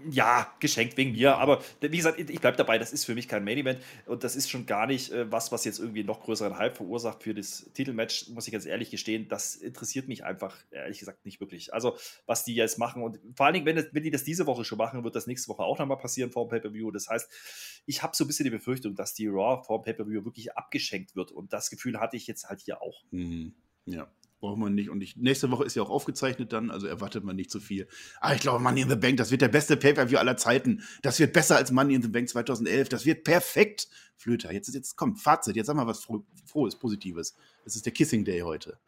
ja 0.08 0.52
geschenkt 0.60 0.96
wegen 0.96 1.12
mir, 1.12 1.36
aber 1.36 1.62
wie 1.80 1.96
gesagt, 1.96 2.18
ich 2.18 2.40
bleibe 2.40 2.56
dabei, 2.56 2.78
das 2.78 2.92
ist 2.92 3.04
für 3.04 3.14
mich 3.14 3.28
kein 3.28 3.44
Main 3.44 3.58
Event 3.58 3.80
und 4.06 4.24
das 4.24 4.36
ist 4.36 4.50
schon 4.50 4.66
gar 4.66 4.86
nicht 4.86 5.10
äh, 5.10 5.30
was, 5.30 5.52
was 5.52 5.64
jetzt 5.64 5.78
irgendwie 5.78 6.04
noch 6.04 6.20
größeren 6.20 6.58
Hype 6.58 6.76
verursacht 6.76 7.22
für 7.22 7.34
das 7.34 7.68
Titelmatch, 7.74 8.28
muss 8.28 8.46
ich 8.46 8.52
ganz 8.52 8.66
ehrlich 8.66 8.90
gestehen. 8.90 9.28
Das 9.28 9.56
interessiert 9.56 10.08
mich 10.08 10.24
einfach, 10.24 10.56
ehrlich 10.70 10.98
gesagt, 10.98 11.24
nicht 11.24 11.40
wirklich. 11.40 11.74
Also, 11.74 11.96
was 12.26 12.44
die 12.44 12.54
jetzt 12.54 12.78
machen 12.78 13.02
und 13.02 13.18
vor 13.34 13.46
allen 13.46 13.54
Dingen, 13.54 13.66
wenn, 13.66 13.84
wenn 13.92 14.02
die 14.02 14.10
das 14.10 14.24
diese 14.24 14.46
Woche 14.46 14.64
schon 14.64 14.78
machen, 14.78 15.02
wird 15.02 15.16
das 15.16 15.26
nächste 15.26 15.48
Woche 15.48 15.62
auch 15.62 15.78
nochmal 15.78 15.98
passieren 15.98 16.30
vor 16.30 16.46
dem 16.46 16.50
Pay-Per-View. 16.50 16.90
Das 16.90 17.08
heißt, 17.08 17.82
ich 17.86 18.02
habe 18.02 18.14
so 18.14 18.24
ein 18.24 18.26
bisschen 18.26 18.44
die 18.44 18.50
Befürchtung, 18.50 18.94
dass 18.94 19.14
die 19.14 19.26
Raw 19.26 19.62
vor 19.64 19.80
dem 19.80 19.84
Pay-Per-View 19.84 20.24
wirklich 20.24 20.56
abgeschenkt 20.56 21.16
wird 21.16 21.32
und 21.32 21.52
das 21.52 21.70
Gefühl 21.70 21.98
hatte 21.98 22.16
ich 22.16 22.26
jetzt 22.26 22.48
halt 22.48 22.60
hier 22.60 22.82
auch. 22.82 23.02
Mhm. 23.10 23.54
Ja. 23.86 24.08
Braucht 24.40 24.58
man 24.58 24.74
nicht. 24.74 24.90
Und 24.90 25.00
ich, 25.00 25.16
nächste 25.16 25.50
Woche 25.50 25.64
ist 25.64 25.76
ja 25.76 25.82
auch 25.82 25.90
aufgezeichnet 25.90 26.52
dann, 26.52 26.70
also 26.70 26.86
erwartet 26.86 27.24
man 27.24 27.36
nicht 27.36 27.50
zu 27.50 27.58
viel. 27.58 27.88
Ah, 28.20 28.34
ich 28.34 28.40
glaube, 28.40 28.62
Money 28.62 28.82
in 28.82 28.90
the 28.90 28.96
Bank, 28.96 29.16
das 29.16 29.30
wird 29.30 29.40
der 29.40 29.48
beste 29.48 29.76
Pay-Per-View 29.76 30.18
aller 30.18 30.36
Zeiten. 30.36 30.82
Das 31.02 31.18
wird 31.18 31.32
besser 31.32 31.56
als 31.56 31.70
Money 31.70 31.94
in 31.94 32.02
the 32.02 32.08
Bank 32.08 32.28
2011. 32.28 32.90
Das 32.90 33.06
wird 33.06 33.24
perfekt. 33.24 33.88
Flöter, 34.16 34.52
jetzt, 34.52 34.72
jetzt 34.74 34.96
komm, 34.96 35.16
Fazit. 35.16 35.56
Jetzt 35.56 35.66
sag 35.66 35.76
mal 35.76 35.86
was 35.86 36.04
Fro 36.04 36.24
Frohes, 36.44 36.76
Positives. 36.76 37.34
Es 37.64 37.76
ist 37.76 37.86
der 37.86 37.92
Kissing 37.92 38.24
Day 38.24 38.40
heute. 38.40 38.78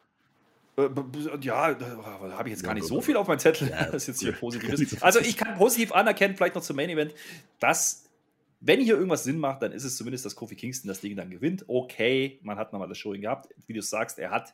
Äh, 0.77 0.89
Ja, 1.41 1.73
da 1.73 2.03
habe 2.03 2.49
ich 2.49 2.53
jetzt 2.53 2.63
gar 2.63 2.73
nicht 2.73 2.87
so 2.87 3.01
viel 3.01 3.17
auf 3.17 3.27
meinem 3.27 3.39
Zettel, 3.39 3.69
das 3.91 4.07
jetzt 4.07 4.21
hier 4.21 4.31
positiv 4.39 4.75
so 4.75 4.83
ist. 4.83 5.03
Also 5.03 5.19
ich 5.19 5.35
kann 5.35 5.57
positiv 5.57 5.91
anerkennen, 5.91 6.35
vielleicht 6.35 6.55
noch 6.55 6.63
zum 6.63 6.75
Main 6.75 6.89
Event, 6.89 7.13
dass 7.59 8.05
wenn 8.61 8.81
hier 8.81 8.95
irgendwas 8.95 9.23
Sinn 9.23 9.39
macht, 9.39 9.61
dann 9.61 9.71
ist 9.71 9.83
es 9.83 9.95
zumindest, 9.95 10.25
dass 10.25 10.35
Kofi 10.35 10.55
Kingston 10.55 10.89
das 10.89 10.99
Ding 10.99 11.15
dann 11.15 11.29
gewinnt. 11.29 11.65
Okay, 11.67 12.39
man 12.43 12.57
hat 12.57 12.73
nochmal 12.73 12.89
das 12.89 12.97
Showing 12.97 13.21
gehabt. 13.21 13.49
Wie 13.67 13.73
du 13.73 13.81
sagst, 13.81 14.19
er 14.19 14.31
hat 14.31 14.53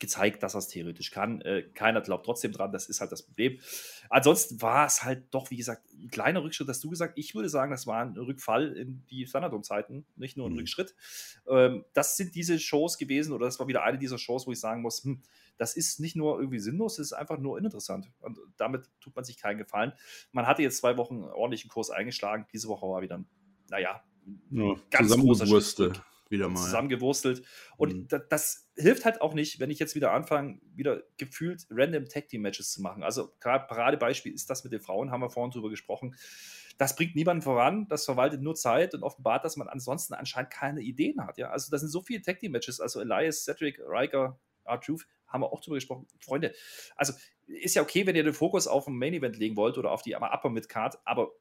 gezeigt, 0.00 0.42
dass 0.42 0.54
er 0.54 0.58
es 0.58 0.68
theoretisch 0.68 1.10
kann. 1.10 1.40
Äh, 1.42 1.62
keiner 1.74 2.00
glaubt 2.00 2.26
trotzdem 2.26 2.52
dran, 2.52 2.72
das 2.72 2.88
ist 2.88 3.00
halt 3.00 3.12
das 3.12 3.22
Problem. 3.22 3.58
Ansonsten 4.08 4.60
war 4.60 4.86
es 4.86 5.04
halt 5.04 5.32
doch, 5.32 5.50
wie 5.50 5.56
gesagt, 5.56 5.92
ein 5.92 6.08
kleiner 6.08 6.42
Rückschritt, 6.42 6.68
hast 6.68 6.82
du 6.82 6.90
gesagt. 6.90 7.12
Ich 7.16 7.34
würde 7.34 7.48
sagen, 7.48 7.70
das 7.70 7.86
war 7.86 8.02
ein 8.02 8.16
Rückfall 8.16 8.72
in 8.76 9.04
die 9.10 9.24
Thunderdome-Zeiten, 9.26 10.06
nicht 10.16 10.36
nur 10.36 10.48
ein 10.48 10.52
Mhm. 10.52 10.58
Rückschritt. 10.60 10.94
Ähm, 11.48 11.84
das 11.92 12.16
sind 12.16 12.34
diese 12.34 12.58
Shows 12.58 12.98
gewesen, 12.98 13.32
oder 13.32 13.46
das 13.46 13.58
war 13.60 13.68
wieder 13.68 13.84
eine 13.84 13.98
dieser 13.98 14.18
Shows, 14.18 14.46
wo 14.46 14.52
ich 14.52 14.58
sagen 14.60 14.82
muss, 14.82 15.04
hm, 15.04 15.22
das 15.58 15.76
ist 15.76 16.00
nicht 16.00 16.16
nur 16.16 16.38
irgendwie 16.40 16.58
sinnlos, 16.58 16.98
es 16.98 17.08
ist 17.08 17.12
einfach 17.12 17.38
nur 17.38 17.56
uninteressant. 17.56 18.10
Und 18.20 18.38
damit 18.56 18.88
tut 19.00 19.14
man 19.14 19.24
sich 19.24 19.36
keinen 19.38 19.58
Gefallen. 19.58 19.92
Man 20.32 20.46
hatte 20.46 20.62
jetzt 20.62 20.78
zwei 20.78 20.96
Wochen 20.96 21.22
ordentlichen 21.24 21.68
Kurs 21.70 21.90
eingeschlagen. 21.90 22.46
Diese 22.52 22.68
Woche 22.68 22.86
war 22.88 23.02
wieder, 23.02 23.22
naja, 23.68 24.02
Ja, 24.50 24.74
Ganz 24.90 25.14
großer. 25.16 25.46
Wieder 26.28 26.48
mal. 26.48 26.62
zusammengewurstelt. 26.62 27.42
Und 27.76 27.92
Mhm. 27.94 28.08
da, 28.08 28.18
das 28.18 28.69
hilft 28.80 29.04
halt 29.04 29.20
auch 29.20 29.34
nicht, 29.34 29.60
wenn 29.60 29.70
ich 29.70 29.78
jetzt 29.78 29.94
wieder 29.94 30.12
anfange, 30.12 30.60
wieder 30.74 31.02
gefühlt 31.18 31.66
random 31.70 32.08
Tag 32.08 32.28
Team 32.28 32.42
Matches 32.42 32.72
zu 32.72 32.82
machen. 32.82 33.02
Also 33.02 33.32
gerade 33.40 33.66
Paradebeispiel 33.66 34.32
ist 34.32 34.50
das 34.50 34.64
mit 34.64 34.72
den 34.72 34.80
Frauen, 34.80 35.10
haben 35.10 35.20
wir 35.20 35.30
vorhin 35.30 35.50
drüber 35.50 35.70
gesprochen. 35.70 36.16
Das 36.78 36.96
bringt 36.96 37.14
niemanden 37.14 37.42
voran, 37.42 37.86
das 37.88 38.04
verwaltet 38.04 38.40
nur 38.40 38.54
Zeit 38.54 38.94
und 38.94 39.02
offenbart, 39.02 39.44
dass 39.44 39.56
man 39.56 39.68
ansonsten 39.68 40.14
anscheinend 40.14 40.50
keine 40.50 40.80
Ideen 40.80 41.24
hat. 41.26 41.36
Ja? 41.38 41.50
Also 41.50 41.70
da 41.70 41.78
sind 41.78 41.88
so 41.88 42.00
viele 42.00 42.22
Tag 42.22 42.38
Team 42.38 42.52
Matches, 42.52 42.80
also 42.80 43.00
Elias, 43.00 43.44
Cedric, 43.44 43.78
Riker, 43.86 44.38
R-Truth, 44.64 45.06
haben 45.26 45.42
wir 45.42 45.52
auch 45.52 45.60
drüber 45.60 45.76
gesprochen. 45.76 46.06
Freunde, 46.20 46.54
also 46.96 47.12
ist 47.46 47.74
ja 47.74 47.82
okay, 47.82 48.06
wenn 48.06 48.16
ihr 48.16 48.24
den 48.24 48.34
Fokus 48.34 48.66
auf 48.66 48.86
ein 48.86 48.96
Main 48.96 49.14
Event 49.14 49.36
legen 49.36 49.56
wollt 49.56 49.78
oder 49.78 49.90
auf 49.90 50.02
die 50.02 50.14
Upper 50.14 50.50
Mid 50.50 50.68
Card, 50.68 50.98
aber 51.04 51.32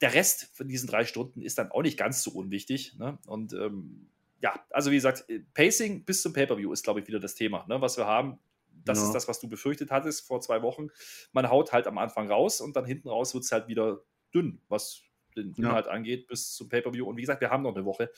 der 0.00 0.14
Rest 0.14 0.50
von 0.54 0.68
diesen 0.68 0.88
drei 0.88 1.04
Stunden 1.04 1.42
ist 1.42 1.58
dann 1.58 1.70
auch 1.70 1.82
nicht 1.82 1.98
ganz 1.98 2.22
so 2.22 2.30
unwichtig. 2.32 2.96
Ne? 2.98 3.18
Und 3.26 3.52
ähm, 3.54 4.10
ja, 4.46 4.64
also 4.70 4.90
wie 4.92 4.94
gesagt, 4.94 5.24
Pacing 5.54 6.04
bis 6.04 6.22
zum 6.22 6.32
Pay-Per-View 6.32 6.72
ist, 6.72 6.84
glaube 6.84 7.00
ich, 7.00 7.06
wieder 7.08 7.18
das 7.18 7.34
Thema, 7.34 7.66
ne? 7.68 7.80
was 7.80 7.96
wir 7.96 8.06
haben. 8.06 8.38
Das 8.84 8.98
Ja. 9.00 9.06
ist 9.06 9.12
das, 9.12 9.26
was 9.26 9.40
du 9.40 9.48
befürchtet 9.48 9.90
hattest 9.90 10.24
vor 10.24 10.40
zwei 10.40 10.62
Wochen. 10.62 10.88
Man 11.32 11.50
haut 11.50 11.72
halt 11.72 11.88
am 11.88 11.98
Anfang 11.98 12.30
raus 12.30 12.60
und 12.60 12.76
dann 12.76 12.84
hinten 12.84 13.08
raus 13.08 13.34
wird 13.34 13.42
es 13.42 13.50
halt 13.50 13.66
wieder 13.66 14.02
dünn, 14.32 14.60
was 14.68 15.02
den 15.36 15.52
Ja. 15.56 15.68
Inhalt 15.68 15.88
angeht, 15.88 16.28
bis 16.28 16.54
zum 16.54 16.68
Pay-Per-View. 16.68 17.04
Und 17.06 17.16
wie 17.16 17.20
gesagt, 17.22 17.40
wir 17.42 17.50
haben 17.50 17.62
noch 17.64 17.74
eine 17.74 17.84
Woche. 17.84 18.10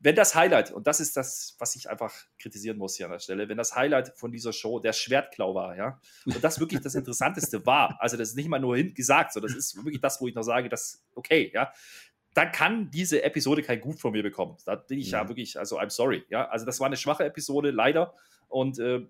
Wenn 0.00 0.16
das 0.16 0.34
Highlight, 0.34 0.70
und 0.72 0.86
das 0.86 1.00
ist 1.00 1.16
das, 1.16 1.54
was 1.58 1.76
ich 1.76 1.88
einfach 1.88 2.12
kritisieren 2.38 2.76
muss 2.76 2.96
hier 2.96 3.06
an 3.06 3.12
der 3.12 3.20
Stelle, 3.20 3.48
wenn 3.48 3.56
das 3.56 3.74
Highlight 3.76 4.12
von 4.18 4.32
dieser 4.32 4.52
Show 4.52 4.78
der 4.80 4.92
Schwertklau 4.92 5.54
war, 5.54 5.76
ja, 5.76 5.98
und 6.26 6.42
das 6.44 6.58
wirklich 6.60 6.80
das 6.80 6.94
Interessanteste 6.94 7.64
war, 7.66 7.96
also 8.00 8.16
das 8.18 8.30
ist 8.30 8.34
nicht 8.34 8.48
mal 8.48 8.58
nur 8.58 8.76
hin 8.76 8.92
gesagt, 8.94 9.32
sondern 9.32 9.50
das 9.52 9.56
ist 9.58 9.76
wirklich 9.76 10.00
das, 10.02 10.20
wo 10.20 10.26
ich 10.28 10.34
noch 10.34 10.42
sage, 10.42 10.68
dass, 10.68 11.02
okay, 11.14 11.50
ja, 11.54 11.72
dann 12.34 12.52
kann 12.52 12.90
diese 12.90 13.22
Episode 13.22 13.62
kein 13.62 13.80
Gut 13.80 13.98
von 14.00 14.12
mir 14.12 14.22
bekommen. 14.22 14.56
Da 14.64 14.74
bin 14.76 14.98
ich 14.98 15.10
ja, 15.10 15.24
Mhm. 15.24 15.28
wirklich, 15.28 15.58
also 15.58 15.78
I'm 15.80 15.90
sorry, 15.90 16.24
ja, 16.28 16.48
also 16.48 16.64
das 16.66 16.78
war 16.80 16.86
eine 16.86 16.96
schwache 16.96 17.24
Episode, 17.24 17.70
leider, 17.70 18.14
und 18.48 18.78
äh, 18.78 19.06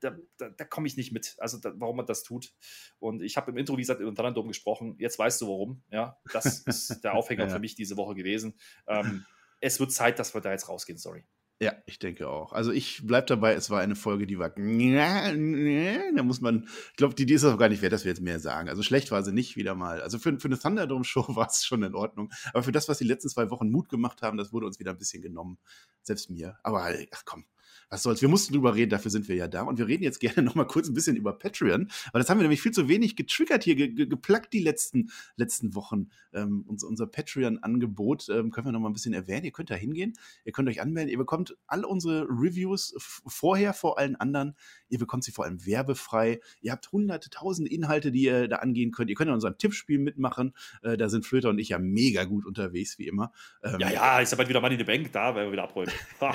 da, 0.00 0.16
da, 0.36 0.48
da 0.48 0.64
komme 0.64 0.88
ich 0.88 0.96
nicht 0.96 1.12
mit, 1.12 1.36
also 1.38 1.58
da, 1.58 1.72
warum 1.76 1.96
man 1.96 2.06
das 2.06 2.24
tut. 2.24 2.52
Und 2.98 3.22
ich 3.22 3.36
habe 3.36 3.52
im 3.52 3.56
Intro, 3.56 3.76
wie 3.76 3.82
gesagt, 3.82 4.00
über 4.00 4.12
Thunderdome 4.12 4.48
gesprochen. 4.48 4.96
Jetzt 4.98 5.16
weißt 5.16 5.40
du 5.40 5.46
warum. 5.46 5.82
Ja, 5.92 6.18
das 6.32 6.58
ist 6.66 7.02
der 7.04 7.14
Aufhänger 7.14 7.44
Ja. 7.44 7.50
für 7.50 7.60
mich 7.60 7.76
diese 7.76 7.96
Woche 7.96 8.16
gewesen. 8.16 8.54
Ähm, 8.88 9.24
es 9.60 9.78
wird 9.78 9.92
Zeit, 9.92 10.18
dass 10.18 10.34
wir 10.34 10.40
da 10.40 10.50
jetzt 10.50 10.68
rausgehen, 10.68 10.98
sorry. 10.98 11.22
Ja, 11.62 11.74
ich 11.86 12.00
denke 12.00 12.28
auch. 12.28 12.52
Also 12.52 12.72
ich 12.72 13.06
bleib 13.06 13.28
dabei, 13.28 13.54
es 13.54 13.70
war 13.70 13.80
eine 13.80 13.94
Folge, 13.94 14.26
die 14.26 14.36
war. 14.36 14.50
Da 14.50 16.22
muss 16.24 16.40
man, 16.40 16.66
ich 16.90 16.96
glaube, 16.96 17.14
die, 17.14 17.24
die 17.24 17.34
ist 17.34 17.44
auch 17.44 17.56
gar 17.56 17.68
nicht 17.68 17.82
wert, 17.82 17.92
dass 17.92 18.04
wir 18.04 18.10
jetzt 18.10 18.20
mehr 18.20 18.40
sagen. 18.40 18.68
Also 18.68 18.82
schlecht 18.82 19.12
war 19.12 19.22
sie 19.22 19.30
nicht 19.30 19.54
wieder 19.56 19.76
mal. 19.76 20.02
Also 20.02 20.18
für, 20.18 20.36
für 20.40 20.48
eine 20.48 20.58
Thunderdome-Show 20.58 21.24
war 21.36 21.46
es 21.46 21.64
schon 21.64 21.84
in 21.84 21.94
Ordnung. 21.94 22.32
Aber 22.52 22.64
für 22.64 22.72
das, 22.72 22.88
was 22.88 22.98
die 22.98 23.04
letzten 23.04 23.28
zwei 23.28 23.48
Wochen 23.50 23.70
Mut 23.70 23.88
gemacht 23.88 24.22
haben, 24.22 24.38
das 24.38 24.52
wurde 24.52 24.66
uns 24.66 24.80
wieder 24.80 24.90
ein 24.90 24.98
bisschen 24.98 25.22
genommen. 25.22 25.58
Selbst 26.02 26.30
mir. 26.30 26.58
Aber 26.64 26.92
ach 27.12 27.22
komm. 27.24 27.44
Was 27.88 28.02
soll's? 28.02 28.22
Wir 28.22 28.28
mussten 28.28 28.52
drüber 28.52 28.74
reden, 28.74 28.90
dafür 28.90 29.10
sind 29.10 29.28
wir 29.28 29.36
ja 29.36 29.48
da. 29.48 29.62
Und 29.62 29.78
wir 29.78 29.86
reden 29.86 30.02
jetzt 30.02 30.20
gerne 30.20 30.42
noch 30.42 30.54
mal 30.54 30.64
kurz 30.64 30.88
ein 30.88 30.94
bisschen 30.94 31.16
über 31.16 31.32
Patreon, 31.32 31.88
weil 32.12 32.20
das 32.20 32.30
haben 32.30 32.38
wir 32.38 32.42
nämlich 32.42 32.62
viel 32.62 32.72
zu 32.72 32.88
wenig 32.88 33.16
getriggert 33.16 33.64
hier, 33.64 33.74
ge 33.74 33.88
ge 33.88 34.06
geplackt 34.06 34.52
die 34.52 34.60
letzten, 34.60 35.10
letzten 35.36 35.74
Wochen. 35.74 36.10
Ähm, 36.32 36.64
unser 36.66 36.88
unser 36.88 37.06
Patreon-Angebot 37.06 38.28
ähm, 38.28 38.50
können 38.50 38.66
wir 38.66 38.72
noch 38.72 38.80
mal 38.80 38.88
ein 38.88 38.92
bisschen 38.92 39.14
erwähnen. 39.14 39.44
Ihr 39.44 39.52
könnt 39.52 39.70
da 39.70 39.74
hingehen, 39.74 40.14
ihr 40.44 40.52
könnt 40.52 40.68
euch 40.68 40.80
anmelden, 40.80 41.10
ihr 41.10 41.18
bekommt 41.18 41.56
all 41.66 41.84
unsere 41.84 42.22
Reviews 42.28 42.94
vorher 42.98 43.74
vor 43.74 43.98
allen 43.98 44.16
anderen. 44.16 44.54
Ihr 44.88 44.98
bekommt 44.98 45.24
sie 45.24 45.32
vor 45.32 45.44
allem 45.44 45.64
werbefrei. 45.66 46.40
Ihr 46.60 46.72
habt 46.72 46.90
hunderte, 46.92 47.30
tausende 47.30 47.70
Inhalte, 47.70 48.12
die 48.12 48.22
ihr 48.24 48.48
da 48.48 48.56
angehen 48.56 48.90
könnt. 48.92 49.10
Ihr 49.10 49.16
könnt 49.16 49.28
in 49.28 49.34
unserem 49.34 49.58
Tippspiel 49.58 49.98
mitmachen. 49.98 50.54
Äh, 50.82 50.96
da 50.96 51.08
sind 51.08 51.26
Flöter 51.26 51.50
und 51.50 51.58
ich 51.58 51.70
ja 51.70 51.78
mega 51.78 52.24
gut 52.24 52.46
unterwegs, 52.46 52.98
wie 52.98 53.06
immer. 53.06 53.32
Ähm, 53.62 53.80
Ja, 53.80 53.90
ja, 53.90 54.20
ist 54.20 54.30
ja 54.32 54.36
bald 54.36 54.48
wieder 54.48 54.60
Money 54.60 54.74
in 54.74 54.80
the 54.80 54.84
Bank 54.84 55.12
da, 55.12 55.34
weil 55.34 55.46
wir 55.46 55.52
wieder 55.52 55.64
abräumen. 55.64 55.92
Ha. 56.20 56.34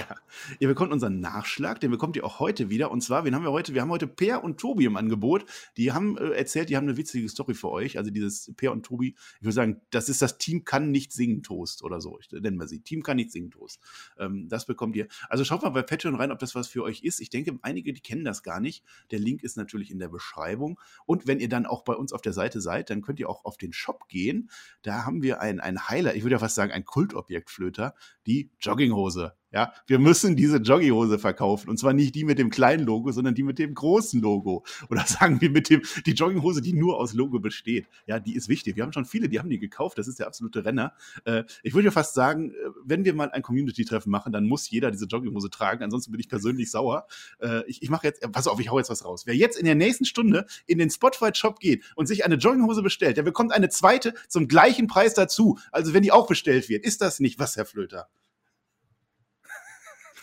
Ihr 0.59 0.67
bekommt 0.67 0.91
unseren 0.91 1.19
Nachschlag, 1.28 1.82
den 1.82 1.91
bekommt 1.91 2.15
ihr 2.15 2.23
auch 2.25 2.39
heute 2.39 2.69
wieder. 2.69 2.89
Und 2.89 3.01
zwar, 3.01 3.25
wen 3.25 3.36
haben 3.36 3.43
wir 3.43 3.51
heute? 3.51 3.73
Wir 3.73 3.82
haben 3.82 3.89
heute 3.89 4.07
Per 4.07 4.43
und 4.45 4.59
Tobi 4.59 4.86
im 4.86 4.95
Angebot. 4.95 5.45
Die 5.75 5.91
haben 5.91 6.17
äh, 6.17 6.30
erzählt, 6.30 6.69
die 6.69 6.78
haben 6.78 6.86
eine 6.88 6.95
witzige 6.95 7.28
Story 7.28 7.53
für 7.53 7.69
euch. 7.69 7.97
Also 7.97 8.11
dieses 8.11 8.53
Per 8.55 8.71
und 8.71 8.84
Tobi, 8.84 9.09
ich 9.09 9.41
würde 9.41 9.53
sagen, 9.53 9.82
das 9.89 10.07
ist 10.07 10.21
das 10.21 10.38
Team 10.38 10.63
kann 10.63 10.89
nicht 10.89 11.11
singen 11.11 11.43
Toast 11.43 11.84
oder 11.84 11.99
so. 11.99 12.17
Ich, 12.19 12.32
nennen 12.32 12.57
wir 12.57 12.67
sie. 12.67 12.80
Team 12.80 13.03
kann 13.03 13.17
nicht 13.17 13.32
singen 13.34 13.51
Toast. 13.51 13.82
Ähm, 14.17 14.47
das 14.47 14.65
bekommt 14.65 14.95
ihr. 14.95 15.07
Also 15.28 15.43
schaut 15.43 15.63
mal 15.63 15.69
bei 15.69 15.82
Patreon 15.82 16.15
rein, 16.15 16.32
ob 16.32 16.39
das 16.39 16.55
was 16.55 16.69
für 16.69 16.84
euch 16.84 17.03
ist. 17.03 17.19
Ich 17.19 17.30
denke, 17.30 17.59
einige, 17.61 17.91
die 17.91 18.01
kennen 18.01 18.23
das 18.23 18.41
gar 18.41 18.61
nicht. 18.61 18.86
Der 19.11 19.19
Link 19.19 19.43
ist 19.43 19.57
natürlich 19.57 19.91
in 19.91 19.99
der 19.99 20.07
Beschreibung. 20.07 20.80
Und 21.05 21.28
wenn 21.28 21.41
ihr 21.41 21.49
dann 21.49 21.65
auch 21.65 21.84
bei 21.84 21.93
uns 21.93 22.13
auf 22.13 22.21
der 22.21 22.34
Seite 22.34 22.61
seid, 22.61 22.89
dann 22.89 23.01
könnt 23.01 23.19
ihr 23.19 23.30
auch 23.30 23.43
auf 23.43 23.57
den 23.57 23.73
Shop 23.73 24.07
gehen. 24.07 24.49
Da 24.82 25.05
haben 25.05 25.21
wir 25.21 25.41
ein, 25.41 25.59
ein 25.59 25.89
Highlight, 25.89 26.15
ich 26.15 26.23
würde 26.23 26.36
ja 26.36 26.39
fast 26.39 26.55
sagen, 26.55 26.71
ein 26.71 26.86
Kultobjekt, 26.86 27.49
Flöter, 27.49 27.95
die 28.25 28.49
Jogginghose. 28.61 29.34
Ja, 29.58 29.74
wir 29.88 29.97
müssen 29.97 30.36
diese 30.36 30.58
Jogginghose 30.58 31.18
verkaufen. 31.18 31.68
Und 31.68 31.80
zwar 31.80 31.91
nicht 31.91 32.14
die 32.14 32.26
mit 32.26 32.38
dem 32.38 32.51
kleinen 32.51 32.86
Logo, 32.86 33.12
sondern 33.12 33.34
die 33.34 33.41
mit 33.41 33.58
dem 33.58 33.74
großen 33.74 34.22
Logo. 34.22 34.64
Oder 34.91 35.03
sagen 35.08 35.41
wir 35.41 35.49
mit 35.49 35.72
dem, 35.72 35.82
die 36.05 36.12
Jogginghose, 36.12 36.62
die 36.62 36.74
nur 36.74 36.99
aus 36.99 37.16
Logo 37.16 37.39
besteht. 37.39 37.88
Ja, 38.05 38.20
die 38.20 38.36
ist 38.36 38.49
wichtig. 38.49 38.76
Wir 38.76 38.84
haben 38.84 38.93
schon 38.93 39.05
viele, 39.05 39.30
die 39.30 39.39
haben 39.39 39.49
die 39.49 39.58
gekauft. 39.58 39.97
Das 39.97 40.08
ist 40.08 40.20
der 40.20 40.28
absolute 40.28 40.64
Renner. 40.64 40.93
Äh, 41.26 41.43
ich 41.64 41.74
würde 41.74 41.86
ja 41.86 41.91
fast 41.91 42.14
sagen, 42.14 42.51
äh, 42.51 42.53
wenn 42.86 43.03
wir 43.03 43.16
mal 43.16 43.32
ein 43.32 43.41
Community-Treffen 43.41 44.12
machen, 44.12 44.32
dann 44.32 44.45
muss 44.45 44.70
jeder 44.70 44.91
diese 44.91 45.05
Jogginghose 45.05 45.49
tragen. 45.49 45.84
Ansonsten 45.84 46.12
bin 46.12 46.20
ich 46.20 46.30
persönlich 46.30 46.70
sauer. 46.70 47.08
Äh, 47.39 47.64
ich 47.66 47.82
ich 47.82 47.89
mache 47.89 48.05
jetzt, 48.05 48.32
pass 48.32 48.45
auf, 48.45 48.60
ich 48.60 48.70
hau 48.70 48.78
jetzt 48.78 48.91
was 48.91 49.05
raus. 49.05 49.26
Wer 49.26 49.36
jetzt 49.36 49.58
in 49.58 49.66
der 49.66 49.74
nächsten 49.74 50.05
Stunde 50.05 50.45
in 50.68 50.78
den 50.78 50.91
Spotify-Shop 50.91 51.60
geht 51.60 51.84
und 51.95 52.05
sich 52.05 52.26
eine 52.26 52.36
Jogginghose 52.36 52.84
bestellt, 52.84 53.18
der 53.18 53.24
bekommt 53.24 53.51
eine 53.53 53.70
zweite 53.70 54.14
zum 54.28 54.47
gleichen 54.47 54.86
Preis 54.86 55.16
dazu. 55.16 55.58
Also 55.72 55.95
wenn 55.95 56.03
die 56.03 56.12
auch 56.12 56.28
bestellt 56.28 56.70
wird. 56.70 56.86
Ist 56.86 57.01
das 57.01 57.20
nicht 57.20 57.39
was, 57.39 57.58
Herr 57.58 57.66
Flöter? 57.66 58.08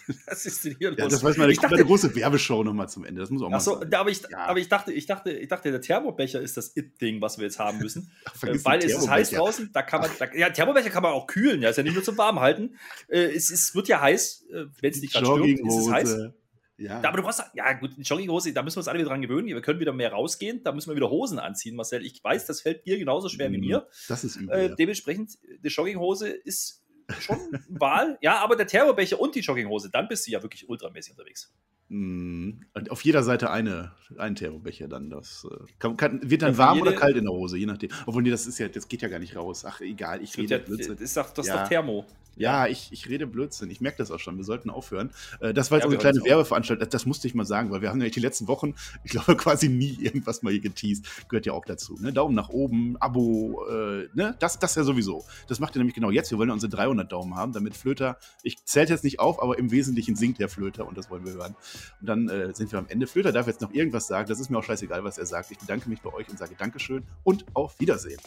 Was 0.27 0.47
ist 0.47 0.65
denn 0.65 0.77
hier 0.79 0.91
los? 0.91 0.99
Ja, 0.99 1.09
das 1.09 1.23
war 1.23 1.31
jetzt 1.31 1.39
mal 1.39 1.45
eine, 1.45 1.55
dachte- 1.55 1.85
große 1.85 2.15
Werbeshow 2.15 2.63
nochmal 2.65 2.89
zum 2.89 3.05
Ende. 3.05 3.21
Das 3.21 3.31
muss 3.31 3.43
auch 3.43 3.49
mal 3.51 3.57
Achso, 3.57 3.81
aber 3.93 4.11
ich, 4.11 4.21
Ja. 4.31 4.39
aber 4.47 4.59
ich 4.59 4.69
dachte, 4.69 4.93
ich 4.93 5.07
dachte, 5.07 5.31
ich 5.33 5.49
dachte, 5.49 5.71
der 5.71 5.81
Thermobecher 5.81 6.41
ist 6.41 6.57
das 6.57 6.77
It-Ding, 6.77 7.21
was 7.21 7.39
wir 7.39 7.45
jetzt 7.45 7.59
haben 7.59 7.79
müssen. 7.79 8.11
Ach, 8.25 8.43
Äh, 8.43 8.65
weil 8.65 8.79
es 8.81 8.93
ist 8.97 9.09
heiß 9.09 9.31
draußen, 9.31 9.71
da 9.73 9.83
kann 9.83 10.01
man, 10.03 10.11
da, 10.19 10.27
ja, 10.35 10.51
Thermobecher 10.51 10.91
kann 10.91 11.03
man 11.03 11.13
auch 11.13 11.27
kühlen, 11.27 11.63
ja, 11.63 11.71
ist 11.71 11.77
ja 11.77 11.83
nicht 11.83 11.95
nur 11.95 12.05
zum 12.05 12.19
Warm 12.19 12.41
halten. 12.41 12.77
Äh, 13.09 13.35
es, 13.35 13.51
es 13.51 13.75
wird 13.75 13.89
ja 13.89 14.01
heiß, 14.01 14.47
äh, 14.53 14.65
wenn 14.81 14.91
es 14.91 15.01
nicht 15.01 15.13
gerade 15.13 15.27
stürmt, 15.27 15.61
ist 15.61 15.77
es 15.79 15.91
heiß. 15.91 16.17
Ja. 16.77 17.01
Da, 17.01 17.09
aber 17.11 17.19
du 17.19 17.23
brauchst, 17.23 17.41
ja 17.55 17.73
gut, 17.75 17.93
Jogginghose, 17.99 18.53
da 18.53 18.65
müssen 18.65 18.75
wir 18.75 18.81
uns 18.81 18.89
alle 18.89 18.99
wieder 18.99 19.09
dran 19.09 19.23
gewöhnen. 19.23 19.47
Wir 19.47 19.61
können 19.61 19.79
wieder 19.79 19.93
mehr 19.93 20.11
rausgehen, 20.11 20.61
da 20.65 20.73
müssen 20.73 20.91
wir 20.91 20.97
wieder 20.97 21.09
Hosen 21.09 21.39
anziehen, 21.39 21.77
Marcel. 21.77 22.05
Ich 22.05 22.23
weiß, 22.25 22.47
das 22.47 22.63
fällt 22.63 22.85
dir 22.85 22.99
genauso 22.99 23.29
schwer 23.29 23.53
wie 23.53 23.59
Mhm. 23.59 23.65
mir. 23.67 23.87
Das 24.09 24.25
ist 24.25 24.35
übel. 24.35 24.51
Äh, 24.73 24.75
dementsprechend, 24.77 25.39
die 25.63 25.69
Jogginghose 25.69 26.29
ist 26.31 26.83
schon 27.21 27.39
Wahl. 27.69 28.19
Ja, 28.21 28.39
aber 28.39 28.57
der 28.57 28.67
Thermobecher 28.67 29.21
und 29.21 29.35
die 29.35 29.41
Jogginghose, 29.41 29.91
dann 29.91 30.09
bist 30.09 30.27
du 30.27 30.31
ja 30.33 30.43
wirklich 30.43 30.69
ultramäßig 30.69 31.13
unterwegs. 31.13 31.53
Mm, 31.89 32.63
auf 32.89 33.05
jeder 33.05 33.23
Seite 33.23 33.51
eine, 33.51 33.93
ein 34.17 34.35
Thermobecher 34.35 34.89
dann. 34.89 35.11
Das 35.11 35.47
äh, 35.51 35.65
kann, 35.79 35.97
kann, 35.97 36.21
wird 36.29 36.43
dann 36.43 36.53
Ja, 36.53 36.59
warm 36.59 36.79
jede- 36.79 36.89
oder 36.91 36.99
kalt 36.99 37.17
in 37.17 37.25
der 37.25 37.33
Hose, 37.33 37.59
je 37.59 37.67
nachdem. 37.67 37.91
Obwohl, 38.07 38.23
nee, 38.23 38.31
das 38.31 38.47
ist 38.47 38.59
ja, 38.59 38.69
das 38.69 38.89
geht 38.89 39.03
ja 39.03 39.09
gar 39.09 39.19
nicht 39.19 39.37
raus. 39.37 39.65
Ach, 39.67 39.81
egal, 39.81 40.23
ich 40.23 40.37
rede 40.39 40.55
ja, 40.55 40.59
das 40.59 40.79
ist 41.01 41.17
doch, 41.17 41.31
das 41.31 41.47
ist 41.47 41.53
Ja. 41.53 41.63
doch 41.63 41.69
Thermo. 41.69 42.07
Ja, 42.37 42.67
ich, 42.67 42.89
ich 42.93 43.09
rede 43.09 43.27
Blödsinn. 43.27 43.71
Ich 43.71 43.81
merke 43.81 43.99
das 43.99 44.11
auch 44.11 44.19
schon. 44.19 44.37
Wir 44.37 44.45
sollten 44.45 44.71
aufhören. 44.71 45.11
Äh, 45.41 45.55
Das 45.55 45.71
war 45.71 45.79
jetzt 45.79 45.85
Ja, 45.85 45.87
unsere 45.87 46.01
kleine. 46.01 46.25
Werbeveranstaltung. 46.25 46.81
Das, 46.81 46.91
das 46.91 47.07
musste 47.07 47.27
ich 47.27 47.35
mal 47.35 47.45
sagen, 47.45 47.71
weil 47.71 47.81
wir 47.83 47.91
haben 47.91 48.01
ja 48.01 48.09
die 48.09 48.21
letzten 48.21 48.49
Wochen, 48.49 48.75
ich 49.05 49.11
glaube, 49.11 49.37
quasi 49.37 49.69
nie 49.69 49.97
irgendwas 50.01 50.43
mal 50.43 50.51
hier 50.51 50.61
geteased. 50.61 51.29
Gehört 51.29 51.47
ja 51.47 51.53
auch 51.53 51.65
dazu. 51.65 51.97
Ne? 52.01 52.13
Daumen 52.13 52.35
nach 52.35 52.49
oben, 52.49 52.97
Abo, 52.99 53.67
äh, 53.69 54.09
ne? 54.15 54.37
das, 54.39 54.59
das 54.59 54.75
ja 54.75 54.83
sowieso. 54.85 55.25
Das 55.49 55.61
macht 55.61 55.77
ihr 55.77 55.79
nämlich 55.79 55.95
genau 55.95 56.11
jetzt. 56.11 56.31
Wir 56.31 56.39
wollen 56.39 56.49
ja 56.49 56.55
unsere 56.55 56.71
300 56.71 57.11
Daumen 57.11 57.37
haben, 57.37 57.53
damit 57.53 57.77
Flöter, 57.77 58.19
ich 58.43 58.65
zähle 58.65 58.89
jetzt 58.89 59.05
nicht 59.05 59.21
auf, 59.21 59.43
aber 59.43 59.59
im 59.59 59.71
Wesentlichen 59.71 60.17
singt 60.17 60.39
der 60.39 60.49
Flöter 60.49 60.87
und 60.87 60.99
das 60.99 61.11
wollen 61.11 61.25
wir 61.25 61.33
hören. 61.33 61.55
Und 62.01 62.09
dann 62.09 62.29
äh, 62.29 62.55
sind 62.55 62.73
wir 62.73 62.79
am 62.79 62.87
Ende. 62.89 63.07
Flöter 63.07 63.33
darf 63.33 63.47
jetzt 63.47 63.61
noch 63.61 63.73
irgendwas 63.73 64.07
sagen. 64.07 64.29
Das 64.29 64.41
ist 64.41 64.51
mir 64.51 64.59
auch 64.59 64.65
scheißegal, 64.65 65.05
was 65.05 65.19
er 65.19 65.27
sagt. 65.27 65.51
Ich 65.51 65.59
bedanke 65.59 65.89
mich 65.89 66.01
bei 66.01 66.13
euch 66.13 66.29
und 66.29 66.39
sage 66.39 66.55
Dankeschön 66.59 67.05
und 67.23 67.45
auf 67.55 67.79
Wiedersehen. 67.81 68.21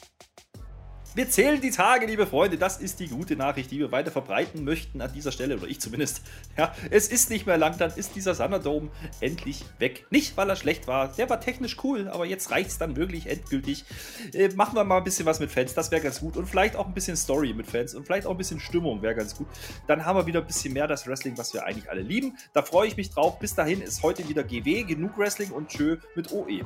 Wir 1.18 1.32
zählen 1.32 1.60
die 1.60 1.72
Tage, 1.72 2.06
liebe 2.06 2.28
Freunde. 2.28 2.60
Das 2.60 2.78
ist 2.78 3.00
die 3.00 3.08
gute 3.08 3.36
Nachricht, 3.36 3.72
die 3.72 3.80
wir 3.80 3.92
weiter 3.92 4.12
verbreiten 4.12 4.64
möchten 4.64 5.02
an 5.02 5.12
dieser 5.12 5.32
Stelle, 5.32 5.58
oder 5.58 5.66
ich 5.66 5.82
zumindest. 5.82 6.22
Ja, 6.56 6.76
es 6.92 7.08
ist 7.08 7.32
nicht 7.32 7.48
mehr 7.48 7.58
lang, 7.58 7.76
dann 7.80 7.92
ist 7.96 8.16
dieser 8.16 8.38
Thunderdome 8.38 8.92
endlich 9.20 9.66
weg. 9.80 10.06
Nicht, 10.12 10.38
weil 10.38 10.48
er 10.48 10.56
schlecht 10.56 10.86
war. 10.86 11.12
Der 11.16 11.28
war 11.28 11.42
technisch 11.42 11.78
cool, 11.84 12.08
aber 12.08 12.28
jetzt 12.28 12.52
reicht 12.52 12.70
es 12.70 12.78
dann 12.78 12.96
wirklich 12.98 13.26
endgültig. 13.26 13.84
Äh, 14.32 14.50
machen 14.50 14.76
wir 14.76 14.84
mal 14.84 14.98
ein 14.98 15.04
bisschen 15.06 15.26
was 15.26 15.40
mit 15.40 15.50
Fans, 15.50 15.74
das 15.74 15.90
wäre 15.90 16.04
ganz 16.04 16.20
gut. 16.20 16.38
Und 16.38 16.46
vielleicht 16.46 16.76
auch 16.76 16.86
ein 16.86 16.94
bisschen 16.94 17.18
Story 17.18 17.52
mit 17.52 17.66
Fans 17.66 17.96
und 17.96 18.06
vielleicht 18.06 18.28
auch 18.28 18.32
ein 18.32 18.38
bisschen 18.38 18.60
Stimmung 18.60 19.02
wäre 19.02 19.16
ganz 19.16 19.36
gut. 19.36 19.48
Dann 19.88 20.06
haben 20.06 20.20
wir 20.20 20.28
wieder 20.28 20.42
ein 20.42 20.46
bisschen 20.46 20.74
mehr 20.74 20.86
das 20.86 21.08
Wrestling, 21.08 21.36
was 21.36 21.52
wir 21.52 21.66
eigentlich 21.66 21.90
alle 21.90 22.02
lieben. 22.02 22.38
Da 22.54 22.62
freue 22.62 22.88
ich 22.88 22.96
mich 22.96 23.10
drauf. 23.10 23.40
Bis 23.40 23.56
dahin 23.56 23.82
ist 23.82 24.04
heute 24.04 24.30
wieder 24.30 24.44
GW, 24.44 24.84
genug 24.84 25.18
Wrestling 25.18 25.50
und 25.50 25.70
tschö 25.70 25.98
mit 26.14 26.32
OE. 26.32 26.62